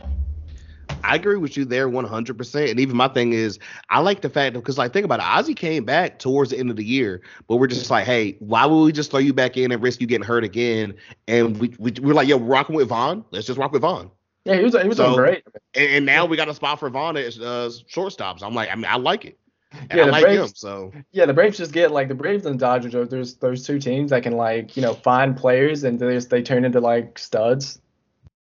I 1.08 1.16
agree 1.16 1.38
with 1.38 1.56
you 1.58 1.66
there 1.66 1.90
100%. 1.90 2.70
And 2.70 2.80
even 2.80 2.96
my 2.98 3.08
thing 3.08 3.34
is, 3.34 3.60
I 3.90 4.00
like 4.02 4.22
the 4.22 4.30
fact 4.30 4.54
because, 4.54 4.78
like, 4.78 4.94
think 4.94 5.06
about 5.06 5.20
it. 5.20 5.24
Ozzy 5.24 5.56
came 5.56 5.86
back 5.86 6.20
towards 6.20 6.52
the 6.52 6.58
end 6.60 6.70
of 6.70 6.76
the 6.76 6.84
year, 6.84 7.22
but 7.48 7.56
we're 7.58 7.68
just 7.68 7.90
like, 7.90 8.06
hey, 8.06 8.36
why 8.40 8.66
would 8.66 8.84
we 8.84 8.92
just 8.92 9.12
throw 9.12 9.20
you 9.20 9.34
back 9.34 9.58
in 9.58 9.72
and 9.72 9.82
risk 9.82 10.02
you 10.02 10.08
getting 10.08 10.26
hurt 10.26 10.44
again? 10.44 10.96
And 11.28 11.58
we, 11.60 11.74
we 11.80 11.92
we're 12.02 12.14
like, 12.14 12.28
yo, 12.28 12.38
we're 12.38 12.48
rocking 12.48 12.76
with 12.76 12.90
Vaughn. 12.90 13.24
Let's 13.32 13.48
just 13.48 13.58
rock 13.58 13.72
with 13.72 13.82
Vaughn. 13.84 14.12
yeah 14.46 14.56
he 14.56 14.64
was 14.64 14.74
he 14.80 14.88
was 14.88 14.98
So- 14.98 15.06
doing 15.06 15.16
great 15.18 15.44
And, 15.76 15.90
and 15.92 16.06
now 16.06 16.26
we 16.26 16.38
got 16.38 16.50
a 16.50 16.54
spot 16.54 16.80
for 16.80 16.90
Vaughn 16.90 17.18
as 17.18 17.40
uh, 17.40 17.70
shortstops. 17.90 18.44
I'm 18.44 18.54
like, 18.54 18.70
I 18.72 18.76
mean, 18.76 18.86
I 18.86 18.98
like 18.98 19.26
it. 19.26 19.38
And 19.74 19.92
Yeah, 19.94 20.02
I 20.04 20.06
the 20.06 20.12
like 20.12 20.24
Braves- 20.24 20.42
him. 20.44 20.56
So 20.56 20.92
Yeah, 21.12 21.26
the 21.26 21.34
Braves 21.34 21.58
just 21.58 21.72
get 21.74 21.92
like 21.92 22.08
the 22.08 22.16
Braves 22.16 22.46
and 22.46 22.58
Dodgers 22.60 22.96
are 22.96 23.06
there's 23.06 23.36
those 23.36 23.66
two 23.66 23.80
teams 23.80 24.10
that 24.12 24.24
can 24.24 24.34
like 24.38 24.76
you 24.78 24.82
know 24.82 24.94
find 24.94 25.36
players 25.36 25.84
and 25.84 26.00
they 26.00 26.14
just 26.14 26.30
they 26.30 26.42
turn 26.42 26.64
into 26.66 26.80
like 26.80 27.18
studs. 27.20 27.80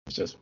It's 0.08 0.16
just 0.16 0.38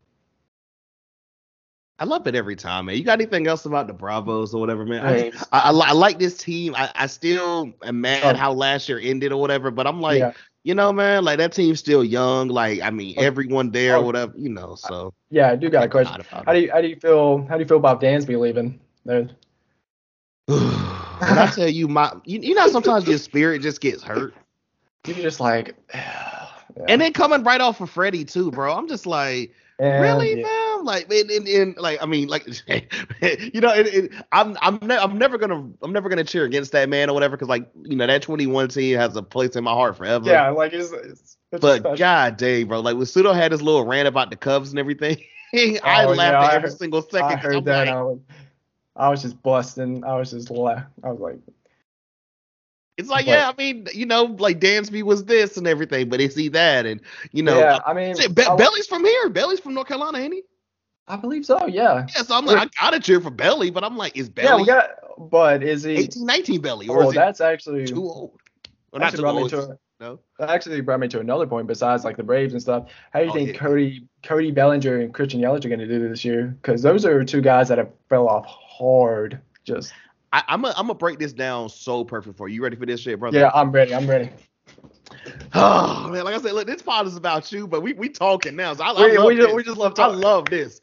I 2.03 2.05
love 2.05 2.27
it 2.27 2.35
every 2.35 2.57
time, 2.57 2.87
man. 2.87 2.97
You 2.97 3.03
got 3.05 3.13
anything 3.13 3.47
else 3.47 3.63
about 3.65 3.87
the 3.87 3.93
Bravos 3.93 4.53
or 4.53 4.59
whatever, 4.59 4.85
man? 4.85 5.05
I, 5.05 5.31
I, 5.53 5.69
I, 5.69 5.71
I 5.71 5.91
like 5.93 6.19
this 6.19 6.35
team. 6.37 6.75
I, 6.75 6.91
I 6.95 7.07
still 7.07 7.71
am 7.81 8.01
mad 8.01 8.35
Oh. 8.35 8.37
how 8.37 8.51
last 8.51 8.89
year 8.89 8.99
ended 9.01 9.31
or 9.31 9.39
whatever, 9.39 9.71
but 9.71 9.87
I'm 9.87 10.01
like, 10.01 10.19
yeah, 10.19 10.33
you 10.65 10.75
know, 10.75 10.91
man, 10.91 11.23
like 11.23 11.37
that 11.37 11.53
team's 11.53 11.79
still 11.79 12.03
young. 12.03 12.49
Like, 12.49 12.81
I 12.81 12.89
mean, 12.89 13.15
Oh. 13.17 13.21
everyone 13.21 13.71
there, 13.71 13.95
Oh. 13.95 14.01
or 14.01 14.05
whatever, 14.05 14.33
you 14.37 14.49
know. 14.49 14.75
So 14.75 15.13
yeah. 15.29 15.49
I 15.51 15.55
do 15.55 15.69
got 15.69 15.85
a 15.85 15.87
question. 15.87 16.25
How 16.29 16.51
do 16.51 16.59
you 16.59 16.71
how 16.73 16.81
do 16.81 16.89
you 16.89 16.97
feel 16.97 17.45
how 17.47 17.55
do 17.55 17.61
you 17.61 17.67
feel 17.69 17.77
about 17.77 18.01
Dansby 18.01 18.37
leaving? 18.37 18.81
There, 19.05 19.29
I 20.49 21.49
tell 21.55 21.69
you, 21.69 21.87
my, 21.87 22.11
you, 22.25 22.41
you 22.41 22.53
know, 22.53 22.67
sometimes 22.67 23.07
your 23.07 23.17
spirit 23.17 23.61
just 23.61 23.79
gets 23.79 24.03
hurt, 24.03 24.33
You're 25.07 25.15
just 25.15 25.39
like, 25.39 25.73
yeah. 25.95 26.49
and 26.89 26.99
then 26.99 27.13
coming 27.13 27.43
right 27.43 27.61
off 27.61 27.79
of 27.79 27.89
Freddie 27.89 28.25
too, 28.25 28.51
bro. 28.51 28.73
I'm 28.75 28.89
just 28.89 29.05
like, 29.05 29.53
And, 29.84 30.01
really, 30.01 30.39
yeah. 30.39 30.47
fam? 30.47 30.86
Like, 30.86 31.11
and, 31.11 31.29
and, 31.31 31.47
and 31.47 31.77
like, 31.77 32.01
I 32.01 32.05
mean, 32.05 32.27
like, 32.29 32.45
you 32.67 33.61
know, 33.61 33.73
it, 33.73 33.88
it, 33.88 34.11
I'm, 34.31 34.57
I'm, 34.61 34.79
ne- 34.81 34.97
I'm 34.97 35.17
never 35.17 35.38
gonna, 35.38 35.69
I'm 35.81 35.91
never 35.91 36.09
gonna 36.09 36.23
cheer 36.23 36.45
against 36.45 36.71
that 36.73 36.89
man 36.89 37.09
or 37.09 37.13
whatever, 37.13 37.36
because 37.36 37.49
like, 37.49 37.69
you 37.84 37.95
know, 37.95 38.07
that 38.07 38.21
21 38.21 38.69
team 38.69 38.97
has 38.97 39.15
a 39.15 39.23
place 39.23 39.55
in 39.55 39.63
my 39.63 39.71
heart 39.73 39.97
forever. 39.97 40.29
Yeah, 40.29 40.49
like 40.49 40.73
it's, 40.73 40.91
it's, 40.91 41.38
it's 41.51 41.61
But 41.61 41.97
god 41.97 42.38
dang, 42.38 42.67
bro, 42.67 42.79
like 42.79 42.95
when 42.95 43.05
Sudo 43.05 43.34
had 43.36 43.51
his 43.51 43.61
little 43.61 43.86
rant 43.86 44.07
about 44.07 44.29
the 44.29 44.36
Cubs 44.36 44.69
and 44.71 44.79
everything, 44.79 45.17
I 45.53 46.05
Oh, 46.05 46.09
laughed 46.13 46.17
yeah, 46.17 46.27
at 46.29 46.36
I 46.36 46.55
every 46.55 46.69
heard- 46.69 46.77
single 46.79 47.01
second. 47.01 47.23
I 47.31 47.36
heard 47.38 47.55
I'm 47.55 47.63
that. 47.65 47.88
like, 47.88 47.95
I 47.95 48.01
was, 48.01 48.19
I 48.95 49.09
was 49.09 49.21
just 49.21 49.41
busting. 49.43 50.03
I 50.03 50.15
was 50.17 50.31
just 50.31 50.49
laughing. 50.49 50.86
I 51.03 51.11
was 51.11 51.19
like, 51.19 51.39
it's 52.97 53.09
like, 53.09 53.25
but- 53.25 53.31
yeah, 53.31 53.49
I 53.49 53.53
mean, 53.61 53.87
you 53.93 54.05
know, 54.05 54.23
like 54.23 54.59
Dansby 54.59 55.03
was 55.03 55.25
this 55.25 55.57
and 55.57 55.67
everything, 55.67 56.09
but 56.09 56.21
is 56.21 56.35
he 56.35 56.47
that? 56.49 56.85
And 56.85 57.01
you 57.31 57.43
know, 57.43 57.57
yeah. 57.57 57.79
I 57.85 57.93
mean, 57.93 58.15
shit, 58.15 58.35
Be- 58.35 58.43
I, 58.43 58.55
Belly's 58.55 58.87
from 58.87 59.03
here. 59.03 59.29
Belly's 59.29 59.59
from 59.59 59.73
North 59.73 59.87
Carolina, 59.87 60.19
ain't 60.19 60.33
he? 60.33 60.43
I 61.07 61.15
believe 61.17 61.45
so. 61.45 61.65
Yeah. 61.67 62.05
Yeah, 62.15 62.21
so 62.23 62.35
I'm 62.37 62.45
like, 62.45 62.57
I 62.79 62.85
gotta 62.85 62.99
cheer 62.99 63.19
for 63.19 63.29
Belly, 63.31 63.69
but 63.71 63.83
I'm 63.83 63.97
like, 63.97 64.15
is 64.15 64.29
Belly? 64.29 64.47
Yeah, 64.47 64.57
we 64.57 64.65
got. 64.65 65.29
But 65.29 65.63
is 65.63 65.83
he? 65.83 65.93
18, 65.97 66.25
19 66.25 66.61
Belly, 66.61 66.87
or 66.87 67.03
Oh, 67.03 67.09
is 67.09 67.15
that's 67.15 67.41
actually 67.41 67.85
too 67.85 68.03
old? 68.03 68.39
Or 68.91 68.99
not 68.99 69.13
too 69.13 69.25
old? 69.25 69.49
to 69.49 69.77
no. 69.99 70.19
that 70.39 70.49
actually 70.49 70.81
brought 70.81 70.99
me 70.99 71.07
to 71.09 71.19
another 71.19 71.47
point 71.47 71.65
besides 71.67 72.03
like 72.03 72.17
the 72.17 72.23
Braves 72.23 72.53
and 72.53 72.61
stuff. 72.61 72.87
How 73.11 73.19
do 73.19 73.25
you 73.25 73.31
Oh, 73.31 73.33
think 73.33 73.49
yeah. 73.49 73.57
Cody 73.57 74.07
Cody 74.23 74.51
Bellinger 74.51 74.99
and 74.99 75.13
Christian 75.13 75.41
Yelich 75.41 75.65
are 75.65 75.69
going 75.69 75.79
to 75.79 75.87
do 75.87 76.07
this 76.07 76.23
year? 76.25 76.55
Because 76.61 76.81
those 76.81 77.05
are 77.05 77.23
two 77.23 77.41
guys 77.41 77.67
that 77.69 77.77
have 77.77 77.89
fell 78.09 78.27
off 78.27 78.45
hard. 78.45 79.39
Just 79.65 79.93
I, 80.34 80.43
I'm 80.47 80.63
gonna 80.63 80.73
I'm 80.75 80.88
gonna 80.88 80.95
break 80.95 81.19
this 81.19 81.31
down 81.31 81.69
so 81.69 82.03
perfect 82.03 82.36
for 82.38 82.49
you. 82.49 82.55
You 82.55 82.63
ready 82.63 82.75
for 82.75 82.88
this 82.88 82.99
shit, 82.99 83.19
brother? 83.19 83.39
yeah, 83.39 83.51
I'm 83.53 83.71
ready. 83.71 83.93
I'm 83.95 84.07
ready. 84.07 84.29
Oh 85.55 86.09
man, 86.11 86.23
like 86.23 86.34
I 86.34 86.41
said, 86.41 86.53
look, 86.53 86.65
this 86.65 86.81
pod 86.81 87.05
is 87.05 87.15
about 87.15 87.51
you, 87.51 87.67
but 87.67 87.81
we 87.81 87.93
we 87.93 88.09
talking 88.09 88.55
now. 88.55 88.73
So 88.73 88.84
I, 88.84 88.91
I 88.91 89.09
We, 89.11 89.17
love 89.17 89.27
we, 89.27 89.36
just, 89.36 89.47
this. 89.47 89.55
we 89.55 89.63
just 89.63 89.77
love 89.77 89.93
I 89.99 90.07
love 90.07 90.45
this. 90.49 90.81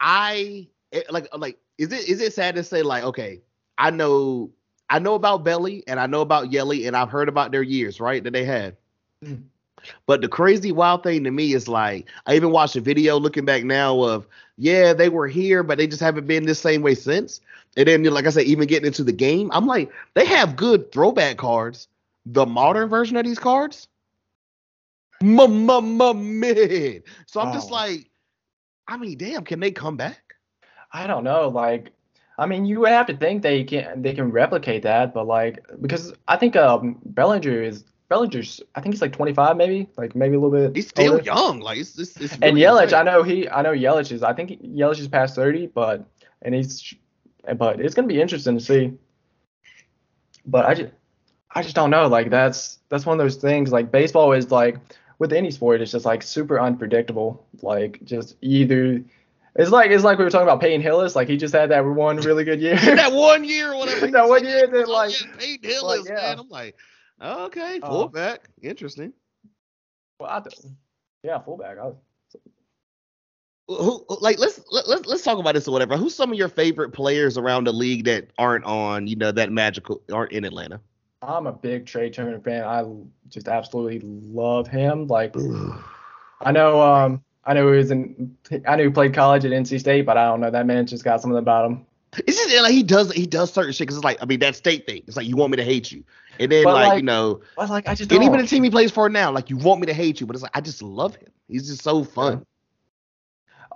I 0.00 0.68
it- 0.92 1.10
like 1.10 1.28
like 1.36 1.58
is 1.78 1.90
it 1.92 2.06
is 2.08 2.20
it 2.20 2.34
sad 2.34 2.54
to 2.56 2.62
say 2.62 2.82
like 2.82 3.04
okay 3.04 3.40
I 3.78 3.90
know 3.90 4.50
I 4.90 4.98
know 4.98 5.14
about 5.14 5.44
Belly 5.44 5.82
and 5.86 5.98
I 5.98 6.06
know 6.06 6.20
about 6.20 6.52
Yelly 6.52 6.86
and 6.86 6.94
I've 6.96 7.08
heard 7.08 7.28
about 7.30 7.50
their 7.52 7.62
years 7.62 8.00
right 8.00 8.22
that 8.22 8.32
they 8.32 8.44
had. 8.44 8.76
Mhm. 9.24 9.44
But 10.06 10.20
the 10.20 10.28
crazy 10.28 10.72
wild 10.72 11.02
thing 11.02 11.24
to 11.24 11.30
me 11.30 11.52
is 11.54 11.68
like 11.68 12.06
I 12.26 12.34
even 12.34 12.50
watched 12.50 12.76
a 12.76 12.80
video 12.80 13.18
looking 13.18 13.44
back 13.44 13.64
now 13.64 14.00
of 14.02 14.26
yeah 14.56 14.92
they 14.92 15.08
were 15.08 15.26
here 15.28 15.62
but 15.62 15.78
they 15.78 15.86
just 15.86 16.00
haven't 16.02 16.26
been 16.26 16.44
this 16.46 16.60
same 16.60 16.82
way 16.82 16.94
since. 16.94 17.40
And 17.76 17.86
then 17.88 18.04
like 18.04 18.26
I 18.26 18.30
said 18.30 18.44
even 18.44 18.66
getting 18.68 18.86
into 18.86 19.04
the 19.04 19.12
game 19.12 19.50
I'm 19.52 19.66
like 19.66 19.90
they 20.14 20.26
have 20.26 20.56
good 20.56 20.92
throwback 20.92 21.36
cards. 21.36 21.88
The 22.26 22.46
modern 22.46 22.88
version 22.88 23.16
of 23.16 23.24
these 23.24 23.38
cards, 23.38 23.88
man. 25.20 27.02
So 27.26 27.40
I'm 27.40 27.50
just 27.50 27.70
Oh. 27.70 27.70
like, 27.70 28.10
I 28.86 28.96
mean, 28.96 29.16
damn, 29.18 29.44
can 29.44 29.60
they 29.60 29.70
come 29.72 29.96
back? 29.96 30.34
I 30.92 31.06
don't 31.06 31.24
know. 31.24 31.48
Like, 31.48 31.92
I 32.38 32.46
mean, 32.46 32.64
you 32.66 32.80
would 32.80 32.90
have 32.90 33.06
to 33.06 33.16
think 33.16 33.42
they 33.42 33.64
can 33.64 34.02
they 34.02 34.14
can 34.14 34.30
replicate 34.30 34.82
that, 34.82 35.14
but 35.14 35.26
like 35.26 35.64
because 35.80 36.12
I 36.28 36.36
think 36.36 36.56
um 36.56 36.98
Bellinger 37.04 37.62
is 37.62 37.84
Bellinger's 38.08 38.60
I 38.74 38.80
think 38.80 38.94
he's 38.94 39.00
like 39.02 39.12
25 39.12 39.56
maybe, 39.56 39.88
like 39.96 40.14
maybe 40.14 40.36
a 40.36 40.40
little 40.40 40.50
bit. 40.56 40.76
He's 40.76 40.88
still 40.88 41.12
older. 41.12 41.22
young. 41.24 41.60
Like 41.60 41.78
it's 41.78 41.98
it's, 41.98 42.16
it's 42.16 42.32
And 42.34 42.42
really 42.56 42.60
Yelich, 42.62 42.82
insane. 42.84 42.98
I 42.98 43.02
know 43.02 43.22
he, 43.22 43.48
I 43.48 43.62
know 43.62 43.72
Yelich 43.72 44.12
is. 44.12 44.22
I 44.22 44.32
think 44.34 44.60
Yelich 44.62 44.98
is 45.00 45.08
past 45.08 45.34
thirty, 45.34 45.66
but 45.66 46.04
and 46.42 46.54
he's, 46.54 46.94
but 47.56 47.80
it's 47.80 47.94
gonna 47.94 48.08
be 48.08 48.20
interesting 48.20 48.58
to 48.58 48.64
see. 48.64 48.92
But 50.46 50.66
I 50.66 50.74
just, 50.74 50.92
I 51.50 51.62
just 51.62 51.74
don't 51.74 51.90
know. 51.90 52.06
Like 52.08 52.30
that's 52.30 52.78
that's 52.88 53.06
one 53.06 53.18
of 53.18 53.24
those 53.24 53.36
things. 53.36 53.72
Like 53.72 53.90
baseball 53.90 54.32
is 54.32 54.50
like 54.50 54.76
with 55.18 55.32
any 55.32 55.50
sport, 55.50 55.80
it's 55.80 55.92
just 55.92 56.04
like 56.04 56.22
super 56.22 56.60
unpredictable. 56.60 57.46
Like 57.62 58.00
just 58.04 58.36
either, 58.42 59.02
it's 59.56 59.70
like 59.70 59.90
it's 59.90 60.04
like 60.04 60.18
we 60.18 60.24
were 60.24 60.30
talking 60.30 60.46
about 60.46 60.60
Peyton 60.60 60.82
Hillis. 60.82 61.16
Like 61.16 61.28
he 61.28 61.36
just 61.38 61.54
had 61.54 61.70
that 61.70 61.84
one 61.84 62.18
really 62.18 62.44
good 62.44 62.60
year. 62.60 62.76
that 62.96 63.12
one 63.12 63.44
year 63.44 63.72
or 63.72 63.78
whatever. 63.78 64.06
That 64.10 64.28
one 64.28 64.44
year, 64.44 64.66
Oh, 64.68 64.70
then, 64.70 64.86
like- 64.88 65.18
yeah, 65.18 65.26
Peyton 65.38 65.70
Hillis, 65.70 66.06
yeah. 66.06 66.14
man. 66.16 66.38
I'm 66.40 66.48
like, 66.50 66.76
okay, 67.24 67.80
Uh, 67.82 67.88
fullback, 67.88 68.48
interesting. 68.62 69.12
well, 70.20 70.30
I 70.30 70.40
th- 70.40 70.72
yeah, 71.22 71.38
fullback. 71.38 71.78
I, 71.78 71.84
was, 71.86 71.96
Who 73.68 74.04
like 74.20 74.38
let's 74.38 74.60
let, 74.70 74.86
let's 74.88 75.06
let's 75.06 75.22
talk 75.22 75.38
about 75.38 75.54
this 75.54 75.66
or 75.66 75.72
whatever. 75.72 75.96
Who's 75.96 76.14
some 76.14 76.30
of 76.30 76.38
your 76.38 76.48
favorite 76.48 76.90
players 76.90 77.38
around 77.38 77.64
the 77.64 77.72
league 77.72 78.04
that 78.04 78.28
aren't 78.38 78.64
on 78.64 79.06
you 79.06 79.16
know 79.16 79.32
that 79.32 79.50
magical 79.50 80.02
aren't 80.12 80.32
in 80.32 80.44
Atlanta? 80.44 80.80
I'm 81.22 81.46
a 81.46 81.52
big 81.52 81.86
Trea 81.86 82.10
Turner 82.10 82.38
fan. 82.40 82.64
I 82.64 82.84
just 83.28 83.48
absolutely 83.48 84.00
love 84.02 84.68
him. 84.68 85.06
Like 85.06 85.34
I 86.42 86.52
know, 86.52 86.82
um, 86.82 87.22
I 87.44 87.54
know 87.54 87.70
he 87.72 87.78
was 87.78 87.90
in, 87.90 88.36
I 88.68 88.76
knew 88.76 88.84
he 88.84 88.90
played 88.90 89.14
college 89.14 89.46
at 89.46 89.50
NC 89.50 89.80
State, 89.80 90.04
but 90.04 90.18
I 90.18 90.26
don't 90.26 90.40
know. 90.40 90.50
That 90.50 90.66
man 90.66 90.86
just 90.86 91.04
got 91.04 91.22
something 91.22 91.38
about 91.38 91.70
him. 91.70 91.86
It's 92.26 92.36
just 92.36 92.62
like 92.62 92.72
he 92.72 92.82
does 92.82 93.10
he 93.12 93.26
does 93.26 93.52
certain 93.52 93.72
shit 93.72 93.86
because 93.86 93.96
it's 93.96 94.04
like 94.04 94.18
I 94.22 94.26
mean 94.26 94.38
that 94.40 94.54
state 94.54 94.86
thing. 94.86 95.02
It's 95.06 95.16
like 95.16 95.26
you 95.26 95.36
want 95.36 95.50
me 95.50 95.56
to 95.56 95.64
hate 95.64 95.90
you, 95.90 96.04
and 96.38 96.50
then 96.50 96.64
like, 96.64 96.86
like, 96.88 96.96
you 96.98 97.02
know, 97.02 97.40
But 97.56 97.70
like, 97.70 97.88
I 97.88 97.94
just 97.94 98.10
and 98.12 98.20
don't. 98.20 98.22
even 98.22 98.40
the 98.40 98.46
team 98.46 98.62
he 98.64 98.70
plays 98.70 98.90
for 98.90 99.08
now, 99.08 99.30
like 99.32 99.50
you 99.50 99.56
want 99.56 99.80
me 99.80 99.86
to 99.86 99.94
hate 99.94 100.20
you, 100.20 100.26
but 100.26 100.36
it's 100.36 100.42
like 100.42 100.56
I 100.56 100.60
just 100.60 100.82
love 100.82 101.16
him. 101.16 101.30
He's 101.48 101.68
just 101.68 101.82
so 101.82 102.04
fun. 102.04 102.44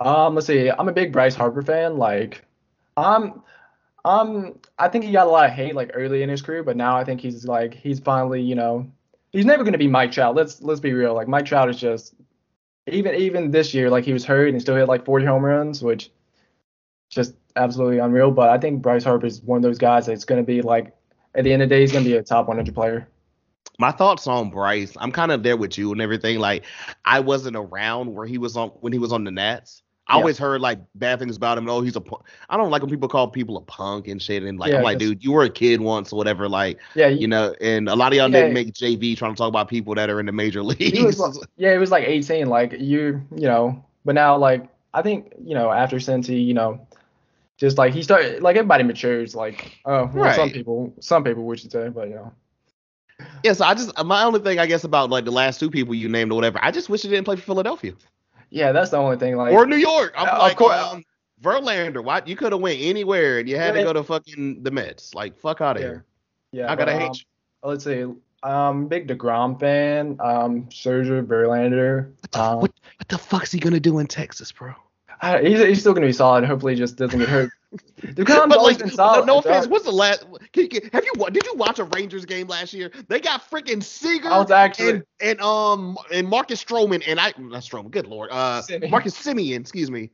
Um, 0.01 0.35
let's 0.35 0.47
see. 0.47 0.69
I'm 0.69 0.87
a 0.87 0.93
big 0.93 1.11
Bryce 1.11 1.35
Harper 1.35 1.61
fan. 1.61 1.97
Like, 1.97 2.45
I'm, 2.95 3.41
um, 4.05 4.57
I 4.77 4.87
think 4.87 5.03
he 5.03 5.11
got 5.11 5.27
a 5.27 5.29
lot 5.29 5.45
of 5.45 5.51
hate 5.51 5.75
like 5.75 5.91
early 5.93 6.23
in 6.23 6.29
his 6.29 6.41
career, 6.41 6.63
but 6.63 6.77
now 6.77 6.95
I 6.95 7.03
think 7.03 7.19
he's 7.21 7.45
like 7.45 7.73
he's 7.73 7.99
finally, 7.99 8.41
you 8.41 8.55
know, 8.55 8.89
he's 9.31 9.45
never 9.45 9.63
gonna 9.63 9.77
be 9.77 9.87
Mike 9.87 10.11
Trout. 10.11 10.35
Let's 10.35 10.61
let's 10.61 10.79
be 10.79 10.93
real. 10.93 11.13
Like 11.13 11.27
Mike 11.27 11.45
Trout 11.45 11.69
is 11.69 11.77
just 11.77 12.13
even 12.87 13.15
even 13.15 13.51
this 13.51 13.73
year, 13.73 13.89
like 13.89 14.05
he 14.05 14.13
was 14.13 14.25
hurt 14.25 14.47
and 14.47 14.55
he 14.55 14.59
still 14.59 14.75
hit 14.75 14.87
like 14.87 15.05
40 15.05 15.25
home 15.25 15.43
runs, 15.43 15.83
which 15.83 16.11
just 17.09 17.35
absolutely 17.55 17.99
unreal. 17.99 18.31
But 18.31 18.49
I 18.49 18.57
think 18.57 18.81
Bryce 18.81 19.03
Harper 19.03 19.25
is 19.25 19.41
one 19.41 19.57
of 19.57 19.63
those 19.63 19.77
guys 19.77 20.05
that's 20.05 20.25
going 20.25 20.41
to 20.41 20.45
be 20.45 20.61
like, 20.61 20.93
at 21.35 21.43
the 21.43 21.53
end 21.53 21.61
of 21.61 21.69
the 21.69 21.75
day, 21.75 21.81
he's 21.81 21.91
going 21.91 22.03
to 22.03 22.09
be 22.09 22.15
a 22.17 22.23
top 22.23 22.47
100 22.47 22.73
player. 22.73 23.07
My 23.77 23.91
thoughts 23.91 24.27
on 24.27 24.49
Bryce, 24.49 24.93
I'm 24.99 25.11
kind 25.11 25.31
of 25.31 25.41
there 25.43 25.55
with 25.55 25.77
you 25.77 25.91
and 25.91 26.01
everything. 26.01 26.39
Like, 26.39 26.65
I 27.05 27.19
wasn't 27.21 27.55
around 27.55 28.13
where 28.13 28.25
he 28.27 28.37
was 28.37 28.57
on 28.57 28.69
when 28.81 28.91
he 28.91 28.99
was 28.99 29.13
on 29.13 29.23
the 29.23 29.31
Nats. 29.31 29.83
I 30.07 30.13
Yeah. 30.15 30.21
always 30.21 30.37
heard 30.39 30.59
like 30.59 30.79
bad 30.95 31.19
things 31.19 31.37
about 31.37 31.57
him. 31.57 31.69
Oh, 31.69 31.81
he's 31.81 31.95
a. 31.95 32.01
pu- 32.01 32.17
I 32.49 32.57
don't 32.57 32.71
like 32.71 32.81
when 32.81 32.89
people 32.89 33.07
call 33.07 33.27
people 33.27 33.57
a 33.57 33.61
punk 33.61 34.07
and 34.07 34.19
shit. 34.21 34.41
And 34.43 34.57
like, 34.59 34.71
Yeah, 34.71 34.77
I'm 34.79 34.83
like, 34.83 34.97
dude, 34.97 35.23
you 35.23 35.31
were 35.31 35.43
a 35.43 35.49
kid 35.49 35.79
once 35.81 36.11
or 36.11 36.15
whatever. 36.17 36.49
Like, 36.49 36.79
Yeah, 36.95 37.07
you 37.07 37.27
know, 37.27 37.53
and 37.61 37.87
a 37.87 37.95
lot 37.95 38.11
of 38.11 38.17
y'all 38.17 38.27
Yeah. 38.29 38.39
didn't 38.41 38.53
make 38.53 38.73
JV 38.73 39.15
trying 39.15 39.33
to 39.35 39.37
talk 39.37 39.47
about 39.47 39.69
people 39.69 39.93
that 39.95 40.09
are 40.09 40.19
in 40.19 40.25
the 40.25 40.31
major 40.31 40.63
leagues. 40.63 40.97
he 40.97 41.03
was 41.05 41.19
like, 41.19 41.35
yeah, 41.57 41.71
it 41.73 41.77
was 41.77 41.91
like 41.91 42.05
18. 42.05 42.47
Like 42.47 42.73
you, 42.79 43.21
you 43.35 43.47
know, 43.47 43.85
but 44.03 44.15
now 44.15 44.35
like 44.35 44.67
I 44.95 45.03
think 45.03 45.31
you 45.41 45.53
know 45.53 45.71
after 45.71 45.97
Cincy, 45.97 46.43
you 46.43 46.55
know, 46.55 46.85
just 47.59 47.77
like 47.77 47.93
he 47.93 48.01
started 48.01 48.41
like 48.41 48.55
everybody 48.55 48.83
matures. 48.83 49.35
Like 49.35 49.79
oh, 49.85 50.09
well, 50.13 50.33
some 50.33 50.49
people, 50.49 50.93
some 50.99 51.23
people 51.23 51.45
we 51.45 51.57
should 51.57 51.71
say, 51.71 51.89
but 51.89 52.07
you 52.09 52.15
know, 52.15 52.33
yeah, 53.43 53.53
so 53.53 53.65
I 53.65 53.73
just 53.73 53.91
my 54.05 54.23
only 54.23 54.39
thing 54.39 54.59
I 54.59 54.65
guess 54.65 54.83
about 54.83 55.09
like 55.09 55.25
the 55.25 55.31
last 55.31 55.59
two 55.59 55.69
people 55.69 55.93
you 55.93 56.09
named 56.09 56.31
or 56.31 56.35
whatever, 56.35 56.59
I 56.61 56.71
just 56.71 56.89
wish 56.89 57.01
he 57.03 57.09
didn't 57.09 57.25
play 57.25 57.35
for 57.35 57.41
Philadelphia 57.43 57.93
yeah, 58.51 58.71
that's 58.71 58.89
the 58.89 58.97
only 58.97 59.17
thing. 59.17 59.35
Like 59.35 59.53
or 59.53 59.65
New 59.65 59.75
York. 59.75 60.13
I'm 60.17 60.27
Uh, 60.27 60.31
of 60.31 60.39
like, 60.39 60.57
course- 60.57 60.75
um, 60.75 61.03
Verlander, 61.41 62.03
why 62.03 62.21
you 62.25 62.35
could 62.35 62.51
have 62.51 62.59
went 62.61 62.79
anywhere 62.81 63.39
and 63.39 63.47
you 63.47 63.55
had 63.55 63.73
to 63.75 63.83
go 63.83 63.93
to 63.93 64.03
fucking 64.03 64.63
the 64.63 64.71
Mets. 64.71 65.13
Like, 65.13 65.37
fuck 65.39 65.61
out 65.61 65.77
of 65.77 65.81
Yeah. 65.83 65.87
here. 65.87 66.05
yeah, 66.51 66.71
I 66.71 66.75
gotta 66.75 66.93
um, 66.93 66.99
hate 66.99 67.15
you. 67.19 67.23
Let's 67.63 67.83
see. 67.83 68.05
Um, 68.43 68.87
big 68.87 69.07
Degrom 69.07 69.59
fan. 69.59 70.17
Um, 70.19 70.65
Scherzer, 70.65 71.23
Verlander. 71.25 72.07
What 72.21 72.31
the, 72.31 72.41
Um, 72.41 72.55
what, 72.61 72.71
what 72.97 73.07
the 73.07 73.17
fuck's 73.17 73.51
he 73.51 73.59
gonna 73.59 73.79
do 73.79 73.99
in 73.99 74.07
Texas, 74.07 74.51
bro? 74.51 74.73
He's, 75.21 75.59
he's 75.59 75.79
still 75.79 75.93
gonna 75.93 76.07
be 76.07 76.13
solid. 76.13 76.45
Hopefully, 76.45 76.73
he 76.73 76.79
just 76.79 76.95
doesn't 76.95 77.19
get 77.19 77.29
hurt. 77.29 77.51
But 78.01 78.49
like, 78.63 78.79
been 78.79 78.89
solid. 78.89 79.27
no, 79.27 79.33
no 79.33 79.39
offense. 79.39 79.67
What's 79.67 79.85
the 79.85 79.91
last? 79.91 80.25
Can 80.53 80.69
you, 80.71 80.89
have 80.91 81.05
you 81.05 81.29
did 81.29 81.45
you 81.45 81.53
watch 81.53 81.77
a 81.77 81.83
Rangers 81.83 82.25
game 82.25 82.47
last 82.47 82.73
year? 82.73 82.91
They 83.07 83.19
got 83.19 83.47
freaking 83.47 83.83
Seager 83.83 84.29
actually 84.51 84.89
and 84.89 85.03
and 85.21 85.41
um 85.41 85.95
and 86.11 86.27
Marcus 86.27 86.63
Stroman 86.63 87.03
and 87.05 87.19
I 87.19 87.31
not 87.37 87.61
Stroman. 87.61 87.91
Good 87.91 88.07
lord, 88.07 88.29
uh, 88.31 88.63
Semien. 88.63 88.89
Marcus 88.89 89.15
Semien. 89.15 89.59
Excuse 89.59 89.91
me, 89.91 90.09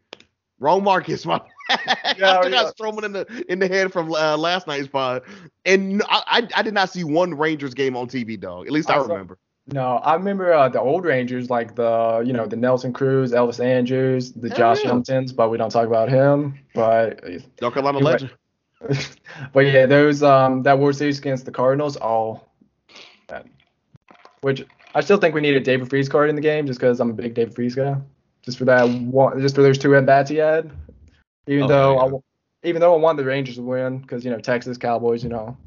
wrong 0.59 0.83
Marcus. 0.83 1.25
My 1.25 1.39
Yeah, 1.69 1.77
I 1.77 2.11
still 2.11 2.25
yeah. 2.25 2.49
got 2.49 2.77
Stroman 2.77 3.03
in 3.05 3.13
the 3.13 3.45
in 3.47 3.59
the 3.59 3.69
head 3.69 3.93
from 3.93 4.11
uh, 4.11 4.35
last 4.35 4.67
night's 4.67 4.89
pod, 4.89 5.21
and 5.63 6.03
I, 6.09 6.23
I 6.27 6.47
I 6.57 6.61
did 6.61 6.73
not 6.73 6.89
see 6.89 7.05
one 7.05 7.33
Rangers 7.33 7.73
game 7.73 7.95
on 7.95 8.07
TV, 8.07 8.37
dog. 8.37 8.67
At 8.67 8.73
least 8.73 8.89
I 8.89 8.95
I 8.95 9.01
remember. 9.01 9.37
No, 9.67 9.97
I 9.97 10.13
remember 10.13 10.53
uh, 10.53 10.69
the 10.69 10.79
old 10.79 11.05
Rangers, 11.05 11.49
like 11.49 11.75
the 11.75 12.23
you 12.25 12.33
know 12.33 12.45
the 12.45 12.55
Nelson 12.55 12.93
Cruz, 12.93 13.31
Elvis 13.31 13.63
Andrus, 13.63 14.31
the 14.31 14.49
Hell 14.49 14.57
Josh 14.57 14.83
yeah. 14.83 14.91
Youngtons, 14.91 15.35
but 15.35 15.49
we 15.49 15.57
don't 15.57 15.71
talk 15.71 15.87
about 15.87 16.07
him. 16.07 16.59
But 16.75 17.23
North 17.61 17.73
Carolina 17.73 17.99
You're 17.99 18.07
right. 18.07 18.21
legend. 18.21 19.17
but 19.53 19.61
yeah, 19.61 19.87
those 19.87 20.21
um 20.21 20.61
that 20.63 20.77
World 20.77 20.95
Series 20.95 21.17
against 21.17 21.45
the 21.45 21.51
Cardinals, 21.51 21.97
all 21.97 22.47
that. 23.27 23.47
Which 24.41 24.63
I 24.93 25.01
still 25.01 25.17
think 25.17 25.33
we 25.33 25.41
need 25.41 25.55
a 25.55 25.59
David 25.59 25.89
Freese 25.89 26.09
card 26.09 26.29
in 26.29 26.35
the 26.35 26.41
game, 26.41 26.67
just 26.67 26.79
because 26.79 26.99
I'm 26.99 27.09
a 27.09 27.13
big 27.13 27.33
David 27.33 27.55
Freese 27.55 27.73
guy. 27.73 27.95
Just 28.43 28.59
for 28.59 28.65
that 28.65 28.87
one, 28.87 29.41
just 29.41 29.55
for 29.55 29.63
those 29.63 29.79
two 29.79 29.95
at 29.95 30.05
bats 30.05 30.29
he 30.29 30.35
had. 30.35 30.69
Even 31.47 31.63
Oh, 31.63 31.67
though 31.67 31.95
yeah. 31.95 32.17
I, 32.17 32.67
even 32.69 32.79
though 32.81 32.93
I 32.93 32.97
want 32.97 33.17
the 33.17 33.25
Rangers 33.25 33.55
to 33.55 33.63
win, 33.63 33.97
because 33.97 34.23
you 34.23 34.29
know 34.29 34.37
Texas 34.37 34.77
Cowboys, 34.77 35.23
you 35.23 35.29
know. 35.29 35.57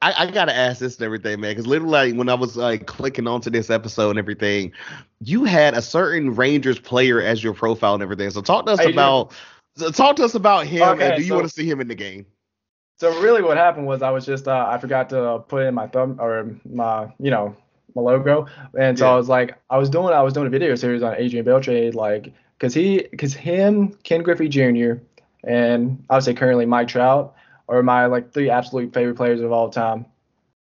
I, 0.00 0.14
I 0.16 0.30
gotta 0.30 0.54
ask 0.54 0.78
this 0.78 0.96
and 0.96 1.04
everything, 1.04 1.40
man, 1.40 1.52
because 1.52 1.66
literally 1.66 2.10
like, 2.10 2.14
when 2.14 2.28
I 2.28 2.34
was 2.34 2.56
like 2.56 2.86
clicking 2.86 3.26
onto 3.26 3.50
this 3.50 3.68
episode 3.68 4.10
and 4.10 4.18
everything, 4.18 4.72
you 5.20 5.44
had 5.44 5.74
a 5.74 5.82
certain 5.82 6.34
Rangers 6.34 6.78
player 6.78 7.20
as 7.20 7.42
your 7.42 7.52
profile 7.52 7.94
and 7.94 8.02
everything. 8.02 8.30
So 8.30 8.42
talk 8.42 8.66
to 8.66 8.72
us 8.72 8.80
I 8.80 8.84
about 8.84 9.32
so 9.76 9.90
talk 9.90 10.16
to 10.16 10.24
us 10.24 10.34
about 10.34 10.66
him 10.66 10.82
Okay, 10.82 11.08
and 11.08 11.16
do 11.16 11.22
you 11.22 11.28
so- 11.28 11.34
want 11.36 11.48
to 11.48 11.52
see 11.52 11.68
him 11.68 11.80
in 11.80 11.88
the 11.88 11.94
game? 11.94 12.26
So 12.98 13.20
really, 13.20 13.42
what 13.42 13.56
happened 13.56 13.86
was 13.86 14.02
I 14.02 14.10
was 14.10 14.24
just 14.24 14.46
uh, 14.46 14.66
I 14.70 14.78
forgot 14.78 15.08
to 15.10 15.42
put 15.48 15.66
in 15.66 15.74
my 15.74 15.88
thumb 15.88 16.18
or 16.20 16.54
my 16.64 17.12
you 17.18 17.30
know 17.32 17.56
my 17.96 18.02
logo, 18.02 18.46
and 18.78 18.96
so 18.96 19.06
Yeah. 19.06 19.12
I 19.12 19.16
was 19.16 19.28
like 19.28 19.58
I 19.68 19.78
was 19.78 19.90
doing 19.90 20.14
I 20.14 20.22
was 20.22 20.32
doing 20.32 20.46
a 20.46 20.50
video 20.50 20.76
series 20.76 21.02
on 21.02 21.16
Adrian 21.16 21.44
Beltre 21.44 21.92
like 21.94 22.32
because 22.56 22.72
he 22.72 23.08
because 23.10 23.34
him 23.34 23.98
Ken 24.04 24.22
Griffey 24.22 24.46
Jr. 24.48 25.02
and 25.42 26.04
I 26.08 26.14
would 26.14 26.22
say 26.22 26.34
currently 26.34 26.66
Mike 26.66 26.86
Trout 26.86 27.34
are 27.68 27.82
my 27.82 28.06
like 28.06 28.32
three 28.32 28.50
absolute 28.50 28.92
favorite 28.92 29.16
players 29.16 29.40
of 29.40 29.52
all 29.52 29.70
time. 29.70 30.06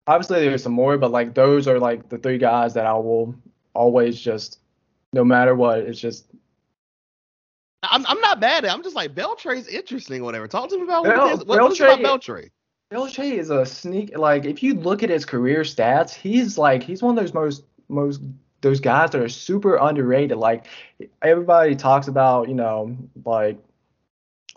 Obviously, 0.07 0.39
there's 0.41 0.63
some 0.63 0.73
more, 0.73 0.97
but 0.97 1.11
like 1.11 1.33
those 1.33 1.67
are 1.67 1.79
like 1.79 2.09
the 2.09 2.17
three 2.17 2.37
guys 2.37 2.73
that 2.75 2.85
I 2.85 2.93
will 2.93 3.35
always 3.73 4.19
just 4.19 4.59
no 5.13 5.23
matter 5.23 5.55
what. 5.55 5.79
It's 5.79 5.99
just 5.99 6.25
I'm, 7.83 8.05
I'm 8.07 8.19
not 8.19 8.39
mad 8.39 8.65
at 8.65 8.65
it. 8.65 8.73
I'm 8.73 8.83
just 8.83 8.95
like 8.95 9.13
Beltre's 9.15 9.67
interesting 9.67 10.21
or 10.21 10.25
whatever. 10.25 10.47
Talk 10.47 10.69
to 10.69 10.77
me 10.77 10.83
about 10.83 11.03
Bel- 11.03 11.17
what 11.17 11.33
is. 11.33 11.45
What, 11.45 11.59
about 11.59 11.71
Beltre- 11.71 12.03
Beltre? 12.03 12.49
Beltre 12.91 13.31
is 13.33 13.49
a 13.49 13.65
sneak. 13.65 14.17
Like 14.17 14.45
if 14.45 14.61
you 14.61 14.75
look 14.75 15.03
at 15.03 15.09
his 15.09 15.25
career 15.25 15.61
stats, 15.61 16.13
he's 16.13 16.57
like 16.57 16.83
he's 16.83 17.01
one 17.01 17.17
of 17.17 17.23
those 17.23 17.33
most 17.33 17.63
most 17.89 18.21
those 18.61 18.79
guys 18.79 19.11
that 19.11 19.21
are 19.21 19.29
super 19.29 19.77
underrated. 19.77 20.37
Like 20.37 20.65
everybody 21.21 21.75
talks 21.75 22.07
about, 22.07 22.47
you 22.47 22.55
know, 22.55 22.97
like 23.23 23.57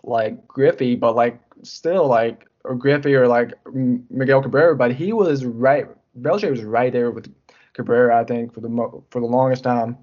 like 0.03 0.47
Griffey, 0.47 0.95
but 0.95 1.15
like 1.15 1.39
still 1.63 2.07
like 2.07 2.47
or 2.63 2.75
Griffey 2.75 3.15
or 3.15 3.27
like 3.27 3.53
Miguel 3.73 4.41
Cabrera, 4.41 4.75
but 4.75 4.93
he 4.93 5.13
was 5.13 5.45
right. 5.45 5.87
Beltre 6.19 6.49
was 6.49 6.63
right 6.63 6.91
there 6.91 7.11
with 7.11 7.33
Cabrera, 7.73 8.19
I 8.19 8.23
think, 8.23 8.53
for 8.53 8.61
the 8.61 8.69
mo- 8.69 9.03
for 9.09 9.19
the 9.21 9.27
longest 9.27 9.63
time. 9.63 9.97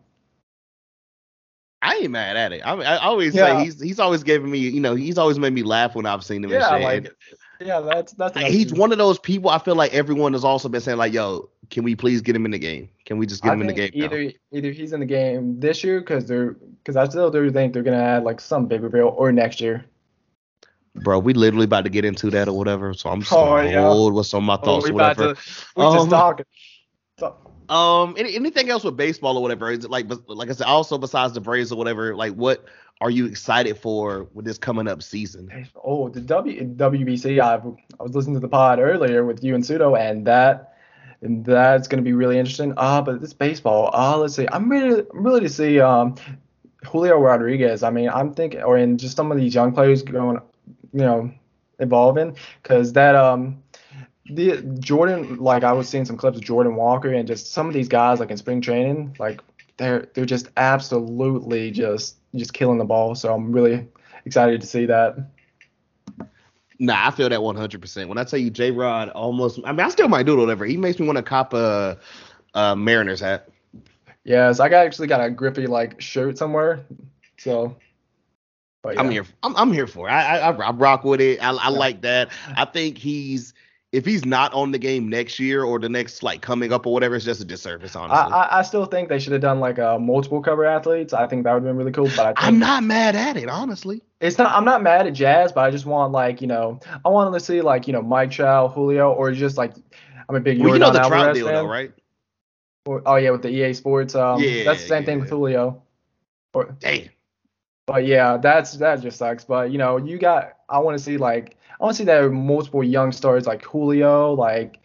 I 1.82 1.96
ain't 1.96 2.10
mad 2.10 2.36
at 2.36 2.52
it. 2.52 2.62
I, 2.66 2.72
I 2.74 2.96
always 2.98 3.34
Yeah. 3.34 3.58
say 3.58 3.64
he's 3.64 3.80
he's 3.80 4.00
always 4.00 4.22
giving 4.22 4.50
me, 4.50 4.58
you 4.58 4.80
know, 4.80 4.94
he's 4.94 5.18
always 5.18 5.38
made 5.38 5.52
me 5.52 5.62
laugh 5.62 5.94
when 5.94 6.06
I've 6.06 6.24
seen 6.24 6.42
him 6.42 6.50
Yeah, 6.50 6.76
like 6.76 7.12
yeah, 7.60 7.80
that's 7.80 8.12
that's. 8.12 8.36
He's 8.38 8.72
one 8.72 8.92
of 8.92 8.98
those 8.98 9.18
people. 9.18 9.50
I 9.50 9.58
feel 9.58 9.76
like 9.76 9.94
everyone 9.94 10.32
has 10.34 10.44
also 10.44 10.68
been 10.68 10.80
saying 10.80 10.98
like, 10.98 11.12
"Yo, 11.12 11.48
can 11.70 11.84
we 11.84 11.94
please 11.94 12.20
get 12.20 12.36
him 12.36 12.44
in 12.44 12.50
the 12.50 12.58
game? 12.58 12.88
Can 13.04 13.18
we 13.18 13.26
just 13.26 13.42
get 13.42 13.50
I 13.50 13.54
him 13.54 13.62
in 13.62 13.66
the 13.66 13.72
game?" 13.72 13.90
think 13.90 13.96
now?" 13.96 14.04
Either 14.06 14.32
either 14.52 14.70
he's 14.72 14.92
in 14.92 15.00
the 15.00 15.06
game 15.06 15.58
this 15.60 15.82
year 15.82 16.00
because 16.00 16.26
they're 16.26 16.52
because 16.52 16.96
I 16.96 17.08
still 17.08 17.30
do 17.30 17.50
think 17.50 17.72
they're 17.72 17.82
gonna 17.82 17.96
add 17.96 18.24
like 18.24 18.40
some 18.40 18.66
big 18.66 18.82
reveal 18.82 19.08
or 19.08 19.32
next 19.32 19.60
year. 19.60 19.84
Bro, 21.02 21.20
we 21.20 21.34
literally 21.34 21.64
about 21.64 21.84
to 21.84 21.90
get 21.90 22.04
into 22.04 22.30
that 22.30 22.48
or 22.48 22.56
whatever. 22.56 22.94
So 22.94 23.10
I'm 23.10 23.20
just 23.20 23.32
Oh, 23.32 23.56
gonna 23.56 23.70
yeah. 23.70 23.82
hold 23.82 24.14
what's 24.14 24.34
on 24.34 24.44
my 24.44 24.54
Oh, 24.56 24.64
thoughts 24.64 24.84
we 24.84 24.90
or 24.90 24.94
about 24.94 25.16
whatever. 25.18 25.34
to 25.34 25.40
we 25.76 25.82
just 25.84 25.96
Um, 26.04 26.08
talking. 26.10 26.46
Um, 27.68 28.14
any, 28.16 28.36
anything 28.36 28.70
else 28.70 28.84
with 28.84 28.96
baseball 28.96 29.36
or 29.36 29.42
whatever? 29.42 29.72
Is 29.72 29.84
it 29.84 29.90
like, 29.90 30.06
like 30.28 30.48
I 30.48 30.52
said, 30.52 30.68
also 30.68 30.98
besides 30.98 31.32
the 31.34 31.40
Braves 31.40 31.72
or 31.72 31.76
whatever, 31.76 32.14
like 32.14 32.32
what 32.34 32.64
are 33.00 33.10
you 33.10 33.26
excited 33.26 33.76
for 33.76 34.28
with 34.34 34.44
this 34.44 34.56
coming 34.56 34.86
up 34.86 35.02
season? 35.02 35.66
Oh, 35.82 36.08
the 36.08 36.20
W 36.20 36.64
WBC. 36.64 37.40
I 37.40 37.54
I 37.54 38.02
was 38.02 38.14
listening 38.14 38.34
to 38.34 38.40
the 38.40 38.48
pod 38.48 38.78
earlier 38.78 39.24
with 39.24 39.42
you 39.42 39.54
and 39.56 39.64
Sudo, 39.64 39.98
and 39.98 40.24
that 40.26 40.74
and 41.22 41.44
that's 41.44 41.88
gonna 41.88 42.02
be 42.02 42.12
really 42.12 42.38
interesting. 42.38 42.72
Ah, 42.76 43.02
but 43.02 43.20
this 43.20 43.32
baseball. 43.32 43.90
Ah, 43.92 44.14
let's 44.14 44.34
see. 44.36 44.46
I'm 44.50 44.70
really 44.70 45.04
I'm 45.12 45.24
really 45.26 45.40
to 45.40 45.48
see 45.48 45.80
um 45.80 46.14
Julio 46.84 47.18
Rodriguez. 47.18 47.82
I 47.82 47.90
mean, 47.90 48.08
I'm 48.08 48.32
thinking, 48.32 48.62
or 48.62 48.78
in 48.78 48.96
just 48.96 49.16
some 49.16 49.32
of 49.32 49.38
these 49.38 49.54
young 49.54 49.72
players 49.72 50.02
going, 50.02 50.38
you 50.96 51.02
know, 51.02 51.30
evolving, 51.78 52.36
because 52.62 52.92
that 52.94 53.14
um. 53.14 53.62
The 54.28 54.60
Jordan, 54.80 55.36
like 55.36 55.62
I 55.62 55.70
was 55.72 55.88
seeing 55.88 56.04
some 56.04 56.16
clips 56.16 56.36
of 56.36 56.42
Jordan 56.42 56.74
Walker 56.74 57.12
and 57.12 57.28
just 57.28 57.52
some 57.52 57.68
of 57.68 57.74
these 57.74 57.86
guys, 57.86 58.18
like 58.18 58.32
in 58.32 58.36
spring 58.36 58.60
training, 58.60 59.14
like 59.20 59.40
they're 59.76 60.08
they're 60.14 60.24
just 60.24 60.48
absolutely 60.56 61.70
just 61.70 62.16
just 62.34 62.52
killing 62.52 62.78
the 62.78 62.84
ball. 62.84 63.14
So 63.14 63.32
I'm 63.32 63.52
really 63.52 63.86
excited 64.24 64.60
to 64.60 64.66
see 64.66 64.86
that. 64.86 65.16
Nah, 66.80 67.06
I 67.06 67.10
feel 67.12 67.28
that 67.28 67.40
100. 67.40 67.80
percent 67.80 68.08
When 68.08 68.18
I 68.18 68.24
tell 68.24 68.40
you 68.40 68.50
J 68.50 68.72
Rod 68.72 69.10
almost, 69.10 69.60
I 69.64 69.70
mean, 69.70 69.80
I 69.80 69.88
still 69.90 70.08
might 70.08 70.26
do 70.26 70.34
it 70.34 70.40
whatever. 70.40 70.64
He 70.64 70.76
makes 70.76 70.98
me 70.98 71.06
want 71.06 71.18
to 71.18 71.22
cop 71.22 71.54
a, 71.54 71.98
a 72.54 72.74
Mariners 72.74 73.20
hat. 73.20 73.48
Yes, 74.24 74.58
I 74.58 74.68
got 74.68 74.84
actually 74.84 75.06
got 75.06 75.24
a 75.24 75.30
grippy 75.30 75.68
like 75.68 76.00
shirt 76.00 76.36
somewhere. 76.36 76.84
So, 77.38 77.76
but 78.86 78.98
I'm 78.98 79.10
here. 79.10 79.26
I'm, 79.42 79.56
I'm 79.56 79.72
here 79.72 79.86
for 79.86 80.08
it. 80.08 80.12
I, 80.12 80.38
I 80.38 80.50
I 80.50 80.70
rock 80.70 81.04
with 81.04 81.20
it. 81.20 81.42
I, 81.42 81.50
I 81.50 81.68
like 81.68 82.02
that. 82.02 82.30
I 82.56 82.64
think 82.64 82.98
he's 82.98 83.52
if 83.90 84.04
he's 84.04 84.24
not 84.24 84.52
on 84.52 84.70
the 84.70 84.78
game 84.78 85.08
next 85.08 85.40
year 85.40 85.64
or 85.64 85.78
the 85.78 85.88
next 85.88 86.22
like 86.22 86.40
coming 86.40 86.72
up 86.72 86.86
or 86.86 86.92
whatever, 86.92 87.16
it's 87.16 87.24
just 87.24 87.40
a 87.40 87.44
disservice. 87.44 87.96
Honestly, 87.96 88.32
I 88.32 88.60
I 88.60 88.62
still 88.62 88.86
think 88.86 89.08
they 89.08 89.18
should 89.18 89.32
have 89.32 89.42
done 89.42 89.58
like 89.58 89.78
a 89.78 89.98
multiple 89.98 90.40
cover 90.40 90.64
athletes. 90.64 91.12
I 91.12 91.26
think 91.26 91.44
that 91.44 91.52
would 91.52 91.64
have 91.64 91.64
been 91.64 91.76
really 91.76 91.90
cool. 91.90 92.08
But 92.16 92.20
I 92.20 92.26
think 92.26 92.42
I'm 92.42 92.58
not 92.60 92.84
mad 92.84 93.16
at 93.16 93.36
it. 93.36 93.48
Honestly, 93.48 94.02
it's 94.20 94.38
not. 94.38 94.54
I'm 94.54 94.64
not 94.64 94.82
mad 94.82 95.06
at 95.06 95.14
Jazz, 95.14 95.50
but 95.50 95.64
I 95.64 95.70
just 95.70 95.86
want 95.86 96.12
like 96.12 96.40
you 96.40 96.46
know 96.46 96.78
I 97.04 97.08
want 97.08 97.34
to 97.34 97.40
see 97.40 97.60
like 97.62 97.88
you 97.88 97.92
know 97.92 98.02
Mike 98.02 98.30
Chow, 98.30 98.68
Julio, 98.68 99.12
or 99.12 99.32
just 99.32 99.56
like 99.56 99.74
I'm 100.28 100.36
a 100.36 100.40
big 100.40 100.60
well, 100.60 100.74
you 100.74 100.78
know 100.78 100.92
the 100.92 101.00
Trout 101.00 101.12
Alvarez 101.12 101.36
deal 101.38 101.46
fan. 101.46 101.54
though, 101.54 101.66
right? 101.66 101.92
Or- 102.84 103.02
oh 103.04 103.16
yeah, 103.16 103.30
with 103.30 103.42
the 103.42 103.50
EA 103.50 103.72
Sports. 103.74 104.14
Um, 104.14 104.40
Yeah, 104.40 104.62
that's 104.62 104.82
the 104.82 104.88
same 104.88 105.04
thing 105.04 105.16
yeah. 105.16 105.22
with 105.22 105.30
Julio. 105.30 105.82
Or, 106.54 106.74
Damn. 106.78 107.08
But 107.86 108.04
yeah, 108.04 108.36
that's 108.36 108.72
that 108.74 109.00
just 109.00 109.18
sucks. 109.18 109.44
But 109.44 109.70
you 109.70 109.78
know, 109.78 109.96
you 109.96 110.18
got 110.18 110.54
I 110.68 110.78
want 110.80 110.98
to 110.98 111.02
see 111.02 111.16
like 111.16 111.56
I 111.80 111.84
want 111.84 111.96
to 111.96 111.98
see 111.98 112.04
that 112.04 112.30
multiple 112.32 112.82
young 112.82 113.12
stars 113.12 113.46
like 113.46 113.62
Julio, 113.62 114.32
like 114.34 114.80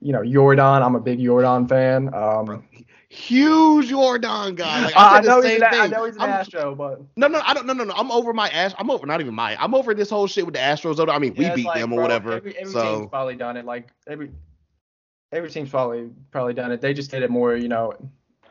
you 0.00 0.12
know 0.12 0.24
Jordan. 0.24 0.82
I'm 0.82 0.94
a 0.94 1.00
big 1.00 1.18
Yordan 1.18 1.68
fan. 1.68 2.14
Um, 2.14 2.64
huge 3.08 3.90
Yordan 3.90 4.54
guy. 4.54 4.84
Like, 4.84 4.96
I, 4.96 5.18
I, 5.18 5.20
know 5.22 5.42
the 5.42 5.48
he's 5.48 5.58
same 5.58 5.68
an, 5.72 5.80
I 5.80 5.86
know 5.88 6.04
he's 6.04 6.14
an 6.14 6.22
I'm- 6.22 6.30
Astro, 6.30 6.76
but 6.76 7.02
No, 7.16 7.26
no, 7.26 7.40
I 7.44 7.54
don't. 7.54 7.66
No, 7.66 7.72
no, 7.72 7.82
no. 7.82 7.94
I'm 7.94 8.12
over 8.12 8.32
my 8.32 8.48
Ash. 8.50 8.72
I'm 8.78 8.88
over. 8.88 9.04
Not 9.04 9.20
even 9.20 9.34
my. 9.34 9.60
I'm 9.60 9.74
over 9.74 9.92
this 9.92 10.10
whole 10.10 10.28
shit 10.28 10.46
with 10.46 10.54
the 10.54 10.60
Astros. 10.60 10.96
though. 10.96 11.06
I 11.06 11.18
mean, 11.18 11.34
we 11.36 11.44
Yeah, 11.44 11.50
it's 11.50 11.56
beat 11.56 11.66
like, 11.66 11.80
them 11.80 11.92
or 11.92 11.96
bro, 11.96 12.02
whatever. 12.02 12.32
Every, 12.34 12.56
every 12.56 12.72
team's 12.72 13.08
probably 13.08 13.34
done 13.34 13.56
it. 13.56 13.64
Like 13.64 13.88
every 14.06 14.30
every 15.32 15.50
team's 15.50 15.70
probably 15.70 16.10
probably 16.30 16.54
done 16.54 16.70
it. 16.70 16.80
They 16.80 16.94
just 16.94 17.10
did 17.10 17.24
it 17.24 17.30
more, 17.30 17.56
you 17.56 17.68
know. 17.68 17.94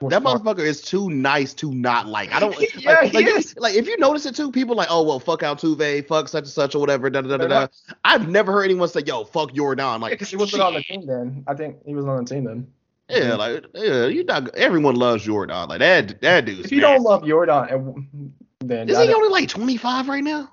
That 0.10 0.22
smart. 0.22 0.42
motherfucker 0.42 0.66
is 0.66 0.82
too 0.82 1.10
nice 1.10 1.54
to 1.56 1.74
not 1.74 2.08
like. 2.08 2.34
I 2.34 2.40
don't. 2.40 2.56
Yeah, 2.76 3.02
like, 3.02 3.12
he 3.12 3.18
like, 3.18 3.28
is. 3.28 3.56
like, 3.58 3.76
if 3.76 3.88
you 3.88 3.98
notice 3.98 4.26
it 4.26 4.36
too, 4.36 4.52
people 4.52 4.76
like, 4.76 4.88
oh 4.90 5.04
well, 5.04 5.20
fuck 5.20 5.42
Altuve, 5.42 6.08
fuck 6.08 6.28
such 6.28 6.44
and 6.44 6.48
such 6.48 6.76
or 6.76 6.80
whatever. 6.80 7.10
Da 7.10 7.22
da 7.22 7.38
da 7.38 7.48
da. 7.48 7.68
I've 8.04 8.28
never 8.28 8.52
heard 8.52 8.66
anyone 8.66 8.88
say, 8.88 9.02
yo, 9.06 9.24
fuck 9.24 9.52
Yordan. 9.52 10.00
Like, 10.00 10.12
because 10.12 10.30
he 10.32 10.38
wasn't 10.38 10.64
on 10.64 10.74
the 10.74 10.82
team 10.82 11.06
then. 11.06 11.44
I 11.48 11.54
think 11.54 11.78
he 11.86 11.94
was 11.94 12.06
on 12.06 12.24
the 12.24 12.30
team 12.30 12.46
then. 12.46 12.68
Yeah, 13.10 13.20
mm-hmm. 13.20 13.40
like 13.40 13.66
yeah, 13.76 14.06
you 14.08 14.24
not. 14.24 14.56
Everyone 14.56 14.96
loves 14.96 15.26
Yordan. 15.26 15.70
Like 15.70 15.80
that. 15.80 16.22
That 16.22 16.46
dude's. 16.46 16.66
If 16.66 16.72
you 16.72 16.82
don't 16.82 17.04
nasty. 17.04 17.10
love 17.10 17.24
Yordan, 17.24 18.34
then 18.60 18.90
is 18.90 18.98
I 18.98 19.06
he 19.06 19.14
only 19.14 19.30
like 19.30 19.50
25 19.50 20.08
right 20.08 20.24
now? 20.24 20.50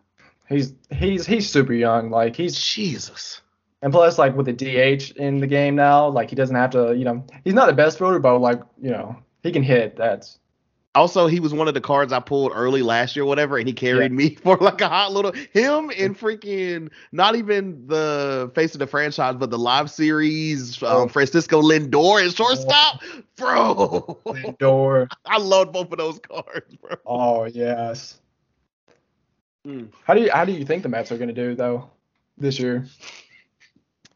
he's 0.51 0.75
he's 0.91 1.25
he's 1.25 1.49
super 1.49 1.73
young. 1.73 2.11
Like 2.11 2.37
he's 2.37 2.59
Jesus. 2.59 3.41
and 3.83 3.93
plus 3.93 4.19
like 4.19 4.37
with 4.37 4.47
the 4.47 4.53
DH 4.53 5.17
in 5.17 5.39
the 5.39 5.47
game 5.47 5.77
now, 5.77 6.09
like 6.09 6.29
he 6.29 6.37
doesn't 6.37 6.57
have 6.57 6.71
to. 6.71 6.95
You 6.95 7.05
know, 7.05 7.25
he's 7.45 7.55
not 7.55 7.67
the 7.67 7.73
best 7.73 7.99
fielder, 7.99 8.19
but 8.19 8.39
like 8.39 8.61
you 8.83 8.91
know, 8.91 9.17
he 9.43 9.53
can 9.53 9.63
hit. 9.63 9.97
That's 9.97 10.39
Also, 10.95 11.27
he 11.29 11.39
was 11.41 11.55
one 11.55 11.69
of 11.69 11.75
the 11.75 11.81
cards 11.81 12.13
I 12.13 12.21
pulled 12.21 12.53
early 12.55 12.83
last 12.83 13.15
year, 13.17 13.25
whatever, 13.25 13.59
and 13.59 13.67
he 13.69 13.73
carried 13.73 14.11
me 14.13 14.35
for 14.43 14.57
like 14.57 14.81
a 14.81 14.89
hot 14.89 15.13
little 15.13 15.33
him 15.33 15.91
and 15.97 16.19
freaking 16.19 16.91
not 17.13 17.37
even 17.37 17.87
the 17.87 18.51
face 18.55 18.75
of 18.75 18.81
the 18.81 18.87
franchise, 18.87 19.37
but 19.39 19.51
the 19.51 19.59
live 19.59 19.91
series, 19.91 20.83
Oh. 20.83 21.03
um, 21.03 21.09
Francisco 21.09 21.63
Lindor 21.63 22.27
at 22.27 22.35
shortstop, 22.35 23.03
bro. 23.37 24.19
Lindor, 24.27 25.09
I 25.27 25.39
loved 25.39 25.73
both 25.73 25.93
of 25.93 25.99
those 25.99 26.19
cards, 26.19 26.75
bro. 26.77 26.97
Oh 27.07 27.45
yes. 27.45 28.19
Mm. 29.67 29.89
How 30.05 30.15
do 30.15 30.23
you 30.23 30.31
how 30.33 30.45
do 30.45 30.53
you 30.53 30.65
think 30.65 30.83
the 30.83 30.89
Mets 30.89 31.13
are 31.13 31.19
gonna 31.19 31.33
do 31.35 31.55
though 31.55 31.91
this 32.39 32.59
year? 32.59 32.87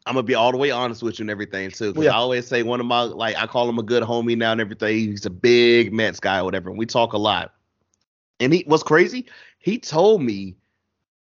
I'm 0.05 0.13
gonna 0.13 0.23
be 0.23 0.35
all 0.35 0.51
the 0.51 0.57
way 0.57 0.69
honest 0.71 1.01
with 1.01 1.17
you 1.19 1.23
and 1.23 1.31
everything 1.31 1.71
too, 1.71 1.91
because 1.91 2.05
Yeah. 2.05 2.11
I 2.11 2.17
always 2.17 2.47
say 2.47 2.61
one 2.63 2.79
of 2.79 2.85
my 2.85 3.01
like 3.01 3.35
I 3.37 3.47
call 3.47 3.67
him 3.67 3.79
a 3.79 3.83
good 3.83 4.03
homie 4.03 4.37
now 4.37 4.51
and 4.51 4.61
everything. 4.61 4.95
He's 4.95 5.25
a 5.25 5.31
big 5.31 5.93
Mets 5.93 6.19
guy 6.19 6.39
or 6.39 6.43
whatever, 6.45 6.69
and 6.69 6.77
we 6.77 6.85
talk 6.85 7.13
a 7.13 7.17
lot. 7.17 7.53
And 8.39 8.53
he 8.53 8.63
what's 8.67 8.83
crazy? 8.83 9.25
He 9.57 9.79
told 9.79 10.21
me, 10.21 10.55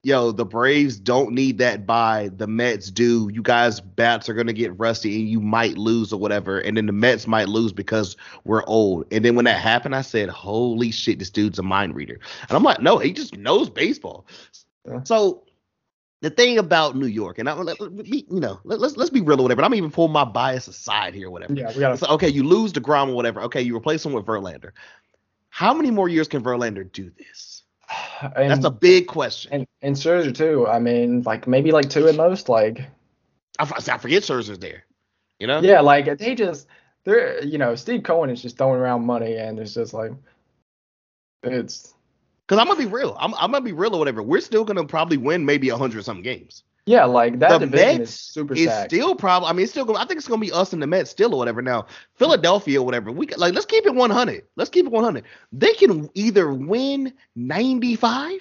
"Yo, 0.03 0.31
the 0.31 0.45
Braves 0.45 0.97
don't 0.97 1.33
need 1.33 1.59
that 1.59 1.85
buy. 1.85 2.31
The 2.37 2.47
Mets 2.47 2.89
do. 2.89 3.29
You 3.31 3.43
guys 3.43 3.79
bats 3.81 4.29
are 4.29 4.33
gonna 4.33 4.53
get 4.53 4.77
rusty 4.79 5.19
and 5.19 5.29
you 5.29 5.39
might 5.39 5.77
lose 5.77 6.11
or 6.11 6.19
whatever. 6.19 6.57
And 6.59 6.75
then 6.75 6.87
the 6.87 6.91
Mets 6.91 7.27
might 7.27 7.49
lose 7.49 7.71
because 7.71 8.17
we're 8.45 8.63
old. 8.65 9.05
And 9.11 9.23
then 9.23 9.35
when 9.35 9.45
that 9.45 9.59
happened, 9.59 9.93
I 9.95 10.01
said, 10.01 10.29
"Holy 10.29 10.89
shit, 10.89 11.19
this 11.19 11.29
dude's 11.29 11.59
a 11.59 11.63
mind 11.63 11.93
reader." 11.93 12.19
And 12.49 12.51
I'm 12.57 12.63
like, 12.63 12.81
"No, 12.81 12.97
he 12.97 13.13
just 13.13 13.37
knows 13.37 13.69
baseball." 13.69 14.25
Yeah. 14.87 15.03
So 15.03 15.43
the 16.21 16.29
thing 16.29 16.57
about 16.57 16.95
New 16.95 17.07
York, 17.07 17.39
and 17.39 17.49
I, 17.49 17.53
let, 17.53 17.79
let- 17.79 18.03
be, 18.03 18.25
you 18.29 18.39
know, 18.39 18.59
let, 18.63 18.79
let's 18.79 18.97
let's 18.97 19.09
be 19.09 19.21
real 19.21 19.39
or 19.39 19.43
whatever. 19.43 19.63
I'm 19.63 19.73
even 19.75 19.91
pull 19.91 20.07
my 20.07 20.23
bias 20.23 20.67
aside 20.67 21.13
here, 21.13 21.27
or 21.27 21.31
whatever. 21.31 21.53
Yeah, 21.53 21.67
we 21.69 21.79
gotta. 21.79 21.97
So, 21.97 22.07
okay, 22.07 22.29
you 22.29 22.43
lose 22.43 22.73
Degrom 22.73 23.09
or 23.09 23.15
whatever. 23.15 23.41
Okay, 23.41 23.61
you 23.61 23.75
replace 23.75 24.05
him 24.05 24.13
with 24.13 24.25
Verlander. 24.25 24.71
How 25.49 25.73
many 25.73 25.91
more 25.91 26.09
years 26.09 26.27
can 26.27 26.43
Verlander 26.43 26.91
do 26.91 27.11
this? 27.17 27.63
And, 28.35 28.49
That's 28.49 28.65
a 28.65 28.71
big 28.71 29.07
question. 29.07 29.51
and 29.51 29.67
and 29.81 29.95
Scherzer 29.95 30.33
too. 30.33 30.67
I 30.67 30.79
mean, 30.79 31.21
like 31.23 31.47
maybe 31.47 31.71
like 31.71 31.89
two 31.89 32.07
at 32.07 32.15
most. 32.15 32.47
Like 32.47 32.79
I 33.59 33.65
forget 33.65 34.23
Scherzer's 34.23 34.59
there. 34.59 34.85
You 35.39 35.47
know? 35.47 35.59
yeah, 35.61 35.81
like 35.81 36.17
they 36.17 36.33
just 36.33 36.67
they're 37.03 37.43
you 37.43 37.57
know 37.57 37.75
Steve 37.75 38.03
Cohen 38.03 38.29
is 38.29 38.41
just 38.41 38.57
throwing 38.57 38.79
around 38.79 39.05
money 39.05 39.35
and 39.35 39.59
it's 39.59 39.73
just 39.73 39.93
like 39.93 40.11
it's 41.43 41.93
Because 42.47 42.59
I'm 42.61 42.67
gonna 42.67 42.79
be 42.79 42.85
real. 42.85 43.15
I'm, 43.19 43.33
I'm 43.35 43.51
gonna 43.51 43.61
be 43.61 43.71
real 43.73 43.95
or 43.95 43.99
whatever. 43.99 44.21
We're 44.21 44.41
still 44.41 44.63
gonna 44.65 44.85
probably 44.85 45.17
win 45.17 45.45
maybe 45.45 45.69
a 45.69 45.77
hundred 45.77 46.03
something 46.05 46.23
games. 46.23 46.63
yeah 46.85 47.05
like 47.05 47.39
that 47.39 47.59
The 47.59 47.65
division 47.65 47.97
Mets 47.99 48.09
is 48.11 48.19
super 48.19 48.53
It's 48.53 48.63
stacked. 48.63 48.91
still 48.91 49.15
probably. 49.15 49.49
I 49.49 49.53
mean, 49.53 49.63
it's 49.63 49.71
still. 49.71 49.85
Gonna, 49.85 49.99
I 49.99 50.05
think 50.05 50.19
it's 50.19 50.27
gonna 50.27 50.41
be 50.41 50.51
us 50.51 50.71
and 50.73 50.81
the 50.81 50.87
Mets 50.87 51.09
still 51.09 51.33
or 51.33 51.37
whatever. 51.37 51.61
Now, 51.63 51.87
Philadelphia 52.15 52.79
or 52.81 52.85
whatever. 52.85 53.11
We 53.11 53.27
like. 53.37 53.53
Let's 53.55 53.65
keep 53.65 53.85
it 53.85 53.95
100. 53.95 54.43
Let's 54.55 54.69
keep 54.69 54.85
it 54.85 54.91
100. 54.91 55.23
They 55.51 55.73
can 55.73 56.09
either 56.13 56.53
win 56.53 57.13
95 57.35 58.39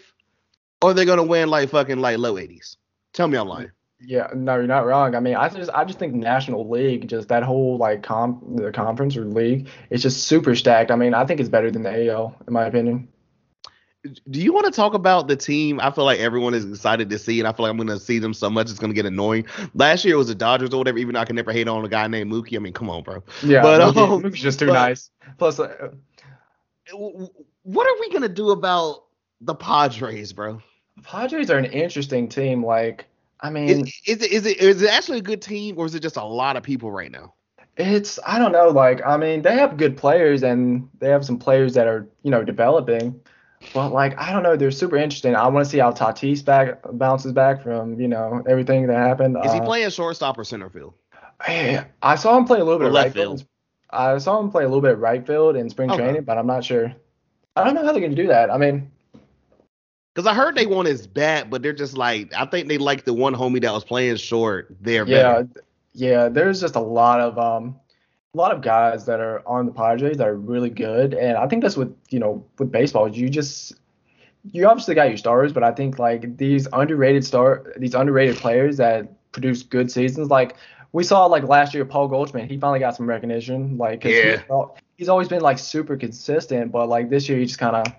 or 0.82 0.92
they're 0.92 1.04
gonna 1.06 1.22
win 1.24 1.48
like 1.48 1.70
fucking 1.70 1.98
like 1.98 2.18
low 2.18 2.34
80s. 2.34 2.76
Tell 3.14 3.28
me 3.28 3.38
I'm 3.38 3.48
lying. 3.48 3.70
Yeah, 4.06 4.28
no, 4.34 4.56
you're 4.56 4.66
not 4.66 4.84
wrong. 4.84 5.14
I 5.14 5.20
mean, 5.20 5.34
I 5.34 5.48
just 5.48 5.70
I 5.72 5.84
just 5.86 5.98
think 5.98 6.12
National 6.14 6.68
League, 6.68 7.08
just 7.08 7.28
that 7.28 7.42
whole 7.42 7.78
like 7.78 8.02
comp 8.02 8.42
the 8.56 8.70
conference 8.70 9.16
or 9.16 9.24
league, 9.24 9.68
it's 9.88 10.02
just 10.02 10.24
super 10.24 10.54
stacked. 10.54 10.90
I 10.90 10.96
mean, 10.96 11.14
I 11.14 11.24
think 11.24 11.40
it's 11.40 11.48
better 11.48 11.70
than 11.70 11.84
the 11.84 12.10
AL 12.10 12.36
in 12.46 12.52
my 12.52 12.66
opinion. 12.66 13.08
Do 14.30 14.40
you 14.40 14.52
want 14.52 14.66
to 14.66 14.72
talk 14.72 14.92
about 14.92 15.28
the 15.28 15.36
team? 15.36 15.80
I 15.80 15.90
feel 15.90 16.04
like 16.04 16.20
everyone 16.20 16.52
is 16.52 16.64
excited 16.68 17.08
to 17.08 17.18
see, 17.18 17.38
and 17.40 17.48
I 17.48 17.52
feel 17.52 17.64
like 17.64 17.70
I'm 17.70 17.76
going 17.78 17.88
to 17.88 17.98
see 17.98 18.18
them 18.18 18.34
so 18.34 18.50
much 18.50 18.68
it's 18.70 18.78
going 18.78 18.90
to 18.90 18.94
get 18.94 19.06
annoying. 19.06 19.46
Last 19.74 20.04
year 20.04 20.14
it 20.14 20.18
was 20.18 20.28
the 20.28 20.34
Dodgers 20.34 20.74
or 20.74 20.78
whatever. 20.78 20.98
Even 20.98 21.14
though 21.14 21.20
I 21.20 21.24
can 21.24 21.36
never 21.36 21.52
hate 21.52 21.68
on 21.68 21.84
a 21.84 21.88
guy 21.88 22.06
named 22.06 22.30
Mookie. 22.30 22.56
I 22.56 22.58
mean, 22.58 22.74
come 22.74 22.90
on, 22.90 23.02
bro. 23.02 23.22
Yeah, 23.42 23.62
But, 23.62 23.80
Mookie- 23.80 24.08
um, 24.12 24.22
Mookie's 24.22 24.42
just 24.42 24.58
too 24.58 24.66
but- 24.66 24.74
nice. 24.74 25.10
Plus, 25.38 25.58
uh, 25.58 25.88
What 26.92 27.86
are 27.86 28.00
we 28.00 28.10
going 28.10 28.22
to 28.22 28.28
do 28.28 28.50
about 28.50 29.04
the 29.40 29.54
Padres, 29.54 30.32
bro? 30.32 30.60
Padres 31.02 31.50
are 31.50 31.58
an 31.58 31.64
interesting 31.64 32.28
team. 32.28 32.64
Like, 32.64 33.06
I 33.40 33.50
mean, 33.50 33.68
Is, 33.86 34.00
is 34.06 34.22
it 34.22 34.32
is 34.32 34.46
it 34.46 34.58
is 34.58 34.82
it 34.82 34.90
actually 34.90 35.18
a 35.18 35.22
good 35.22 35.42
team, 35.42 35.78
or 35.78 35.86
is 35.86 35.94
it 35.94 36.00
just 36.00 36.16
a 36.16 36.24
lot 36.24 36.56
of 36.56 36.62
people 36.62 36.90
right 36.90 37.10
now? 37.10 37.34
it's 37.76 38.20
I 38.24 38.38
don't 38.38 38.52
know. 38.52 38.68
Like, 38.68 39.04
I 39.04 39.16
mean, 39.16 39.42
they 39.42 39.54
have 39.54 39.76
good 39.76 39.96
players 39.96 40.42
and 40.44 40.88
they 41.00 41.08
have 41.08 41.24
some 41.24 41.38
players 41.38 41.74
that 41.74 41.86
are 41.88 42.06
you 42.22 42.30
know 42.30 42.44
developing. 42.44 43.20
But 43.72 43.92
like, 43.92 44.18
I 44.20 44.32
don't 44.32 44.42
know. 44.42 44.56
They're 44.56 44.70
super 44.70 44.96
interesting. 44.96 45.34
I 45.34 45.46
want 45.48 45.64
to 45.64 45.70
see 45.70 45.78
how 45.78 45.92
Tatis 45.92 46.44
back 46.44 46.80
bounces 46.92 47.32
back 47.32 47.62
from 47.62 47.98
you 48.00 48.08
know 48.08 48.42
everything 48.48 48.86
that 48.86 48.96
happened. 48.96 49.36
Is 49.42 49.52
he 49.52 49.60
Uh, 49.60 49.64
playing 49.64 49.90
shortstop 49.90 50.38
or 50.38 50.44
center 50.44 50.68
field? 50.70 50.94
I 51.40 51.86
I 52.02 52.14
saw 52.16 52.36
him 52.36 52.44
play 52.44 52.60
a 52.60 52.64
little 52.64 52.78
bit 52.78 52.86
Or 52.86 52.88
of 52.88 52.94
left 52.94 53.06
right 53.06 53.12
field. 53.12 53.38
field. 53.40 53.48
I 53.90 54.18
saw 54.18 54.40
him 54.40 54.50
play 54.50 54.64
a 54.64 54.68
little 54.68 54.80
bit 54.80 54.92
of 54.92 54.98
right 55.00 55.24
field 55.26 55.56
in 55.56 55.68
spring 55.70 55.90
Okay. 55.90 56.02
training, 56.02 56.22
but 56.24 56.38
I'm 56.38 56.46
not 56.46 56.64
sure. 56.64 56.92
I 57.56 57.64
don't 57.64 57.74
know 57.74 57.84
how 57.84 57.92
they're 57.92 58.02
gonna 58.02 58.14
do 58.14 58.26
that. 58.28 58.50
I 58.50 58.58
mean, 58.58 58.90
Because 60.14 60.26
I 60.26 60.34
heard 60.34 60.54
they 60.56 60.66
want 60.66 60.88
his 60.88 61.06
bat, 61.06 61.50
but 61.50 61.62
they're 61.62 61.72
just 61.72 61.96
like 61.96 62.32
I 62.36 62.44
think 62.46 62.68
they 62.68 62.78
like 62.78 63.04
the 63.04 63.12
one 63.14 63.34
homie 63.34 63.60
that 63.62 63.72
was 63.72 63.84
playing 63.84 64.16
short. 64.16 64.74
There, 64.80 65.06
yeah, 65.06 65.42
yeah. 65.92 66.28
There's 66.28 66.60
just 66.60 66.76
a 66.76 66.80
lot 66.80 67.20
of 67.20 67.38
um, 67.38 67.76
a 68.34 68.36
lot 68.36 68.52
of 68.52 68.60
guys 68.60 69.06
that 69.06 69.20
are 69.20 69.46
on 69.46 69.66
the 69.66 69.72
Padres 69.72 70.16
that 70.18 70.26
are 70.26 70.36
really 70.36 70.70
good, 70.70 71.14
and 71.14 71.36
I 71.36 71.46
think 71.46 71.62
that's 71.62 71.76
with 71.76 71.96
you 72.10 72.18
know 72.18 72.44
with 72.58 72.72
baseball. 72.72 73.08
You 73.08 73.28
just 73.28 73.74
you 74.50 74.66
obviously 74.66 74.94
got 74.94 75.08
your 75.08 75.16
stars, 75.16 75.52
but 75.52 75.62
I 75.62 75.70
think 75.70 75.98
like 75.98 76.36
these 76.36 76.66
underrated 76.72 77.24
star 77.24 77.72
these 77.76 77.94
underrated 77.94 78.36
players 78.36 78.76
that 78.78 79.08
produce 79.32 79.62
good 79.62 79.90
seasons, 79.90 80.30
like 80.30 80.56
we 80.92 81.02
saw 81.02 81.26
like 81.26 81.42
last 81.44 81.74
year, 81.74 81.84
Paul 81.84 82.08
Goldschmidt, 82.08 82.48
he 82.48 82.56
finally 82.58 82.78
got 82.78 82.94
some 82.96 83.06
recognition. 83.06 83.76
Like, 83.76 84.04
Yeah. 84.04 84.42
he's, 84.48 84.66
he's 84.96 85.08
always 85.08 85.26
been 85.26 85.42
like 85.42 85.58
super 85.58 85.96
consistent, 85.96 86.70
but 86.70 86.88
like 86.88 87.10
this 87.10 87.28
year 87.28 87.38
he 87.38 87.46
just 87.46 87.58
kind 87.58 87.74
of 87.74 87.92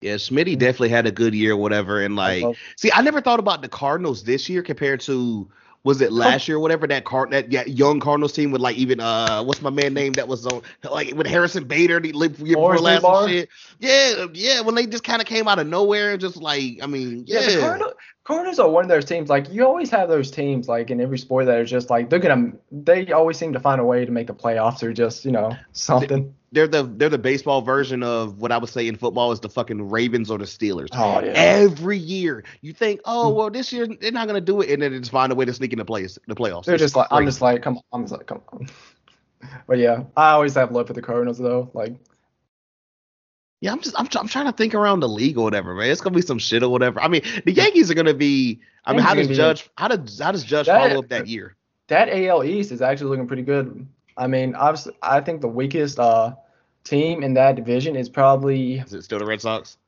Yeah, 0.00 0.14
Smitty 0.14 0.58
definitely 0.58 0.88
had 0.90 1.06
a 1.06 1.12
good 1.12 1.34
year, 1.34 1.52
or 1.52 1.56
whatever. 1.56 2.00
And 2.02 2.16
like, 2.16 2.44
see, 2.76 2.90
I 2.92 3.02
never 3.02 3.20
thought 3.20 3.38
about 3.38 3.60
the 3.60 3.68
Cardinals 3.68 4.24
this 4.24 4.48
year 4.48 4.62
compared 4.62 5.00
to 5.02 5.48
was 5.86 6.00
it 6.00 6.10
last 6.12 6.48
year, 6.48 6.56
or 6.56 6.60
whatever 6.60 6.84
that 6.88 7.04
card 7.04 7.30
that 7.30 7.52
yeah, 7.52 7.62
young 7.64 8.00
Cardinals 8.00 8.32
team 8.32 8.50
with 8.50 8.60
like 8.60 8.76
even 8.76 8.98
uh 8.98 9.44
what's 9.44 9.62
my 9.62 9.70
man 9.70 9.94
name 9.94 10.12
that 10.14 10.26
was 10.26 10.44
on 10.44 10.60
like 10.82 11.14
with 11.14 11.28
Harrison 11.28 11.62
Bader 11.62 12.00
the 12.00 12.08
year 12.08 12.28
before 12.28 12.56
Morris 12.56 12.82
last 12.82 13.04
and 13.04 13.30
shit. 13.30 13.48
Yeah, 13.78 14.26
yeah, 14.34 14.60
when 14.62 14.74
they 14.74 14.86
just 14.86 15.04
kind 15.04 15.22
of 15.22 15.28
came 15.28 15.46
out 15.46 15.60
of 15.60 15.68
nowhere 15.68 16.10
and 16.10 16.20
just 16.20 16.38
like 16.38 16.80
I 16.82 16.86
mean, 16.86 17.22
yeah, 17.28 17.40
Yeah, 17.40 17.78
the 17.78 17.94
Cardinals 18.26 18.58
are 18.58 18.68
one 18.68 18.82
of 18.82 18.88
those 18.88 19.04
teams. 19.04 19.28
Like 19.28 19.52
you 19.52 19.64
always 19.64 19.88
have 19.90 20.08
those 20.08 20.32
teams, 20.32 20.66
like 20.66 20.90
in 20.90 21.00
every 21.00 21.16
sport, 21.16 21.46
that 21.46 21.58
are 21.58 21.64
just 21.64 21.90
like 21.90 22.10
they're 22.10 22.18
gonna. 22.18 22.54
They 22.72 23.12
always 23.12 23.36
seem 23.36 23.52
to 23.52 23.60
find 23.60 23.80
a 23.80 23.84
way 23.84 24.04
to 24.04 24.10
make 24.10 24.26
the 24.26 24.34
playoffs 24.34 24.82
or 24.82 24.92
just 24.92 25.24
you 25.24 25.30
know 25.30 25.56
something. 25.70 26.34
they're 26.50 26.66
the 26.66 26.82
they're 26.82 27.08
the 27.08 27.18
baseball 27.18 27.62
version 27.62 28.02
of 28.02 28.38
what 28.38 28.50
I 28.50 28.58
would 28.58 28.68
say 28.68 28.88
in 28.88 28.96
football 28.96 29.30
is 29.30 29.38
the 29.38 29.48
fucking 29.48 29.90
Ravens 29.90 30.28
or 30.28 30.38
the 30.38 30.44
Steelers. 30.44 30.88
Oh 30.92 31.22
yeah. 31.24 31.34
Every 31.36 31.98
year, 31.98 32.42
you 32.62 32.72
think, 32.72 33.00
oh 33.04 33.30
hmm. 33.30 33.36
well, 33.36 33.50
this 33.50 33.72
year 33.72 33.86
they're 33.86 34.10
not 34.10 34.26
gonna 34.26 34.40
do 34.40 34.60
it, 34.60 34.70
and 34.70 34.82
then 34.82 34.90
they 34.90 34.98
just 34.98 35.12
find 35.12 35.30
a 35.30 35.36
way 35.36 35.44
to 35.44 35.54
sneak 35.54 35.72
in 35.72 35.78
the 35.78 35.84
plays, 35.84 36.18
the 36.26 36.34
playoffs. 36.34 36.64
They're 36.64 36.74
It's 36.74 36.82
just 36.82 36.96
like 36.96 37.06
I'm 37.12 37.26
just 37.26 37.40
like 37.40 37.62
come 37.62 37.76
on. 37.76 37.82
I'm 37.92 38.02
just 38.02 38.12
like 38.12 38.26
come 38.26 38.42
on. 38.52 38.66
But 39.68 39.78
yeah, 39.78 40.02
I 40.16 40.30
always 40.30 40.54
have 40.54 40.72
love 40.72 40.88
for 40.88 40.94
the 40.94 41.02
Cardinals 41.02 41.38
though. 41.38 41.70
Like 41.74 41.94
Yeah, 43.60 43.72
I'm 43.72 43.80
just 43.80 43.98
I'm, 43.98 44.06
I'm 44.16 44.28
trying 44.28 44.46
to 44.46 44.52
think 44.52 44.74
around 44.74 45.00
the 45.00 45.08
league 45.08 45.38
or 45.38 45.44
whatever, 45.44 45.74
man. 45.74 45.90
It's 45.90 46.00
gonna 46.00 46.14
be 46.14 46.22
some 46.22 46.38
shit 46.38 46.62
or 46.62 46.68
whatever. 46.68 47.00
I 47.00 47.08
mean, 47.08 47.22
the 47.44 47.52
Yankees 47.52 47.90
are 47.90 47.94
gonna 47.94 48.14
be. 48.14 48.60
I 48.84 48.92
mean, 48.92 49.00
how 49.00 49.14
does 49.14 49.22
Yankees 49.26 49.38
gonna 49.38 49.52
be- 49.54 49.58
Judge 49.58 49.70
how 49.76 49.88
does 49.88 50.18
how 50.20 50.32
does 50.32 50.44
Judge 50.44 50.66
That- 50.66 50.88
follow 50.90 51.00
up 51.00 51.08
that 51.08 51.26
year? 51.26 51.56
that 51.88 52.08
AL 52.08 52.42
East 52.44 52.72
is 52.72 52.82
actually 52.82 53.10
looking 53.10 53.26
pretty 53.26 53.42
good. 53.42 53.86
I 54.16 54.26
mean, 54.26 54.54
obviously, 54.54 54.94
I 55.02 55.20
think 55.20 55.40
the 55.40 55.48
weakest 55.48 55.98
uh 55.98 56.34
team 56.84 57.22
in 57.22 57.34
that 57.34 57.56
division 57.56 57.96
is 57.96 58.08
probably 58.08 58.78
Is 58.80 58.92
it 58.92 59.02
still 59.02 59.18
the 59.18 59.26
Red 59.26 59.40
Sox? 59.40 59.78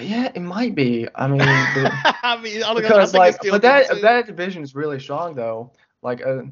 yeah, 0.00 0.30
it 0.34 0.40
might 0.42 0.74
be. 0.74 1.06
I 1.14 1.26
mean. 1.28 1.38
the- 1.38 1.90
I 2.22 2.40
mean, 2.42 2.62
I 2.62 2.74
don't 2.74 2.82
know, 2.82 2.88
I 2.88 2.88
because 2.88 3.12
think 3.12 3.18
like 3.20 3.36
but 3.50 3.62
that 3.62 3.90
too. 3.90 4.00
that 4.00 4.26
division 4.26 4.62
is 4.62 4.74
really 4.74 4.98
strong 4.98 5.34
though 5.34 5.70
like 6.02 6.24
uh 6.26 6.42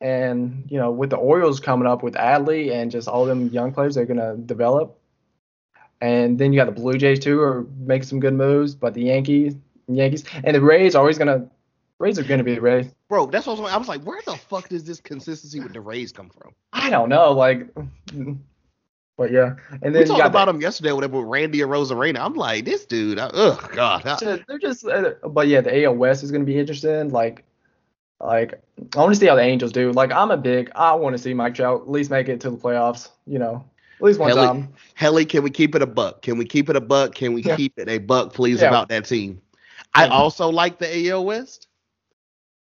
And 0.00 0.64
you 0.70 0.78
know, 0.78 0.90
with 0.92 1.10
the 1.10 1.16
Orioles 1.16 1.58
coming 1.60 1.88
up 1.88 2.02
with 2.02 2.14
Adley 2.14 2.72
and 2.72 2.90
just 2.90 3.08
all 3.08 3.24
them 3.24 3.48
young 3.48 3.72
players 3.72 3.96
they're 3.96 4.06
gonna 4.06 4.36
develop, 4.36 4.96
and 6.00 6.38
then 6.38 6.52
you 6.52 6.58
got 6.58 6.66
the 6.66 6.80
Blue 6.80 6.96
Jays 6.96 7.18
too, 7.18 7.40
are 7.40 7.66
making 7.78 8.06
some 8.06 8.20
good 8.20 8.34
moves. 8.34 8.74
But 8.74 8.94
the 8.94 9.02
Yankees, 9.02 9.54
Yankees, 9.88 10.24
and 10.44 10.54
the 10.54 10.60
Rays 10.60 10.94
are 10.94 11.00
always 11.00 11.18
gonna, 11.18 11.48
Rays 11.98 12.18
are 12.18 12.24
gonna 12.24 12.44
be 12.44 12.54
the 12.54 12.60
Rays. 12.60 12.86
Bro, 13.08 13.26
that's 13.26 13.46
what 13.46 13.58
I 13.58 13.62
was, 13.62 13.72
I 13.72 13.76
was 13.76 13.88
like, 13.88 14.02
where 14.02 14.20
the 14.24 14.36
fuck 14.36 14.68
does 14.68 14.84
this 14.84 15.00
consistency 15.00 15.60
with 15.60 15.72
the 15.72 15.80
Rays 15.80 16.12
come 16.12 16.30
from? 16.30 16.52
I 16.72 16.90
don't 16.90 17.08
know, 17.08 17.32
like, 17.32 17.68
but 19.16 19.32
yeah. 19.32 19.56
And 19.82 19.94
then 19.94 20.02
we 20.02 20.04
talked 20.04 20.26
about 20.26 20.48
him 20.48 20.60
yesterday, 20.60 20.92
whatever, 20.92 21.18
with 21.18 21.26
Randy 21.26 21.58
Arozarena. 21.58 22.20
I'm 22.20 22.34
like, 22.34 22.64
this 22.64 22.86
dude, 22.86 23.18
ugh, 23.18 23.72
God. 23.74 24.06
I, 24.06 24.44
they're 24.46 24.58
just, 24.58 24.86
uh, 24.86 25.14
but 25.28 25.48
yeah, 25.48 25.60
the 25.60 25.84
AL 25.84 25.96
West 25.96 26.22
is 26.22 26.30
gonna 26.30 26.44
be 26.44 26.58
interesting. 26.58 27.08
Like, 27.10 27.44
like 28.20 28.60
I 28.96 28.98
want 28.98 29.14
to 29.14 29.18
see 29.18 29.26
how 29.26 29.34
the 29.34 29.42
Angels 29.42 29.72
do. 29.72 29.92
Like, 29.92 30.12
I'm 30.12 30.30
a 30.30 30.36
big, 30.36 30.70
I 30.74 30.94
want 30.94 31.16
to 31.16 31.22
see 31.22 31.34
Mike 31.34 31.54
Trout 31.54 31.82
at 31.82 31.90
least 31.90 32.10
make 32.10 32.28
it 32.28 32.40
to 32.42 32.50
the 32.50 32.56
playoffs. 32.56 33.10
You 33.26 33.38
know, 33.38 33.64
at 34.00 34.04
least 34.04 34.18
one 34.20 34.30
Helly, 34.30 34.46
time. 34.46 34.68
Helly, 34.94 35.24
can 35.26 35.42
we 35.42 35.50
keep 35.50 35.74
it 35.74 35.82
a 35.82 35.86
buck? 35.86 36.22
Can 36.22 36.38
we 36.38 36.44
keep 36.44 36.68
it 36.68 36.76
a 36.76 36.80
buck? 36.80 37.14
Can 37.14 37.32
we 37.34 37.42
Yeah. 37.42 37.56
keep 37.56 37.78
it 37.78 37.88
a 37.88 37.98
buck, 37.98 38.32
please, 38.32 38.62
Yeah. 38.62 38.68
about 38.68 38.88
that 38.88 39.04
team? 39.06 39.40
I 39.94 40.06
Yeah. 40.06 40.08
also 40.08 40.48
like 40.50 40.78
the 40.78 41.08
AL 41.08 41.24
West, 41.24 41.68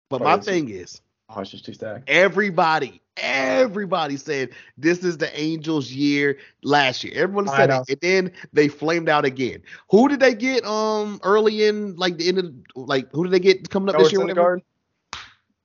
but 0.10 0.20
But 0.20 0.24
my 0.24 0.38
thing 0.38 0.70
is, 0.70 1.02
Oh, 1.30 1.42
it's 1.42 1.52
just 1.52 1.66
too 1.66 1.74
stacked. 1.74 2.08
everybody, 2.08 3.02
everybody 3.18 4.18
said 4.18 4.50
this 4.78 5.04
is 5.04 5.18
the 5.18 5.40
Angels' 5.40 5.92
year 5.92 6.38
last 6.64 7.04
year. 7.04 7.14
Everyone 7.16 7.48
said 7.48 7.70
it, 7.70 7.84
and 7.88 7.98
then 8.02 8.32
they 8.54 8.68
flamed 8.68 9.10
out 9.10 9.26
again. 9.26 9.62
Who 9.92 10.08
did 10.10 10.20
they 10.20 10.34
get 10.34 10.66
um 10.66 11.20
early 11.24 11.66
in 11.66 11.96
like 11.96 12.18
the 12.18 12.28
end 12.28 12.40
of 12.40 12.54
like 12.76 13.10
who 13.12 13.24
did 13.24 13.32
they 13.32 13.40
get 13.40 13.70
coming 13.70 13.90
up 13.90 13.98
Oh, 13.98 13.98
this 13.98 14.12
year? 14.12 14.20
it's 14.20 14.22
in 14.22 14.28
the 14.28 14.34
whatever? 14.34 14.42
guard. 14.42 14.62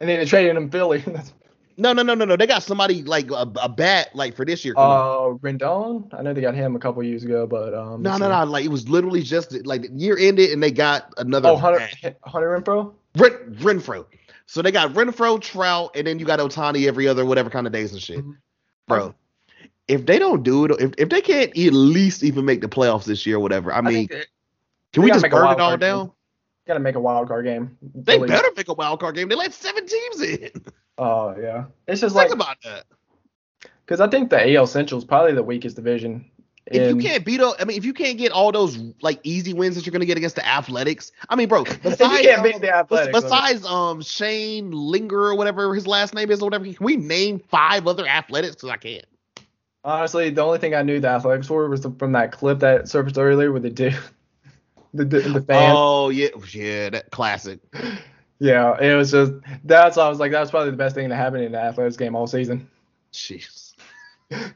And 0.01 0.09
then 0.09 0.19
they 0.21 0.27
traded 0.27 0.57
him 0.57 0.71
Philly. 0.71 1.03
No, 1.79 1.93
no, 1.93 2.03
no, 2.03 2.15
no, 2.15 2.25
no. 2.25 2.37
They 2.37 2.47
got 2.47 2.63
somebody 2.63 3.03
like 3.03 3.31
a, 3.31 3.51
a 3.61 3.69
bat 3.69 4.09
like 4.15 4.35
for 4.35 4.45
this 4.45 4.65
year. 4.65 4.75
up. 4.77 4.81
uh, 4.81 5.35
Rendon. 5.39 6.09
I 6.15 6.23
know 6.23 6.33
they 6.33 6.41
got 6.41 6.55
him 6.55 6.75
a 6.75 6.79
couple 6.79 7.03
years 7.03 7.23
ago, 7.23 7.47
but 7.47 7.75
um. 7.75 8.03
no, 8.03 8.17
no, 8.17 8.29
no. 8.29 8.45
Like 8.51 8.65
it 8.65 8.71
was 8.71 8.89
literally 8.89 9.23
just 9.23 9.53
like 9.67 9.83
the 9.83 9.91
year 9.93 10.17
ended 10.19 10.51
and 10.53 10.63
they 10.63 10.71
got 10.71 11.13
another 11.19 11.51
Oh, 11.51 11.57
Hunter, 11.57 11.87
bat. 12.03 12.17
Hunter 12.25 12.59
Renfroe. 12.61 12.95
Ren, 13.17 13.33
Renfroe. 13.57 14.07
So 14.47 14.63
they 14.63 14.71
got 14.71 14.93
Renfroe, 14.95 15.41
Trout, 15.41 15.91
and 15.97 16.07
then 16.07 16.19
you 16.19 16.25
got 16.25 16.39
Ohtani 16.39 16.87
every 16.87 17.09
other 17.09 17.25
whatever 17.25 17.51
kind 17.51 17.67
of 17.67 17.73
days 17.73 17.93
and 17.93 18.01
shit. 18.01 18.25
Mhm. 18.25 18.37
Bro, 18.89 19.15
if 19.89 20.07
they 20.07 20.19
don't 20.19 20.43
do 20.43 20.65
it, 20.65 20.71
if, 20.81 20.93
if 20.99 21.09
they 21.09 21.21
can't 21.21 21.51
at 21.51 21.73
least 21.73 22.23
even 22.23 22.45
make 22.45 22.61
the 22.61 22.69
playoffs 22.69 23.05
this 23.05 23.27
year 23.27 23.37
or 23.37 23.41
whatever, 23.41 23.73
I 23.73 23.81
mean, 23.81 24.07
they- 24.11 24.25
can 24.93 25.03
we 25.03 25.11
just 25.11 25.29
burn 25.29 25.53
it 25.53 25.61
all 25.61 25.77
down? 25.77 26.13
Gotta 26.67 26.81
make 26.81 26.95
a 26.95 27.01
wild 27.01 27.29
card 27.29 27.45
game. 27.45 27.77
They 27.95 28.19
better 28.19 28.49
make 28.57 28.69
a 28.69 28.75
wild 28.75 28.99
card 29.01 29.15
game. 29.15 29.29
They 29.29 29.35
let 29.37 29.53
seven 29.53 29.87
teams 29.87 30.21
in. 30.23 30.51
Oh 30.99 31.35
yeah. 31.39 31.65
It's 31.87 32.01
just 32.01 32.15
like. 32.15 32.29
Think 32.29 32.41
like 32.41 32.49
about 32.49 32.63
that. 32.63 33.71
because 33.85 34.01
I 34.01 34.09
think 34.09 34.31
the 34.31 34.55
AL 34.57 34.67
Central 34.67 34.99
is 34.99 35.05
probably 35.05 35.33
the 35.33 35.43
weakest 35.43 35.77
division. 35.77 36.31
If 36.69 36.89
you 36.89 36.97
can't 36.97 37.25
beat, 37.25 37.41
I 37.41 37.65
mean, 37.65 37.77
if 37.77 37.85
you 37.85 37.93
can't 37.93 38.19
get 38.19 38.33
all 38.33 38.51
those 38.51 38.77
like 39.01 39.21
easy 39.23 39.53
wins 39.53 39.77
that 39.77 39.87
you're 39.87 39.93
gonna 39.93 40.05
get 40.05 40.17
against 40.17 40.35
the 40.35 40.45
Athletics, 40.45 41.13
I 41.29 41.37
mean, 41.37 41.49
bro. 41.49 41.63
Besides, 41.83 42.01
you 42.01 42.29
can't 42.29 42.43
beat 42.43 42.55
um, 42.57 42.61
the 42.89 43.11
besides 43.13 43.65
um 43.65 44.03
Shane 44.03 44.73
Linger 44.73 45.27
or 45.27 45.37
whatever 45.37 45.73
his 45.75 45.87
last 45.87 46.13
name 46.13 46.29
is 46.31 46.43
or 46.43 46.47
whatever, 46.47 46.65
can 46.65 46.77
we 46.81 46.97
name 46.97 47.39
five 47.39 47.87
other 47.87 48.05
Athletics? 48.07 48.57
Because 48.57 48.71
I 48.71 48.77
can't. 48.79 49.05
honestly, 49.85 50.31
the 50.31 50.43
only 50.43 50.59
thing 50.59 50.75
I 50.75 50.83
knew 50.83 50.99
the 50.99 51.09
Athletics 51.09 51.49
were 51.49 51.69
was 51.69 51.87
from 51.99 52.13
that 52.13 52.33
clip 52.33 52.59
that 52.59 52.89
surfaced 52.89 53.17
earlier 53.17 53.53
with 53.53 53.63
the 53.63 53.71
dude, 53.71 53.97
the 54.93 55.05
the, 55.05 55.21
the 55.21 55.43
fan. 55.43 55.73
Oh 55.77 56.09
yeah, 56.09 56.31
yeah, 56.51 56.91
that 56.91 57.13
classic. 57.13 57.61
Yeah, 58.39 58.79
it 58.81 58.95
was 58.95 59.13
just 59.13 59.33
that's 59.65 59.97
I 59.97 60.09
was 60.09 60.19
like 60.21 60.33
that's 60.33 60.51
probably 60.51 60.71
the 60.71 60.77
best 60.77 60.95
thing 60.95 61.09
to 61.09 61.17
happen 61.17 61.41
in 61.41 61.53
the 61.53 61.61
Athletics 61.61 61.97
game 61.97 62.15
all 62.15 62.27
season. 62.27 62.69
Jeez. 63.13 63.75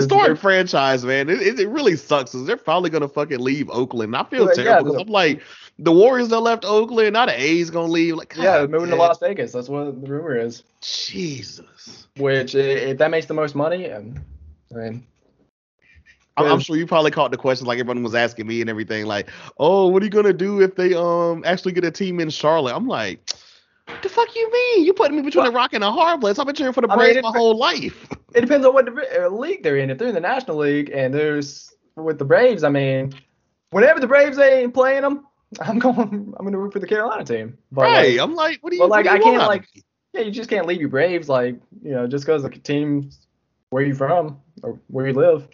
Starting 0.00 0.34
franchise, 0.36 1.04
man, 1.04 1.28
it, 1.28 1.60
it, 1.60 1.68
really 1.68 1.94
sucks. 1.94 2.32
'cause 2.32 2.46
they're 2.46 2.56
probably 2.56 2.90
gonna 2.90 3.06
fucking 3.08 3.38
leave 3.38 3.70
Oakland. 3.70 4.16
I 4.16 4.24
feel 4.24 4.46
Yeah, 4.46 4.52
yeah, 4.56 4.64
terrible. 4.64 4.94
the- 4.94 5.00
I'm 5.02 5.06
like, 5.06 5.40
the 5.78 5.92
Warriors 5.92 6.30
that 6.30 6.40
left 6.40 6.64
Oakland, 6.64 7.12
now 7.12 7.26
the 7.26 7.40
A's 7.40 7.70
gonna 7.70 7.92
leave. 7.92 8.16
Like, 8.16 8.34
yeah, 8.36 8.66
moving 8.66 8.90
to. 8.90 8.96
Las 8.96 9.20
Vegas. 9.20 9.52
That's 9.52 9.68
what 9.68 9.84
the 10.02 10.10
rumor 10.10 10.36
is. 10.36 10.64
Jesus. 10.80 12.08
Which 12.16 12.56
if 12.56 12.98
that 12.98 13.10
makes 13.12 13.26
the 13.26 13.34
most 13.34 13.54
money, 13.54 13.84
and 13.84 14.20
I 14.74 14.78
mean, 14.78 15.06
I'm, 16.36 16.46
I'm 16.46 16.60
sure 16.60 16.76
you 16.76 16.86
probably 16.86 17.10
caught 17.10 17.30
the 17.30 17.36
question 17.36 17.66
like 17.66 17.78
everyone 17.78 18.02
was 18.02 18.14
asking 18.14 18.46
me 18.46 18.60
and 18.60 18.68
everything, 18.68 19.06
like, 19.06 19.30
oh, 19.58 19.88
what 19.88 20.02
are 20.02 20.04
you 20.04 20.10
gonna 20.10 20.32
do 20.32 20.60
if 20.60 20.74
they 20.74 20.94
um 20.94 21.42
actually 21.46 21.72
get 21.72 21.84
a 21.84 21.90
team 21.90 22.20
in 22.20 22.30
Charlotte? 22.30 22.74
I'm 22.74 22.86
like, 22.86 23.30
the 24.02 24.08
fuck 24.08 24.34
you 24.34 24.52
mean? 24.52 24.84
You 24.84 24.92
putting 24.92 25.16
me 25.16 25.22
between 25.22 25.44
Well- 25.44 25.52
a 25.52 25.56
rock 25.56 25.72
and 25.72 25.84
a 25.84 25.90
hard 25.90 26.20
place. 26.20 26.38
I've 26.38 26.46
been 26.46 26.54
cheering 26.54 26.72
for 26.72 26.80
the 26.80 26.90
I 26.90 26.96
mean, 26.96 27.12
Braves 27.12 27.22
my 27.22 27.32
whole 27.36 27.56
life. 27.56 28.08
it 28.34 28.40
depends 28.42 28.66
on 28.66 28.74
what 28.74 28.88
uh, 28.88 29.28
league 29.28 29.62
they're 29.62 29.78
in. 29.78 29.90
If 29.90 29.98
they're 29.98 30.08
in 30.08 30.14
the 30.14 30.20
National 30.20 30.58
League 30.58 30.90
and 30.90 31.14
there's 31.14 31.72
with 31.96 32.18
the 32.18 32.24
Braves, 32.24 32.64
I 32.64 32.68
mean, 32.68 33.14
whenever 33.70 34.00
the 34.00 34.06
Braves 34.06 34.38
ain't 34.38 34.74
playing 34.74 35.02
them, 35.02 35.26
I'm 35.60 35.78
going. 35.78 36.34
I'm 36.36 36.44
gonna 36.44 36.58
root 36.58 36.72
for 36.72 36.80
the 36.80 36.86
Carolina 36.86 37.24
team. 37.24 37.56
But 37.72 37.82
right. 37.82 38.10
like, 38.10 38.20
I'm 38.20 38.34
like, 38.34 38.58
what 38.62 38.70
do 38.70 38.76
you? 38.76 38.82
but, 38.82 38.90
like, 38.90 39.04
you 39.06 39.12
I 39.12 39.18
can't, 39.18 39.38
like, 39.38 39.68
yeah, 40.12 40.22
you 40.22 40.30
just 40.30 40.50
can't 40.50 40.66
leave 40.66 40.80
your 40.80 40.88
Braves 40.88 41.28
like 41.28 41.56
you 41.82 41.92
know 41.92 42.06
just 42.06 42.24
because 42.24 42.42
the 42.42 42.50
team's 42.50 43.26
where 43.70 43.84
you 43.84 43.94
from 43.94 44.40
or 44.62 44.80
where 44.88 45.06
you 45.06 45.14
live. 45.14 45.48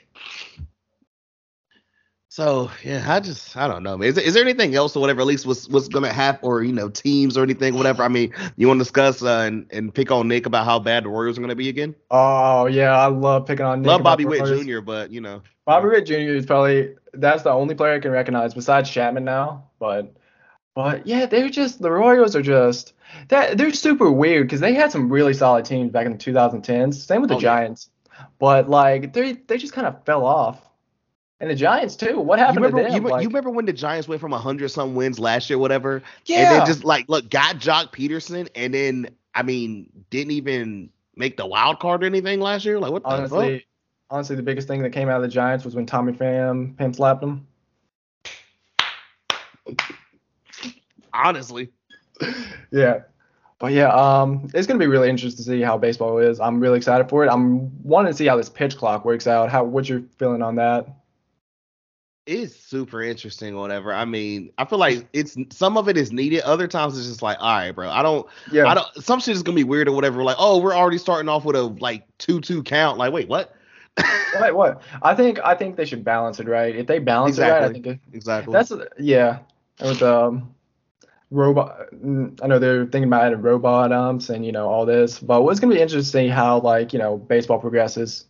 So 2.32 2.70
yeah, 2.82 3.04
I 3.06 3.20
just 3.20 3.54
I 3.58 3.68
don't 3.68 3.82
know, 3.82 3.98
man. 3.98 4.08
Is, 4.08 4.14
there- 4.14 4.24
is 4.24 4.32
there 4.32 4.42
anything 4.42 4.74
else 4.74 4.96
or 4.96 5.00
whatever? 5.00 5.20
At 5.20 5.26
least 5.26 5.44
what's 5.44 5.68
what's 5.68 5.88
gonna 5.88 6.10
happen, 6.10 6.48
or 6.48 6.62
you 6.62 6.72
know, 6.72 6.88
teams 6.88 7.36
or 7.36 7.42
anything, 7.42 7.74
whatever. 7.74 8.02
I 8.02 8.08
mean, 8.08 8.32
you 8.56 8.68
want 8.68 8.78
to 8.78 8.84
discuss 8.84 9.22
uh, 9.22 9.40
and 9.46 9.66
and 9.70 9.94
pick 9.94 10.10
on 10.10 10.28
Nick 10.28 10.46
about 10.46 10.64
how 10.64 10.78
bad 10.78 11.04
the 11.04 11.10
Warriors 11.10 11.36
are 11.36 11.42
gonna 11.42 11.54
be 11.54 11.68
again? 11.68 11.94
Oh 12.10 12.64
yeah, 12.64 12.98
I 12.98 13.08
love 13.08 13.44
picking 13.46 13.66
on. 13.66 13.82
Nick 13.82 13.88
Love 13.88 14.02
Bobby 14.02 14.24
Witt 14.24 14.46
Jr., 14.46 14.80
but 14.80 15.10
you 15.10 15.20
know, 15.20 15.42
Bobby 15.66 15.88
Witt 15.88 16.06
Jr. 16.06 16.14
is 16.14 16.46
probably 16.46 16.94
that's 17.12 17.42
the 17.42 17.50
only 17.50 17.74
player 17.74 17.92
I 17.92 17.98
can 17.98 18.12
recognize 18.12 18.54
besides 18.54 18.88
Chapman 18.88 19.26
now. 19.26 19.64
But 19.78 20.14
but 20.74 21.06
yeah, 21.06 21.26
they're 21.26 21.50
just 21.50 21.82
the 21.82 21.90
Royals 21.90 22.34
are 22.34 22.40
just 22.40 22.94
that 23.28 23.58
they're 23.58 23.74
super 23.74 24.10
weird 24.10 24.46
because 24.46 24.60
they 24.60 24.72
had 24.72 24.90
some 24.90 25.12
really 25.12 25.34
solid 25.34 25.66
teams 25.66 25.92
back 25.92 26.06
in 26.06 26.12
the 26.12 26.18
2010s. 26.18 26.94
Same 26.94 27.20
with 27.20 27.28
the 27.28 27.34
Oh, 27.36 27.40
yeah. 27.40 27.42
Giants, 27.42 27.90
but 28.38 28.70
like 28.70 29.12
they 29.12 29.32
they 29.34 29.58
just 29.58 29.74
kind 29.74 29.86
of 29.86 30.02
fell 30.06 30.24
off. 30.24 30.66
And 31.42 31.50
the 31.50 31.56
Giants 31.56 31.96
too. 31.96 32.20
What 32.20 32.38
you 32.38 32.44
happened 32.44 32.64
remember 32.64 32.84
to 32.84 32.88
you, 32.88 32.94
them? 32.94 33.04
re- 33.04 33.10
Like, 33.10 33.22
you 33.24 33.28
remember 33.28 33.50
when 33.50 33.66
the 33.66 33.72
Giants 33.72 34.06
went 34.06 34.20
from 34.20 34.30
hundred 34.30 34.68
some 34.68 34.94
wins 34.94 35.18
last 35.18 35.50
year, 35.50 35.58
whatever, 35.58 35.96
and 35.96 36.04
yeah, 36.26 36.58
then 36.58 36.66
just 36.66 36.84
like 36.84 37.08
look 37.08 37.28
got 37.30 37.56
Joc 37.56 37.92
Pederson, 37.92 38.48
and 38.54 38.72
then 38.72 39.08
I 39.34 39.42
mean 39.42 39.90
didn't 40.10 40.30
even 40.30 40.88
make 41.16 41.36
the 41.36 41.44
wild 41.44 41.80
card 41.80 42.04
or 42.04 42.06
anything 42.06 42.38
last 42.38 42.64
year. 42.64 42.78
Like 42.78 42.92
what 42.92 43.02
the 43.02 43.08
fuck? 43.08 43.18
honestly, 43.18 43.66
honestly, 44.08 44.36
the 44.36 44.42
biggest 44.44 44.68
thing 44.68 44.82
that 44.82 44.90
came 44.90 45.08
out 45.08 45.16
of 45.16 45.22
the 45.22 45.28
Giants 45.28 45.64
was 45.64 45.74
when 45.74 45.84
Tommy 45.84 46.12
Pham 46.12 46.78
pimp 46.78 46.94
slapped 46.94 47.24
him. 47.24 47.44
Honestly, 51.12 51.70
yeah. 52.70 53.00
But 53.58 53.72
yeah, 53.72 53.88
um, 53.88 54.48
it's 54.54 54.68
gonna 54.68 54.78
be 54.78 54.86
really 54.86 55.10
interesting 55.10 55.44
to 55.44 55.50
see 55.50 55.60
how 55.60 55.76
baseball 55.76 56.18
is. 56.18 56.38
I'm 56.38 56.60
really 56.60 56.76
excited 56.76 57.08
for 57.08 57.24
it. 57.24 57.28
I'm 57.28 57.82
wanting 57.82 58.12
to 58.12 58.16
see 58.16 58.26
how 58.26 58.36
this 58.36 58.48
pitch 58.48 58.76
clock 58.76 59.04
works 59.04 59.26
out. 59.26 59.50
How 59.50 59.64
what 59.64 59.88
you're 59.88 60.04
feeling 60.18 60.40
on 60.40 60.54
that? 60.54 60.86
It's 62.26 62.54
super 62.54 63.02
interesting 63.02 63.54
or 63.54 63.60
whatever. 63.60 63.92
I 63.92 64.04
mean, 64.04 64.52
I 64.58 64.64
feel 64.64 64.78
like 64.78 65.08
it's 65.12 65.36
some 65.50 65.76
of 65.76 65.88
it 65.88 65.96
is 65.96 66.12
needed. 66.12 66.42
Other 66.42 66.68
times 66.68 66.96
it's 66.96 67.08
just 67.08 67.22
like, 67.22 67.36
all 67.40 67.56
right, 67.56 67.72
bro. 67.72 67.90
I 67.90 68.02
don't 68.02 68.26
Yeah, 68.50 68.66
I 68.66 68.74
don't. 68.74 68.86
Some 69.02 69.20
shit 69.20 69.34
is 69.34 69.42
gonna 69.42 69.56
be 69.56 69.64
weird 69.64 69.88
or 69.88 69.92
whatever. 69.92 70.22
Like, 70.22 70.36
oh, 70.38 70.60
we're 70.60 70.74
already 70.74 70.98
starting 70.98 71.28
off 71.28 71.44
with 71.44 71.56
a 71.56 71.62
like 71.62 72.06
two-two 72.18 72.62
count. 72.62 72.98
Like, 72.98 73.12
wait, 73.12 73.28
what? 73.28 73.54
Wait, 74.40 74.52
what? 74.52 74.80
I 75.02 75.14
think 75.14 75.38
I 75.44 75.54
think 75.54 75.76
they 75.76 75.84
should 75.84 76.02
balance 76.02 76.40
it 76.40 76.48
right. 76.48 76.74
If 76.74 76.86
they 76.86 76.98
balance 76.98 77.36
it 77.36 77.42
right, 77.42 77.64
I 77.64 77.70
think 77.70 77.86
it, 77.86 78.00
exactly. 78.14 78.50
that's 78.50 78.72
yeah. 78.98 79.40
With 79.82 80.02
um 80.02 80.54
robot, 81.30 81.88
I 81.92 82.46
know 82.46 82.58
they're 82.58 82.86
thinking 82.86 83.04
about 83.04 83.24
adding 83.24 83.42
robot 83.42 83.92
umps 83.92 84.30
and 84.30 84.46
you 84.46 84.52
know 84.52 84.66
all 84.66 84.86
this, 84.86 85.18
but 85.18 85.42
what's 85.42 85.60
gonna 85.60 85.74
be 85.74 85.80
interesting 85.80 86.30
how 86.30 86.60
like 86.60 86.94
you 86.94 86.98
know 86.98 87.18
baseball 87.18 87.58
progresses. 87.58 88.24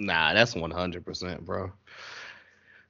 nah, 0.00 0.34
that's 0.34 0.56
one 0.56 0.72
hundred 0.72 1.04
percent, 1.04 1.44
bro. 1.44 1.70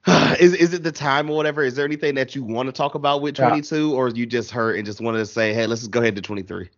is 0.41 0.55
is 0.55 0.75
it 0.75 0.83
the 0.83 0.93
time 0.93 1.31
or 1.31 1.37
whatever? 1.37 1.63
Is 1.63 1.75
there 1.75 1.85
anything 1.85 2.15
that 2.17 2.35
you 2.35 2.43
want 2.43 2.67
to 2.69 2.73
talk 2.73 2.95
about 2.95 3.23
with 3.23 3.39
Yeah. 3.39 3.49
twenty-two, 3.49 3.95
or 3.95 4.09
you 4.09 4.27
just 4.27 4.51
heard 4.51 4.77
and 4.77 4.85
just 4.85 5.01
wanted 5.01 5.19
to 5.19 5.27
say, 5.27 5.55
hey, 5.55 5.67
let's 5.67 5.83
just 5.83 5.91
go 5.91 6.01
ahead 6.01 6.17
to 6.17 6.23
twenty-three? 6.23 6.71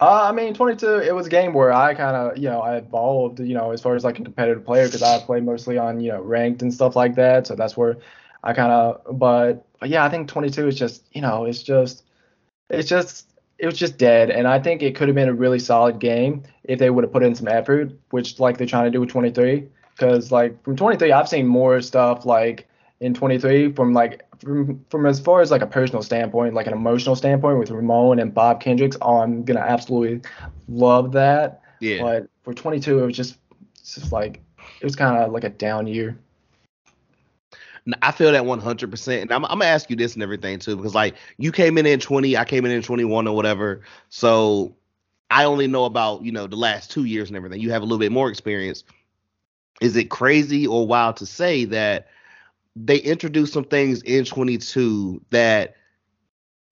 Uh, 0.00 0.26
I 0.28 0.32
mean, 0.32 0.52
22, 0.52 0.98
it 0.98 1.14
was 1.14 1.28
a 1.28 1.30
game 1.30 1.52
where 1.52 1.72
I 1.72 1.94
kind 1.94 2.16
of, 2.16 2.36
you 2.36 2.48
know, 2.48 2.60
I 2.60 2.78
evolved, 2.78 3.38
you 3.38 3.54
know, 3.54 3.70
as 3.70 3.80
far 3.80 3.94
as 3.94 4.02
like 4.02 4.18
a 4.18 4.22
competitive 4.24 4.64
player 4.64 4.86
because 4.86 5.02
I 5.02 5.20
played 5.20 5.44
mostly 5.44 5.78
on, 5.78 6.00
you 6.00 6.10
know, 6.10 6.20
ranked 6.20 6.60
and 6.62 6.74
stuff 6.74 6.96
like 6.96 7.14
that. 7.14 7.46
So 7.46 7.54
that's 7.54 7.76
where 7.76 7.98
I 8.42 8.52
kind 8.52 8.72
of, 8.72 9.00
but, 9.18 9.64
but 9.78 9.88
yeah, 9.90 10.04
I 10.04 10.08
think 10.08 10.26
22 10.26 10.66
is 10.66 10.76
just, 10.76 11.06
you 11.12 11.20
know, 11.20 11.44
it's 11.44 11.62
just, 11.62 12.02
it's 12.68 12.88
just, 12.88 13.28
it 13.58 13.66
was 13.66 13.78
just 13.78 13.96
dead. 13.96 14.30
And 14.30 14.48
I 14.48 14.58
think 14.58 14.82
it 14.82 14.96
could 14.96 15.06
have 15.06 15.14
been 15.14 15.28
a 15.28 15.34
really 15.34 15.60
solid 15.60 16.00
game 16.00 16.42
if 16.64 16.80
they 16.80 16.90
would 16.90 17.04
have 17.04 17.12
put 17.12 17.22
in 17.22 17.36
some 17.36 17.46
effort, 17.46 17.92
which 18.10 18.40
like 18.40 18.58
they're 18.58 18.66
trying 18.66 18.86
to 18.86 18.90
do 18.90 18.98
with 19.00 19.10
23. 19.10 19.68
Because 19.96 20.32
like 20.32 20.60
from 20.64 20.74
23, 20.74 21.12
I've 21.12 21.28
seen 21.28 21.46
more 21.46 21.80
stuff 21.80 22.26
like 22.26 22.66
in 23.02 23.12
23 23.12 23.72
from 23.72 23.92
like 23.92 24.24
from, 24.38 24.84
from 24.88 25.06
as 25.06 25.20
far 25.20 25.40
as 25.40 25.50
like 25.50 25.60
a 25.60 25.66
personal 25.66 26.02
standpoint, 26.02 26.54
like 26.54 26.68
an 26.68 26.72
emotional 26.72 27.16
standpoint 27.16 27.58
with 27.58 27.70
Ramon 27.70 28.20
and 28.20 28.32
Bob 28.32 28.60
Kendricks, 28.60 28.96
oh, 29.02 29.18
I'm 29.18 29.44
gonna 29.44 29.60
absolutely 29.60 30.22
love 30.68 31.12
that. 31.12 31.62
Yeah. 31.80 32.00
But 32.00 32.30
for 32.42 32.54
22, 32.54 33.00
it 33.00 33.06
was 33.06 33.16
just, 33.16 33.36
it's 33.80 33.96
just 33.96 34.12
like 34.12 34.40
it 34.80 34.84
was 34.84 34.94
kind 34.94 35.18
of 35.18 35.32
like 35.32 35.44
a 35.44 35.50
down 35.50 35.88
year. 35.88 36.16
I 38.00 38.12
feel 38.12 38.30
that 38.30 38.44
100%. 38.44 39.22
And 39.22 39.32
I'm, 39.32 39.44
I'm 39.44 39.58
going 39.58 39.62
to 39.62 39.66
ask 39.66 39.90
you 39.90 39.96
this 39.96 40.14
and 40.14 40.22
everything 40.22 40.60
too, 40.60 40.76
because 40.76 40.94
like 40.94 41.16
you 41.38 41.50
came 41.50 41.76
in 41.78 41.86
in 41.86 41.98
20, 41.98 42.36
I 42.36 42.44
came 42.44 42.64
in 42.64 42.70
in 42.70 42.80
21 42.80 43.26
or 43.26 43.34
whatever. 43.34 43.80
So 44.08 44.76
I 45.32 45.44
only 45.44 45.66
know 45.66 45.84
about, 45.84 46.22
you 46.22 46.30
know, 46.30 46.46
the 46.46 46.54
last 46.54 46.92
two 46.92 47.04
years 47.04 47.28
and 47.28 47.36
everything. 47.36 47.60
You 47.60 47.72
have 47.72 47.82
a 47.82 47.84
little 47.84 47.98
bit 47.98 48.12
more 48.12 48.30
experience. 48.30 48.84
Is 49.80 49.96
it 49.96 50.10
crazy 50.10 50.64
or 50.64 50.86
wild 50.86 51.16
to 51.16 51.26
say 51.26 51.64
that 51.64 52.06
they 52.76 52.96
introduced 52.98 53.52
some 53.52 53.64
things 53.64 54.02
in 54.02 54.24
22 54.24 55.22
that, 55.30 55.74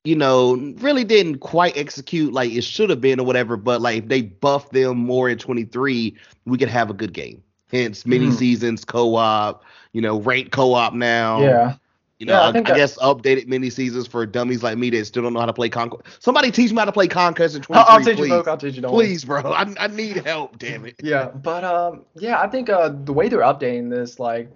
you 0.05 0.17
know, 0.17 0.55
really 0.79 1.05
didn't 1.05 1.39
quite 1.39 1.77
execute 1.77 2.33
like 2.33 2.51
it 2.51 2.65
should 2.65 2.89
have 2.91 3.01
been 3.01 3.21
or 3.21 3.27
whatever, 3.27 3.57
but 3.57 3.83
like 3.83 3.99
if 4.05 4.09
they 4.09 4.23
buff 4.23 4.71
them 4.71 4.97
more 4.99 5.29
in 5.29 5.37
23, 5.39 6.17
we 6.47 6.59
could 6.59 6.69
have 6.69 6.91
a 6.91 6.95
good 6.95 7.13
game. 7.13 7.43
Hence 7.71 8.07
mini 8.07 8.27
Mhm. 8.29 8.33
seasons, 8.33 8.85
co-op, 8.85 9.63
you 9.93 10.01
know, 10.01 10.21
rate 10.21 10.51
co-op 10.53 10.95
now. 10.95 11.41
Yeah. 11.43 11.75
You 12.19 12.27
know, 12.27 12.35
Yeah, 12.35 12.41
I 12.41 12.47
I, 12.47 12.59
I, 12.59 12.77
guess 12.77 12.99
updated 12.99 13.47
mini 13.47 13.71
seasons 13.71 14.07
for 14.07 14.27
dummies 14.27 14.63
like 14.63 14.77
me 14.77 14.91
that 14.91 15.07
still 15.07 15.23
don't 15.23 15.33
know 15.33 15.41
how 15.41 15.47
to 15.47 15.55
play 15.55 15.71
Conquest. 15.71 16.23
Somebody 16.23 16.51
teach 16.51 16.71
me 16.71 16.77
how 16.79 16.85
to 16.85 16.93
play 16.93 17.09
Conquest 17.09 17.57
in 17.57 17.63
23, 17.63 17.83
I'll, 17.83 17.99
I'll 17.99 18.05
teach 18.05 18.17
please. 18.19 18.29
you, 18.29 18.35
Luke. 18.35 18.49
I'll 18.49 18.59
teach 18.59 18.77
you. 18.77 18.83
Worry. 18.83 18.93
please, 18.93 19.25
bro. 19.25 19.41
I, 19.53 19.73
I 19.79 19.87
need 19.87 20.17
help, 20.27 20.59
damn 20.59 20.85
it. 20.85 20.97
Yeah, 21.03 21.29
but 21.29 21.65
um, 21.65 22.05
yeah, 22.17 22.41
I 22.41 22.47
think 22.49 22.69
uh, 22.69 22.91
the 23.05 23.13
way 23.13 23.29
they're 23.29 23.41
updating 23.41 23.89
this, 23.91 24.19
like, 24.19 24.51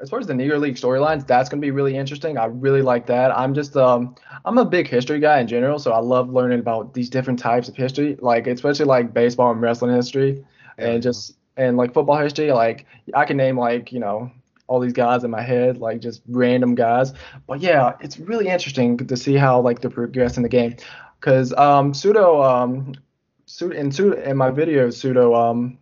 as 0.00 0.10
far 0.10 0.20
as 0.20 0.26
the 0.26 0.32
Negro 0.32 0.60
League 0.60 0.76
storylines, 0.76 1.26
that's 1.26 1.48
gonna 1.48 1.60
be 1.60 1.72
really 1.72 1.96
interesting. 1.96 2.38
I 2.38 2.46
really 2.46 2.82
like 2.82 3.06
that. 3.06 3.36
I'm 3.36 3.52
just 3.52 3.76
um, 3.76 4.14
I'm 4.44 4.58
a 4.58 4.64
big 4.64 4.88
history 4.88 5.18
guy 5.18 5.40
in 5.40 5.48
general, 5.48 5.78
so 5.78 5.92
I 5.92 5.98
love 5.98 6.30
learning 6.30 6.60
about 6.60 6.94
these 6.94 7.10
different 7.10 7.38
types 7.38 7.68
of 7.68 7.74
history, 7.74 8.16
like 8.20 8.46
especially 8.46 8.84
like 8.86 9.12
baseball 9.12 9.50
and 9.50 9.60
wrestling 9.60 9.94
history, 9.94 10.44
and 10.78 11.02
just 11.02 11.34
and 11.56 11.76
like 11.76 11.92
football 11.92 12.18
history. 12.18 12.52
Like 12.52 12.86
I 13.14 13.24
can 13.24 13.36
name 13.36 13.58
like 13.58 13.92
you 13.92 13.98
know 13.98 14.30
all 14.68 14.78
these 14.78 14.92
guys 14.92 15.24
in 15.24 15.30
my 15.30 15.42
head, 15.42 15.78
like 15.78 16.00
just 16.00 16.22
random 16.28 16.74
guys. 16.74 17.12
But 17.46 17.60
yeah, 17.60 17.94
it's 18.00 18.20
really 18.20 18.48
interesting 18.48 18.96
to 18.98 19.16
see 19.16 19.34
how 19.34 19.60
like 19.60 19.80
they 19.80 19.88
progress 19.88 20.36
in 20.36 20.44
the 20.44 20.48
game, 20.48 20.76
because 21.18 21.52
um, 21.54 21.92
Sudo 21.92 22.44
um, 22.44 22.94
Sudo 23.48 23.74
in 23.74 23.90
Sudo 23.90 24.22
in 24.24 24.36
my 24.36 24.50
video 24.50 24.88
Sudo 24.88 25.36
um 25.36 25.76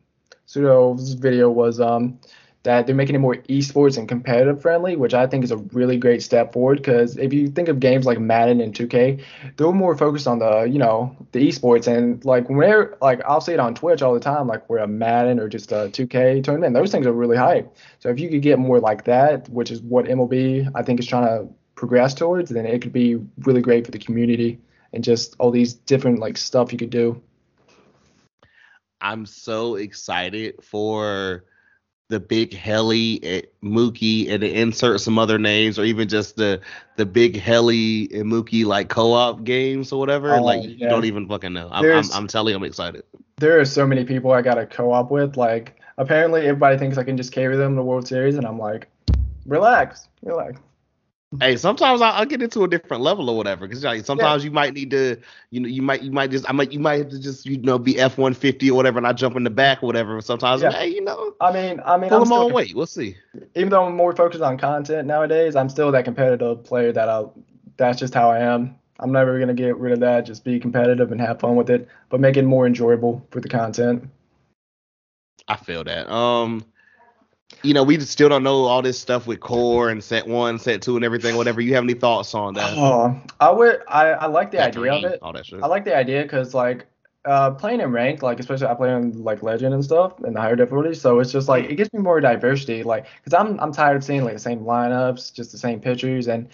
Sudo's 0.46 1.12
video 1.12 1.50
was 1.50 1.80
um 1.80 2.18
that 2.66 2.86
they're 2.86 2.96
making 2.96 3.14
it 3.14 3.20
more 3.20 3.36
esports 3.36 3.96
and 3.96 4.08
competitive 4.08 4.60
friendly, 4.60 4.96
which 4.96 5.14
I 5.14 5.26
think 5.26 5.44
is 5.44 5.52
a 5.52 5.56
really 5.56 5.96
great 5.96 6.20
step 6.20 6.52
forward. 6.52 6.78
Because 6.78 7.16
if 7.16 7.32
you 7.32 7.48
think 7.48 7.68
of 7.68 7.78
games 7.78 8.06
like 8.06 8.18
Madden 8.18 8.60
and 8.60 8.74
2K, 8.74 9.22
they're 9.56 9.72
more 9.72 9.96
focused 9.96 10.26
on 10.26 10.40
the 10.40 10.64
you 10.64 10.78
know 10.78 11.16
the 11.32 11.48
esports 11.48 11.86
and 11.86 12.24
like 12.24 12.48
whenever 12.50 12.98
like 13.00 13.22
I'll 13.24 13.40
see 13.40 13.52
it 13.52 13.60
on 13.60 13.74
Twitch 13.74 14.02
all 14.02 14.12
the 14.14 14.20
time, 14.20 14.48
like 14.48 14.68
where 14.68 14.80
a 14.80 14.88
Madden 14.88 15.38
or 15.38 15.48
just 15.48 15.70
a 15.70 15.88
2K 15.92 16.42
tournament, 16.42 16.74
those 16.74 16.90
things 16.90 17.06
are 17.06 17.12
really 17.12 17.36
hype. 17.36 17.74
So 18.00 18.08
if 18.08 18.18
you 18.18 18.28
could 18.28 18.42
get 18.42 18.58
more 18.58 18.80
like 18.80 19.04
that, 19.04 19.48
which 19.48 19.70
is 19.70 19.80
what 19.80 20.06
MLB 20.06 20.68
I 20.74 20.82
think 20.82 21.00
is 21.00 21.06
trying 21.06 21.26
to 21.26 21.48
progress 21.76 22.14
towards, 22.14 22.50
then 22.50 22.66
it 22.66 22.82
could 22.82 22.92
be 22.92 23.16
really 23.38 23.62
great 23.62 23.84
for 23.84 23.92
the 23.92 23.98
community 23.98 24.58
and 24.92 25.04
just 25.04 25.36
all 25.38 25.52
these 25.52 25.74
different 25.74 26.18
like 26.18 26.36
stuff 26.36 26.72
you 26.72 26.78
could 26.78 26.90
do. 26.90 27.22
I'm 29.00 29.24
so 29.24 29.76
excited 29.76 30.64
for 30.64 31.44
the 32.08 32.20
big 32.20 32.54
Helly 32.54 33.22
at 33.24 33.44
eh, 33.44 33.46
Mookie 33.62 34.30
and 34.30 34.42
insert 34.44 35.00
some 35.00 35.18
other 35.18 35.38
names 35.38 35.78
or 35.78 35.84
even 35.84 36.08
just 36.08 36.36
the 36.36 36.60
the 36.96 37.04
big 37.04 37.36
Helly 37.36 38.08
and 38.12 38.30
Mookie 38.30 38.64
like 38.64 38.88
co-op 38.88 39.44
games 39.44 39.92
or 39.92 39.98
whatever. 39.98 40.34
Oh, 40.34 40.42
like 40.42 40.62
you 40.62 40.88
don't 40.88 41.04
even 41.04 41.26
fucking 41.28 41.52
know. 41.52 41.68
I'm, 41.70 41.84
I'm, 41.84 42.04
I'm 42.12 42.26
telling 42.26 42.52
you, 42.52 42.56
I'm 42.56 42.64
excited. 42.64 43.02
there 43.38 43.58
are 43.58 43.64
so 43.64 43.86
many 43.86 44.04
people 44.04 44.32
I 44.32 44.42
got 44.42 44.54
to 44.54 44.66
co-op 44.66 45.10
with. 45.10 45.36
Like, 45.36 45.80
apparently 45.98 46.42
everybody 46.46 46.78
thinks 46.78 46.96
I 46.96 47.04
can 47.04 47.16
just 47.16 47.32
carry 47.32 47.56
them 47.56 47.72
to 47.72 47.76
the 47.76 47.84
World 47.84 48.06
Series, 48.06 48.36
and 48.36 48.46
I'm 48.46 48.58
like, 48.58 48.88
relax, 49.46 50.08
relax. 50.22 50.60
Hey, 51.40 51.56
sometimes 51.56 52.00
I, 52.00 52.10
I'll 52.10 52.24
get 52.24 52.40
into 52.40 52.62
a 52.64 52.68
different 52.68 53.02
level 53.02 53.28
or 53.28 53.36
whatever. 53.36 53.66
Because 53.66 53.84
like 53.84 54.04
sometimes 54.04 54.44
you 54.44 54.50
might 54.50 54.72
need 54.74 54.90
to, 54.92 55.16
you 55.50 55.60
know, 55.60 55.68
you 55.68 55.82
might 55.82 56.02
you 56.02 56.10
might 56.12 56.30
just 56.30 56.48
I 56.48 56.52
might 56.52 56.72
you 56.72 56.78
might 56.78 56.98
have 56.98 57.08
to 57.10 57.18
just 57.18 57.44
you 57.44 57.58
know 57.58 57.78
be 57.78 57.98
F 57.98 58.16
one 58.16 58.32
fifty 58.32 58.70
or 58.70 58.76
whatever, 58.76 58.98
and 58.98 59.06
I 59.06 59.12
jump 59.12 59.36
in 59.36 59.44
the 59.44 59.50
back 59.50 59.82
or 59.82 59.86
whatever. 59.86 60.20
Sometimes 60.20 60.62
Yeah. 60.62 60.70
hey, 60.72 60.88
you 60.88 61.02
know, 61.02 61.34
I 61.40 61.52
mean, 61.52 61.80
I 61.84 61.96
mean, 61.96 62.10
pull 62.10 62.20
I'm 62.20 62.24
them 62.24 62.32
on 62.32 62.52
weight. 62.52 62.74
We'll 62.74 62.86
see. 62.86 63.16
even 63.54 63.70
though 63.70 63.84
I'm 63.84 63.96
more 63.96 64.14
focused 64.14 64.42
on 64.42 64.56
content 64.56 65.06
nowadays, 65.06 65.56
I'm 65.56 65.68
still 65.68 65.90
that 65.92 66.04
competitive 66.04 66.64
player 66.64 66.92
that 66.92 67.08
I. 67.08 67.24
That's 67.76 67.98
just 67.98 68.14
how 68.14 68.30
I 68.30 68.38
am. 68.38 68.76
I'm 68.98 69.12
never 69.12 69.38
gonna 69.38 69.52
get 69.52 69.76
rid 69.76 69.92
of 69.92 70.00
that. 70.00 70.24
Just 70.26 70.44
be 70.44 70.58
competitive 70.58 71.12
and 71.12 71.20
have 71.20 71.40
fun 71.40 71.56
with 71.56 71.68
it, 71.70 71.88
but 72.08 72.20
make 72.20 72.36
it 72.36 72.44
more 72.44 72.66
enjoyable 72.66 73.26
for 73.30 73.40
the 73.40 73.48
content. 73.48 74.08
I 75.48 75.56
feel 75.56 75.84
that. 75.84 76.10
Um, 76.10 76.64
you 77.62 77.74
know, 77.74 77.82
we 77.82 77.96
just 77.96 78.12
still 78.12 78.28
don't 78.28 78.42
know 78.42 78.64
all 78.64 78.82
this 78.82 78.98
stuff 78.98 79.26
with 79.26 79.40
core 79.40 79.88
and 79.88 80.02
set 80.02 80.26
one, 80.26 80.58
set 80.58 80.82
two, 80.82 80.96
and 80.96 81.04
everything. 81.04 81.36
Whatever. 81.36 81.60
You 81.60 81.74
have 81.74 81.84
any 81.84 81.94
thoughts 81.94 82.34
on 82.34 82.54
that? 82.54 82.74
Oh, 82.76 83.20
I 83.40 83.50
would. 83.50 83.82
I, 83.88 84.10
I 84.10 84.26
like 84.26 84.50
the 84.50 84.62
idea 84.62 84.92
of 84.92 85.04
it. 85.04 85.18
All 85.22 85.32
that 85.32 85.46
shit. 85.46 85.62
I 85.62 85.66
like 85.66 85.84
the 85.84 85.96
idea 85.96 86.22
because 86.22 86.54
like 86.54 86.86
uh, 87.24 87.50
playing 87.52 87.80
in 87.80 87.90
ranked, 87.90 88.22
like 88.22 88.40
especially 88.40 88.66
I 88.66 88.74
play 88.74 88.92
on 88.92 89.22
like 89.22 89.42
legend 89.42 89.74
and 89.74 89.84
stuff 89.84 90.20
and 90.22 90.34
the 90.34 90.40
higher 90.40 90.56
difficulty, 90.56 90.94
so 90.94 91.18
it's 91.18 91.32
just 91.32 91.48
like 91.48 91.64
it 91.64 91.74
gives 91.76 91.92
me 91.92 92.00
more 92.00 92.20
diversity. 92.20 92.82
Like 92.82 93.06
because 93.22 93.34
I'm 93.34 93.58
I'm 93.60 93.72
tired 93.72 93.96
of 93.96 94.04
seeing 94.04 94.24
like 94.24 94.34
the 94.34 94.40
same 94.40 94.60
lineups, 94.60 95.32
just 95.34 95.52
the 95.52 95.58
same 95.58 95.80
pitchers 95.80 96.28
and 96.28 96.48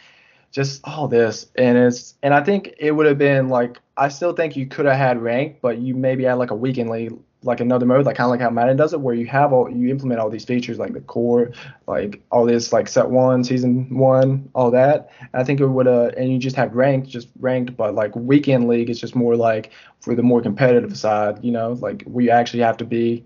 just 0.51 0.81
all 0.85 1.09
this. 1.09 1.47
And 1.56 1.77
it's 1.77 2.14
and 2.23 2.32
I 2.32 2.43
think 2.43 2.74
it 2.78 2.93
would 2.93 3.06
have 3.06 3.19
been 3.19 3.48
like 3.48 3.78
I 3.97 4.09
still 4.09 4.32
think 4.32 4.56
you 4.56 4.66
could 4.66 4.86
have 4.86 4.97
had 4.97 5.20
ranked, 5.23 5.60
but 5.60 5.78
you 5.78 5.94
maybe 5.94 6.24
had 6.24 6.35
like 6.35 6.51
a 6.51 6.56
weekend 6.56 6.90
league. 6.90 7.14
Like 7.44 7.60
another 7.60 7.86
mode, 7.86 8.06
like 8.06 8.16
kind 8.16 8.27
of 8.27 8.31
like 8.31 8.40
how 8.40 8.51
Madden 8.51 8.77
does 8.77 8.93
it, 8.93 9.01
where 9.01 9.14
you 9.14 9.27
have 9.27 9.52
all 9.52 9.69
you 9.69 9.89
implement 9.89 10.20
all 10.20 10.31
these 10.31 10.44
features 10.44 10.78
like 10.78 10.93
the 10.93 11.01
core, 11.01 11.51
like 11.86 12.23
all 12.31 12.44
this 12.47 12.73
like 12.73 12.89
set 12.89 13.10
one, 13.10 13.43
season 13.43 13.97
one, 13.97 14.48
all 14.55 14.70
that. 14.70 15.10
I 15.35 15.43
think 15.43 15.60
it 15.60 15.66
would 15.66 15.86
have, 15.86 16.14
and 16.14 16.32
you 16.32 16.39
just 16.39 16.56
have 16.56 16.74
ranked, 16.74 17.09
just 17.09 17.28
ranked, 17.40 17.77
but 17.77 17.94
like 17.94 18.14
weekend 18.14 18.69
league 18.69 18.90
is 18.90 19.01
just 19.01 19.16
more 19.16 19.36
like 19.36 19.73
for 20.01 20.14
the 20.14 20.23
more 20.23 20.40
competitive 20.40 20.97
side, 20.97 21.43
you 21.44 21.51
know, 21.51 21.73
like 21.81 22.05
where 22.05 22.24
you 22.24 22.31
actually 22.31 22.62
have 22.62 22.77
to 22.77 22.85
be, 22.85 23.24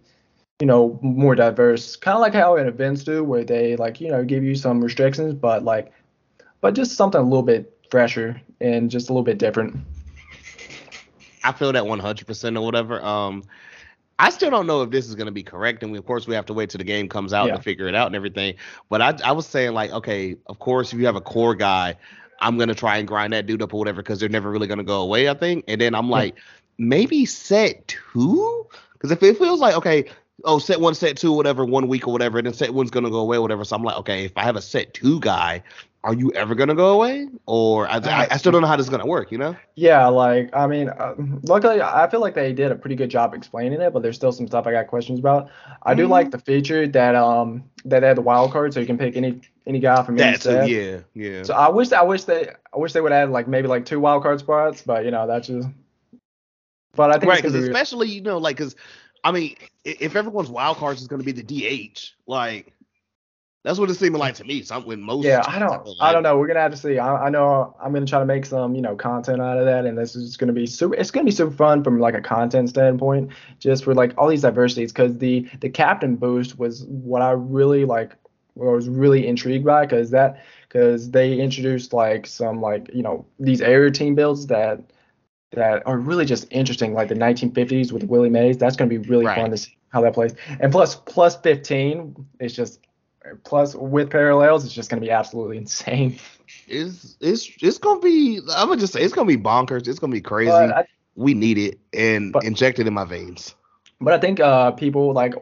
you 0.60 0.66
know, 0.66 0.98
more 1.02 1.34
diverse. 1.34 1.96
Kind 1.96 2.14
of 2.14 2.22
like 2.22 2.34
how 2.34 2.56
in 2.56 2.66
events 2.66 3.04
do, 3.04 3.22
where 3.22 3.44
they 3.44 3.76
like, 3.76 4.00
you 4.00 4.08
know, 4.08 4.24
give 4.24 4.42
you 4.42 4.54
some 4.54 4.82
restrictions, 4.82 5.34
but 5.34 5.62
like, 5.62 5.92
but 6.60 6.74
just 6.74 6.96
something 6.96 7.20
a 7.20 7.24
little 7.24 7.42
bit 7.42 7.76
fresher 7.90 8.40
and 8.60 8.90
just 8.90 9.10
a 9.10 9.12
little 9.12 9.24
bit 9.24 9.38
different. 9.38 9.76
I 11.44 11.52
feel 11.52 11.72
that 11.72 11.84
100% 11.84 12.58
or 12.58 12.60
whatever. 12.60 13.00
Um, 13.04 13.44
I 14.18 14.30
still 14.30 14.50
don't 14.50 14.66
know 14.66 14.82
if 14.82 14.90
this 14.90 15.08
is 15.08 15.14
going 15.14 15.26
to 15.26 15.32
be 15.32 15.42
correct, 15.42 15.82
and 15.82 15.92
we, 15.92 15.98
of 15.98 16.06
course 16.06 16.26
we 16.26 16.34
have 16.34 16.46
to 16.46 16.54
wait 16.54 16.70
till 16.70 16.78
the 16.78 16.84
game 16.84 17.08
comes 17.08 17.32
out 17.32 17.48
Yeah. 17.48 17.56
to 17.56 17.62
figure 17.62 17.86
it 17.86 17.94
out 17.94 18.06
and 18.06 18.16
everything. 18.16 18.54
But 18.88 19.02
I, 19.02 19.14
I 19.24 19.32
was 19.32 19.46
saying 19.46 19.74
like, 19.74 19.90
okay, 19.92 20.36
of 20.46 20.58
course 20.58 20.92
if 20.92 20.98
you 20.98 21.06
have 21.06 21.16
a 21.16 21.20
core 21.20 21.54
guy, 21.54 21.96
I'm 22.40 22.58
gonna 22.58 22.74
try 22.74 22.96
and 22.98 23.06
grind 23.08 23.32
that 23.32 23.46
dude 23.46 23.62
up 23.62 23.72
or 23.74 23.78
whatever 23.78 24.02
because 24.02 24.20
they're 24.20 24.28
never 24.28 24.50
really 24.50 24.66
gonna 24.66 24.84
go 24.84 25.00
away. 25.00 25.28
I 25.28 25.34
think, 25.34 25.64
and 25.68 25.80
then 25.80 25.94
I'm 25.94 26.10
like, 26.10 26.36
maybe 26.78 27.24
set 27.26 27.88
two, 27.88 28.66
because 28.92 29.10
if 29.10 29.22
it 29.22 29.38
feels 29.38 29.60
like 29.60 29.74
okay, 29.74 30.04
oh 30.44 30.58
set 30.58 30.80
one, 30.80 30.94
set 30.94 31.16
two, 31.16 31.32
whatever, 31.32 31.64
one 31.64 31.88
week 31.88 32.06
or 32.06 32.12
whatever, 32.12 32.38
and 32.38 32.46
then 32.46 32.54
set 32.54 32.72
one's 32.74 32.90
gonna 32.90 33.10
go 33.10 33.20
away, 33.20 33.38
whatever. 33.38 33.64
So 33.64 33.76
I'm 33.76 33.82
like, 33.82 33.96
okay, 33.98 34.24
if 34.24 34.32
I 34.36 34.42
have 34.42 34.56
a 34.56 34.62
set 34.62 34.92
two 34.94 35.18
guy, 35.20 35.62
are 36.06 36.14
you 36.14 36.32
ever 36.34 36.54
gonna 36.54 36.76
go 36.76 36.94
away? 36.94 37.28
Or 37.46 37.88
I, 37.88 37.98
I, 37.98 38.28
I 38.32 38.36
still 38.38 38.52
don't 38.52 38.62
know 38.62 38.68
how 38.68 38.76
this 38.76 38.86
is 38.86 38.90
gonna 38.90 39.06
work, 39.06 39.32
you 39.32 39.38
know? 39.38 39.56
Yeah, 39.76 40.06
like 40.06 40.50
I 40.54 40.66
mean, 40.66 40.88
uh, 40.88 41.14
luckily 41.42 41.82
I 41.82 42.08
feel 42.08 42.20
like 42.20 42.34
they 42.34 42.52
did 42.52 42.72
a 42.72 42.76
pretty 42.76 42.96
good 42.96 43.10
job 43.10 43.34
explaining 43.34 43.80
it, 43.80 43.92
but 43.92 44.02
there's 44.02 44.16
still 44.16 44.32
some 44.32 44.46
stuff 44.46 44.66
I 44.66 44.72
got 44.72 44.86
questions 44.88 45.18
about. 45.18 45.50
I 45.82 45.94
do 45.94 46.06
Mhm. 46.06 46.10
like 46.10 46.30
the 46.30 46.38
feature 46.38 46.86
that 46.88 47.14
um 47.16 47.64
that 47.84 48.00
they 48.00 48.06
had 48.08 48.16
the 48.16 48.22
wild 48.22 48.52
card, 48.52 48.72
so 48.74 48.80
you 48.80 48.86
can 48.86 48.98
pick 48.98 49.16
any 49.16 49.40
any 49.66 49.80
guy 49.80 50.02
from 50.04 50.18
any 50.18 50.34
set. 50.34 50.70
yeah, 50.70 51.00
yeah. 51.14 51.42
So 51.42 51.54
I 51.54 51.68
wish 51.70 51.92
I 51.92 52.02
wish 52.02 52.24
they 52.24 52.48
I 52.72 52.78
wish 52.78 52.92
they 52.92 53.00
would 53.00 53.12
add 53.12 53.30
like 53.30 53.48
maybe 53.48 53.68
like 53.68 53.84
two 53.86 54.00
wild 54.00 54.22
card 54.22 54.40
spots, 54.40 54.82
but 54.82 55.04
you 55.04 55.10
know 55.10 55.26
that's 55.26 55.48
just. 55.48 55.68
But 56.94 57.10
I 57.10 57.18
think 57.18 57.30
right, 57.30 57.42
because 57.42 57.54
be, 57.54 57.60
especially 57.60 58.08
you 58.08 58.22
know, 58.22 58.38
like, 58.38 58.56
because 58.56 58.76
I 59.24 59.32
mean, 59.32 59.56
if 59.84 60.16
everyone's 60.16 60.50
wild 60.50 60.78
cards 60.78 61.00
is 61.02 61.08
going 61.08 61.20
to 61.20 61.26
be 61.26 61.32
the 61.32 61.42
DH, 61.42 62.14
like, 62.26 62.72
that's 63.66 63.80
what 63.80 63.90
it's 63.90 63.98
seeming 63.98 64.20
like 64.20 64.36
to 64.36 64.44
me. 64.44 64.62
Some 64.62 64.86
with 64.86 65.00
most. 65.00 65.24
yeah, 65.24 65.42
I 65.44 65.58
don't 65.58 65.82
feel 65.82 65.96
I 66.00 66.12
don't 66.12 66.22
know. 66.22 66.38
We're 66.38 66.46
gonna 66.46 66.60
have 66.60 66.70
to 66.70 66.76
see. 66.76 66.98
I, 67.00 67.26
I 67.26 67.28
know 67.30 67.74
I'm 67.82 67.92
gonna 67.92 68.06
try 68.06 68.20
to 68.20 68.24
make 68.24 68.46
some 68.46 68.76
you 68.76 68.80
know 68.80 68.94
content 68.94 69.42
out 69.42 69.58
of 69.58 69.64
that, 69.64 69.84
and 69.86 69.98
this 69.98 70.14
is 70.14 70.36
gonna 70.36 70.52
be 70.52 70.66
super. 70.66 70.94
It's 70.94 71.10
gonna 71.10 71.24
be 71.24 71.32
super 71.32 71.50
fun 71.50 71.82
from 71.82 71.98
like 71.98 72.14
a 72.14 72.20
content 72.20 72.68
standpoint, 72.68 73.32
just 73.58 73.82
for 73.82 73.92
like 73.92 74.14
all 74.16 74.28
these 74.28 74.42
diversities. 74.42 74.92
Because 74.92 75.18
the 75.18 75.48
the 75.60 75.68
captain 75.68 76.14
boost 76.14 76.60
was 76.60 76.84
what 76.84 77.22
I 77.22 77.32
really 77.32 77.84
like. 77.84 78.12
What 78.54 78.68
I 78.68 78.72
was 78.72 78.88
really 78.88 79.26
intrigued 79.26 79.64
by, 79.66 79.84
because 79.84 80.10
that 80.12 80.42
because 80.68 81.10
they 81.10 81.38
introduced 81.38 81.92
like 81.92 82.26
some 82.28 82.60
like 82.60 82.88
you 82.94 83.02
know 83.02 83.26
these 83.40 83.60
area 83.60 83.90
team 83.90 84.14
builds 84.14 84.46
that 84.46 84.80
that 85.52 85.82
are 85.86 85.98
really 85.98 86.24
just 86.24 86.46
interesting, 86.52 86.94
like 86.94 87.08
the 87.08 87.14
1950s 87.16 87.90
with 87.90 88.04
Willie 88.04 88.30
Mays. 88.30 88.58
That's 88.58 88.76
gonna 88.76 88.88
be 88.88 88.98
really 88.98 89.26
Right. 89.26 89.36
fun 89.40 89.50
to 89.50 89.56
see 89.56 89.76
how 89.88 90.02
that 90.02 90.14
plays. 90.14 90.34
And 90.60 90.70
plus 90.70 90.94
plus 90.94 91.36
15 91.40 92.14
is 92.40 92.54
just 92.54 92.85
plus 93.44 93.74
with 93.74 94.10
parallels, 94.10 94.64
it's 94.64 94.74
just 94.74 94.90
gonna 94.90 95.00
be 95.02 95.10
absolutely 95.10 95.56
insane. 95.58 96.18
It's 96.68 97.16
it's 97.20 97.50
it's 97.60 97.78
gonna 97.78 98.00
be. 98.00 98.40
I'm 98.54 98.68
gonna 98.68 98.80
just 98.80 98.92
say 98.92 99.02
it's 99.02 99.14
gonna 99.14 99.26
be 99.28 99.36
bonkers. 99.36 99.86
It's 99.88 99.98
gonna 99.98 100.12
be 100.12 100.20
crazy. 100.20 100.50
I, 100.52 100.84
we 101.14 101.34
need 101.34 101.58
it 101.58 101.78
and 101.92 102.32
But- 102.32 102.44
inject 102.44 102.78
it 102.78 102.86
in 102.86 102.94
my 102.94 103.04
veins. 103.04 103.54
but 104.00 104.12
I 104.14 104.18
think 104.18 104.38
uh 104.40 104.70
people 104.72 105.12
like 105.12 105.34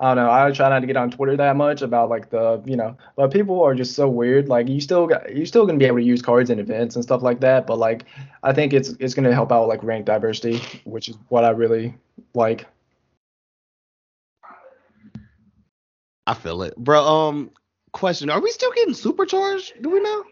I 0.00 0.14
don't 0.14 0.16
know. 0.16 0.30
I 0.30 0.50
try 0.50 0.68
not 0.68 0.80
to 0.80 0.86
get 0.86 0.96
on 0.96 1.10
Twitter 1.12 1.36
that 1.36 1.54
much 1.56 1.80
about 1.80 2.10
like 2.10 2.30
the 2.30 2.60
you 2.64 2.76
know, 2.76 2.96
but 3.16 3.32
people 3.32 3.62
are 3.62 3.74
just 3.74 3.94
so 3.94 4.08
weird. 4.08 4.48
Like 4.48 4.68
you 4.68 4.80
still 4.80 5.06
got 5.06 5.34
you 5.34 5.46
still 5.46 5.64
gonna 5.66 5.78
be 5.78 5.84
able 5.84 5.98
to 5.98 6.04
use 6.04 6.22
cards 6.22 6.50
in 6.50 6.58
events 6.58 6.96
and 6.96 7.04
stuff 7.04 7.22
like 7.22 7.40
that. 7.40 7.66
But 7.66 7.78
like 7.78 8.04
I 8.42 8.52
think 8.52 8.72
it's 8.72 8.90
it's 9.00 9.14
gonna 9.14 9.32
help 9.32 9.52
out 9.52 9.68
like 9.68 9.82
rank 9.84 10.04
diversity, 10.06 10.60
which 10.84 11.08
is 11.08 11.16
what 11.28 11.44
I 11.44 11.50
really 11.50 11.94
like. 12.34 12.66
I 16.26 16.34
feel 16.34 16.62
it, 16.62 16.76
bro. 16.76 17.02
Um, 17.04 17.50
question: 17.92 18.30
Are 18.30 18.40
we 18.40 18.50
still 18.50 18.72
getting 18.72 18.94
supercharged? 18.94 19.82
Do 19.82 19.90
we 19.90 20.00
know? 20.00 20.24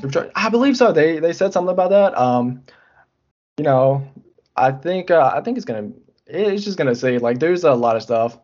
Supercharge- 0.00 0.32
I 0.34 0.48
believe 0.48 0.76
so. 0.76 0.92
They 0.92 1.18
they 1.18 1.32
said 1.32 1.52
something 1.52 1.72
about 1.72 1.90
that. 1.90 2.16
Um, 2.18 2.62
you 3.58 3.64
know, 3.64 4.06
I 4.56 4.72
think 4.72 5.10
uh, 5.10 5.32
I 5.34 5.40
think 5.40 5.56
it's 5.56 5.64
gonna 5.64 5.90
it's 6.26 6.64
just 6.64 6.78
gonna 6.78 6.94
say 6.94 7.18
like 7.18 7.38
there's 7.38 7.64
a 7.64 7.72
lot 7.74 7.96
of 7.96 8.02
stuff, 8.02 8.38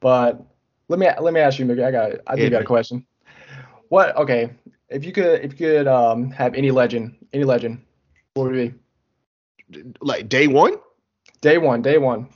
but 0.00 0.42
let 0.88 0.98
me 0.98 1.08
let 1.20 1.32
me 1.32 1.40
ask 1.40 1.58
you, 1.58 1.64
Mickey. 1.64 1.84
I 1.84 1.90
got 1.90 2.12
I 2.26 2.36
do 2.36 2.42
Hit 2.42 2.50
got 2.50 2.62
a 2.62 2.66
question. 2.66 3.06
What? 3.88 4.16
Okay, 4.16 4.50
if 4.88 5.04
you 5.04 5.12
could 5.12 5.42
if 5.44 5.52
you 5.52 5.66
could 5.66 5.86
um 5.86 6.30
have 6.30 6.54
any 6.54 6.70
legend 6.70 7.16
any 7.32 7.44
legend, 7.44 7.82
what 8.34 8.44
would 8.50 8.56
it 8.56 8.74
be? 9.70 9.84
Like 10.00 10.28
day 10.28 10.46
one? 10.46 10.74
Day 11.40 11.58
one, 11.58 11.82
day 11.82 11.98
one. 11.98 12.28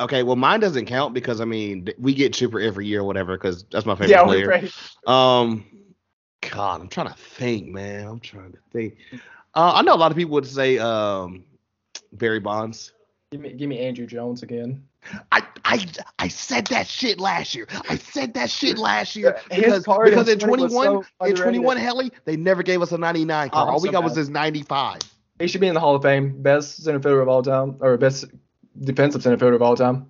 Okay, 0.00 0.22
well 0.24 0.36
mine 0.36 0.60
doesn't 0.60 0.86
count 0.86 1.14
because 1.14 1.40
I 1.40 1.44
mean 1.44 1.88
we 1.98 2.14
get 2.14 2.32
Chipper 2.34 2.60
every 2.60 2.86
year 2.86 3.00
or 3.00 3.04
whatever 3.04 3.36
because 3.36 3.64
that's 3.70 3.86
my 3.86 3.94
favorite 3.94 4.10
Yeah, 4.10 4.22
we 4.24 4.42
player. 4.42 4.48
right. 4.48 4.72
Um, 5.06 5.64
God, 6.50 6.80
I'm 6.80 6.88
trying 6.88 7.08
to 7.08 7.14
think, 7.14 7.68
man. 7.68 8.06
I'm 8.06 8.20
trying 8.20 8.52
to 8.52 8.58
think. 8.72 8.96
Uh, 9.54 9.72
I 9.76 9.82
know 9.82 9.94
a 9.94 9.96
lot 9.96 10.10
of 10.10 10.16
people 10.16 10.32
would 10.34 10.46
say 10.46 10.78
um 10.78 11.44
Barry 12.12 12.40
Bonds. 12.40 12.92
Give 13.30 13.40
me 13.40 13.52
give 13.52 13.68
me 13.68 13.78
Andruw 13.78 14.06
Jones 14.06 14.42
again. 14.42 14.82
I, 15.32 15.42
I 15.64 15.86
I 16.18 16.28
said 16.28 16.66
that 16.68 16.86
shit 16.88 17.20
last 17.20 17.54
year. 17.54 17.66
I 17.88 17.96
said 17.96 18.34
that 18.34 18.50
shit 18.50 18.78
last 18.78 19.14
year 19.14 19.38
because, 19.50 19.84
card 19.84 20.08
because 20.10 20.28
in 20.28 20.34
in 20.40 20.46
20 20.46 20.62
was 20.64 20.72
21 20.72 21.04
so 21.20 21.26
in 21.26 21.34
21 21.36 21.76
Helly 21.76 22.10
they 22.24 22.36
never 22.36 22.62
gave 22.62 22.82
us 22.82 22.90
a 22.92 22.98
99 22.98 23.50
card. 23.50 23.68
Oh, 23.68 23.72
All 23.74 23.80
we 23.80 23.88
so 23.88 23.92
got 23.92 24.02
was 24.02 24.14
bad. 24.14 24.22
this 24.22 24.28
95. 24.28 25.00
He 25.38 25.46
should 25.46 25.60
be 25.60 25.66
in 25.68 25.74
the 25.74 25.80
Hall 25.80 25.94
of 25.94 26.02
Fame. 26.02 26.40
Best 26.42 26.82
center 26.82 27.00
fielder 27.00 27.20
of 27.20 27.28
all 27.28 27.42
time, 27.42 27.76
or 27.80 27.96
best 27.96 28.24
defensive 28.80 29.22
center 29.22 29.38
fielder 29.38 29.56
of 29.56 29.62
all 29.62 29.76
time. 29.76 30.06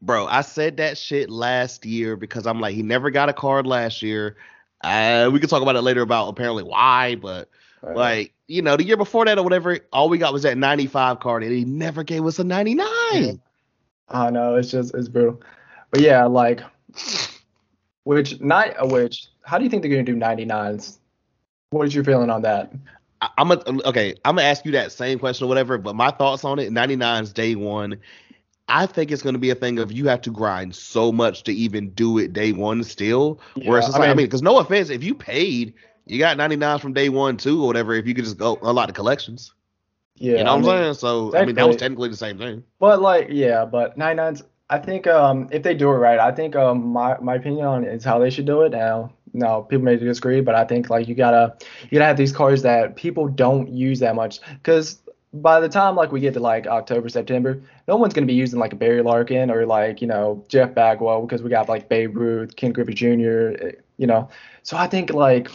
Bro, 0.00 0.26
I 0.26 0.42
said 0.42 0.76
that 0.78 0.96
shit 0.98 1.30
last 1.30 1.84
year 1.84 2.16
because 2.16 2.46
I'm 2.46 2.60
like 2.60 2.74
he 2.74 2.82
never 2.82 3.10
got 3.10 3.28
a 3.28 3.32
card 3.32 3.66
last 3.66 4.02
year. 4.02 4.36
Uh, 4.82 5.30
we 5.32 5.40
can 5.40 5.48
talk 5.48 5.62
about 5.62 5.76
it 5.76 5.82
later 5.82 6.02
about 6.02 6.28
apparently 6.28 6.62
why, 6.62 7.16
but 7.16 7.48
Right. 7.82 7.96
like 7.96 8.34
you 8.46 8.62
know 8.62 8.76
the 8.76 8.84
year 8.84 8.96
before 8.96 9.26
that 9.26 9.38
or 9.38 9.42
whatever, 9.42 9.78
all 9.92 10.08
we 10.08 10.16
got 10.16 10.32
was 10.32 10.42
that 10.44 10.56
95 10.56 11.20
card 11.20 11.42
and 11.42 11.52
he 11.52 11.64
never 11.66 12.02
gave 12.02 12.24
us 12.24 12.38
a 12.38 12.44
99. 12.44 12.86
I 14.08 14.30
know 14.30 14.56
it's 14.56 14.70
just 14.70 14.94
it's 14.94 15.08
brutal, 15.08 15.42
but 15.90 16.00
yeah, 16.00 16.24
like 16.24 16.60
which 18.04 18.40
not 18.40 18.88
which. 18.88 19.28
How 19.42 19.58
do 19.58 19.64
you 19.64 19.70
think 19.70 19.82
they're 19.82 19.90
gonna 19.90 20.02
do 20.02 20.16
99s? 20.16 20.98
What 21.70 21.86
is 21.86 21.94
your 21.94 22.04
feeling 22.04 22.30
on 22.30 22.42
that? 22.42 22.72
I, 23.24 23.28
I'm 23.38 23.50
a, 23.50 23.62
okay. 23.88 24.14
I'm 24.24 24.36
gonna 24.36 24.46
ask 24.48 24.64
you 24.64 24.72
that 24.72 24.92
same 24.92 25.18
question 25.18 25.44
or 25.44 25.48
whatever, 25.48 25.78
but 25.78 25.94
my 25.96 26.10
thoughts 26.10 26.44
on 26.44 26.58
it. 26.58 26.72
99 26.72 27.22
is 27.22 27.32
day 27.32 27.54
one. 27.54 27.98
I 28.68 28.86
think 28.86 29.10
it's 29.10 29.22
gonna 29.22 29.38
be 29.38 29.50
a 29.50 29.54
thing 29.54 29.78
of 29.78 29.92
you 29.92 30.08
have 30.08 30.20
to 30.22 30.30
grind 30.30 30.74
so 30.74 31.12
much 31.12 31.42
to 31.44 31.52
even 31.52 31.90
do 31.90 32.18
it 32.18 32.32
day 32.32 32.52
one 32.52 32.82
still. 32.82 33.40
It's 33.56 33.66
Yeah, 33.66 33.80
just 33.80 33.94
I 33.96 33.98
like, 33.98 34.00
I 34.00 34.10
mean- 34.10 34.16
mean, 34.18 34.26
because 34.26 34.42
no 34.42 34.58
offense, 34.58 34.90
if 34.90 35.02
you 35.04 35.14
paid, 35.14 35.74
you 36.06 36.18
got 36.18 36.36
99s 36.36 36.80
from 36.80 36.92
day 36.92 37.08
one 37.08 37.36
too 37.36 37.62
or 37.62 37.66
whatever. 37.66 37.94
If 37.94 38.06
you 38.06 38.14
could 38.14 38.24
just 38.24 38.38
go 38.38 38.58
a 38.62 38.72
lot 38.72 38.88
of 38.88 38.94
collections, 38.94 39.52
Yeah, 40.16 40.38
you 40.38 40.44
know 40.44 40.52
I 40.52 40.54
what 40.56 40.62
mean, 40.62 40.70
I'm 40.70 40.82
saying? 40.84 40.94
So 40.94 41.36
I 41.36 41.44
mean, 41.44 41.54
that 41.56 41.66
was 41.66 41.76
technically- 41.76 42.08
the 42.10 42.16
same 42.16 42.38
thing. 42.38 42.62
But 42.78 43.00
like, 43.00 43.28
yeah, 43.30 43.64
but 43.64 43.96
99s. 43.98 44.42
I 44.70 44.78
think 44.78 45.06
um 45.06 45.48
if 45.52 45.62
they 45.62 45.74
do 45.74 45.90
it 45.90 45.96
right, 45.96 46.18
I 46.18 46.32
think 46.32 46.56
um 46.56 46.86
my 46.86 47.18
my 47.20 47.34
opinion 47.34 47.66
on 47.66 47.84
it 47.84 47.92
is 47.94 48.02
how 48.04 48.18
they 48.18 48.30
should 48.30 48.46
do 48.46 48.62
it. 48.62 48.72
Now, 48.72 49.12
now 49.34 49.60
people 49.62 49.84
may 49.84 49.96
disagree, 49.96 50.40
but 50.40 50.54
I 50.54 50.64
think 50.64 50.90
like 50.90 51.08
you 51.08 51.14
gotta 51.14 51.56
you 51.90 51.98
gotta 51.98 52.06
have 52.06 52.16
these 52.16 52.32
cards 52.32 52.62
that 52.62 52.96
people 52.96 53.28
don't 53.28 53.68
use 53.68 54.00
that 54.00 54.14
much 54.14 54.40
because 54.54 55.00
by 55.34 55.58
the 55.60 55.68
time 55.68 55.96
like 55.96 56.12
we 56.12 56.20
get 56.20 56.34
to 56.34 56.40
like 56.40 56.66
October 56.66 57.08
September, 57.08 57.60
no 57.88 57.96
one's 57.96 58.14
gonna 58.14 58.26
be 58.26 58.34
using 58.34 58.58
like 58.60 58.72
a 58.72 58.76
Barry 58.76 59.02
Larkin 59.02 59.50
or 59.50 59.66
like 59.66 60.00
you 60.00 60.06
know 60.06 60.44
Jeff 60.48 60.74
Bagwell 60.74 61.22
because 61.22 61.42
we 61.42 61.50
got 61.50 61.68
like 61.68 61.88
Babe 61.88 62.16
Ruth, 62.16 62.56
Ken 62.56 62.72
Griffey 62.72 62.94
Jr. 62.94 63.56
eh, 63.60 63.72
You 63.98 64.06
know, 64.06 64.28
so 64.62 64.76
I 64.76 64.86
think 64.86 65.12
like 65.12 65.50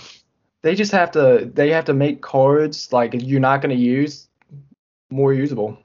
they 0.61 0.75
just 0.75 0.91
have 0.91 1.11
to 1.11 1.49
they 1.53 1.69
have 1.71 1.85
to 1.85 1.93
make 1.93 2.21
cards 2.21 2.91
like 2.91 3.11
you're 3.13 3.39
not 3.39 3.61
gonna 3.61 3.73
use 3.75 4.27
more 5.09 5.33
usable 5.33 5.77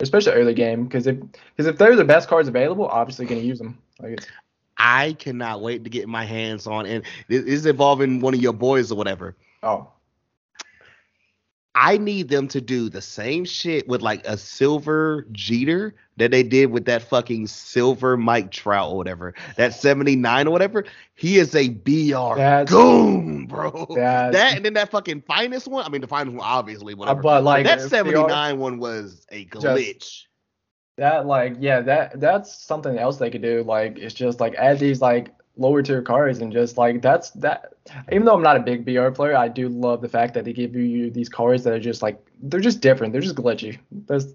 especially 0.00 0.32
early 0.32 0.54
game 0.54 0.84
because 0.84 1.06
if 1.06 1.16
because 1.20 1.66
if 1.66 1.78
they're 1.78 1.96
the 1.96 2.04
best 2.04 2.28
cards 2.28 2.48
available, 2.48 2.86
obviously 2.86 3.26
to 3.26 3.34
use 3.36 3.58
them. 3.58 3.78
Like 4.00 4.20
I 4.78 5.14
cannot 5.14 5.62
wait 5.62 5.84
to 5.84 5.90
get 5.90 6.08
my 6.08 6.24
hands 6.24 6.66
on, 6.66 6.86
and 6.86 7.04
this 7.28 7.44
is 7.44 7.66
involving 7.66 8.20
one 8.20 8.34
of 8.34 8.40
your 8.40 8.52
boys 8.52 8.92
or 8.92 8.96
whatever. 8.96 9.36
oh, 9.62 9.88
I 11.78 11.98
need 11.98 12.30
them 12.30 12.48
to 12.48 12.62
do 12.62 12.88
the 12.88 13.02
same 13.02 13.44
shit 13.44 13.86
with 13.86 14.00
like 14.00 14.26
a 14.26 14.38
silver 14.38 15.26
Jeter 15.30 15.94
that 16.16 16.30
they 16.30 16.42
did 16.42 16.70
with 16.70 16.86
that 16.86 17.02
fucking 17.02 17.48
silver 17.48 18.16
Mike 18.16 18.50
Trout 18.50 18.92
or 18.92 18.96
whatever. 18.96 19.34
That 19.58 19.74
79 19.74 20.48
or 20.48 20.50
whatever. 20.50 20.86
He 21.14 21.36
is 21.36 21.54
a 21.54 21.68
BR 21.68 22.36
That's- 22.36 22.70
goon, 22.70 23.44
bro. 23.44 23.86
That's- 23.90 24.32
that 24.32 24.56
and 24.56 24.64
then 24.64 24.72
that 24.72 24.90
fucking 24.90 25.20
finest 25.26 25.68
one. 25.68 25.84
I 25.84 25.90
mean 25.90 26.00
the 26.00 26.06
finest 26.06 26.34
one 26.34 26.46
obviously, 26.46 26.94
whatever. 26.94 27.20
Uh, 27.20 27.22
but 27.22 27.44
like 27.44 27.66
that 27.66 27.78
if 27.78 27.90
they 27.90 27.98
79 27.98 28.58
one 28.58 28.78
was 28.78 29.26
a 29.30 29.44
glitch. 29.44 30.22
That 30.96 31.26
like 31.26 31.56
yeah 31.58 31.80
that 31.80 32.20
that's 32.20 32.54
something 32.54 32.98
else 32.98 33.18
they 33.18 33.30
could 33.30 33.42
do. 33.42 33.62
Like 33.62 33.98
it's 33.98 34.14
just 34.14 34.40
like 34.40 34.54
add 34.54 34.78
these 34.78 35.00
like 35.00 35.34
lower 35.56 35.82
tier 35.82 36.02
cards 36.02 36.40
and 36.40 36.52
just 36.52 36.76
like 36.76 37.02
that's 37.02 37.30
that. 37.30 37.74
Even 38.10 38.24
though 38.24 38.34
I'm 38.34 38.42
not 38.42 38.56
a 38.56 38.60
big 38.60 38.84
BR 38.84 39.10
player, 39.10 39.36
I 39.36 39.48
do 39.48 39.68
love 39.68 40.00
the 40.00 40.08
fact 40.08 40.34
that 40.34 40.44
they 40.44 40.52
give 40.52 40.74
you 40.74 41.10
these 41.10 41.28
cards 41.28 41.64
that 41.64 41.72
are 41.72 41.80
just 41.80 42.02
like 42.02 42.20
they're 42.42 42.60
just 42.60 42.80
different. 42.80 43.12
They're 43.12 43.22
just 43.22 43.36
glitchy. 43.36 43.78
That's 44.06 44.34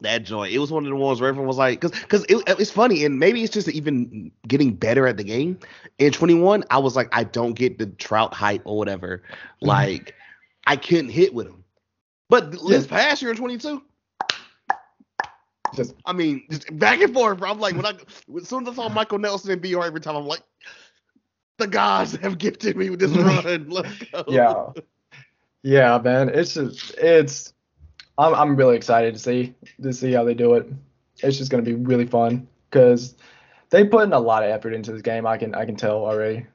that 0.00 0.22
joint. 0.22 0.52
It 0.52 0.58
was 0.58 0.70
one 0.70 0.84
of 0.84 0.90
the 0.90 0.96
ones 0.96 1.20
where 1.20 1.28
everyone 1.28 1.48
was 1.48 1.58
like, 1.58 1.80
because 1.80 1.98
because 2.00 2.24
it, 2.24 2.42
it's 2.46 2.70
funny, 2.70 3.04
and 3.04 3.18
maybe 3.18 3.42
it's 3.42 3.52
just 3.52 3.68
even 3.68 4.30
getting 4.46 4.74
better 4.74 5.06
at 5.06 5.16
the 5.16 5.24
game. 5.24 5.58
In 5.98 6.12
21, 6.12 6.64
I 6.70 6.78
was 6.78 6.94
like, 6.94 7.08
I 7.12 7.24
don't 7.24 7.54
get 7.54 7.78
the 7.78 7.86
Trout 7.86 8.32
hype 8.32 8.62
or 8.64 8.78
whatever. 8.78 9.18
Mm-hmm. 9.18 9.66
Like, 9.66 10.14
I 10.66 10.76
couldn't 10.76 11.10
hit 11.10 11.34
with 11.34 11.48
him. 11.48 11.64
But 12.28 12.52
this 12.68 12.86
past 12.86 13.22
year 13.22 13.30
in 13.30 13.36
22, 13.36 13.82
just 15.74 15.94
I 16.04 16.12
mean, 16.12 16.44
just 16.50 16.76
back 16.78 17.00
and 17.00 17.12
forth. 17.12 17.38
Bro. 17.38 17.50
I'm 17.50 17.60
like, 17.60 17.76
when 17.76 17.86
I 17.86 17.94
as 18.36 18.48
soon 18.48 18.66
as 18.66 18.70
I 18.70 18.74
saw 18.74 18.88
Michael 18.88 19.18
Nelson 19.18 19.50
and 19.50 19.62
BR 19.62 19.82
every 19.84 20.00
time, 20.00 20.16
I'm 20.16 20.26
like, 20.26 20.42
the 21.58 21.66
gods 21.66 22.16
have 22.16 22.38
gifted 22.38 22.76
me 22.76 22.90
with 22.90 23.00
this 23.00 23.10
run. 23.16 23.68
Let's 23.68 23.98
go. 24.12 24.24
yeah 24.28 24.82
yeah 25.62 25.98
man 25.98 26.28
it's 26.28 26.54
just 26.54 26.94
it's 26.98 27.52
I'm, 28.16 28.34
I'm 28.34 28.56
really 28.56 28.76
excited 28.76 29.14
to 29.14 29.20
see 29.20 29.54
to 29.82 29.92
see 29.92 30.12
how 30.12 30.24
they 30.24 30.34
do 30.34 30.54
it 30.54 30.70
it's 31.18 31.36
just 31.36 31.50
going 31.50 31.64
to 31.64 31.68
be 31.68 31.74
really 31.74 32.06
fun 32.06 32.46
because 32.70 33.16
they 33.70 33.84
put 33.84 34.04
in 34.04 34.12
a 34.12 34.20
lot 34.20 34.44
of 34.44 34.50
effort 34.50 34.72
into 34.72 34.92
this 34.92 35.02
game 35.02 35.26
i 35.26 35.36
can 35.36 35.54
i 35.56 35.64
can 35.64 35.74
tell 35.74 36.04
already 36.04 36.46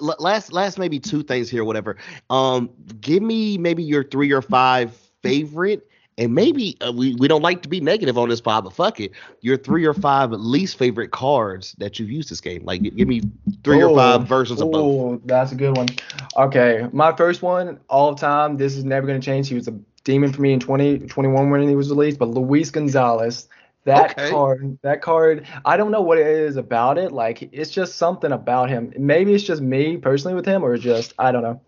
last 0.00 0.52
last 0.52 0.78
maybe 0.78 1.00
two 1.00 1.22
things 1.22 1.48
here, 1.48 1.64
whatever. 1.64 1.96
Um, 2.30 2.70
give 3.00 3.22
me 3.22 3.56
maybe 3.58 3.82
your 3.82 4.04
three 4.04 4.32
or 4.32 4.42
five 4.42 4.94
favorite, 5.22 5.87
and 6.18 6.34
maybe 6.34 6.76
uh, 6.86 6.92
we 6.92 7.14
we 7.16 7.28
don't 7.28 7.42
like 7.42 7.62
to 7.62 7.68
be 7.70 7.80
negative 7.80 8.18
on 8.18 8.28
this 8.28 8.42
pod, 8.42 8.64
but 8.64 8.74
fuck 8.74 9.00
it, 9.00 9.12
your 9.40 9.56
three 9.56 9.86
or 9.86 9.94
five 9.94 10.32
least 10.32 10.76
favorite 10.78 11.12
cards 11.12 11.74
that 11.78 11.98
you've 11.98 12.10
used 12.10 12.30
this 12.30 12.40
game. 12.40 12.64
Like, 12.66 12.82
give 12.82 13.08
me 13.08 13.22
three 13.64 13.82
or 13.82 13.90
five 13.90 14.24
versions 14.28 14.60
of 14.60 14.70
both. 14.70 14.94
that's 15.24 15.52
a 15.52 15.56
good 15.56 15.76
one. 15.76 15.88
Okay 16.36 16.88
my 16.92 17.14
first 17.16 17.42
one 17.42 17.80
all 17.88 18.14
time 18.14 18.56
this 18.56 18.76
is 18.76 18.84
never 18.84 19.06
going 19.06 19.20
to 19.20 19.24
change. 19.24 19.48
He 19.48 19.54
was 19.54 19.68
a 19.68 19.78
demon 20.04 20.32
for 20.32 20.42
me 20.42 20.52
in 20.52 20.60
2021 20.60 21.50
when 21.50 21.68
he 21.68 21.74
was 21.76 21.90
released 21.90 22.18
but 22.18 22.28
luis 22.28 22.70
gonzalez 22.70 23.48
that 23.84 24.16
Okay. 24.18 24.30
card 24.30 24.78
that 24.82 25.02
card 25.02 25.46
i 25.66 25.76
don't 25.76 25.90
know 25.90 26.00
what 26.00 26.18
it 26.18 26.26
is 26.26 26.56
about 26.56 26.98
it. 26.98 27.12
Like 27.12 27.42
it's 27.52 27.70
just 27.70 27.96
something 27.96 28.32
about 28.32 28.70
him. 28.70 28.92
Maybe 28.98 29.34
it's 29.34 29.44
just 29.44 29.60
me 29.62 29.96
personally 29.98 30.34
with 30.34 30.46
him 30.46 30.64
or 30.64 30.76
just 30.78 31.14
i 31.18 31.30
don't 31.32 31.42
know. 31.42 31.60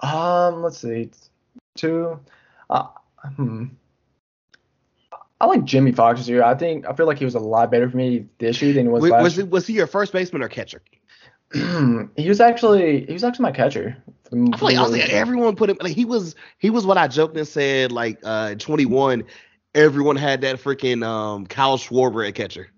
Um 0.00 0.62
let's 0.62 0.78
see 0.78 1.10
two 1.76 2.18
uh, 2.70 2.86
hmm 3.36 3.64
I 5.40 5.46
like 5.46 5.64
Jimmie 5.64 5.92
Foxx 5.92 6.20
this 6.20 6.28
year. 6.28 6.42
I 6.42 6.54
think 6.54 6.86
I 6.88 6.92
feel 6.94 7.06
like 7.06 7.18
he 7.18 7.24
was 7.24 7.34
a 7.36 7.40
lot 7.40 7.70
better 7.70 7.88
for 7.88 7.96
me 7.96 8.26
this 8.38 8.60
year 8.60 8.72
than 8.72 8.86
he 8.86 8.88
was 8.88 9.02
Was, 9.02 9.10
last 9.12 9.22
was, 9.22 9.36
year. 9.36 9.46
was 9.46 9.66
he 9.66 9.74
your 9.74 9.86
first 9.86 10.12
baseman 10.12 10.42
or 10.42 10.48
catcher? 10.48 10.82
he 11.52 12.28
was 12.28 12.40
actually 12.40 13.06
he 13.06 13.12
was 13.12 13.24
actually 13.24 13.44
my 13.44 13.52
catcher. 13.52 13.96
I 14.26 14.30
feel 14.30 14.48
like, 14.60 14.76
I 14.76 14.86
like 14.86 15.08
everyone 15.08 15.56
put 15.56 15.70
him 15.70 15.78
like 15.80 15.94
he 15.94 16.04
was 16.04 16.34
he 16.58 16.70
was 16.70 16.84
what 16.84 16.98
I 16.98 17.08
joked 17.08 17.36
and 17.36 17.48
said 17.48 17.92
like 17.92 18.18
uh 18.24 18.54
21 18.56 19.24
everyone 19.74 20.16
had 20.16 20.42
that 20.42 20.56
freaking 20.56 21.02
um 21.04 21.46
Kyle 21.46 21.78
Schwarber 21.78 22.26
at 22.28 22.34
catcher. 22.34 22.68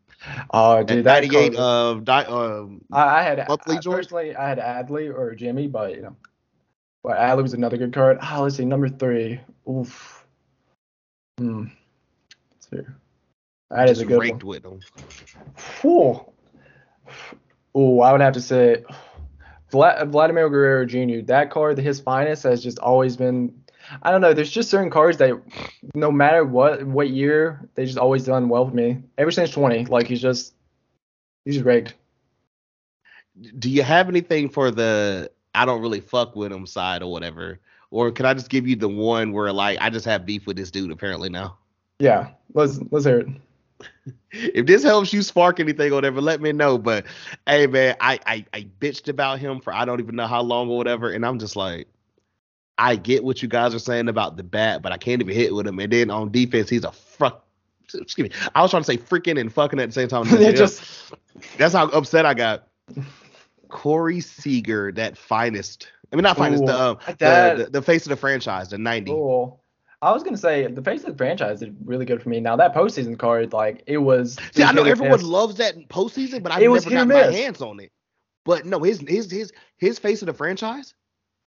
Oh, 0.50 0.82
dude, 0.82 0.98
And 0.98 1.06
that 1.06 1.24
98 1.24 1.54
card- 1.54 1.56
of 1.56 2.04
di- 2.04 2.24
um, 2.26 2.82
I, 2.92 3.20
I 3.20 3.22
had 3.22 3.40
I, 3.40 3.78
George? 3.80 3.96
personally 3.96 4.36
I 4.36 4.48
had 4.50 4.58
Adley 4.58 5.12
or 5.12 5.34
Jimmy, 5.34 5.66
but 5.66 5.96
you 5.96 6.02
know, 6.02 6.16
but 7.02 7.16
Adley 7.16 7.42
was 7.42 7.54
another 7.54 7.78
good 7.78 7.94
card. 7.94 8.18
Ah, 8.20 8.40
let's 8.40 8.56
see, 8.56 8.66
number 8.66 8.88
three. 8.90 9.40
Oof. 9.68 10.26
Hmm. 11.38 11.64
That 13.70 13.88
is 13.88 14.00
a 14.00 14.04
good 14.04 14.20
raked 14.20 14.44
one. 14.44 14.50
with 14.50 14.62
them. 14.62 14.80
Oh, 17.72 18.00
I 18.00 18.12
would 18.12 18.20
have 18.20 18.34
to 18.34 18.40
say 18.40 18.84
Vladimir 19.70 20.48
Guerrero 20.48 20.84
Jr. 20.84 21.24
That 21.26 21.50
card, 21.50 21.78
his 21.78 22.00
finest, 22.00 22.42
has 22.42 22.62
just 22.62 22.78
always 22.80 23.16
been. 23.16 23.54
I 24.02 24.10
don't 24.10 24.20
know. 24.20 24.34
There's 24.34 24.50
just 24.50 24.70
certain 24.70 24.90
cards 24.90 25.18
that, 25.18 25.40
no 25.94 26.10
matter 26.10 26.44
what 26.44 26.84
what 26.84 27.10
year, 27.10 27.68
they 27.74 27.86
just 27.86 27.98
always 27.98 28.24
done 28.24 28.48
well 28.48 28.68
for 28.68 28.74
me. 28.74 29.02
Ever 29.18 29.30
since 29.30 29.50
20, 29.50 29.86
like 29.86 30.06
he's 30.06 30.20
just 30.20 30.54
he's 31.44 31.54
just 31.54 31.66
rigged. 31.66 31.94
Do 33.58 33.70
you 33.70 33.82
have 33.82 34.08
anything 34.08 34.48
for 34.48 34.70
the 34.70 35.30
I 35.54 35.64
don't 35.64 35.80
really 35.80 36.00
fuck 36.00 36.36
with 36.36 36.52
him 36.52 36.66
side 36.66 37.02
or 37.02 37.10
whatever? 37.10 37.60
Or 37.90 38.10
can 38.12 38.26
I 38.26 38.34
just 38.34 38.50
give 38.50 38.68
you 38.68 38.76
the 38.76 38.88
one 38.88 39.32
where 39.32 39.52
like 39.52 39.78
I 39.80 39.90
just 39.90 40.06
have 40.06 40.26
beef 40.26 40.46
with 40.46 40.56
this 40.56 40.70
dude 40.70 40.90
apparently 40.90 41.28
now? 41.28 41.58
Yeah, 42.00 42.30
let's 42.54 42.80
let's 42.90 43.04
hear 43.04 43.20
it. 43.20 43.28
if 44.32 44.66
this 44.66 44.82
helps 44.82 45.12
you 45.12 45.22
spark 45.22 45.60
anything 45.60 45.92
or 45.92 45.96
whatever, 45.96 46.20
let 46.20 46.40
me 46.40 46.52
know. 46.52 46.78
But 46.78 47.06
hey, 47.46 47.66
man, 47.66 47.96
I, 48.00 48.18
I 48.26 48.44
I 48.52 48.66
bitched 48.80 49.08
about 49.08 49.38
him 49.38 49.60
for 49.60 49.72
I 49.72 49.84
don't 49.84 50.00
even 50.00 50.16
know 50.16 50.26
how 50.26 50.42
long 50.42 50.68
or 50.68 50.76
whatever, 50.76 51.10
and 51.10 51.24
I'm 51.24 51.38
just 51.38 51.56
like, 51.56 51.86
I 52.78 52.96
get 52.96 53.22
what 53.22 53.42
you 53.42 53.48
guys 53.48 53.74
are 53.74 53.78
saying 53.78 54.08
about 54.08 54.36
the 54.36 54.42
bat, 54.42 54.80
but 54.82 54.90
I 54.90 54.96
can't 54.96 55.20
even 55.20 55.34
hit 55.34 55.54
with 55.54 55.66
him. 55.66 55.78
And 55.78 55.92
then 55.92 56.10
on 56.10 56.32
defense, 56.32 56.70
he's 56.70 56.84
a 56.84 56.92
fuck. 56.92 57.44
Excuse 57.92 58.30
me. 58.30 58.36
I 58.54 58.62
was 58.62 58.70
trying 58.70 58.82
to 58.82 58.86
say 58.86 58.96
freaking 58.96 59.38
and 59.38 59.52
fucking 59.52 59.78
at 59.78 59.88
the 59.88 59.92
same 59.92 60.08
time. 60.08 60.24
Just 60.54 61.12
That's 61.58 61.74
how 61.74 61.88
upset 61.88 62.24
I 62.24 62.34
got. 62.34 62.68
Corey 63.68 64.20
Seager, 64.20 64.92
that 64.92 65.18
finest. 65.18 65.88
I 66.12 66.16
mean, 66.16 66.22
not 66.22 66.36
finest. 66.36 66.62
Ooh, 66.62 66.66
the, 66.66 66.80
um, 66.80 66.98
the, 67.06 67.64
the 67.64 67.70
the 67.70 67.82
face 67.82 68.04
of 68.06 68.10
the 68.10 68.16
franchise, 68.16 68.70
the 68.70 68.78
'90. 68.78 69.10
cool. 69.10 69.59
I 70.02 70.12
was 70.12 70.22
gonna 70.22 70.36
say 70.38 70.66
the 70.66 70.82
face 70.82 71.00
of 71.04 71.10
the 71.12 71.16
franchise 71.16 71.60
is 71.62 71.68
really 71.84 72.06
good 72.06 72.22
for 72.22 72.30
me. 72.30 72.40
Now 72.40 72.56
that 72.56 72.74
postseason 72.74 73.18
card, 73.18 73.52
like 73.52 73.82
it 73.86 73.98
was. 73.98 74.36
See, 74.52 74.62
I 74.62 74.72
know 74.72 74.84
everyone 74.84 75.18
miss. 75.18 75.22
loves 75.22 75.56
that 75.56 75.76
postseason, 75.88 76.42
but 76.42 76.52
I've 76.52 76.62
It 76.62 76.68
never 76.70 76.90
got 76.90 77.06
my 77.08 77.26
miss. 77.26 77.36
hands 77.36 77.60
on 77.60 77.80
it. 77.80 77.90
But 78.46 78.64
no, 78.64 78.82
his 78.82 79.00
his 79.00 79.30
his 79.30 79.52
his 79.76 79.98
face 79.98 80.22
of 80.22 80.26
the 80.26 80.32
franchise. 80.32 80.94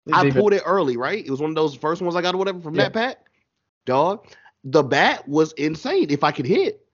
His 0.06 0.14
I 0.14 0.24
defense- 0.24 0.40
pulled 0.40 0.52
it 0.54 0.62
early, 0.66 0.96
right? 0.96 1.24
It 1.24 1.30
was 1.30 1.40
one 1.40 1.50
of 1.50 1.54
those 1.54 1.76
first 1.76 2.02
ones 2.02 2.16
I 2.16 2.22
got 2.22 2.34
or 2.34 2.38
whatever 2.38 2.60
from 2.60 2.74
Yeah. 2.74 2.84
that 2.84 2.92
pack. 2.92 3.18
Dog, 3.86 4.26
the 4.64 4.82
bat 4.82 5.28
was 5.28 5.52
insane 5.52 6.10
if 6.10 6.24
I 6.24 6.32
could 6.32 6.46
hit, 6.46 6.84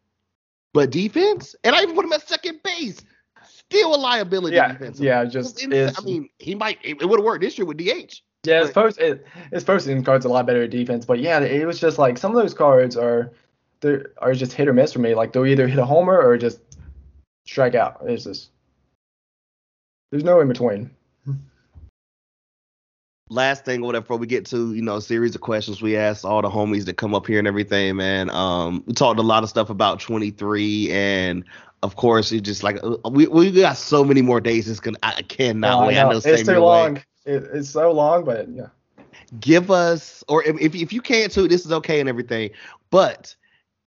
but 0.75 0.91
defense, 0.91 1.55
and 1.65 1.75
I 1.75 1.83
even 1.83 1.95
put 1.95 2.05
him 2.05 2.13
at 2.13 2.29
second 2.29 2.61
base. 2.63 3.01
Still 3.47 3.95
a 3.95 3.97
liability. 3.97 4.57
Yeah, 4.57 4.73
defense. 4.73 5.01
yeah, 5.01 5.25
just. 5.25 5.63
I 5.65 6.01
mean, 6.05 6.29
he 6.39 6.55
might. 6.55 6.79
It, 6.83 7.03
would 7.07 7.19
have 7.19 7.25
worked 7.25 7.41
this 7.43 7.57
year 7.57 7.67
with 7.67 7.79
DH. 7.79 8.23
Yeah, 8.45 8.61
his 8.61 8.71
post 8.71 8.99
it, 8.99 9.27
his 9.53 9.65
postseason 9.65 10.05
cards 10.05 10.25
a 10.25 10.29
lot 10.29 10.47
better 10.47 10.63
at 10.63 10.71
defense, 10.71 11.05
but 11.05 11.19
yeah, 11.19 11.41
it 11.41 11.67
was 11.67 11.81
just 11.81 11.99
like 11.99 12.19
some 12.19 12.31
of 12.31 12.41
those 12.41 12.55
cards 12.55 12.97
are 12.97 13.33
they 13.81 13.99
are 14.19 14.35
just 14.35 14.53
hit 14.53 14.69
or 14.69 14.73
miss 14.73 14.93
for 14.93 15.01
me. 15.01 15.15
Like 15.15 15.33
they'll 15.33 15.47
either 15.47 15.67
hit 15.69 15.79
a 15.79 15.85
homer 15.85 16.21
or 16.21 16.37
just 16.37 16.61
strike 17.47 17.75
out. 17.75 18.01
It's 18.07 18.25
just 18.25 18.51
there's 20.11 20.25
no 20.25 20.41
in 20.41 20.49
between. 20.49 20.91
last 23.31 23.65
thing 23.65 23.83
whatever 23.83 24.03
before 24.03 24.17
we 24.17 24.27
get 24.27 24.47
to 24.47 24.73
you 24.73 24.81
know 24.81 24.97
a 24.97 25.03
series 25.03 25.35
of 25.35 25.43
questions 25.43 25.83
we 25.83 25.97
asked 25.99 26.25
all 26.25 26.41
the 26.41 26.49
homies 26.49 26.87
that 26.87 26.97
come 26.97 27.15
up 27.15 27.27
here 27.27 27.39
and 27.39 27.47
everything 27.47 27.95
man 27.97 28.31
um 28.31 28.83
we 28.87 28.95
talked 28.95 29.21
a 29.21 29.23
lot 29.23 29.43
of 29.43 29.51
stuff 29.51 29.69
about 29.69 30.01
23 30.01 30.91
and 30.91 31.45
of 31.83 31.95
course 31.95 32.33
it 32.33 32.41
just 32.41 32.63
like 32.63 32.79
uh, 32.83 32.97
we, 33.11 33.27
we 33.27 33.51
got 33.51 33.77
so 33.77 34.03
many 34.03 34.23
more 34.23 34.41
days 34.41 34.67
it's 34.67 34.81
gonna 34.81 34.97
i 35.03 35.21
cannot 35.23 35.83
Uh, 35.83 35.87
wait 35.89 35.99
i 35.99 36.05
know 36.05 36.21
it's 36.25 36.43
too 36.43 36.59
long. 36.59 36.95
way. 36.95 37.05
It, 37.29 37.45
it's 37.53 37.71
so 37.71 37.93
long, 37.93 38.25
but 38.25 38.49
yeah. 38.49 38.69
give 39.41 39.71
us 39.71 40.25
or 40.29 40.43
if, 40.45 40.75
if 40.75 40.93
you 40.93 41.01
can't 41.01 41.31
too 41.31 41.47
this 41.47 41.67
is 41.67 41.73
okay 41.73 42.01
and 42.01 42.09
everything 42.09 42.51
but 42.91 43.35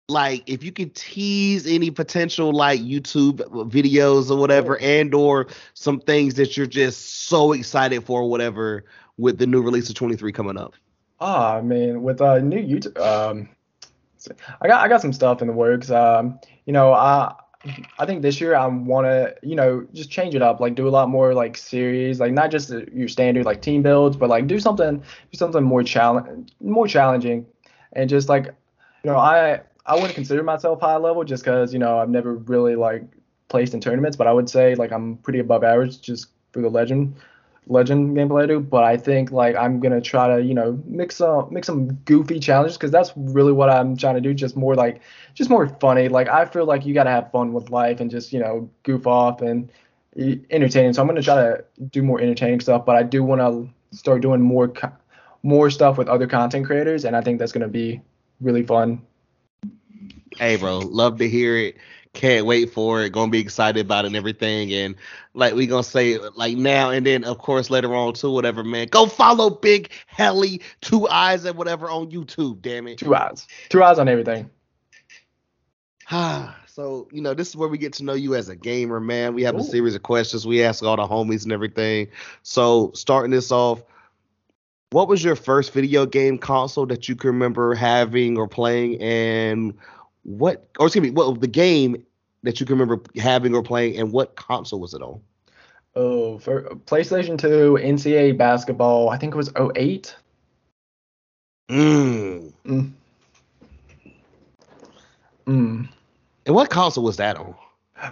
like 0.09 0.43
if 0.49 0.65
you 0.65 0.73
could 0.73 0.95
tease 0.95 1.67
any 1.67 1.91
potential 1.91 2.53
like 2.53 2.81
youtube 2.81 3.37
videos 3.71 4.31
or 4.31 4.37
whatever 4.37 4.79
and 4.81 5.15
or 5.15 5.47
some 5.75 6.01
things 6.01 6.35
that 6.35 6.57
you're 6.57 6.67
just 6.67 7.27
so 7.27 7.53
excited 7.53 8.05
for 8.05 8.23
or 8.23 8.31
whatever 8.31 8.85
with 9.19 9.39
the 9.39 9.47
new 9.47 9.61
release 9.61 9.89
of 9.89 9.95
23 9.95 10.33
coming 10.33 10.57
up 10.57 10.75
Ah, 11.21 11.57
I 11.57 11.61
mean, 11.61 12.03
with 12.03 12.21
uh, 12.21 12.39
new 12.39 12.63
YouTube, 12.63 12.99
um, 13.01 13.49
I 14.61 14.69
got 14.69 14.85
I 14.85 14.89
got 14.89 15.01
some 15.01 15.13
stuff 15.13 15.43
in 15.43 15.49
the 15.49 15.53
works. 15.53 15.91
Um, 15.91 16.39
you 16.65 16.73
know, 16.73 16.93
I 16.93 17.35
I 17.99 18.07
think 18.07 18.23
this 18.23 18.41
year 18.41 18.55
I 18.55 18.67
want 18.67 19.07
to, 19.07 19.35
you 19.43 19.55
know, 19.55 19.87
just 19.93 20.11
change 20.11 20.35
it 20.35 20.43
up, 20.43 20.61
like 20.61 20.75
do 20.75 20.89
a 20.89 20.91
lot 20.91 21.09
more 21.09 21.35
like 21.35 21.57
series, 21.57 22.21
like 22.21 22.33
not 22.33 22.51
just 22.51 22.71
your 22.71 23.09
standard 23.09 23.45
like 23.45 23.63
team 23.63 23.83
builds, 23.83 24.17
but 24.17 24.29
like 24.29 24.47
do 24.47 24.59
something 24.59 24.99
do 24.99 25.39
something 25.39 25.63
more 25.63 25.83
challenge 25.83 26.53
more 26.61 26.87
challenging, 26.87 27.47
and 27.93 28.09
just 28.09 28.29
like, 28.29 28.47
you 28.47 29.11
know, 29.11 29.17
I 29.17 29.61
I 29.87 29.95
wouldn't 29.95 30.15
consider 30.15 30.43
myself 30.43 30.81
high 30.81 30.97
level 30.97 31.25
just 31.25 31.45
because 31.45 31.73
you 31.73 31.79
know 31.79 31.99
I've 31.99 32.11
never 32.11 32.35
really 32.35 32.77
like 32.77 33.05
placed 33.49 33.75
in 33.75 33.81
tournaments, 33.81 34.17
but 34.17 34.27
I 34.27 34.33
would 34.33 34.49
say 34.49 34.75
like 34.75 34.93
I'm 34.93 35.17
pretty 35.19 35.39
above 35.39 35.65
average 35.65 36.01
just 36.01 36.29
for 36.53 36.63
the 36.63 36.69
legend 36.69 37.17
legend 37.69 38.17
gameplay 38.17 38.45
I 38.45 38.47
do, 38.47 38.61
but 38.61 38.85
I 38.85 38.97
think 38.97 39.31
like 39.31 39.55
I'm 39.55 39.81
gonna 39.81 40.01
try 40.01 40.37
to 40.37 40.43
you 40.43 40.55
know 40.55 40.81
mix 40.85 41.17
some 41.17 41.49
mix 41.53 41.67
some 41.67 41.95
goofy 42.05 42.41
challenges 42.41 42.77
because 42.77 42.91
that's 42.91 43.13
really 43.17 43.53
what 43.53 43.71
I'm 43.71 43.97
trying 43.97 44.15
to 44.15 44.21
do. 44.21 44.35
Just 44.35 44.57
more 44.57 44.75
like 44.75 45.01
just 45.35 45.51
more 45.51 45.69
funny. 45.81 46.09
Like 46.09 46.29
I 46.29 46.45
feel 46.45 46.65
like 46.65 46.87
you 46.87 46.95
gotta 46.95 47.11
have 47.11 47.31
fun 47.31 47.53
with 47.53 47.71
life 47.71 48.01
and 48.01 48.11
just 48.11 48.33
you 48.33 48.41
know 48.41 48.69
goof 48.83 49.07
off 49.07 49.43
and 49.43 49.71
entertaining. 50.17 50.93
So 50.93 51.03
I'm 51.03 51.09
gonna 51.09 51.23
try 51.23 51.37
to 51.37 51.65
do 51.91 52.03
more 52.03 52.21
entertaining 52.21 52.61
stuff, 52.61 52.85
but 52.85 52.97
I 52.97 53.03
do 53.03 53.23
want 53.23 53.41
to 53.41 53.97
start 53.97 54.23
doing 54.23 54.41
more 54.41 54.73
more 55.43 55.71
stuff 55.71 55.99
with 55.99 56.09
other 56.09 56.27
content 56.27 56.67
creators, 56.67 57.05
and 57.05 57.17
I 57.17 57.21
think 57.21 57.39
that's 57.39 57.53
gonna 57.53 57.69
be 57.69 58.01
really 58.41 58.63
fun. 58.63 59.03
Hey, 60.39 60.57
bro, 60.57 60.79
love 60.79 61.19
to 61.19 61.29
hear 61.29 61.57
it. 61.57 61.77
Can't 62.13 62.47
wait 62.47 62.73
for 62.73 63.03
it. 63.03 63.11
Gonna 63.11 63.31
be 63.31 63.39
excited 63.39 63.81
about 63.85 64.05
it 64.05 64.09
and 64.09 64.17
everything. 64.17 64.73
And 64.73 64.97
like 65.35 65.55
we 65.55 65.67
gonna 65.67 65.83
say 65.83 66.19
like 66.19 66.57
now 66.57 66.91
and 66.91 67.07
then, 67.07 67.25
of 67.25 67.39
course, 67.39 67.71
later 67.71 67.95
on 67.95 68.15
too, 68.15 68.31
whatever, 68.31 68.65
man. 68.65 68.89
Go 68.89 69.07
follow 69.07 69.51
Big 69.51 69.91
Helly 70.07 70.61
Two 70.81 71.07
Eyes 71.09 71.45
and 71.45 71.57
whatever 71.57 71.89
on 71.89 72.11
YouTube. 72.11 72.61
Damn 72.63 72.89
it. 72.89 72.99
Two 72.99 73.15
eyes, 73.15 73.47
two 73.69 73.83
eyes 73.83 73.99
on 73.99 74.09
everything. 74.09 74.51
Ah. 76.11 76.55
So 76.79 77.09
you 77.11 77.21
know, 77.21 77.35
this 77.35 77.49
is 77.49 77.57
where 77.57 77.69
we 77.69 77.77
get 77.77 77.93
to 77.95 78.05
know 78.05 78.13
you 78.13 78.37
as 78.37 78.49
a 78.49 78.55
gamer, 78.55 79.01
man. 79.01 79.35
We 79.35 79.43
have 79.43 79.57
a 79.57 79.65
series 79.65 79.97
of 79.97 80.05
questions 80.05 80.47
we 80.47 80.63
ask 80.63 80.85
all 80.85 80.95
the 80.95 81.09
homies 81.09 81.43
and 81.43 81.53
everything. 81.53 82.07
So 82.45 82.93
starting 82.95 83.33
this 83.33 83.51
off, 83.51 83.83
what 84.91 85.09
was 85.09 85.25
your 85.25 85.35
first 85.35 85.73
video 85.73 86.07
game 86.07 86.39
console 86.39 86.87
that 86.87 87.09
you 87.09 87.17
can 87.17 87.31
remember 87.31 87.75
having 87.75 88.39
or 88.39 88.47
playing, 88.47 89.03
and 89.03 89.75
what, 90.29 90.69
or 90.79 90.87
excuse 90.87 91.03
me, 91.03 91.11
what 91.11 91.41
the 91.41 91.47
game 91.47 92.05
that 92.43 92.61
you 92.61 92.67
can 92.67 92.79
remember 92.79 93.03
having 93.17 93.55
or 93.55 93.63
playing, 93.63 93.99
and 93.99 94.13
what 94.13 94.37
console 94.37 94.81
was 94.81 94.95
it 94.95 95.03
on? 95.03 95.21
Oh, 95.95 96.39
for 96.39 96.63
PlayStation 96.87 97.39
2, 97.39 97.79
NCAA 97.83 98.37
basketball. 98.37 99.09
I 99.11 99.17
think 99.17 99.35
it 99.35 99.37
was 99.37 99.51
08. 99.57 100.15
Mm. 101.71 102.53
Mm. 102.65 102.93
Mm. 105.47 105.89
And 106.47 106.55
what 106.55 106.71
console 106.71 107.05
was 107.05 107.17
that 107.17 107.37
on? 107.37 107.55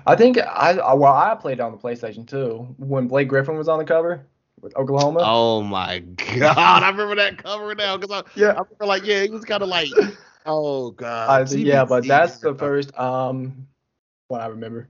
I 0.07 0.17
think 0.17 0.39
I 0.39 0.75
well 0.95 1.13
I 1.13 1.35
played 1.37 1.61
on 1.61 1.71
the 1.71 1.79
PlayStation 1.79 2.27
2 2.27 2.75
when 2.79 3.07
Blake 3.07 3.29
Griffin 3.29 3.57
was 3.57 3.69
on 3.69 3.79
the 3.79 3.85
cover 3.85 4.27
with 4.61 4.77
Oklahoma. 4.77 5.21
Oh 5.23 5.63
my 5.63 6.01
god, 6.39 6.83
I 6.83 6.91
remember 6.91 7.15
that 7.15 7.39
cover 7.39 7.75
now 7.75 7.97
because 7.97 8.25
I, 8.25 8.29
yeah 8.39 8.49
I 8.49 8.63
remember 8.63 8.87
like 8.87 9.07
yeah, 9.07 9.23
it 9.23 9.31
was 9.31 9.45
kind 9.45 9.63
of 9.63 9.69
like 9.69 9.89
oh 10.47 10.91
god. 10.93 11.53
I, 11.53 11.55
yeah, 11.55 11.85
but 11.85 12.07
that's 12.07 12.39
the 12.39 12.55
first 12.55 12.97
um 12.99 13.67
one 14.29 14.41
I 14.41 14.47
remember. 14.47 14.89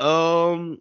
Um, 0.00 0.80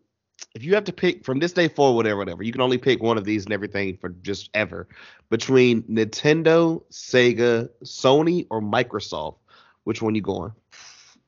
if 0.53 0.63
you 0.63 0.75
have 0.75 0.83
to 0.85 0.93
pick 0.93 1.23
from 1.25 1.39
this 1.39 1.53
day 1.53 1.67
forward, 1.67 1.95
whatever, 1.95 2.17
whatever, 2.17 2.43
you 2.43 2.51
can 2.51 2.61
only 2.61 2.77
pick 2.77 3.01
one 3.01 3.17
of 3.17 3.25
these 3.25 3.45
and 3.45 3.53
everything 3.53 3.97
for 3.97 4.09
just 4.09 4.49
ever 4.53 4.87
between 5.29 5.83
Nintendo, 5.83 6.83
Sega, 6.91 7.69
Sony, 7.83 8.45
or 8.49 8.61
Microsoft. 8.61 9.37
Which 9.85 10.01
one 10.01 10.15
you 10.15 10.21
going? 10.21 10.51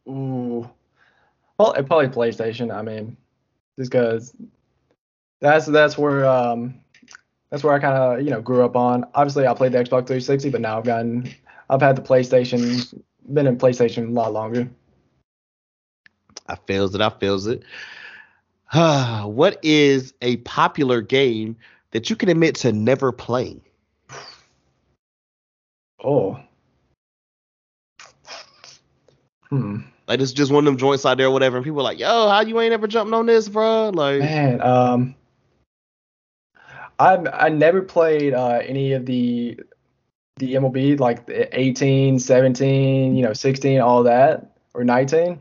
Ooh. 0.07 0.69
Well, 1.57 1.73
it 1.73 1.85
probably 1.87 2.07
PlayStation. 2.07 2.73
I 2.73 2.81
mean, 2.81 3.17
just 3.77 3.91
because 3.91 4.35
that's 5.39 5.65
that's 5.65 5.97
where 5.97 6.25
um 6.25 6.79
that's 7.49 7.63
where 7.63 7.73
I 7.73 7.79
kind 7.79 7.95
of 7.95 8.21
you 8.21 8.29
know 8.29 8.41
grew 8.41 8.63
up 8.63 8.75
on. 8.75 9.05
Obviously, 9.15 9.47
I 9.47 9.53
played 9.53 9.71
the 9.71 9.79
Xbox 9.79 10.07
360, 10.07 10.49
but 10.49 10.61
now 10.61 10.77
I've 10.77 10.85
gotten 10.85 11.33
I've 11.69 11.81
had 11.81 11.95
the 11.95 12.01
PlayStation, 12.01 12.93
been 13.31 13.47
in 13.47 13.57
PlayStation 13.57 14.09
a 14.09 14.11
lot 14.11 14.33
longer. 14.33 14.69
I 16.47 16.55
feels 16.55 16.95
it. 16.95 17.01
I 17.01 17.09
feels 17.09 17.47
it. 17.47 17.63
what 18.73 19.59
is 19.63 20.13
a 20.21 20.37
popular 20.37 21.01
game 21.01 21.57
that 21.91 22.09
you 22.09 22.15
can 22.15 22.29
admit 22.29 22.55
to 22.55 22.71
never 22.71 23.11
playing? 23.11 23.61
Oh. 26.03 26.39
Hmm. 29.49 29.79
Like 30.07 30.21
it's 30.21 30.31
just 30.31 30.51
one 30.51 30.65
of 30.65 30.65
them 30.65 30.77
joints 30.77 31.05
out 31.05 31.17
there, 31.17 31.27
or 31.27 31.31
whatever. 31.31 31.57
And 31.57 31.63
people 31.63 31.81
are 31.81 31.83
like, 31.83 31.99
"Yo, 31.99 32.29
how 32.29 32.41
you 32.41 32.59
ain't 32.59 32.73
ever 32.73 32.87
jumping 32.87 33.13
on 33.13 33.25
this, 33.25 33.47
bro?" 33.47 33.89
Like, 33.89 34.19
Man, 34.19 34.61
um, 34.61 35.15
I 36.99 37.17
I 37.33 37.49
never 37.49 37.81
played 37.81 38.33
uh, 38.33 38.61
any 38.63 38.93
of 38.93 39.05
the 39.05 39.59
the 40.37 40.55
MLB 40.55 40.99
like 40.99 41.25
the 41.25 41.59
18, 41.59 42.17
17, 42.17 43.15
you 43.15 43.21
know, 43.21 43.33
16, 43.33 43.81
all 43.81 44.03
that, 44.03 44.55
or 44.73 44.85
19. 44.85 45.39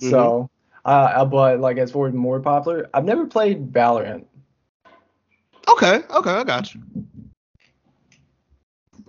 So, 0.00 0.50
uh, 0.84 1.24
but 1.24 1.60
like 1.60 1.78
as 1.78 1.92
for 1.92 2.10
more 2.10 2.40
popular, 2.40 2.88
I've 2.92 3.04
never 3.04 3.26
played 3.26 3.72
Valorant. 3.72 4.24
okay, 5.68 6.00
okay, 6.10 6.30
I 6.30 6.44
got 6.44 6.74
you. 6.74 6.82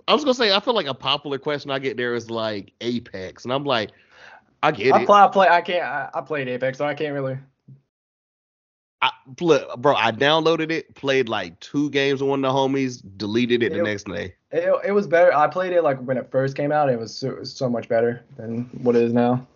I 0.06 0.14
was 0.14 0.22
gonna 0.24 0.34
say, 0.34 0.52
I 0.52 0.60
feel 0.60 0.74
like 0.74 0.86
a 0.86 0.94
popular 0.94 1.38
question 1.38 1.70
I 1.70 1.78
get 1.78 1.96
there 1.96 2.14
is 2.14 2.30
like 2.30 2.72
Apex, 2.80 3.44
and 3.44 3.52
I'm 3.52 3.64
like, 3.64 3.90
I 4.62 4.70
get 4.70 4.94
I 4.94 5.02
it. 5.02 5.06
play, 5.06 5.18
I 5.20 5.28
play, 5.28 5.48
I 5.48 5.60
can't, 5.62 5.84
I, 5.84 6.10
I 6.14 6.20
played 6.20 6.48
Apex, 6.48 6.78
so 6.78 6.84
I 6.84 6.94
can't 6.94 7.14
really. 7.14 7.38
I, 9.04 9.10
look, 9.40 9.76
bro, 9.80 9.94
I 9.94 10.12
downloaded 10.12 10.70
it, 10.70 10.94
played 10.94 11.28
like 11.28 11.60
two 11.60 11.90
games 11.90 12.22
with 12.22 12.30
one 12.30 12.44
of 12.44 12.52
the 12.52 12.58
homies, 12.58 13.02
deleted 13.16 13.62
it 13.62 13.72
the 13.72 13.82
next 13.82 14.04
day. 14.06 14.34
It, 14.50 14.72
it 14.86 14.92
was 14.92 15.06
better. 15.06 15.34
I 15.34 15.46
played 15.48 15.72
it 15.74 15.82
like 15.82 15.98
when 15.98 16.16
it 16.16 16.30
first 16.30 16.56
came 16.56 16.72
out. 16.72 16.88
It 16.88 16.98
was 16.98 17.14
so, 17.14 17.42
so 17.44 17.68
much 17.68 17.88
better 17.88 18.22
than 18.36 18.64
what 18.82 18.96
it 18.96 19.02
is 19.02 19.12
now. 19.12 19.46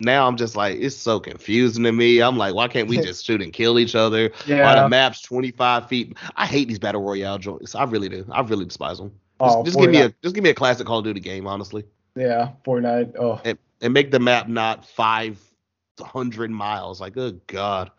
Now 0.00 0.26
I'm 0.26 0.36
just 0.36 0.54
like, 0.54 0.78
it's 0.80 0.96
so 0.96 1.18
confusing 1.18 1.84
to 1.84 1.92
me. 1.92 2.20
I'm 2.20 2.36
like, 2.36 2.54
why 2.54 2.68
can't 2.68 2.88
we 2.88 2.96
just 3.00 3.24
shoot 3.24 3.40
and 3.40 3.52
kill 3.52 3.78
each 3.78 3.94
other? 3.94 4.32
Why 4.44 4.54
Yeah. 4.56 4.82
the 4.82 4.88
map's 4.90 5.22
25 5.22 5.88
feet? 5.88 6.16
I 6.36 6.46
hate 6.46 6.68
these 6.68 6.78
battle 6.78 7.02
royale 7.02 7.38
joints. 7.38 7.74
I 7.74 7.84
really 7.84 8.08
do. 8.10 8.26
I 8.30 8.42
really 8.42 8.66
despise 8.66 8.98
them. 8.98 9.12
Just, 9.42 9.58
Oh, 9.58 9.64
just 9.64 9.78
give 9.78 9.90
me 9.90 10.02
a 10.02 10.14
just 10.22 10.34
give 10.34 10.44
me 10.44 10.50
a 10.50 10.54
classic 10.54 10.86
Call 10.86 10.98
of 10.98 11.04
Duty 11.04 11.20
game, 11.20 11.46
honestly, 11.46 11.84
Yeah, 12.16 12.50
Fortnite. 12.66 13.16
Oh, 13.18 13.40
and, 13.44 13.58
and 13.80 13.94
make 13.94 14.10
the 14.10 14.20
map 14.20 14.48
not 14.48 14.84
500 14.84 16.50
miles. 16.50 17.00
Like, 17.00 17.16
oh 17.16 17.32
god, 17.46 17.90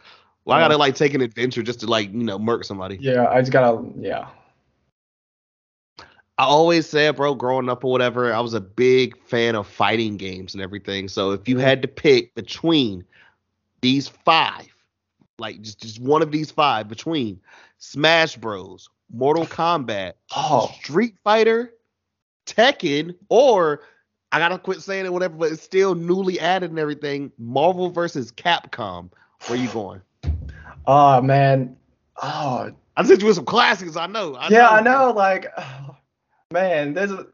well, 0.45 0.57
I 0.57 0.61
gotta 0.61 0.75
um, 0.75 0.79
like 0.79 0.95
take 0.95 1.13
an 1.13 1.21
adventure 1.21 1.63
just 1.63 1.81
to 1.81 1.87
like 1.87 2.11
you 2.11 2.23
know 2.23 2.39
murk 2.39 2.63
somebody. 2.63 2.97
yeah. 3.01 3.27
I 3.27 3.41
just 3.41 3.51
gotta. 3.51 3.83
Yeah. 3.99 4.27
I 6.37 6.43
always 6.43 6.85
said, 6.87 7.15
bro, 7.15 7.33
growing 7.33 7.69
up 7.69 7.83
or 7.85 7.91
whatever, 7.91 8.33
I 8.33 8.41
was 8.41 8.53
a 8.53 8.59
big 8.59 9.17
fan 9.23 9.55
of 9.55 9.67
fighting 9.67 10.17
games 10.17 10.53
and 10.53 10.61
everything. 10.61 11.07
So 11.07 11.31
if 11.31 11.47
you 11.47 11.59
had 11.59 11.81
to 11.81 11.87
pick 11.87 12.35
between 12.35 13.05
these 13.79 14.09
five, 14.09 14.67
like 15.39 15.61
just, 15.61 15.81
just 15.81 15.99
one 16.01 16.21
of 16.21 16.31
these 16.31 16.51
five, 16.51 16.89
between 16.89 17.39
Smash 17.77 18.35
Bros, 18.35 18.89
Mortal 19.13 19.45
Kombat, 19.45 20.13
Oh, 20.35 20.73
Street 20.81 21.15
Fighter, 21.23 21.73
Tekken, 22.45 23.15
or 23.29 23.81
I 24.33 24.39
gotta 24.39 24.59
quit 24.59 24.81
saying 24.81 25.05
it, 25.05 25.13
whatever, 25.13 25.35
but 25.35 25.53
it's 25.53 25.63
still 25.63 25.95
newly 25.95 26.37
added 26.37 26.69
and 26.69 26.79
everything. 26.79 27.31
Marvel 27.37 27.89
versus 27.89 28.33
Capcom. 28.33 29.09
Where 29.47 29.57
you 29.57 29.69
going? 29.69 30.01
Oh 30.87 31.21
man. 31.21 31.75
Oh, 32.21 32.71
I 32.95 33.03
sent 33.03 33.21
you 33.21 33.27
with 33.27 33.35
some 33.35 33.45
classics. 33.45 33.95
I 33.95 34.07
know. 34.07 34.35
I 34.35 34.49
yeah. 34.49 34.69
I 34.69 34.81
know. 34.81 35.11
Like, 35.11 35.47
oh, 35.57 35.97
man, 36.51 36.93
there's 36.93 37.11
a. 37.11 37.27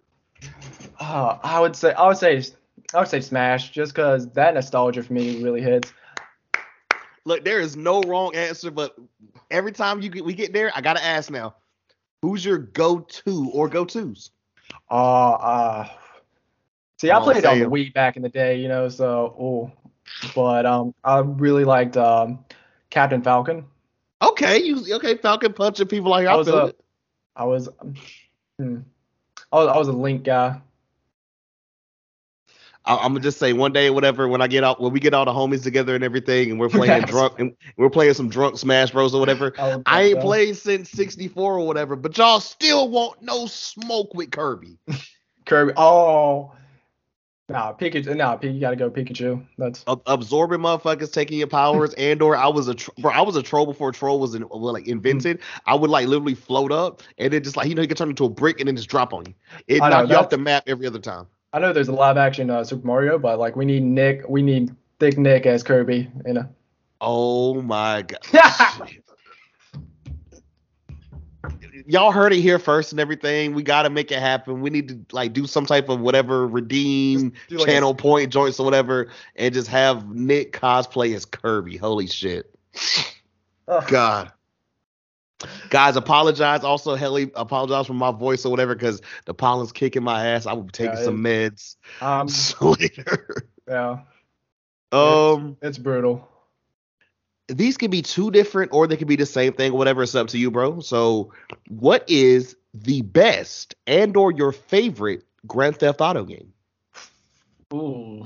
Oh, 0.99 1.39
I 1.43 1.59
would 1.59 1.75
say. 1.75 1.93
I 1.93 2.07
would 2.07 2.17
say. 2.17 2.43
I 2.93 2.99
would 2.99 3.07
say 3.07 3.21
Smash, 3.21 3.71
just 3.71 3.93
because 3.93 4.29
that 4.33 4.53
nostalgia 4.53 5.03
for 5.03 5.13
me 5.13 5.41
really 5.41 5.61
hits. 5.61 5.93
Look, 7.25 7.45
there 7.45 7.59
is 7.59 7.75
no 7.75 8.01
wrong 8.01 8.35
answer, 8.35 8.71
but 8.71 8.95
every 9.51 9.71
time 9.71 10.01
you 10.01 10.09
get, 10.09 10.25
we 10.25 10.33
get 10.33 10.53
there, 10.53 10.71
I 10.75 10.81
gotta 10.81 11.03
ask 11.03 11.29
now, 11.29 11.55
who's 12.21 12.43
your 12.43 12.57
go-to 12.57 13.49
or 13.53 13.69
go-tos? 13.69 14.31
Uh, 14.89 15.31
uh 15.31 15.89
see, 16.99 17.11
I 17.11 17.19
Oh, 17.19 17.23
played 17.23 17.37
it 17.37 17.45
on 17.45 17.59
the. 17.59 17.65
Wii 17.65 17.93
back 17.93 18.15
in 18.17 18.23
the 18.23 18.29
day, 18.29 18.59
you 18.59 18.67
know. 18.67 18.89
So, 18.89 19.35
oh, 19.39 19.71
but 20.35 20.65
um, 20.65 20.95
I 21.03 21.19
really 21.19 21.63
liked 21.63 21.95
um, 21.95 22.43
Captain 22.91 23.23
Falcon. 23.23 23.65
Okay, 24.21 24.59
you 24.59 24.95
okay? 24.95 25.17
Falcon 25.17 25.53
punching 25.53 25.87
people 25.87 26.11
like. 26.11 26.27
I 26.27 26.33
I 26.33 26.35
was 26.35 26.47
feel 26.47 26.57
a- 26.57 26.67
it. 26.67 26.79
I 27.35 27.45
was, 27.45 27.69
hmm, 28.59 28.77
I 29.51 29.55
was, 29.55 29.67
I 29.69 29.77
was 29.77 29.87
a 29.87 29.93
Link 29.93 30.23
guy. 30.23 30.61
I, 32.85 32.95
I'm 32.97 33.13
gonna 33.13 33.21
just 33.21 33.39
say 33.39 33.53
one 33.53 33.71
day, 33.73 33.89
whatever, 33.89 34.27
when 34.27 34.41
I 34.41 34.47
get 34.47 34.63
out, 34.63 34.81
when 34.81 34.91
we 34.91 34.99
get 34.99 35.13
all 35.13 35.25
the 35.25 35.31
homies 35.31 35.63
together 35.63 35.95
and 35.95 36.03
everything, 36.03 36.51
and 36.51 36.59
we're 36.59 36.69
playing 36.69 37.01
drunk, 37.05 37.39
and 37.39 37.55
we're 37.77 37.89
playing 37.89 38.13
some 38.13 38.29
drunk 38.29 38.57
Smash 38.57 38.91
Bros 38.91 39.15
or 39.15 39.19
whatever. 39.19 39.53
I, 39.57 39.81
I 39.85 40.01
ain't 40.03 40.19
so. 40.19 40.27
played 40.27 40.57
since 40.57 40.89
64 40.91 41.57
or 41.59 41.65
whatever, 41.65 41.95
but 41.95 42.17
y'all 42.17 42.39
still 42.39 42.89
want 42.89 43.21
no 43.21 43.45
smoke 43.47 44.13
with 44.13 44.31
Kirby. 44.31 44.77
Kirby. 45.45 45.73
Oh, 45.77 46.53
nah, 47.49 47.73
Pikachu. 47.73 48.15
Nah, 48.15 48.37
Pikachu, 48.37 48.53
you 48.53 48.59
gotta 48.59 48.75
go 48.75 48.89
Pikachu. 48.89 49.45
That's 49.57 49.83
Ab- 49.87 50.01
absorbing 50.05 50.59
motherfuckers, 50.59 51.11
taking 51.11 51.37
your 51.37 51.47
powers, 51.47 51.93
and 51.97 52.21
or 52.21 52.35
I 52.35 52.47
was 52.47 52.67
a 52.67 52.75
tr- 52.75 52.91
bro, 52.99 53.11
I 53.11 53.21
was 53.21 53.35
a 53.35 53.43
troll 53.43 53.65
before 53.65 53.91
troll 53.91 54.19
was 54.19 54.35
in, 54.35 54.45
like 54.49 54.87
invented. 54.87 55.39
I 55.65 55.75
would 55.75 55.89
like 55.89 56.07
literally 56.07 56.35
float 56.35 56.71
up 56.71 57.01
and 57.17 57.33
then 57.33 57.43
just 57.43 57.57
like 57.57 57.67
you 57.67 57.75
know 57.75 57.81
you 57.81 57.87
could 57.87 57.97
turn 57.97 58.09
into 58.09 58.25
a 58.25 58.29
brick 58.29 58.59
and 58.59 58.67
then 58.67 58.75
just 58.75 58.89
drop 58.89 59.13
on 59.13 59.25
you. 59.25 59.33
It 59.67 59.81
I 59.81 59.89
know, 59.89 60.01
knock 60.01 60.09
you 60.09 60.15
off 60.15 60.29
the 60.29 60.37
map 60.37 60.63
every 60.67 60.87
other 60.87 60.99
time. 60.99 61.27
I 61.53 61.59
know 61.59 61.73
there's 61.73 61.89
a 61.89 61.93
live 61.93 62.17
action 62.17 62.49
uh, 62.49 62.63
Super 62.63 62.87
Mario, 62.87 63.19
but 63.19 63.39
like 63.39 63.55
we 63.55 63.65
need 63.65 63.83
Nick, 63.83 64.27
we 64.29 64.41
need 64.41 64.75
Thick 64.99 65.17
Nick 65.17 65.45
as 65.45 65.63
Kirby. 65.63 66.09
You 66.25 66.33
know. 66.33 66.49
Oh 67.01 67.61
my 67.61 68.03
god. 68.03 68.91
Y'all 71.87 72.11
heard 72.11 72.33
it 72.33 72.41
here 72.41 72.59
first 72.59 72.91
and 72.91 72.99
everything. 72.99 73.53
We 73.53 73.63
gotta 73.63 73.89
make 73.89 74.11
it 74.11 74.19
happen. 74.19 74.61
We 74.61 74.69
need 74.69 74.87
to 74.89 75.15
like 75.15 75.33
do 75.33 75.47
some 75.47 75.65
type 75.65 75.89
of 75.89 75.99
whatever 75.99 76.47
redeem 76.47 77.33
like 77.49 77.61
a- 77.61 77.65
channel 77.65 77.93
point 77.95 78.31
joints 78.31 78.59
or 78.59 78.63
whatever, 78.63 79.09
and 79.35 79.53
just 79.53 79.67
have 79.69 80.09
Nick 80.13 80.53
cosplay 80.53 81.15
as 81.15 81.25
Kirby. 81.25 81.77
Holy 81.77 82.07
shit. 82.07 82.53
God. 83.87 84.31
Guys, 85.69 85.95
apologize. 85.95 86.63
Also, 86.63 86.93
Helly, 86.95 87.31
apologize 87.35 87.87
for 87.87 87.93
my 87.93 88.11
voice 88.11 88.45
or 88.45 88.49
whatever, 88.49 88.75
because 88.75 89.01
the 89.25 89.33
pollen's 89.33 89.71
kicking 89.71 90.03
my 90.03 90.25
ass. 90.27 90.45
I 90.45 90.53
will 90.53 90.63
be 90.63 90.71
taking 90.71 90.97
Yeah, 90.97 91.03
some 91.03 91.23
meds 91.23 91.77
Um, 91.99 92.27
later. 92.79 93.47
yeah, 93.67 93.99
Um, 94.91 95.57
it's 95.61 95.77
brutal. 95.79 96.27
These 97.53 97.77
could 97.77 97.91
be 97.91 98.01
two 98.01 98.31
different, 98.31 98.73
or 98.73 98.87
they 98.87 98.97
could 98.97 99.07
be 99.07 99.15
the 99.15 99.25
same 99.25 99.53
thing. 99.53 99.73
Whatever, 99.73 100.03
it's 100.03 100.15
up 100.15 100.27
to 100.29 100.37
you, 100.37 100.51
bro. 100.51 100.79
So, 100.79 101.33
what 101.69 102.09
is 102.09 102.55
the 102.73 103.01
best 103.01 103.75
and/or 103.85 104.31
your 104.31 104.51
favorite 104.51 105.23
Grand 105.45 105.77
Theft 105.77 106.01
Auto 106.01 106.23
game? 106.23 106.53
Ooh. 107.73 108.25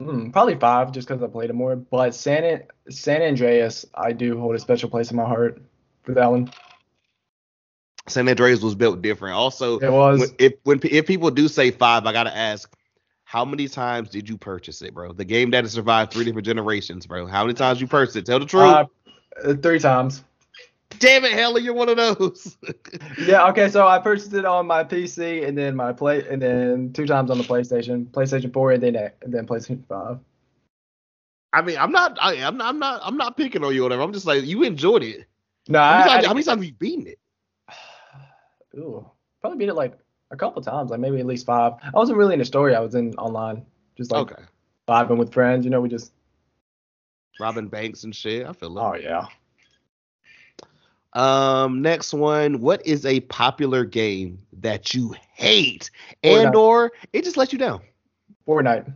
Hmm, 0.00 0.30
probably 0.30 0.56
five, 0.56 0.92
just 0.92 1.06
because 1.06 1.22
I 1.22 1.28
played 1.28 1.50
it 1.50 1.54
more. 1.54 1.76
But 1.76 2.14
San 2.14 2.64
San 2.90 3.22
Andreas, 3.22 3.86
I 3.94 4.12
do 4.12 4.38
hold 4.38 4.54
a 4.54 4.58
special 4.58 4.90
place 4.90 5.10
in 5.10 5.16
my 5.16 5.24
heart 5.24 5.62
for 6.02 6.14
that 6.14 6.30
one. 6.30 6.50
San 8.06 8.28
Andreas 8.28 8.60
was 8.60 8.74
built 8.74 9.00
different. 9.02 9.34
Also, 9.34 9.78
It 9.78 9.90
was. 9.90 10.32
if 10.38 10.54
when 10.64 10.80
if 10.82 11.06
people 11.06 11.30
do 11.30 11.48
say 11.48 11.70
five, 11.70 12.06
I 12.06 12.12
gotta 12.12 12.36
ask, 12.36 12.70
how 13.24 13.44
many 13.44 13.68
times 13.68 14.10
did 14.10 14.28
you 14.28 14.36
purchase 14.36 14.82
it, 14.82 14.94
bro? 14.94 15.12
The 15.12 15.24
game 15.24 15.50
that 15.50 15.64
has 15.64 15.72
survived 15.72 16.12
three 16.12 16.24
different 16.24 16.46
generations, 16.46 17.06
bro. 17.06 17.26
How 17.26 17.42
many 17.44 17.54
times 17.54 17.80
you 17.80 17.86
purchased 17.86 18.16
it? 18.16 18.26
Tell 18.26 18.38
the 18.38 18.46
truth. 18.46 18.86
Uh, 19.42 19.54
three 19.54 19.78
times. 19.78 20.22
Damn 20.98 21.24
it, 21.24 21.32
Helly, 21.32 21.62
you're 21.62 21.74
one 21.74 21.88
of 21.88 21.96
those. 21.96 22.56
Yeah. 23.26 23.48
Okay. 23.48 23.68
So 23.68 23.86
I 23.86 23.98
purchased 23.98 24.32
it 24.34 24.44
on 24.44 24.66
my 24.66 24.84
PC 24.84 25.46
and 25.46 25.56
then 25.56 25.74
my 25.74 25.92
play 25.92 26.26
and 26.28 26.40
then 26.40 26.92
two 26.92 27.06
times 27.06 27.30
on 27.30 27.38
the 27.38 27.44
PlayStation, 27.44 28.06
PlayStation 28.06 28.52
4, 28.52 28.72
and 28.72 28.82
then 28.82 28.96
and 28.96 29.32
then 29.32 29.46
PlayStation 29.46 29.84
5. 29.86 30.18
I 31.52 31.62
mean, 31.62 31.78
I'm 31.78 31.92
not, 31.92 32.18
I, 32.20 32.34
I'm 32.36 32.56
not, 32.56 32.68
I'm 32.68 32.78
not, 32.78 33.00
I'm 33.04 33.16
not 33.16 33.36
picking 33.36 33.64
on 33.64 33.74
you 33.74 33.82
or 33.82 33.84
whatever. 33.84 34.02
I'm 34.02 34.12
just 34.12 34.26
like, 34.26 34.44
you 34.44 34.62
enjoyed 34.64 35.02
it. 35.02 35.26
No, 35.68 35.78
How 35.78 35.84
I, 35.84 35.98
many, 35.98 36.10
I, 36.10 36.14
times, 36.14 36.26
how 36.26 36.34
many 36.34 36.44
times 36.44 36.58
have 36.60 36.64
you 36.64 36.72
beaten 36.74 37.06
it? 37.06 37.18
Ooh, 38.78 39.06
probably 39.40 39.58
beat 39.58 39.68
it 39.68 39.74
like 39.74 39.98
a 40.34 40.36
couple 40.36 40.60
times, 40.60 40.90
like 40.90 41.00
maybe 41.00 41.18
at 41.20 41.26
least 41.26 41.46
five. 41.46 41.74
I 41.82 41.90
wasn't 41.96 42.18
really 42.18 42.34
in 42.34 42.40
a 42.40 42.44
story. 42.44 42.74
I 42.74 42.80
was 42.80 42.94
in 42.94 43.14
online, 43.14 43.64
just 43.96 44.10
like 44.10 44.32
okay, 44.32 44.42
vibing 44.86 45.16
with 45.16 45.32
friends. 45.32 45.64
You 45.64 45.70
know, 45.70 45.80
we 45.80 45.88
just. 45.88 46.12
robbing 47.40 47.68
Banks 47.68 48.04
and 48.04 48.14
shit. 48.14 48.46
I 48.46 48.52
feel 48.52 48.76
it. 48.76 48.82
Oh 48.82 48.94
yeah. 48.94 49.26
Um, 51.14 51.80
next 51.80 52.12
one. 52.12 52.60
What 52.60 52.84
is 52.86 53.06
a 53.06 53.20
popular 53.20 53.84
game 53.84 54.40
that 54.60 54.92
you 54.94 55.14
hate 55.32 55.90
Fortnite. 56.22 56.46
and 56.46 56.56
or 56.56 56.92
it 57.12 57.24
just 57.24 57.36
lets 57.36 57.52
you 57.52 57.58
down? 57.58 57.80
Fortnite. 58.46 58.92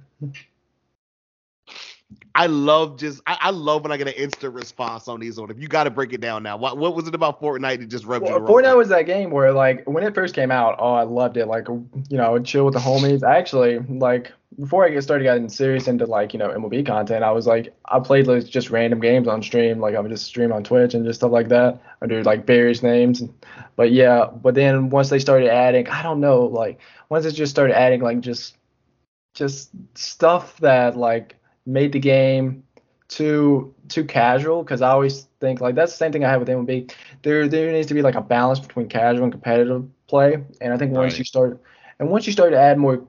I 2.34 2.46
love 2.46 2.98
just 2.98 3.20
I, 3.26 3.36
I 3.40 3.50
love 3.50 3.82
when 3.82 3.92
I 3.92 3.96
get 3.96 4.06
an 4.06 4.14
instant 4.14 4.54
response 4.54 5.08
on 5.08 5.20
these 5.20 5.38
on. 5.38 5.50
If 5.50 5.60
you 5.60 5.68
got 5.68 5.84
to 5.84 5.90
break 5.90 6.12
it 6.12 6.20
down 6.20 6.42
now, 6.42 6.56
what 6.56 6.78
what 6.78 6.94
was 6.94 7.06
it 7.06 7.14
about 7.14 7.40
Fortnite 7.40 7.80
that 7.80 7.88
just 7.88 8.04
rubbed 8.04 8.24
Well, 8.24 8.34
you 8.34 8.38
wrong 8.38 8.48
Fortnite 8.48 8.76
was 8.76 8.88
that 8.88 9.02
game 9.02 9.30
where 9.30 9.52
like 9.52 9.84
when 9.86 10.04
it 10.04 10.14
first 10.14 10.34
came 10.34 10.50
out, 10.50 10.76
oh 10.78 10.94
I 10.94 11.02
loved 11.02 11.36
it. 11.36 11.46
Like 11.46 11.68
you 11.68 12.16
know, 12.16 12.24
I 12.24 12.28
would 12.30 12.44
chill 12.44 12.64
with 12.64 12.74
the 12.74 12.80
homies. 12.80 13.22
I 13.22 13.38
actually 13.38 13.80
like 13.80 14.32
before 14.58 14.86
I 14.86 14.88
get 14.88 15.02
started 15.02 15.24
getting 15.24 15.48
serious 15.48 15.86
into 15.86 16.06
like 16.06 16.32
you 16.32 16.38
know 16.38 16.48
MLB 16.48 16.86
content, 16.86 17.24
I 17.24 17.32
was 17.32 17.46
like 17.46 17.74
I 17.86 17.98
played 18.00 18.26
like 18.26 18.46
just 18.46 18.70
random 18.70 19.00
games 19.00 19.28
on 19.28 19.42
stream. 19.42 19.80
Like 19.80 19.94
I 19.94 20.00
would 20.00 20.10
just 20.10 20.24
stream 20.24 20.52
on 20.52 20.64
Twitch 20.64 20.94
and 20.94 21.04
just 21.04 21.20
stuff 21.20 21.32
like 21.32 21.48
that. 21.48 21.80
I 22.00 22.06
do 22.06 22.22
like 22.22 22.46
various 22.46 22.82
names. 22.82 23.22
But 23.76 23.92
yeah, 23.92 24.26
but 24.26 24.54
then 24.54 24.90
once 24.90 25.10
they 25.10 25.18
started 25.18 25.50
adding, 25.50 25.88
I 25.88 26.02
don't 26.02 26.20
know, 26.20 26.44
like 26.44 26.78
once 27.08 27.26
it 27.26 27.32
just 27.32 27.50
started 27.50 27.76
adding 27.76 28.00
like 28.00 28.20
just 28.20 28.56
just 29.34 29.70
stuff 29.94 30.56
that 30.60 30.96
like 30.96 31.37
made 31.68 31.92
the 31.92 32.00
game 32.00 32.64
too 33.08 33.74
too 33.88 34.04
casual 34.04 34.62
because 34.62 34.82
I 34.82 34.90
always 34.90 35.28
think 35.40 35.60
like 35.60 35.74
that's 35.74 35.92
the 35.92 35.98
same 35.98 36.12
thing 36.12 36.24
I 36.24 36.30
have 36.30 36.40
with 36.40 36.48
MLB. 36.48 36.92
There 37.22 37.46
there 37.48 37.70
needs 37.72 37.86
to 37.88 37.94
be 37.94 38.02
like 38.02 38.14
a 38.16 38.20
balance 38.20 38.58
between 38.60 38.88
casual 38.88 39.24
and 39.24 39.32
competitive 39.32 39.86
play, 40.08 40.42
and 40.60 40.72
I 40.72 40.76
think 40.76 40.92
once 40.92 41.12
Right. 41.12 41.18
you 41.20 41.24
start 41.24 41.60
and 42.00 42.10
once 42.10 42.26
you 42.26 42.32
start 42.32 42.50
to 42.52 42.58
add 42.58 42.78
more 42.78 43.02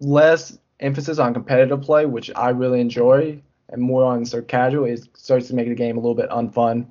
less 0.00 0.58
emphasis 0.80 1.18
on 1.18 1.34
competitive 1.34 1.80
play, 1.82 2.06
which 2.06 2.30
I 2.36 2.50
really 2.50 2.80
enjoy, 2.80 3.40
and 3.70 3.82
more 3.82 4.04
on 4.04 4.24
sort 4.24 4.44
of 4.44 4.48
casual, 4.48 4.84
it 4.84 5.00
starts 5.14 5.48
to 5.48 5.54
make 5.54 5.68
the 5.68 5.74
game 5.74 5.96
a 5.96 6.00
little 6.00 6.14
bit 6.14 6.30
unfun. 6.30 6.86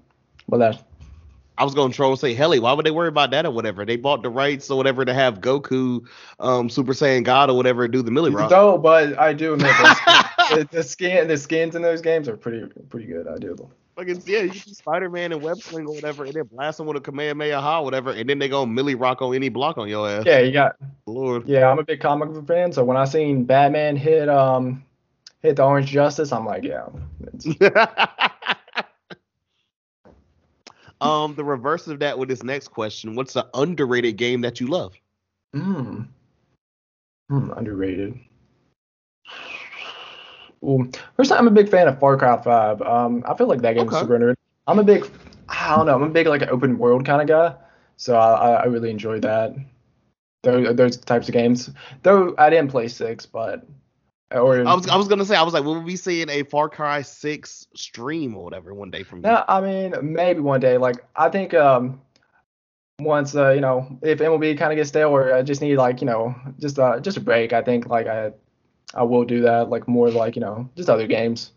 But 0.49 0.57
that 0.57 0.83
I 1.57 1.63
was 1.63 1.73
gonna 1.73 1.91
troll 1.93 2.11
and 2.11 2.19
say, 2.19 2.33
Helly, 2.35 2.59
why 2.59 2.73
would 2.73 2.85
they 2.85 2.91
worry 2.91 3.07
about 3.07 3.31
that 3.31 3.45
or 3.45 3.51
whatever? 3.51 3.83
They 3.85 3.95
bought 3.97 4.21
the 4.21 4.29
rights 4.29 4.69
or 4.69 4.77
whatever 4.77 5.03
to 5.05 5.13
have 5.13 5.41
Goku, 5.41 6.05
um, 6.39 6.69
Super 6.69 6.93
Saiyan 6.93 7.23
God 7.23 7.49
or 7.49 7.57
whatever 7.57 7.87
do 7.87 8.01
the 8.03 8.11
Millie 8.11 8.29
Rock. 8.31 8.51
no, 8.51 8.77
but 8.77 9.17
I 9.17 9.33
do 9.33 9.53
admit. 9.55 9.71
The, 10.49 10.67
the 10.71 10.83
skin 10.83 11.27
the 11.27 11.37
skins 11.37 11.75
in 11.75 11.81
those 11.81 12.01
games 12.01 12.27
are 12.27 12.37
pretty 12.37 12.65
pretty 12.89 13.07
good. 13.07 13.27
I 13.27 13.37
do. 13.37 13.55
them. 13.55 13.67
Fucking 13.97 14.21
yeah, 14.27 14.41
you 14.41 14.53
see 14.53 14.73
Spider 14.75 15.09
Man 15.09 15.31
and 15.31 15.41
web 15.41 15.57
sling 15.57 15.87
or 15.87 15.95
whatever, 15.95 16.25
and 16.25 16.33
then 16.33 16.43
blast 16.43 16.77
them 16.77 16.85
with 16.85 16.97
a 16.97 17.01
Kamehameha 17.01 17.79
or 17.79 17.83
whatever, 17.83 18.11
and 18.11 18.29
then 18.29 18.37
they 18.37 18.47
go 18.47 18.63
Millie 18.63 18.93
Rock 18.93 19.23
on 19.23 19.33
any 19.33 19.49
block 19.49 19.79
on 19.79 19.89
your 19.89 20.07
ass. 20.07 20.23
Yeah, 20.25 20.39
you 20.39 20.51
got 20.51 20.75
Lord. 21.07 21.47
Yeah, 21.47 21.67
I'm 21.67 21.79
a 21.79 21.83
big 21.83 21.99
comic 21.99 22.31
book 22.31 22.45
fan, 22.45 22.71
so 22.71 22.83
when 22.83 22.95
I 22.95 23.05
seen 23.05 23.45
Batman 23.45 23.95
hit 23.95 24.29
um 24.29 24.83
hit 25.41 25.55
the 25.55 25.63
Orange 25.63 25.87
Justice, 25.89 26.31
I'm 26.31 26.45
like, 26.45 26.63
yeah. 26.63 26.85
um, 31.01 31.33
the 31.33 31.43
reverse 31.43 31.87
of 31.87 31.97
that 31.99 32.19
with 32.19 32.29
this 32.29 32.43
next 32.43 32.67
question: 32.67 33.15
What's 33.15 33.33
the 33.33 33.47
underrated 33.55 34.17
game 34.17 34.41
that 34.41 34.59
you 34.59 34.67
love? 34.67 34.93
Mm. 35.55 36.07
Hmm, 37.29 37.51
underrated. 37.51 38.19
Ooh, 40.63 40.89
first 41.15 41.29
time 41.29 41.39
I'm 41.39 41.47
a 41.47 41.51
big 41.51 41.69
fan 41.69 41.87
of 41.87 41.99
Far 41.99 42.17
Cry 42.17 42.41
5. 42.41 42.81
Um, 42.81 43.23
I 43.27 43.33
feel 43.35 43.47
like 43.47 43.61
that 43.61 43.73
game 43.73 43.87
is 43.87 43.93
Okay. 43.93 44.01
super 44.01 44.15
underrated. 44.15 44.37
I'm 44.67 44.79
a 44.79 44.83
big, 44.83 45.09
I 45.47 45.75
don't 45.75 45.85
know, 45.85 45.95
I'm 45.95 46.03
a 46.03 46.09
big 46.09 46.27
like 46.27 46.41
open 46.43 46.77
world 46.77 47.05
kind 47.05 47.21
of 47.21 47.27
guy, 47.27 47.55
so 47.95 48.17
I, 48.17 48.53
I, 48.53 48.65
really 48.65 48.89
enjoy 48.89 49.19
that. 49.21 49.55
Those, 50.43 50.75
those 50.75 50.97
types 50.97 51.27
of 51.29 51.33
games. 51.33 51.69
Though 52.03 52.35
I 52.37 52.49
didn't 52.49 52.69
play 52.71 52.87
six, 52.87 53.25
but 53.25 53.65
or 54.31 54.65
I 54.65 54.73
was 54.73 54.87
I 54.87 54.97
was 54.97 55.07
gonna 55.07 55.25
say 55.25 55.35
I 55.35 55.43
was 55.43 55.53
like, 55.53 55.63
will 55.63 55.79
we 55.79 55.91
be 55.91 55.95
seeing 55.95 56.29
a 56.29 56.43
Far 56.43 56.69
Cry 56.69 57.01
Six 57.01 57.67
stream 57.75 58.35
or 58.35 58.43
whatever 58.43 58.73
one 58.73 58.91
day 58.91 59.03
from? 59.03 59.21
No, 59.21 59.43
I 59.47 59.61
mean 59.61 59.93
maybe 60.01 60.41
one 60.41 60.59
day. 60.59 60.77
Like 60.77 60.97
I 61.15 61.29
think 61.29 61.53
um 61.53 62.01
once 62.99 63.35
uh 63.35 63.51
you 63.51 63.61
know 63.61 63.99
if 64.01 64.19
MLB 64.19 64.57
kind 64.57 64.71
of 64.71 64.75
gets 64.75 64.89
stale 64.89 65.09
or 65.09 65.33
I 65.33 65.43
just 65.43 65.61
need 65.61 65.77
like 65.77 66.01
you 66.01 66.07
know 66.07 66.35
just 66.59 66.77
uh 66.77 66.99
just 66.99 67.17
a 67.17 67.21
break. 67.21 67.53
I 67.53 67.61
think 67.61 67.87
like 67.87 68.07
I 68.07 68.31
I 68.93 69.03
will 69.03 69.25
do 69.25 69.41
that 69.41 69.69
like 69.69 69.87
more 69.87 70.09
like 70.09 70.35
you 70.35 70.41
know 70.41 70.69
just 70.75 70.89
other 70.89 71.07
games. 71.07 71.51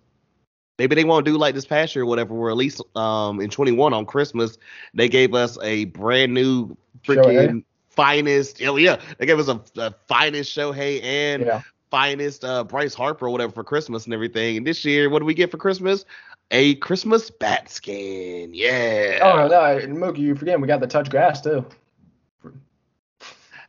Maybe 0.78 0.94
they 0.94 1.04
won't 1.04 1.26
do 1.26 1.36
like 1.36 1.54
this 1.54 1.66
past 1.66 1.94
year 1.94 2.04
or 2.04 2.06
whatever. 2.06 2.34
Where 2.34 2.50
at 2.50 2.56
least 2.56 2.80
um 2.96 3.40
in 3.40 3.50
21 3.50 3.92
on 3.92 4.06
Christmas 4.06 4.56
they 4.94 5.08
gave 5.08 5.34
us 5.34 5.58
a 5.62 5.84
brand 5.86 6.32
new 6.34 6.76
freaking 7.06 7.62
Shohei? 7.62 7.64
finest. 7.90 8.62
Oh 8.62 8.76
yeah, 8.76 9.00
they 9.18 9.26
gave 9.26 9.38
us 9.38 9.48
a, 9.48 9.60
a 9.80 9.94
finest 10.08 10.54
Shohei 10.56 11.02
and 11.02 11.46
Yeah. 11.46 11.60
finest 11.90 12.44
uh, 12.44 12.64
Bryce 12.64 12.94
Harper 12.94 13.26
or 13.26 13.30
whatever 13.30 13.52
for 13.52 13.64
Christmas 13.64 14.04
and 14.04 14.14
everything. 14.14 14.56
And 14.56 14.66
this 14.66 14.84
year, 14.84 15.10
what 15.10 15.18
do 15.18 15.24
we 15.26 15.34
get 15.34 15.50
for 15.50 15.58
Christmas? 15.58 16.04
A 16.50 16.74
Christmas 16.76 17.30
bat 17.30 17.68
skin. 17.68 18.52
Yeah. 18.54 19.18
Oh 19.22 19.46
no, 19.48 19.58
Mookie, 19.88 20.18
you 20.18 20.34
forgetting 20.34 20.60
we 20.60 20.68
got 20.68 20.80
the 20.80 20.86
touch 20.86 21.10
grass 21.10 21.40
too. 21.40 21.64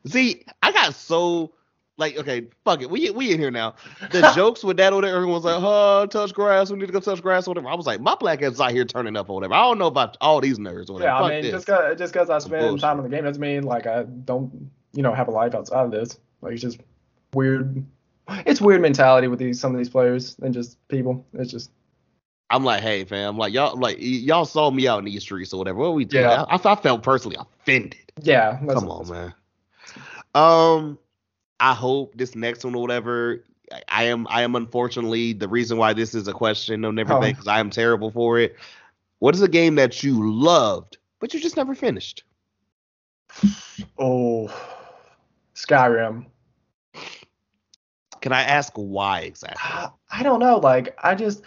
See, 0.05 0.43
I 0.61 0.71
got 0.71 0.95
so 0.95 1.53
like 1.97 2.17
okay, 2.17 2.47
fuck 2.65 2.81
it. 2.81 2.89
We 2.89 3.09
we 3.11 3.31
in 3.31 3.39
here 3.39 3.51
now. 3.51 3.75
The 4.11 4.31
jokes 4.35 4.63
with 4.63 4.77
that 4.77 4.93
or 4.93 4.97
whatever, 4.97 5.17
everyone's 5.17 5.43
like, 5.43 5.57
oh, 5.59 6.05
touch 6.07 6.33
grass, 6.33 6.71
we 6.71 6.77
need 6.77 6.87
to 6.87 6.91
go 6.93 6.99
touch 6.99 7.21
grass 7.21 7.47
or 7.47 7.51
whatever. 7.51 7.67
I 7.69 7.75
was 7.75 7.85
like, 7.85 8.01
my 8.01 8.15
black 8.15 8.41
ass 8.41 8.53
is 8.53 8.61
out 8.61 8.71
here 8.71 8.85
turning 8.85 9.15
up 9.15 9.29
or 9.29 9.35
whatever. 9.35 9.53
I 9.53 9.61
don't 9.61 9.77
know 9.77 9.87
about 9.87 10.17
all 10.21 10.41
these 10.41 10.57
nerds 10.57 10.89
or 10.89 10.93
whatever. 10.93 11.03
Yeah, 11.11 11.17
Fuck 11.19 11.25
I 11.25 11.29
mean 11.29 11.41
this. 11.43 11.51
just 11.51 11.67
cause 11.67 11.97
just 11.97 12.13
cause 12.13 12.29
I 12.29 12.39
spend 12.39 12.79
time 12.79 12.97
in 12.97 13.03
the 13.03 13.09
game 13.09 13.23
doesn't 13.23 13.41
mean 13.41 13.63
like 13.63 13.85
I 13.87 14.03
don't 14.03 14.71
you 14.93 15.03
know 15.03 15.13
have 15.13 15.27
a 15.27 15.31
life 15.31 15.53
outside 15.53 15.85
of 15.85 15.91
this. 15.91 16.17
Like 16.41 16.53
it's 16.53 16.61
just 16.61 16.79
weird. 17.33 17.85
It's 18.45 18.61
weird 18.61 18.81
mentality 18.81 19.27
with 19.27 19.39
these 19.39 19.59
some 19.59 19.73
of 19.73 19.77
these 19.77 19.89
players 19.89 20.37
and 20.41 20.53
just 20.53 20.85
people. 20.87 21.25
It's 21.33 21.51
just 21.51 21.71
I'm 22.49 22.63
like, 22.63 22.81
hey 22.81 23.03
fam, 23.05 23.37
like 23.37 23.53
y'all 23.53 23.77
like 23.77 23.97
y'all 23.99 24.45
saw 24.45 24.71
me 24.71 24.87
out 24.87 24.99
in 24.99 25.05
these 25.05 25.21
streets 25.21 25.53
or 25.53 25.57
whatever. 25.57 25.79
What 25.79 25.93
we 25.93 26.05
doing? 26.05 26.23
Yeah. 26.23 26.43
I, 26.49 26.55
I 26.63 26.75
felt 26.75 27.03
personally 27.03 27.37
offended. 27.39 27.97
yeah. 28.21 28.57
Come 28.57 28.89
on, 28.89 29.09
man. 29.09 29.33
Um, 30.33 30.97
I 31.61 31.73
hope 31.73 32.17
this 32.17 32.35
next 32.35 32.65
one 32.65 32.75
or 32.75 32.81
whatever. 32.81 33.43
I- 33.71 33.81
I 33.87 34.03
am 34.05 34.27
I 34.29 34.41
am 34.41 34.55
unfortunately 34.55 35.31
the 35.33 35.47
reason 35.47 35.77
why 35.77 35.93
this 35.93 36.13
is 36.13 36.27
a 36.27 36.33
question 36.33 36.83
and 36.83 36.99
everything 36.99 37.23
Oh. 37.23 37.31
because 37.31 37.47
I 37.47 37.59
am 37.59 37.69
terrible 37.69 38.11
for 38.11 38.37
it. 38.39 38.57
What 39.19 39.35
is 39.35 39.41
a 39.41 39.47
game 39.47 39.75
that 39.75 40.03
you 40.03 40.29
loved 40.29 40.97
but 41.19 41.33
you 41.33 41.39
just 41.39 41.55
never 41.55 41.75
finished? 41.75 42.23
Oh, 43.97 44.49
Skyrim. 45.55 46.25
Can 48.21 48.33
I 48.33 48.41
ask 48.43 48.73
why 48.75 49.21
exactly? 49.21 49.59
I, 49.63 49.89
I 50.11 50.23
don't 50.23 50.39
know. 50.39 50.57
Like 50.57 50.95
I 51.03 51.15
just 51.15 51.43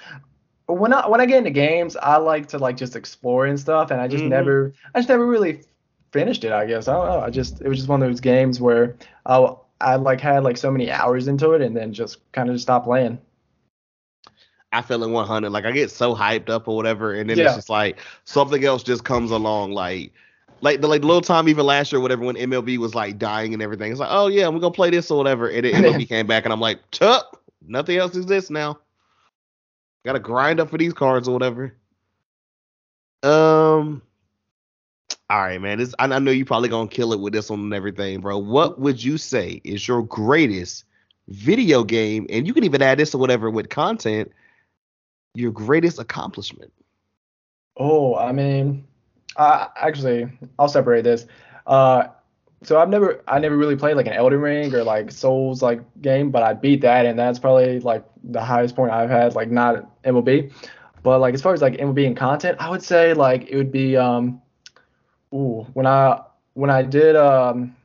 when 0.67 0.93
I 0.93 1.07
when 1.09 1.21
I 1.21 1.27
get 1.27 1.39
into 1.39 1.51
games, 1.51 1.97
I 1.97 2.17
like 2.17 2.49
to 2.49 2.59
like 2.59 2.77
just 2.77 2.97
explore 2.97 3.47
and 3.47 3.59
stuff, 3.59 3.91
and 3.91 4.01
I 4.01 4.09
just 4.09 4.25
Mhm. 4.25 4.29
never 4.31 4.73
I 4.95 4.99
just 5.01 5.09
never 5.09 5.27
really 5.27 5.63
finished 6.13 6.45
it. 6.45 6.53
I 6.53 6.67
guess 6.67 6.89
I 6.89 6.95
don't 6.95 7.07
know. 7.07 7.21
I 7.21 7.31
just 7.31 7.61
it 7.61 7.69
was 7.69 7.79
just 7.79 7.89
one 7.89 8.03
of 8.03 8.09
those 8.09 8.21
games 8.21 8.61
where 8.61 8.97
I 9.27 9.55
I 9.81 9.97
like 9.97 10.21
had 10.21 10.45
like 10.45 10.57
so 10.57 10.71
many 10.71 10.91
hours 10.91 11.29
into 11.29 11.53
it, 11.53 11.63
and 11.63 11.77
then 11.77 11.93
just 11.93 12.19
kind 12.33 12.49
of 12.49 12.55
just 12.55 12.63
stopped 12.65 12.87
playing. 12.87 13.19
I 14.73 14.83
feel 14.83 15.05
in 15.05 15.13
100. 15.13 15.51
Like 15.51 15.65
I 15.65 15.71
get 15.73 15.91
so 15.91 16.15
hyped 16.15 16.49
up 16.49 16.67
or 16.67 16.77
whatever, 16.77 17.15
and 17.15 17.29
then 17.31 17.39
Yeah. 17.39 17.47
it's 17.47 17.55
just 17.55 17.71
like 17.71 17.99
something 18.25 18.65
else 18.65 18.83
just 18.83 19.05
comes 19.05 19.31
along. 19.31 19.73
Like, 19.73 20.13
like 20.61 20.81
the 20.81 20.89
like 20.89 21.03
the 21.03 21.07
little 21.07 21.21
time 21.23 21.49
even 21.49 21.65
last 21.67 21.93
year, 21.93 21.99
or 22.01 22.03
whatever, 22.03 22.25
when 22.25 22.37
MLB 22.37 22.79
was 22.79 22.95
like 22.95 23.19
dying 23.19 23.53
and 23.53 23.63
everything. 23.63 23.91
It's 23.93 24.01
like, 24.01 24.11
oh 24.11 24.27
yeah, 24.29 24.49
we're 24.49 24.59
gonna 24.59 24.73
play 24.73 24.91
this 24.91 25.11
or 25.11 25.19
whatever, 25.19 25.49
and 25.49 25.65
then 25.65 25.75
MLB 25.85 26.09
came 26.09 26.27
back, 26.27 26.45
and 26.45 26.53
I'm 26.53 26.61
like, 26.61 26.81
tup, 26.91 27.41
nothing 27.67 27.99
else 27.99 28.17
exists 28.17 28.51
now. 28.51 28.79
Got 30.05 30.15
to 30.15 30.19
grind 30.19 30.61
up 30.61 30.71
for 30.71 30.77
these 30.79 30.93
cards 30.93 31.29
or 31.29 31.33
whatever. 31.33 31.75
Um. 33.23 34.03
All 35.31 35.41
right, 35.41 35.61
man. 35.61 35.79
This 35.79 35.95
I, 35.99 36.05
I 36.05 36.19
know 36.19 36.31
you 36.31 36.45
probably 36.45 36.69
gonna 36.69 36.89
kill 36.89 37.13
it 37.13 37.21
with 37.21 37.33
this 37.33 37.51
one 37.51 37.61
and 37.61 37.75
everything, 37.75 38.21
bro. 38.21 38.39
What 38.39 38.79
would 38.79 39.03
you 39.03 39.17
say 39.19 39.61
is 39.65 39.87
your 39.89 40.03
greatest 40.03 40.85
video 41.29 41.85
game? 41.85 42.27
And 42.29 42.47
you 42.47 42.53
can 42.53 42.65
even 42.65 42.83
add 42.83 42.99
this 42.99 43.15
or 43.15 43.19
whatever 43.19 43.51
with 43.51 43.71
content 43.71 44.31
your 45.35 45.51
greatest 45.51 45.99
accomplishment? 45.99 46.73
Oh, 47.77 48.17
I 48.17 48.33
mean, 48.33 48.87
I 49.37 49.69
actually 49.77 50.29
I'll 50.59 50.69
separate 50.69 51.03
this. 51.03 51.27
Uh, 51.67 52.09
so 52.63 52.79
I've 52.79 52.89
never 52.89 53.23
I 53.27 53.39
never 53.39 53.57
really 53.57 53.77
played 53.77 53.97
like 53.97 54.07
an 54.07 54.13
Elden 54.13 54.41
Ring 54.41 54.75
or 54.75 54.85
like 54.85 55.11
Souls 55.11 55.61
like 55.61 55.81
game, 56.01 56.31
but 56.31 56.43
I 56.43 56.55
beat 56.55 56.81
that, 56.83 57.05
and 57.05 57.19
that's 57.19 57.39
probably 57.39 57.81
like 57.81 58.05
the 58.23 58.41
highest 58.41 58.77
point 58.77 58.93
I've 58.93 59.11
had, 59.11 59.35
like 59.35 59.51
not 59.51 60.03
MLB. 60.05 60.53
But 61.03 61.19
like 61.21 61.35
as 61.35 61.43
far 61.43 61.53
as 61.53 61.61
like 61.61 61.75
MLB 61.75 62.07
and 62.07 62.17
content, 62.17 62.57
I 62.61 62.71
would 62.71 62.83
say 62.83 63.13
like 63.13 63.49
it 63.49 63.57
would 63.57 63.73
be 63.73 63.97
um, 63.97 64.41
ooh 65.35 65.67
when 65.75 65.87
I 65.87 66.23
when 66.55 66.71
I 66.71 66.83
did 66.83 67.17
um 67.17 67.77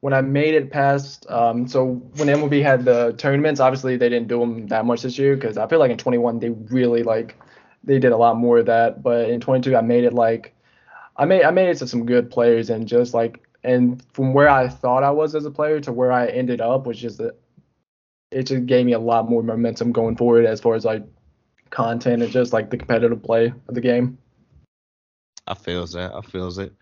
when 0.00 0.12
I 0.12 0.20
made 0.20 0.54
it 0.54 0.70
past 0.70 1.26
um 1.30 1.66
so 1.68 1.94
when 2.16 2.28
MLB 2.28 2.62
had 2.62 2.84
the 2.84 3.14
tournaments, 3.18 3.60
obviously 3.60 3.96
they 3.96 4.08
didn't 4.08 4.28
do 4.28 4.40
them 4.40 4.66
that 4.68 4.84
much 4.84 5.02
this 5.02 5.18
year 5.18 5.36
because 5.36 5.58
I 5.58 5.66
feel 5.66 5.78
like 5.78 5.90
in 5.90 5.98
21 5.98 6.38
they 6.38 6.50
really 6.50 7.02
like 7.02 7.36
they 7.84 7.98
did 7.98 8.12
a 8.12 8.16
lot 8.16 8.36
more 8.36 8.58
of 8.58 8.66
that. 8.66 9.02
But 9.02 9.30
in 9.30 9.40
22, 9.40 9.76
I 9.76 9.80
made 9.80 10.04
it 10.04 10.12
like 10.12 10.54
I 11.16 11.24
made 11.24 11.44
I 11.44 11.50
made 11.50 11.68
it 11.68 11.78
to 11.78 11.86
some 11.86 12.06
good 12.06 12.30
players 12.30 12.70
and 12.70 12.86
just 12.86 13.14
like 13.14 13.42
and 13.64 14.02
from 14.12 14.32
where 14.32 14.48
I 14.48 14.68
thought 14.68 15.02
I 15.02 15.10
was 15.10 15.34
as 15.34 15.44
a 15.44 15.50
player 15.50 15.80
to 15.80 15.92
where 15.92 16.12
I 16.12 16.26
ended 16.26 16.60
up 16.60 16.86
was 16.86 16.98
just 16.98 17.18
that 17.18 17.38
it 18.30 18.44
just 18.44 18.66
gave 18.66 18.86
me 18.86 18.92
a 18.92 18.98
lot 18.98 19.28
more 19.28 19.42
momentum 19.42 19.92
going 19.92 20.16
forward 20.16 20.46
as 20.46 20.60
far 20.60 20.74
as 20.74 20.84
like 20.84 21.02
content 21.70 22.22
and 22.22 22.30
just 22.30 22.52
like 22.52 22.70
the 22.70 22.76
competitive 22.76 23.22
play 23.22 23.52
of 23.68 23.74
the 23.74 23.80
game. 23.80 24.18
I 25.46 25.54
feels 25.54 25.92
that. 25.92 26.14
I 26.14 26.20
feels 26.22 26.58
it. 26.58 26.74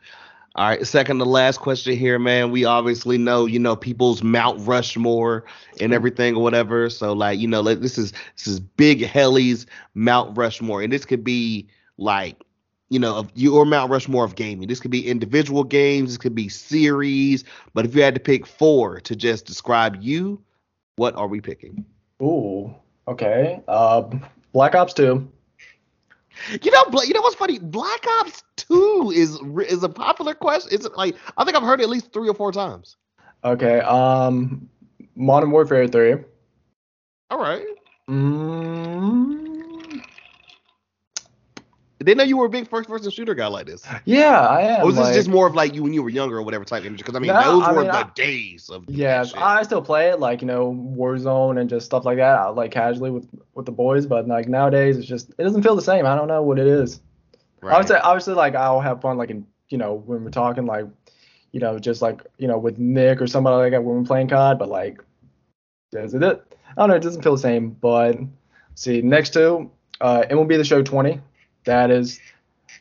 All 0.57 0.69
right, 0.69 0.87
second 0.87 1.19
to 1.19 1.25
last 1.25 1.59
question 1.59 1.97
here, 1.97 2.17
man. 2.19 2.53
We 2.53 2.65
obviously 2.65 3.19
know, 3.19 3.45
you 3.45 3.59
know, 3.59 3.75
people's 3.75 4.23
Mount 4.23 4.65
Rushmore 4.65 5.45
and 5.81 5.93
everything 5.93 6.37
or 6.37 6.45
whatever. 6.45 6.89
So, 6.91 7.13
like, 7.13 7.41
you 7.41 7.49
know, 7.49 7.61
like, 7.61 7.81
this 7.81 7.99
is 7.99 8.13
this 8.37 8.47
is 8.47 8.61
Big 8.61 9.05
Helly's 9.05 9.67
Mount 9.95 10.39
Rushmore, 10.39 10.81
and 10.81 10.93
this 10.93 11.05
could 11.05 11.25
be 11.25 11.67
like, 11.99 12.41
you 12.89 13.01
know, 13.01 13.17
of 13.17 13.33
your 13.35 13.65
Mount 13.65 13.91
Rushmore 13.91 14.25
of 14.25 14.37
gaming. 14.37 14.69
This 14.69 14.79
could 14.79 14.93
be 14.93 15.09
individual 15.09 15.65
games. 15.65 16.11
This 16.11 16.19
could 16.19 16.37
be 16.37 16.49
series. 16.49 17.43
But 17.73 17.85
if 17.85 17.97
you 17.97 18.03
had 18.03 18.15
to 18.15 18.21
pick 18.21 18.47
four 18.47 19.01
to 19.01 19.17
just 19.17 19.47
describe 19.47 19.97
you, 20.01 20.41
what 20.95 21.17
are 21.17 21.27
we 21.27 21.41
picking? 21.41 21.85
Ooh, 22.23 22.73
okay. 23.09 23.61
Uh, 23.67 24.05
Black 24.53 24.77
Ops 24.77 24.95
2. 24.95 25.29
You 26.63 26.71
know, 26.71 26.85
you 27.03 27.15
know 27.15 27.21
what's 27.21 27.37
funny? 27.37 27.59
Black 27.59 28.05
Ops 28.21 28.43
Two 28.57 29.13
is 29.15 29.39
is 29.69 29.83
a 29.83 29.89
popular 29.89 30.35
question. 30.35 30.71
It's 30.73 30.89
like 30.97 31.17
I 31.37 31.45
think 31.45 31.57
I've 31.57 31.63
heard 31.63 31.81
it 31.81 31.85
at 31.85 31.89
least 31.89 32.13
three 32.13 32.29
or 32.29 32.35
four 32.35 32.53
times. 32.53 32.97
Okay. 33.45 33.81
Um, 33.81 34.69
Modern 35.17 35.51
Warfare 35.51 35.87
3. 35.87 36.17
All 37.31 37.39
right. 37.39 37.67
Mm, 38.09 39.54
Didn't 42.05 42.19
know 42.19 42.25
you 42.25 42.37
were 42.37 42.47
a 42.47 42.51
big 42.51 42.69
first 42.69 42.89
person 42.89 43.11
shooter 43.11 43.35
guy 43.35 43.47
like 43.47 43.67
this. 43.67 43.85
yeah, 44.05 44.41
I 44.47 44.61
am. 44.63 44.83
Or 44.83 44.87
was 44.87 44.97
this 44.97 45.05
like- 45.07 45.15
just 45.15 45.29
more 45.29 45.47
of 45.47 45.55
like 45.55 45.75
you 45.75 45.83
when 45.83 45.93
you 45.93 46.03
were 46.03 46.11
younger 46.11 46.37
or 46.37 46.43
whatever 46.43 46.65
type 46.65 46.85
energy? 46.85 46.99
Because 46.99 47.15
I 47.17 47.19
mean, 47.19 47.29
No, 47.33 47.43
those 47.59 47.63
I 47.69 47.73
were 47.73 47.83
mean, 47.83 47.87
the 47.91 47.97
I- 47.99 48.11
days 48.15 48.69
of 48.71 48.85
Yeah. 48.89 49.25
I 49.37 49.63
still 49.63 49.83
play 49.83 50.11
it 50.11 50.21
like 50.21 50.43
you 50.43 50.47
know 50.47 50.73
Warzone 50.97 51.59
and 51.61 51.69
just 51.71 51.87
stuff 51.87 52.05
like 52.05 52.19
that, 52.19 52.39
uh, 52.39 52.53
like 52.53 52.71
casually 52.71 53.11
with 53.11 53.27
with 53.55 53.67
the 53.67 53.73
boys. 53.73 54.07
But 54.07 54.29
like 54.29 54.49
nowadays, 54.49 54.99
it's 54.99 55.07
just 55.07 55.31
it 55.39 55.43
doesn't 55.43 55.63
feel 55.63 55.75
the 55.77 55.83
same. 55.83 56.07
I 56.07 56.15
don't 56.15 56.29
know 56.29 56.43
what 56.43 56.59
it 56.59 56.67
is. 56.67 57.01
I 57.63 57.67
Right. 57.69 57.79
would 57.79 57.89
say 57.89 57.97
obviously 58.03 58.35
like 58.35 58.55
I'll 58.55 58.81
have 58.81 59.01
fun 59.01 59.17
like 59.17 59.31
in 59.31 59.47
you 59.71 59.79
know 59.79 59.95
when 59.95 60.23
we're 60.23 60.31
talking 60.31 60.67
like 60.67 60.85
you 61.53 61.61
know 61.61 61.79
just 61.79 62.03
like 62.03 62.21
you 62.39 62.47
know 62.49 62.59
with 62.59 62.79
Nick 62.79 63.23
or 63.23 63.27
somebody 63.27 63.57
like 63.57 63.71
that 63.73 63.83
when 63.83 63.97
we're 63.97 64.05
playing 64.07 64.29
COD. 64.29 64.59
But 64.59 64.69
like 64.69 65.01
does 65.93 66.13
it? 66.15 66.23
I 66.23 66.29
don't 66.77 66.89
know. 66.91 66.97
It 66.97 67.03
doesn't 67.03 67.23
feel 67.23 67.33
the 67.37 67.39
same. 67.41 67.71
But 67.71 68.19
see 68.75 69.01
next 69.01 69.31
to 69.31 69.71
uh, 70.01 70.25
MLB 70.29 70.57
the 70.59 70.65
Show 70.65 70.83
20. 70.83 71.21
That 71.65 71.91
is 71.91 72.21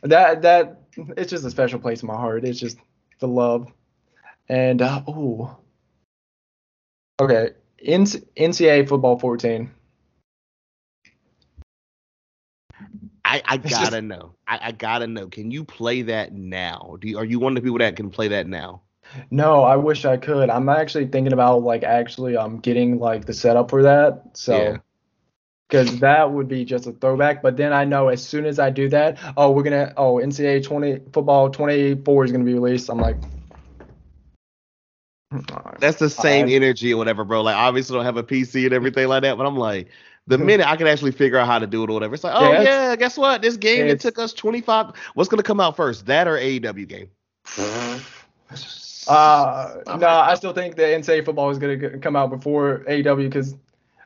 that 0.01 0.41
that 0.41 0.81
it's 1.17 1.31
just 1.31 1.45
a 1.45 1.49
special 1.51 1.79
place 1.79 2.01
in 2.01 2.07
my 2.07 2.15
heart. 2.15 2.43
It's 2.45 2.59
just 2.59 2.77
the 3.19 3.27
love. 3.27 3.71
And 4.49 4.81
uh, 4.81 5.01
oh, 5.07 5.57
okay. 7.21 7.49
NC- 7.85 8.25
NCAA 8.37 8.87
football 8.87 9.17
14. 9.19 9.71
I, 13.25 13.41
I 13.45 13.57
gotta 13.57 13.69
just- 13.91 14.03
know. 14.03 14.35
I, 14.47 14.59
I 14.61 14.71
gotta 14.71 15.07
know. 15.07 15.27
Can 15.27 15.49
you 15.49 15.63
play 15.63 16.01
that 16.03 16.33
now? 16.33 16.97
Do 16.99 17.07
you, 17.07 17.17
are 17.17 17.25
you 17.25 17.39
one 17.39 17.53
of 17.53 17.55
the 17.55 17.61
people 17.61 17.79
that 17.79 17.95
can 17.95 18.09
play 18.09 18.27
that 18.29 18.47
now? 18.47 18.81
No, 19.31 19.63
I 19.63 19.75
wish 19.75 20.05
I 20.05 20.17
could. 20.17 20.49
I'm 20.49 20.69
actually 20.69 21.07
thinking 21.07 21.33
about 21.33 21.61
like 21.63 21.83
actually 21.83 22.35
um 22.37 22.59
getting 22.59 22.99
like 22.99 23.25
the 23.25 23.33
setup 23.33 23.69
for 23.69 23.83
that. 23.83 24.23
So 24.33 24.57
Yeah. 24.57 24.77
Because 25.67 25.99
that 25.99 26.31
would 26.31 26.47
be 26.47 26.65
just 26.65 26.87
a 26.87 26.91
throwback. 26.91 27.41
But 27.41 27.57
then 27.57 27.73
I 27.73 27.85
know 27.85 28.09
as 28.09 28.25
soon 28.25 28.45
as 28.45 28.59
I 28.59 28.69
do 28.69 28.89
that, 28.89 29.17
oh 29.37 29.51
we're 29.51 29.63
gonna 29.63 29.93
oh 29.97 30.15
NCAA 30.15 30.63
20 30.63 30.99
football 31.11 31.49
24 31.49 32.25
is 32.25 32.31
gonna 32.31 32.43
be 32.43 32.53
released. 32.53 32.89
I'm 32.89 32.99
like. 32.99 33.17
That's 35.79 35.97
the 35.97 36.11
same 36.11 36.47
energy 36.47 36.93
or 36.93 36.97
whatever, 36.97 37.23
bro. 37.23 37.41
Like 37.41 37.55
obviously 37.55 37.95
don't 37.95 38.05
have 38.05 38.17
a 38.17 38.23
PC 38.23 38.65
and 38.65 38.73
everything 38.73 39.07
like 39.07 39.23
that, 39.23 39.35
but 39.35 39.47
I'm 39.47 39.57
like, 39.57 39.87
the 40.27 40.37
minute 40.37 40.67
I 40.67 40.75
can 40.75 40.85
actually 40.87 41.11
figure 41.11 41.37
out 41.37 41.47
how 41.47 41.57
to 41.59 41.67
do 41.67 41.83
it 41.83 41.89
or 41.89 41.93
whatever, 41.93 42.13
it's 42.13 42.23
like, 42.23 42.35
oh 42.35 42.51
Yeah, 42.51 42.61
yeah, 42.61 42.95
guess 42.95 43.17
what? 43.17 43.41
This 43.41 43.57
game 43.57 43.87
it 43.87 43.99
took 43.99 44.19
us 44.19 44.31
25. 44.31 44.93
What's 45.15 45.29
gonna 45.29 45.43
come 45.43 45.59
out 45.59 45.75
first? 45.75 46.05
That 46.05 46.27
or 46.27 46.37
AEW 46.37 46.87
game? 46.87 47.09
Uh, 49.07 49.81
no, 49.97 50.07
I 50.07 50.35
still 50.35 50.53
think 50.53 50.75
the 50.75 50.83
NCAA 50.83 51.25
football 51.25 51.49
is 51.49 51.57
gonna 51.57 51.97
come 51.97 52.15
out 52.15 52.29
before 52.29 52.85
AEW 52.87 53.25
because 53.25 53.55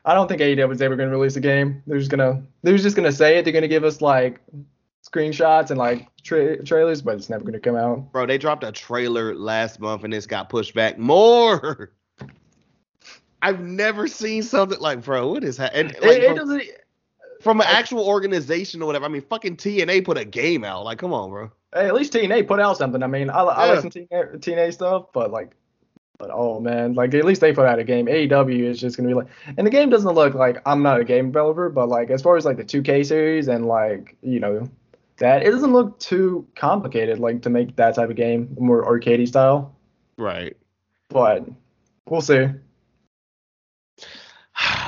I 0.08 0.14
don't 0.14 0.26
think 0.26 0.40
AEW 0.40 0.72
is 0.72 0.80
ever 0.80 0.96
gonna 0.96 1.10
release 1.10 1.36
a 1.36 1.40
game. 1.40 1.82
They're 1.86 1.98
just 1.98 2.10
gonna 2.10 2.42
they're 2.62 2.76
just 2.78 2.96
gonna 2.96 3.12
say 3.12 3.36
it. 3.38 3.44
They're 3.44 3.52
gonna 3.52 3.68
give 3.68 3.84
us 3.84 4.00
like 4.00 4.40
screenshots 5.06 5.68
and 5.70 5.78
like 5.78 6.08
tra- 6.22 6.62
trailers, 6.64 7.02
but 7.02 7.16
it's 7.16 7.28
never 7.28 7.44
gonna 7.44 7.60
come 7.60 7.76
out. 7.76 8.10
Bro, 8.12 8.26
they 8.26 8.38
dropped 8.38 8.64
a 8.64 8.72
trailer 8.72 9.34
last 9.34 9.80
month 9.80 10.04
and 10.04 10.12
this 10.12 10.26
got 10.26 10.48
pushed 10.48 10.74
back 10.74 10.98
more. 10.98 11.92
I've 13.42 13.60
never 13.60 14.08
seen 14.08 14.42
something 14.42 14.80
like, 14.80 15.04
bro, 15.04 15.28
what 15.30 15.44
is 15.44 15.56
happening? 15.56 15.90
It, 15.94 16.02
Like, 16.02 16.18
it 16.18 16.26
from, 16.28 16.36
doesn't. 16.36 16.62
from 17.40 17.60
an 17.60 17.66
actual 17.68 18.04
organization 18.06 18.82
or 18.82 18.86
whatever. 18.86 19.04
I 19.04 19.08
mean, 19.08 19.22
fucking 19.22 19.56
TNA 19.58 20.04
put 20.04 20.18
a 20.18 20.24
game 20.24 20.64
out. 20.64 20.84
Like, 20.84 20.98
come 20.98 21.12
on, 21.12 21.30
bro. 21.30 21.50
Hey, 21.72 21.86
at 21.86 21.94
least 21.94 22.12
TNA 22.14 22.48
put 22.48 22.58
out 22.60 22.76
something. 22.78 23.02
I 23.02 23.06
mean, 23.06 23.30
I, 23.30 23.42
I 23.42 23.66
Yeah. 23.66 23.72
like 23.74 23.80
some 23.82 23.90
TNA, 23.90 24.38
TNA 24.40 24.72
stuff, 24.72 25.06
but 25.12 25.30
like, 25.30 25.52
but 26.18 26.30
oh 26.32 26.60
man, 26.60 26.94
like 26.94 27.14
at 27.14 27.24
least 27.24 27.40
they 27.40 27.52
put 27.52 27.66
out 27.66 27.78
a 27.78 27.84
game. 27.84 28.06
AEW 28.06 28.64
is 28.64 28.80
just 28.80 28.96
gonna 28.96 29.08
be 29.08 29.14
like, 29.14 29.28
and 29.56 29.66
the 29.66 29.70
game 29.70 29.88
doesn't 29.88 30.14
look 30.14 30.34
like 30.34 30.60
I'm 30.66 30.82
not 30.82 31.00
a 31.00 31.04
game 31.04 31.26
developer, 31.26 31.68
but 31.68 31.88
like 31.88 32.10
as 32.10 32.20
far 32.20 32.36
as 32.36 32.44
like 32.44 32.56
the 32.56 32.64
2K 32.64 33.06
series 33.06 33.48
and 33.48 33.66
like 33.66 34.16
you 34.22 34.40
know 34.40 34.68
that 35.18 35.42
it 35.42 35.50
doesn't 35.50 35.72
look 35.72 35.98
too 36.00 36.46
complicated 36.56 37.18
like 37.18 37.42
to 37.42 37.50
make 37.50 37.76
that 37.76 37.94
type 37.94 38.10
of 38.10 38.16
game 38.16 38.54
more 38.58 38.84
arcadey 38.84 39.26
style. 39.26 39.74
Right. 40.16 40.56
But 41.08 41.48
we'll 42.08 42.20
see. 42.20 42.48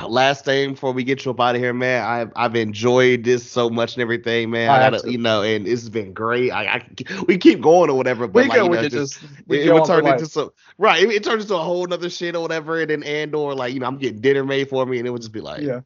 Last 0.09 0.45
thing 0.45 0.71
before 0.71 0.91
we 0.91 1.03
get 1.03 1.25
you 1.25 1.31
up 1.31 1.39
out 1.39 1.55
of 1.55 1.61
here, 1.61 1.73
man. 1.73 2.03
I've 2.03 2.31
I've 2.35 2.55
enjoyed 2.55 3.23
this 3.23 3.49
so 3.49 3.69
much 3.69 3.95
and 3.95 4.01
everything, 4.01 4.49
man. 4.49 4.69
Oh, 4.69 4.73
I 4.73 4.75
I 4.75 4.79
gotta, 4.79 4.95
absolutely- 4.97 5.11
you 5.13 5.17
know, 5.23 5.41
and 5.43 5.67
it's 5.67 5.89
been 5.89 6.13
great. 6.13 6.51
I, 6.51 6.65
I 6.65 7.23
we 7.27 7.37
keep 7.37 7.61
going 7.61 7.89
or 7.89 7.97
whatever, 7.97 8.27
but 8.27 8.43
We 8.43 8.49
like, 8.49 8.59
could 8.59 8.65
you 8.65 8.71
know, 8.71 8.89
just- 8.89 9.19
just 9.21 9.23
it, 9.23 9.29
we 9.47 9.59
it 9.61 9.65
go 9.67 9.73
would 9.75 9.85
turn 9.85 10.07
into 10.07 10.25
so 10.25 10.53
right. 10.77 11.03
It, 11.03 11.09
it 11.09 11.23
turns 11.23 11.43
into 11.43 11.55
a 11.55 11.63
whole 11.63 11.85
nother 11.87 12.09
shit 12.09 12.35
or 12.35 12.41
whatever, 12.41 12.81
and 12.81 12.89
then 12.89 13.03
and 13.03 13.33
or 13.35 13.55
like 13.55 13.73
you 13.73 13.79
know, 13.79 13.87
I'm 13.87 13.97
getting 13.97 14.21
dinner 14.21 14.43
made 14.43 14.69
for 14.69 14.85
me, 14.85 14.99
and 14.99 15.07
it 15.07 15.11
would 15.11 15.21
just 15.21 15.33
be 15.33 15.41
like, 15.41 15.61
yeah 15.61 15.81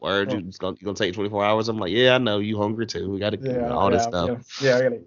word, 0.00 0.32
you 0.32 0.38
it's 0.46 0.58
gonna 0.58 0.76
you 0.78 0.84
gonna 0.84 0.96
take 0.96 1.14
24 1.14 1.44
hours. 1.44 1.68
I'm 1.68 1.78
like, 1.78 1.90
yeah, 1.92 2.14
I 2.14 2.18
know 2.18 2.38
you 2.38 2.56
hungry 2.56 2.86
too. 2.86 3.10
We 3.10 3.18
gotta 3.18 3.38
yeah 3.40 3.70
all 3.70 3.90
this 3.90 4.04
stuff. 4.04 4.60
Yeah, 4.60 4.68
yeah, 4.68 4.76
I 4.76 4.82
gotta. 4.82 5.00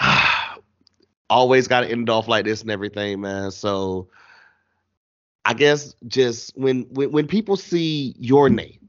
always 1.30 1.68
got 1.68 1.80
to 1.80 1.90
end 1.90 2.08
off 2.08 2.28
like 2.28 2.44
this 2.44 2.62
and 2.62 2.70
everything, 2.70 3.20
man. 3.20 3.50
So 3.50 4.08
I 5.48 5.54
guess 5.54 5.94
just 6.06 6.52
when 6.58 6.82
when 6.90 7.10
when 7.10 7.26
people 7.26 7.56
see 7.56 8.14
your 8.18 8.50
name, 8.50 8.86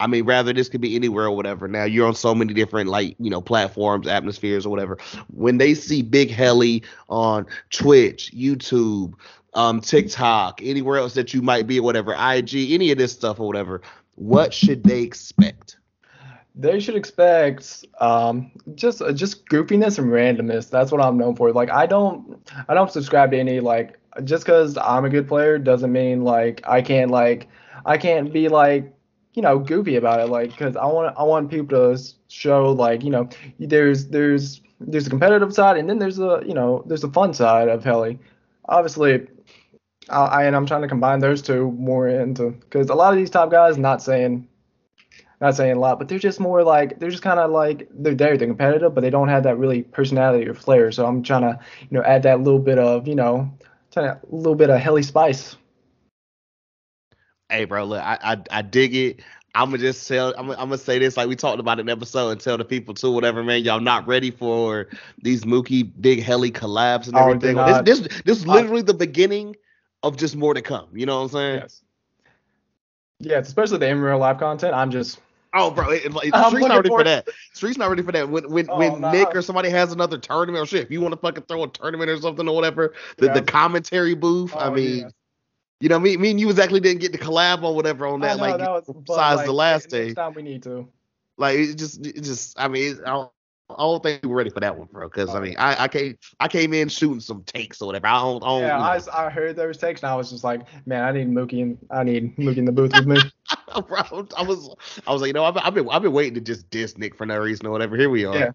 I 0.00 0.08
mean, 0.08 0.24
rather 0.24 0.52
this 0.52 0.68
could 0.68 0.80
be 0.80 0.96
anywhere 0.96 1.26
or 1.26 1.36
whatever. 1.36 1.68
Now 1.68 1.84
you're 1.84 2.08
on 2.08 2.16
so 2.16 2.34
many 2.34 2.52
different 2.52 2.90
like 2.90 3.14
you 3.20 3.30
know 3.30 3.40
platforms, 3.40 4.08
atmospheres 4.08 4.66
or 4.66 4.70
whatever. 4.70 4.98
When 5.32 5.58
they 5.58 5.72
see 5.72 6.02
Big 6.02 6.32
Helly 6.32 6.82
on 7.08 7.46
Twitch, 7.70 8.32
YouTube, 8.34 9.14
um, 9.54 9.80
TikTok, 9.80 10.60
anywhere 10.64 10.98
else 10.98 11.14
that 11.14 11.32
you 11.32 11.42
might 11.42 11.68
be 11.68 11.78
whatever, 11.78 12.12
IG, 12.12 12.72
any 12.72 12.90
of 12.90 12.98
this 12.98 13.12
stuff 13.12 13.38
or 13.38 13.46
whatever, 13.46 13.80
what 14.16 14.52
should 14.52 14.82
they 14.82 15.02
expect? 15.02 15.76
They 16.56 16.80
should 16.80 16.96
expect 16.96 17.84
um, 18.00 18.50
just 18.74 19.00
uh, 19.00 19.12
just 19.12 19.46
goofiness 19.46 20.00
and 20.00 20.08
randomness. 20.08 20.70
That's 20.70 20.90
what 20.90 21.00
I'm 21.00 21.18
known 21.18 21.36
for. 21.36 21.52
Like 21.52 21.70
I 21.70 21.86
don't 21.86 22.50
I 22.68 22.74
don't 22.74 22.90
subscribe 22.90 23.30
to 23.30 23.38
any 23.38 23.60
like 23.60 24.00
just 24.22 24.44
because 24.44 24.76
I'm 24.78 25.04
a 25.04 25.10
good 25.10 25.26
player 25.26 25.58
doesn't 25.58 25.90
mean 25.90 26.22
like 26.22 26.60
I 26.66 26.82
can't 26.82 27.10
like 27.10 27.48
I 27.84 27.98
can't 27.98 28.32
be 28.32 28.48
like 28.48 28.92
you 29.34 29.42
know 29.42 29.58
goofy 29.58 29.96
about 29.96 30.20
it. 30.20 30.26
Like 30.26 30.50
because 30.50 30.76
I 30.76 30.86
want 30.86 31.16
I 31.18 31.24
want 31.24 31.50
people 31.50 31.96
to 31.96 32.02
show 32.28 32.72
like 32.72 33.02
you 33.02 33.10
know 33.10 33.28
there's 33.58 34.08
there's 34.08 34.60
there's 34.80 35.06
a 35.06 35.10
competitive 35.10 35.52
side 35.52 35.76
and 35.76 35.88
then 35.88 35.98
there's 35.98 36.18
a 36.18 36.42
you 36.46 36.54
know 36.54 36.84
there's 36.86 37.04
a 37.04 37.10
fun 37.10 37.34
side 37.34 37.68
of 37.68 37.84
Helly. 37.84 38.18
Obviously. 38.66 39.26
I, 40.10 40.24
I 40.24 40.44
and 40.44 40.54
I'm 40.54 40.66
trying 40.66 40.82
to 40.82 40.88
combine 40.88 41.20
those 41.20 41.40
two 41.40 41.70
more 41.72 42.08
into 42.08 42.50
because 42.50 42.90
a 42.90 42.94
lot 42.94 43.14
of 43.14 43.18
these 43.18 43.30
top 43.30 43.50
guys 43.50 43.78
not 43.78 44.02
saying 44.02 44.46
not 45.40 45.56
saying 45.56 45.76
a 45.76 45.80
lot, 45.80 45.98
but 45.98 46.08
they're 46.08 46.18
just 46.18 46.40
more 46.40 46.62
like 46.62 46.98
they're 46.98 47.10
just 47.10 47.22
kind 47.22 47.40
of 47.40 47.50
like 47.50 47.88
they're 47.90 48.14
there, 48.14 48.36
they're 48.36 48.48
competitive, 48.48 48.94
but 48.94 49.00
they 49.00 49.10
don't 49.10 49.28
have 49.28 49.42
that 49.42 49.58
really 49.58 49.82
personality 49.82 50.48
or 50.48 50.54
flair. 50.54 50.92
So 50.92 51.06
I'm 51.06 51.22
trying 51.22 51.42
to 51.42 51.58
you 51.80 51.98
know 51.98 52.02
add 52.02 52.22
that 52.22 52.40
little 52.40 52.60
bit 52.60 52.78
of 52.78 53.08
you 53.08 53.14
know 53.14 53.52
a 53.96 54.20
little 54.30 54.54
bit 54.54 54.70
of 54.70 54.80
helly 54.80 55.02
spice. 55.02 55.56
Hey, 57.48 57.64
bro, 57.64 57.84
look, 57.84 58.02
I 58.02 58.18
I, 58.22 58.42
I 58.58 58.62
dig 58.62 58.94
it. 58.94 59.20
I'm 59.54 59.70
gonna 59.70 59.78
just 59.78 60.08
tell. 60.08 60.30
I'm, 60.36 60.46
gonna- 60.46 60.58
I'm 60.58 60.68
gonna 60.68 60.78
say 60.78 60.98
this 60.98 61.16
like 61.16 61.28
we 61.28 61.36
talked 61.36 61.60
about 61.60 61.78
in 61.78 61.86
the 61.86 61.92
episode 61.92 62.30
and 62.30 62.40
tell 62.40 62.58
the 62.58 62.64
people 62.64 62.94
too, 62.94 63.12
whatever, 63.12 63.42
man. 63.44 63.62
Y'all 63.62 63.80
not 63.80 64.06
ready 64.06 64.30
for 64.30 64.88
these 65.22 65.44
Mookie 65.44 65.90
Big 66.00 66.22
Helly 66.22 66.50
collabs 66.50 67.06
and 67.06 67.16
Oh, 67.16 67.20
everything. 67.28 67.56
they're 67.56 67.82
This, 67.84 68.00
this 68.00 68.22
this 68.24 68.38
is 68.38 68.46
literally 68.46 68.82
the 68.82 68.94
beginning 68.94 69.54
of 70.02 70.16
just 70.16 70.34
more 70.36 70.54
to 70.54 70.62
come. 70.62 70.88
You 70.92 71.06
know 71.06 71.18
what 71.18 71.24
I'm 71.24 71.28
saying? 71.30 71.60
Yes. 71.60 71.82
Yes, 73.20 73.46
especially 73.48 73.78
the 73.78 73.88
in 73.88 74.00
real 74.00 74.18
life 74.18 74.38
content. 74.38 74.74
I'm 74.74 74.90
just 74.90 75.20
Oh, 75.54 75.70
bro, 75.70 75.90
it, 75.90 76.12
like, 76.12 76.30
I'm 76.34 76.50
Street's 76.50 76.68
not 76.68 76.76
ready 76.76 76.88
for 76.88 77.04
that. 77.04 77.28
Street's 77.52 77.78
not 77.78 77.88
ready 77.88 78.02
for 78.02 78.12
that. 78.12 78.28
When 78.28 78.50
when 78.50 78.68
Oh, 78.68 78.76
when 78.78 79.00
nah. 79.00 79.12
Nick 79.12 79.34
or 79.36 79.40
somebody 79.42 79.70
has 79.70 79.92
another 79.92 80.18
tournament 80.18 80.62
or 80.62 80.66
shit, 80.66 80.82
if 80.82 80.90
you 80.90 81.00
want 81.00 81.12
to 81.12 81.20
fucking 81.20 81.44
throw 81.44 81.62
a 81.64 81.68
tournament 81.68 82.10
or 82.10 82.16
something 82.20 82.48
or 82.48 82.54
whatever, 82.54 82.92
the, 83.18 83.26
Yeah. 83.26 83.34
the 83.34 83.42
commentary 83.42 84.14
booth. 84.14 84.54
I 84.56 84.66
Oh, 84.66 84.70
mean, 84.72 84.98
yeah. 84.98 85.08
you 85.80 85.88
know, 85.88 85.98
me, 85.98 86.16
me 86.16 86.32
and 86.32 86.40
you 86.40 86.50
exactly 86.50 86.80
didn't 86.80 87.00
get 87.00 87.12
to 87.12 87.18
collab 87.18 87.62
or 87.62 87.74
whatever 87.74 88.06
on 88.06 88.20
that. 88.20 88.36
know, 88.36 88.42
like, 88.42 88.58
that 88.58 88.70
was, 88.70 88.84
besides 89.04 89.36
like, 89.38 89.46
the 89.46 89.52
last 89.52 89.88
day. 89.90 90.12
time 90.12 90.34
we 90.34 90.42
need 90.42 90.62
to. 90.64 90.88
Like 91.36 91.58
it 91.58 91.74
just, 91.76 92.04
it 92.06 92.20
just. 92.22 92.58
I 92.58 92.68
mean, 92.68 92.98
I 93.04 93.10
don't, 93.10 93.30
I 93.70 93.82
don't 93.82 94.02
think 94.02 94.22
we're 94.24 94.36
ready 94.36 94.50
for 94.50 94.60
that 94.60 94.76
one, 94.76 94.88
bro. 94.92 95.08
Because 95.08 95.34
I 95.34 95.40
mean, 95.40 95.56
I, 95.58 95.84
I 95.84 95.88
came, 95.88 96.18
I 96.38 96.48
came 96.48 96.74
in 96.74 96.88
shooting 96.88 97.20
some 97.20 97.42
takes 97.44 97.80
or 97.80 97.86
whatever. 97.86 98.06
I 98.06 98.20
don't, 98.20 98.42
I 98.42 98.46
don't. 98.46 98.60
Yeah, 98.60 98.78
you 98.78 98.84
I, 98.84 98.92
know. 98.92 98.96
s- 98.96 99.08
I 99.08 99.30
heard 99.30 99.56
those 99.56 99.78
takes 99.78 100.02
and 100.02 100.10
I 100.10 100.14
was 100.14 100.30
just 100.30 100.44
like, 100.44 100.62
man, 100.86 101.02
I 101.02 101.12
need 101.12 101.28
Mookie 101.28 101.62
and 101.62 101.78
I 101.90 102.02
need 102.02 102.36
Mookie 102.36 102.58
in 102.58 102.66
the 102.66 102.72
booth 102.72 102.94
with 102.94 103.06
me. 103.06 103.18
bro, 103.88 104.26
I 104.36 104.42
was, 104.42 104.74
I 105.06 105.12
was 105.12 105.22
like, 105.22 105.28
you 105.28 105.32
know, 105.32 105.44
I've, 105.44 105.56
I've 105.56 105.74
been, 105.74 105.88
I've 105.88 106.02
been 106.02 106.12
waiting 106.12 106.34
to 106.34 106.40
just 106.40 106.68
diss 106.68 106.98
Nick 106.98 107.16
for 107.16 107.24
no 107.24 107.38
reason 107.38 107.66
or 107.66 107.70
whatever. 107.70 107.96
Here 107.96 108.10
we 108.10 108.26
are. 108.26 108.36
Yeah. 108.38 108.50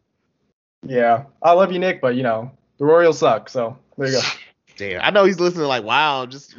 yeah, 0.86 1.24
I 1.42 1.54
love 1.54 1.72
you, 1.72 1.80
Nick, 1.80 2.02
but 2.02 2.16
you 2.16 2.24
know 2.24 2.52
the 2.78 2.86
Royals 2.86 3.20
suck. 3.20 3.50
So 3.50 3.78
there 3.98 4.08
you 4.08 4.14
go. 4.14 4.22
Damn, 4.78 5.02
I 5.02 5.10
know 5.10 5.26
he's 5.26 5.42
listening. 5.42 5.66
Like, 5.68 5.84
wow, 5.84 6.26
just 6.26 6.56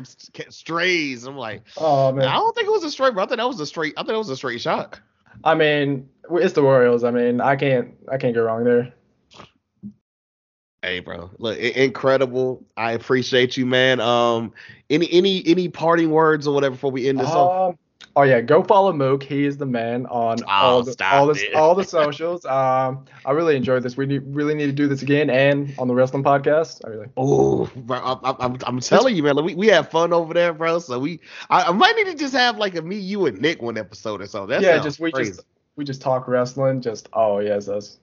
strays. 0.53 1.25
I'm 1.25 1.39
like, 1.39 1.63
Oh 1.79 2.13
man, 2.13 2.29
I 2.29 2.35
don't 2.35 2.55
think 2.55 2.67
it 2.67 2.71
was 2.71 2.85
a 2.85 2.91
straight, 2.91 3.15
bro. 3.15 3.23
I 3.23 3.27
thought 3.27 3.39
that 3.39 3.49
was 3.49 3.61
a 3.61 3.67
straight. 3.67 3.95
I 3.97 4.03
thought 4.03 4.15
it 4.15 4.19
was 4.19 4.29
a 4.29 4.37
straight 4.37 4.61
shot. 4.61 5.01
I 5.45 5.55
mean, 5.55 6.09
it's 6.31 6.55
the 6.55 6.63
Royals. 6.63 7.05
I 7.05 7.11
mean, 7.11 7.41
I 7.41 7.57
can't 7.57 7.95
I 8.11 8.19
can't 8.19 8.35
go 8.35 8.43
wrong 8.43 8.65
there. 8.65 8.93
Hey, 10.83 11.01
bro, 11.01 11.31
look, 11.39 11.59
incredible. 11.59 12.65
I 12.77 12.93
appreciate 12.93 13.57
you, 13.57 13.67
man. 13.67 14.01
Um, 14.01 14.53
any 14.89 15.09
any 15.13 15.43
any 15.47 15.69
parting 15.69 16.11
words 16.11 16.47
or 16.47 16.55
whatever 16.55 16.75
before 16.75 16.91
we 16.91 17.09
end 17.09 17.21
this 17.21 17.29
uh, 17.29 17.49
off? 17.49 17.77
Oh 18.21 18.23
yeah, 18.25 18.43
go 18.43 18.63
follow 18.63 18.93
Mook. 18.93 19.23
He 19.23 19.47
is 19.47 19.57
the 19.57 19.65
man 19.65 20.05
on 20.05 20.43
oh, 20.43 20.47
all 20.47 20.83
the 20.83 20.95
all 21.11 21.27
the, 21.33 21.55
all 21.55 21.75
the 21.75 21.85
socials. 21.99 22.45
Um, 22.45 23.07
I 23.25 23.31
really 23.31 23.57
enjoyed 23.57 23.83
this. 23.83 23.97
We 23.97 24.05
need, 24.05 24.23
really 24.27 24.55
need 24.55 24.67
to 24.67 24.73
do 24.73 24.87
this 24.89 25.01
again 25.01 25.31
and 25.31 25.73
on 25.79 25.89
the 25.89 25.95
wrestling 25.95 26.23
podcast. 26.23 26.85
I 26.85 26.91
really. 26.91 27.07
Oh, 27.17 27.71
I'm, 27.89 28.37
I'm, 28.39 28.59
I'm 28.67 28.81
telling 28.81 29.17
you, 29.17 29.23
man. 29.23 29.43
We, 29.43 29.55
we 29.55 29.69
have 29.69 29.91
fun 29.91 30.13
over 30.13 30.35
there, 30.35 30.53
bro. 30.53 30.81
So 30.81 30.99
we, 30.99 31.19
I, 31.49 31.63
I, 31.63 31.73
might 31.73 31.97
need 31.97 32.09
to 32.09 32.15
just 32.15 32.35
have 32.35 32.59
like 32.59 32.75
a 32.75 32.83
me, 32.83 32.99
you, 32.99 33.25
and 33.25 33.41
Nick 33.41 33.63
one 33.63 33.79
episode 33.79 34.21
or 34.21 34.27
so. 34.27 34.45
That 34.45 34.61
yeah, 34.61 34.79
just 34.81 35.01
we 35.01 35.13
crazy. 35.13 35.31
just 35.31 35.47
we 35.77 35.87
just 35.87 36.03
talk 36.03 36.29
wrestling. 36.29 36.83
Just 36.83 37.09
oh 37.15 37.39
yes, 37.39 37.69
us 37.69 38.01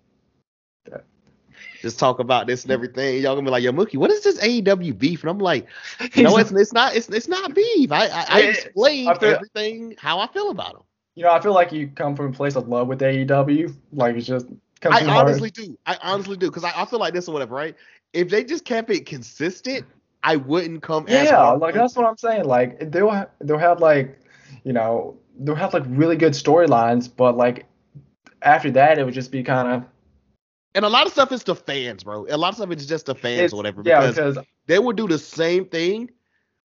just 1.87 1.99
talk 1.99 2.19
about 2.19 2.47
this 2.47 2.63
and 2.63 2.71
everything. 2.71 3.21
Y'all 3.21 3.35
gonna 3.35 3.45
be 3.45 3.51
like, 3.51 3.63
"Yo, 3.63 3.71
Mookie, 3.71 3.97
what 3.97 4.11
is 4.11 4.23
this 4.23 4.39
AEW 4.39 4.97
beef?" 4.97 5.23
And 5.23 5.29
I'm 5.29 5.39
like, 5.39 5.67
"No, 6.17 6.37
it's 6.37 6.51
it's 6.51 6.73
not 6.73 6.95
it's 6.95 7.07
it's 7.09 7.27
not 7.27 7.55
beef. 7.55 7.91
I 7.91 8.07
I, 8.07 8.25
I 8.29 8.41
explained 8.41 9.09
I 9.09 9.17
feel, 9.17 9.29
everything 9.29 9.95
how 9.97 10.19
I 10.19 10.27
feel 10.27 10.49
about 10.49 10.73
them." 10.73 10.83
You 11.15 11.23
know, 11.23 11.31
I 11.31 11.41
feel 11.41 11.53
like 11.53 11.71
you 11.71 11.87
come 11.87 12.15
from 12.15 12.27
a 12.27 12.31
place 12.31 12.55
of 12.55 12.67
love 12.67 12.87
with 12.87 12.99
AEW. 12.99 13.73
Like 13.93 14.15
it's 14.15 14.27
just. 14.27 14.47
I 14.85 15.03
honestly 15.05 15.49
do. 15.49 15.77
I 15.87 15.97
honestly 16.03 16.37
do 16.37 16.47
because 16.47 16.63
I, 16.63 16.71
I 16.75 16.85
feel 16.85 16.99
like 16.99 17.13
this 17.13 17.27
or 17.27 17.31
whatever, 17.31 17.55
right? 17.55 17.75
If 18.13 18.29
they 18.29 18.43
just 18.43 18.63
kept 18.63 18.91
it 18.91 19.07
consistent, 19.07 19.85
I 20.23 20.35
wouldn't 20.35 20.83
come. 20.83 21.07
As 21.07 21.25
Yeah, 21.25 21.49
like 21.51 21.73
that's 21.73 21.95
what 21.95 22.05
I'm 22.05 22.17
saying. 22.17 22.43
Like 22.43 22.91
they'll 22.91 23.09
ha- 23.09 23.29
they'll 23.39 23.57
have 23.57 23.79
like, 23.79 24.19
you 24.63 24.73
know, 24.73 25.17
they'll 25.39 25.55
have 25.55 25.73
like 25.73 25.83
really 25.87 26.17
good 26.17 26.33
storylines, 26.33 27.09
but 27.13 27.35
like 27.35 27.65
after 28.41 28.69
that, 28.71 28.99
it 28.99 29.05
would 29.05 29.13
just 29.13 29.31
be 29.31 29.41
kind 29.41 29.67
of 29.67 29.89
and 30.75 30.85
a 30.85 30.89
lot 30.89 31.05
of 31.05 31.11
stuff 31.11 31.31
is 31.31 31.43
to 31.45 31.55
fans, 31.55 32.03
bro. 32.03 32.25
A 32.29 32.37
lot 32.37 32.49
of 32.49 32.55
stuff 32.55 32.71
is 32.71 32.85
just 32.85 33.05
to 33.07 33.15
fans 33.15 33.41
it's, 33.41 33.53
or 33.53 33.57
whatever. 33.57 33.81
Yeah, 33.85 34.07
because 34.07 34.37
they 34.67 34.79
would 34.79 34.95
do 34.95 35.07
the 35.07 35.17
same 35.17 35.65
thing, 35.65 36.09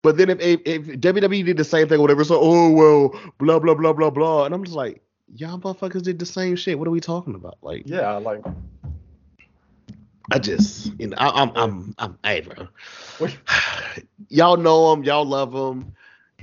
but 0.02 0.18
then 0.18 0.30
if, 0.30 0.40
if, 0.40 0.62
if 0.66 0.88
WWE 1.00 1.46
did 1.46 1.58
the 1.58 1.64
same 1.64 1.88
thing 1.88 2.00
or 2.00 2.02
whatever, 2.02 2.24
so 2.24 2.40
oh 2.40 2.72
well, 2.72 3.22
blah 3.38 3.60
blah 3.60 3.76
blah 3.76 3.94
blah 3.94 4.10
blah, 4.10 4.46
and 4.46 4.54
I'm 4.54 4.64
just 4.64 4.76
like, 4.76 5.02
y'all 5.34 5.60
motherfuckers 5.60 6.04
did 6.04 6.20
the 6.20 6.26
same 6.26 6.56
shit. 6.56 6.78
What 6.80 6.88
are 6.88 6.92
we 6.92 7.02
talking 7.02 7.36
about? 7.36 7.58
Like, 7.62 7.84
yeah, 7.86 8.12
like. 8.14 8.44
I 10.34 10.40
just, 10.40 10.98
you 10.98 11.08
know, 11.08 11.18
I, 11.18 11.42
I'm, 11.42 11.52
I'm, 11.56 11.96
I'm, 11.98 12.18
hey, 12.24 12.40
bro. 12.40 12.68
y'all 14.30 14.56
know 14.56 14.94
him, 14.94 15.04
y'all 15.04 15.26
love 15.26 15.52
them 15.52 15.94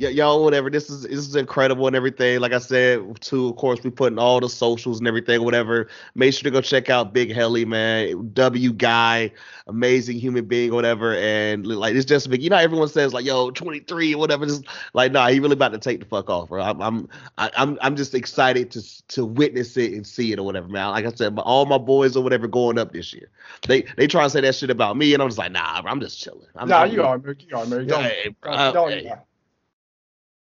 y- 0.01 0.09
y'all 0.09 0.43
whatever. 0.45 0.71
This 0.71 0.91
is 0.91 1.03
this 1.03 1.19
is 1.19 1.37
incredible 1.37 1.87
and 1.87 1.97
everything. 1.97 2.41
Like 2.41 2.53
i 2.53 2.59
said 2.59 3.21
too 3.21 3.49
of 3.49 3.57
course 3.57 3.83
we 3.83 3.91
putting 3.91 4.19
all 4.19 4.41
the 4.41 4.49
socials 4.49 4.99
and 4.99 5.09
everything 5.09 5.43
whatever. 5.45 5.89
Make 6.15 6.35
sure 6.35 6.45
to 6.45 6.51
go 6.51 6.61
check 6.61 6.91
out 6.91 7.13
big 7.13 7.33
helly 7.33 7.65
man. 7.65 8.31
W 8.33 8.73
guy 8.73 9.33
amazing 9.67 10.19
human 10.19 10.47
being 10.47 10.75
whatever. 10.75 11.15
And 11.17 11.67
like 11.67 11.95
it's 11.95 12.05
just 12.05 12.31
big 12.31 12.43
you 12.43 12.51
know 12.51 12.57
everyone 12.57 12.89
says 12.89 13.13
like 13.13 13.25
yo 13.25 13.51
23 13.51 14.15
or 14.15 14.19
whatever. 14.19 14.47
Just 14.47 14.65
like 14.95 15.13
nah 15.13 15.29
he 15.29 15.41
really 15.41 15.55
about 15.55 15.73
to 15.73 15.79
take 15.79 16.01
the 16.01 16.07
fuck 16.07 16.31
off 16.31 16.49
bro. 16.49 16.63
I'm 16.63 16.81
i'm 16.81 17.09
i'm, 17.39 17.79
I'm 17.81 17.97
just 17.97 18.15
excited 18.15 18.71
to 18.73 19.07
to 19.09 19.25
witness 19.25 19.77
it 19.77 19.93
and 19.93 20.07
see 20.07 20.33
it 20.33 20.39
or 20.39 20.45
whatever 20.45 20.69
man. 20.69 20.91
Like 20.91 21.07
i 21.07 21.13
said 21.13 21.35
but 21.35 21.43
all 21.43 21.67
my 21.67 21.79
boys 21.79 22.17
or 22.17 22.23
whatever 22.23 22.47
going 22.47 22.79
up 22.79 22.93
this 22.93 23.13
year. 23.13 23.31
They 23.67 23.83
they 23.97 24.07
try 24.07 24.25
to 24.25 24.31
say 24.31 24.41
that 24.41 24.55
shit 24.55 24.71
about 24.71 24.97
me 24.97 25.15
and 25.15 25.23
i'm 25.23 25.29
just 25.29 25.39
like 25.39 25.53
nah 25.53 25.83
bro, 25.83 25.91
i'm 25.91 26.01
just 26.01 26.19
chilling. 26.19 26.47
I'm, 26.57 26.69
nah, 26.69 26.85
you 26.85 27.03
are, 27.03 27.19
you 27.19 27.57
are, 27.57 27.67
man. 27.67 27.87
Don't, 27.87 28.03
hey, 28.05 28.35
bro, 28.41 28.57
don't, 28.57 28.75
don't, 28.75 28.91
hey. 28.91 29.15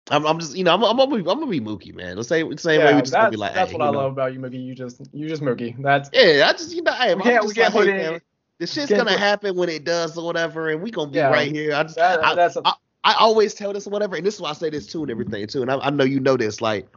I'm, 0.09 0.25
I'm 0.25 0.39
just, 0.39 0.55
you 0.55 0.63
know, 0.63 0.73
I'm, 0.73 0.83
I'm, 0.83 0.97
gonna 0.97 1.11
be, 1.11 1.17
I'm 1.17 1.39
gonna 1.39 1.47
be 1.47 1.59
Mookie, 1.59 1.93
man. 1.93 2.15
The 2.15 2.23
same, 2.23 2.49
the 2.49 2.57
same 2.57 2.79
yeah, 2.79 2.87
way 2.87 2.95
we 2.95 3.01
just 3.01 3.13
gonna 3.13 3.29
be 3.29 3.37
like, 3.37 3.53
that's 3.53 3.71
hey, 3.71 3.77
what 3.77 3.87
I 3.87 3.91
know. 3.91 3.97
love 3.99 4.11
about 4.13 4.33
you, 4.33 4.39
Mookie. 4.39 4.63
You 4.63 4.73
just, 4.73 5.01
you 5.13 5.27
just 5.27 5.41
Mookie. 5.41 5.81
That's 5.81 6.09
yeah. 6.13 6.47
I 6.47 6.53
just, 6.53 6.73
you 6.73 6.81
know, 6.81 6.93
hey, 6.93 7.13
we 7.15 7.23
can't, 7.23 7.45
we 7.45 7.53
can't 7.53 7.73
like, 7.73 7.85
put 7.85 7.93
hey, 7.93 8.15
in. 8.15 8.21
this 8.59 8.73
shit's 8.73 8.89
gonna 8.89 9.11
put, 9.11 9.19
happen 9.19 9.55
when 9.55 9.69
it 9.69 9.83
does 9.83 10.17
or 10.17 10.25
whatever, 10.25 10.69
and 10.69 10.81
we 10.81 10.91
gonna 10.91 11.11
be 11.11 11.17
yeah, 11.17 11.29
right 11.29 11.51
here. 11.51 11.73
I 11.73 11.83
just, 11.83 11.95
that, 11.95 12.23
I, 12.23 12.35
that's 12.35 12.55
a, 12.55 12.61
I, 12.65 12.73
I 13.03 13.15
always 13.19 13.53
tell 13.53 13.73
this 13.73 13.85
or 13.85 13.89
whatever, 13.89 14.15
and 14.15 14.25
this 14.25 14.35
is 14.35 14.41
why 14.41 14.51
I 14.51 14.53
say 14.53 14.69
this 14.69 14.87
too 14.87 15.01
and 15.01 15.11
everything 15.11 15.45
too, 15.47 15.61
and 15.61 15.71
I, 15.71 15.77
I 15.77 15.89
know 15.89 16.03
you 16.03 16.19
know 16.19 16.37
this, 16.37 16.61
like. 16.61 16.87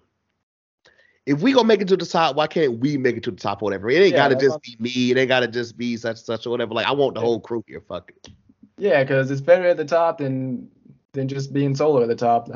If 1.27 1.43
we 1.43 1.53
gonna 1.53 1.69
make 1.69 1.83
it 1.83 1.89
to 1.89 1.97
the 1.99 2.07
top, 2.07 2.35
why 2.35 2.47
can't 2.47 2.79
we 2.81 2.97
make 2.97 3.17
it 3.17 3.23
to 3.25 3.31
the 3.31 3.37
top 3.37 3.63
or 3.63 3.67
whatever? 3.67 3.91
It 3.91 4.01
ain't 4.01 4.13
yeah, 4.13 4.17
gotta 4.17 4.35
just 4.37 4.61
be 4.63 4.77
me. 4.81 5.11
It 5.11 5.19
ain't 5.19 5.29
gotta 5.29 5.47
just 5.47 5.77
be 5.77 5.97
such 5.99 6.17
such 6.17 6.47
or 6.47 6.51
whatever. 6.51 6.73
Like 6.73 6.87
I 6.87 6.93
want 6.93 7.15
the 7.15 7.21
whole 7.21 7.39
crew 7.39 7.63
here. 7.69 7.83
Fuck 7.87 8.11
it. 8.11 8.33
Yeah, 8.79 9.05
because 9.05 9.31
it's 9.31 9.43
better 9.43 9.67
at 9.67 9.77
the 9.77 9.85
top 9.85 10.19
than 10.19 10.69
than 11.13 11.29
just 11.29 11.53
being 11.53 11.77
solo 11.77 12.03
at 12.03 12.09
the 12.09 12.17
top 12.17 12.49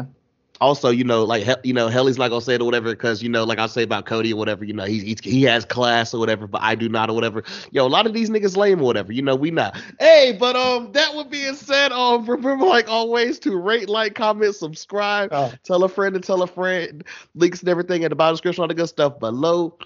also, 0.60 0.90
you 0.90 1.04
know, 1.04 1.24
like 1.24 1.46
you 1.64 1.72
know, 1.72 1.88
Helly's 1.88 2.16
not 2.16 2.28
gonna 2.28 2.40
say 2.40 2.54
it 2.54 2.60
or 2.60 2.64
whatever 2.64 2.90
because 2.90 3.22
you 3.22 3.28
know, 3.28 3.44
like 3.44 3.58
I 3.58 3.66
say 3.66 3.82
about 3.82 4.06
Cody 4.06 4.32
or 4.32 4.36
whatever, 4.36 4.64
you 4.64 4.72
know, 4.72 4.84
he 4.84 5.16
he 5.22 5.42
has 5.42 5.64
class 5.64 6.14
or 6.14 6.20
whatever, 6.20 6.46
but 6.46 6.62
I 6.62 6.74
do 6.74 6.88
not 6.88 7.10
or 7.10 7.14
whatever. 7.14 7.42
Yo, 7.72 7.86
a 7.86 7.88
lot 7.88 8.06
of 8.06 8.12
these 8.12 8.30
niggas 8.30 8.56
lame 8.56 8.80
or 8.80 8.84
whatever, 8.84 9.12
you 9.12 9.22
know, 9.22 9.34
we 9.34 9.50
not. 9.50 9.76
Hey, 9.98 10.36
but 10.38 10.54
um, 10.54 10.92
that 10.92 11.14
would 11.14 11.30
being 11.30 11.54
said, 11.54 11.92
um, 11.92 12.24
remember 12.28 12.66
like 12.66 12.88
always 12.88 13.38
to 13.40 13.56
rate, 13.56 13.88
like, 13.88 14.14
comment, 14.14 14.54
subscribe, 14.54 15.30
oh. 15.32 15.52
tell 15.64 15.82
a 15.82 15.88
friend 15.88 16.14
and 16.14 16.24
tell 16.24 16.42
a 16.42 16.46
friend, 16.46 17.04
links 17.34 17.60
and 17.60 17.68
everything 17.68 18.02
in 18.02 18.10
the 18.10 18.16
bio 18.16 18.32
description, 18.32 18.62
all 18.62 18.68
the 18.68 18.74
good 18.74 18.88
stuff 18.88 19.18
below. 19.18 19.76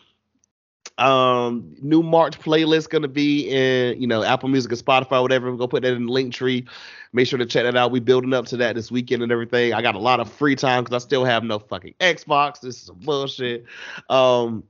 Um, 0.98 1.76
new 1.80 2.02
March 2.02 2.40
playlist 2.40 2.90
gonna 2.90 3.08
be 3.08 3.48
in 3.48 4.00
you 4.00 4.06
know 4.06 4.22
Apple 4.22 4.48
Music 4.48 4.72
or 4.72 4.76
Spotify, 4.76 5.22
whatever. 5.22 5.50
We're 5.50 5.56
gonna 5.56 5.68
put 5.68 5.82
that 5.82 5.94
in 5.94 6.06
the 6.06 6.12
link 6.12 6.34
tree. 6.34 6.66
Make 7.12 7.26
sure 7.26 7.38
to 7.38 7.46
check 7.46 7.64
that 7.64 7.76
out. 7.76 7.90
We 7.92 8.00
building 8.00 8.34
up 8.34 8.46
to 8.46 8.56
that 8.58 8.74
this 8.74 8.90
weekend 8.90 9.22
and 9.22 9.32
everything. 9.32 9.72
I 9.72 9.80
got 9.80 9.94
a 9.94 10.00
lot 10.00 10.20
of 10.20 10.30
free 10.30 10.56
time 10.56 10.84
because 10.84 11.02
I 11.02 11.04
still 11.04 11.24
have 11.24 11.44
no 11.44 11.58
fucking 11.58 11.94
Xbox. 12.00 12.60
This 12.60 12.76
is 12.76 12.82
some 12.82 12.98
bullshit. 12.98 13.64
Um, 14.10 14.64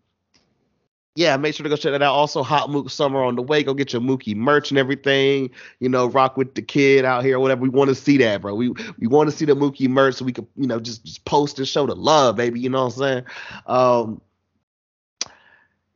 yeah, 1.18 1.36
make 1.36 1.52
sure 1.52 1.64
to 1.64 1.70
go 1.70 1.74
check 1.74 1.90
that 1.90 2.00
out. 2.00 2.14
Also, 2.14 2.44
Hot 2.44 2.70
Mook 2.70 2.90
Summer 2.90 3.24
on 3.24 3.34
the 3.34 3.42
way. 3.42 3.64
Go 3.64 3.74
get 3.74 3.92
your 3.92 4.00
Mookie 4.00 4.36
merch 4.36 4.70
and 4.70 4.78
everything. 4.78 5.50
You 5.80 5.88
know, 5.88 6.06
rock 6.06 6.36
with 6.36 6.55
the 6.55 6.62
kid 6.62 7.05
out 7.05 7.24
here, 7.24 7.38
or 7.38 7.40
whatever. 7.40 7.60
We 7.62 7.70
want 7.70 7.88
to 7.88 7.96
see 7.96 8.18
that, 8.18 8.40
bro. 8.40 8.55
We 8.55 8.68
we 8.98 9.09
want 9.09 9.28
to 9.28 9.36
see 9.36 9.44
the 9.44 9.56
Mookie 9.56 9.88
merch 9.88 10.14
so 10.14 10.24
we 10.24 10.32
can, 10.32 10.46
you 10.55 10.68
know, 10.68 10.78
just, 10.78 11.05
just 11.05 11.24
post 11.24 11.59
and 11.59 11.66
show 11.66 11.86
the 11.86 11.96
love, 11.96 12.36
baby. 12.36 12.60
You 12.60 12.70
know 12.70 12.84
what 12.84 12.92
I'm 12.92 12.98
saying? 13.00 13.24
Um, 13.66 14.20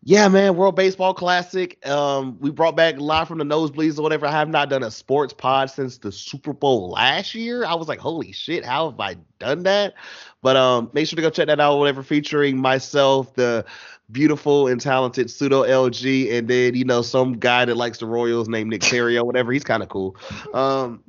yeah, 0.05 0.27
man, 0.27 0.57
World 0.57 0.75
Baseball 0.75 1.15
Classic. 1.15 1.85
Um, 1.87 2.37
we 2.41 2.51
brought 2.51 2.75
back 2.75 2.99
live 2.99 3.29
from 3.29 3.39
the 3.39 3.45
nosebleeds 3.45 3.99
or 3.99 4.03
whatever. 4.03 4.27
I 4.27 4.33
have 4.33 4.49
not 4.49 4.69
done 4.69 4.83
a 4.83 4.91
sports 4.91 5.33
pod 5.33 5.71
since 5.71 5.99
the 5.99 6.11
Super 6.11 6.53
Bowl 6.53 6.91
last 6.91 7.37
year. 7.37 7.65
I 7.65 7.75
was 7.75 7.87
like, 7.87 8.01
holy 8.01 8.33
shit, 8.33 8.65
how 8.65 8.91
have 8.91 8.99
I 8.99 9.15
done 9.39 9.63
that? 9.63 9.95
But 10.43 10.57
um, 10.57 10.91
make 10.93 11.07
sure 11.07 11.17
to 11.17 11.23
go 11.23 11.31
check 11.31 11.47
that 11.47 11.61
out, 11.61 11.79
whatever, 11.79 12.03
featuring 12.03 12.57
myself, 12.57 13.33
the 13.35 13.65
beautiful 14.11 14.67
and 14.67 14.81
talented 14.81 15.29
Sudo 15.29 15.69
LG, 15.69 16.33
and 16.33 16.49
then 16.49 16.75
you 16.75 16.85
know 16.85 17.03
some 17.03 17.35
guy 17.35 17.65
that 17.65 17.77
likes 17.77 17.99
the 17.99 18.07
Royals 18.07 18.49
named 18.49 18.71
Nick 18.71 18.81
Terry 18.81 19.17
or 19.17 19.25
whatever. 19.25 19.53
He's 19.53 19.65
kind 19.65 19.85
of 19.85 19.89
cool. 19.89 20.17
Um, 20.53 21.05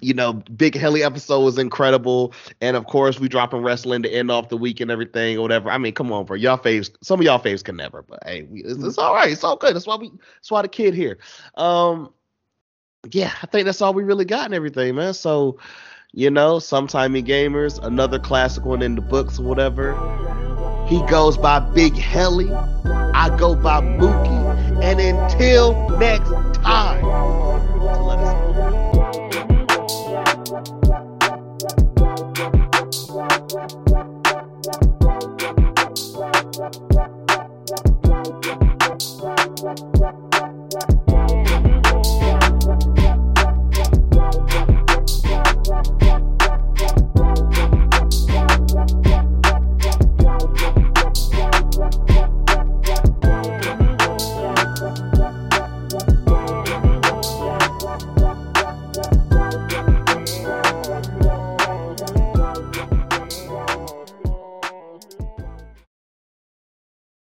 you 0.00 0.14
know, 0.14 0.32
Big 0.32 0.74
Helly 0.74 1.02
episode 1.02 1.40
was 1.40 1.58
incredible. 1.58 2.32
And 2.60 2.76
of 2.76 2.86
course, 2.86 3.20
we 3.20 3.28
dropping 3.28 3.62
wrestling 3.62 4.02
to 4.02 4.08
end 4.08 4.30
off 4.30 4.48
the 4.48 4.56
week 4.56 4.80
and 4.80 4.90
everything 4.90 5.38
or 5.38 5.42
whatever. 5.42 5.70
I 5.70 5.78
mean, 5.78 5.92
come 5.92 6.12
on, 6.12 6.24
bro. 6.24 6.36
Y'all 6.36 6.58
faves, 6.58 6.90
some 7.02 7.20
of 7.20 7.26
y'all 7.26 7.38
faves 7.38 7.62
can 7.62 7.76
never, 7.76 8.02
but 8.02 8.20
hey, 8.24 8.46
it's, 8.52 8.82
it's 8.82 8.98
all 8.98 9.14
right. 9.14 9.30
It's 9.30 9.44
all 9.44 9.56
good. 9.56 9.74
That's 9.74 9.86
why 9.86 9.96
we, 9.96 10.10
that's 10.10 10.50
why 10.50 10.62
the 10.62 10.68
kid 10.68 10.94
here. 10.94 11.18
Um, 11.56 12.12
yeah, 13.10 13.32
I 13.42 13.46
think 13.46 13.64
that's 13.66 13.82
all 13.82 13.94
we 13.94 14.04
really 14.04 14.24
got 14.24 14.46
and 14.46 14.54
everything, 14.54 14.94
man. 14.94 15.14
So, 15.14 15.58
you 16.12 16.30
know, 16.30 16.58
sometime 16.58 17.14
gamers, 17.14 17.82
another 17.82 18.18
classic 18.18 18.64
one 18.64 18.82
in 18.82 18.94
the 18.94 19.00
books 19.00 19.38
or 19.38 19.44
whatever. 19.44 19.92
He 20.88 21.00
goes 21.06 21.38
by 21.38 21.60
Big 21.60 21.94
Helly. 21.94 22.52
I 22.52 23.34
go 23.38 23.54
by 23.54 23.80
Mookie. 23.80 24.42
And 24.82 25.00
until 25.00 25.88
next 25.98 26.30
time. 26.62 27.51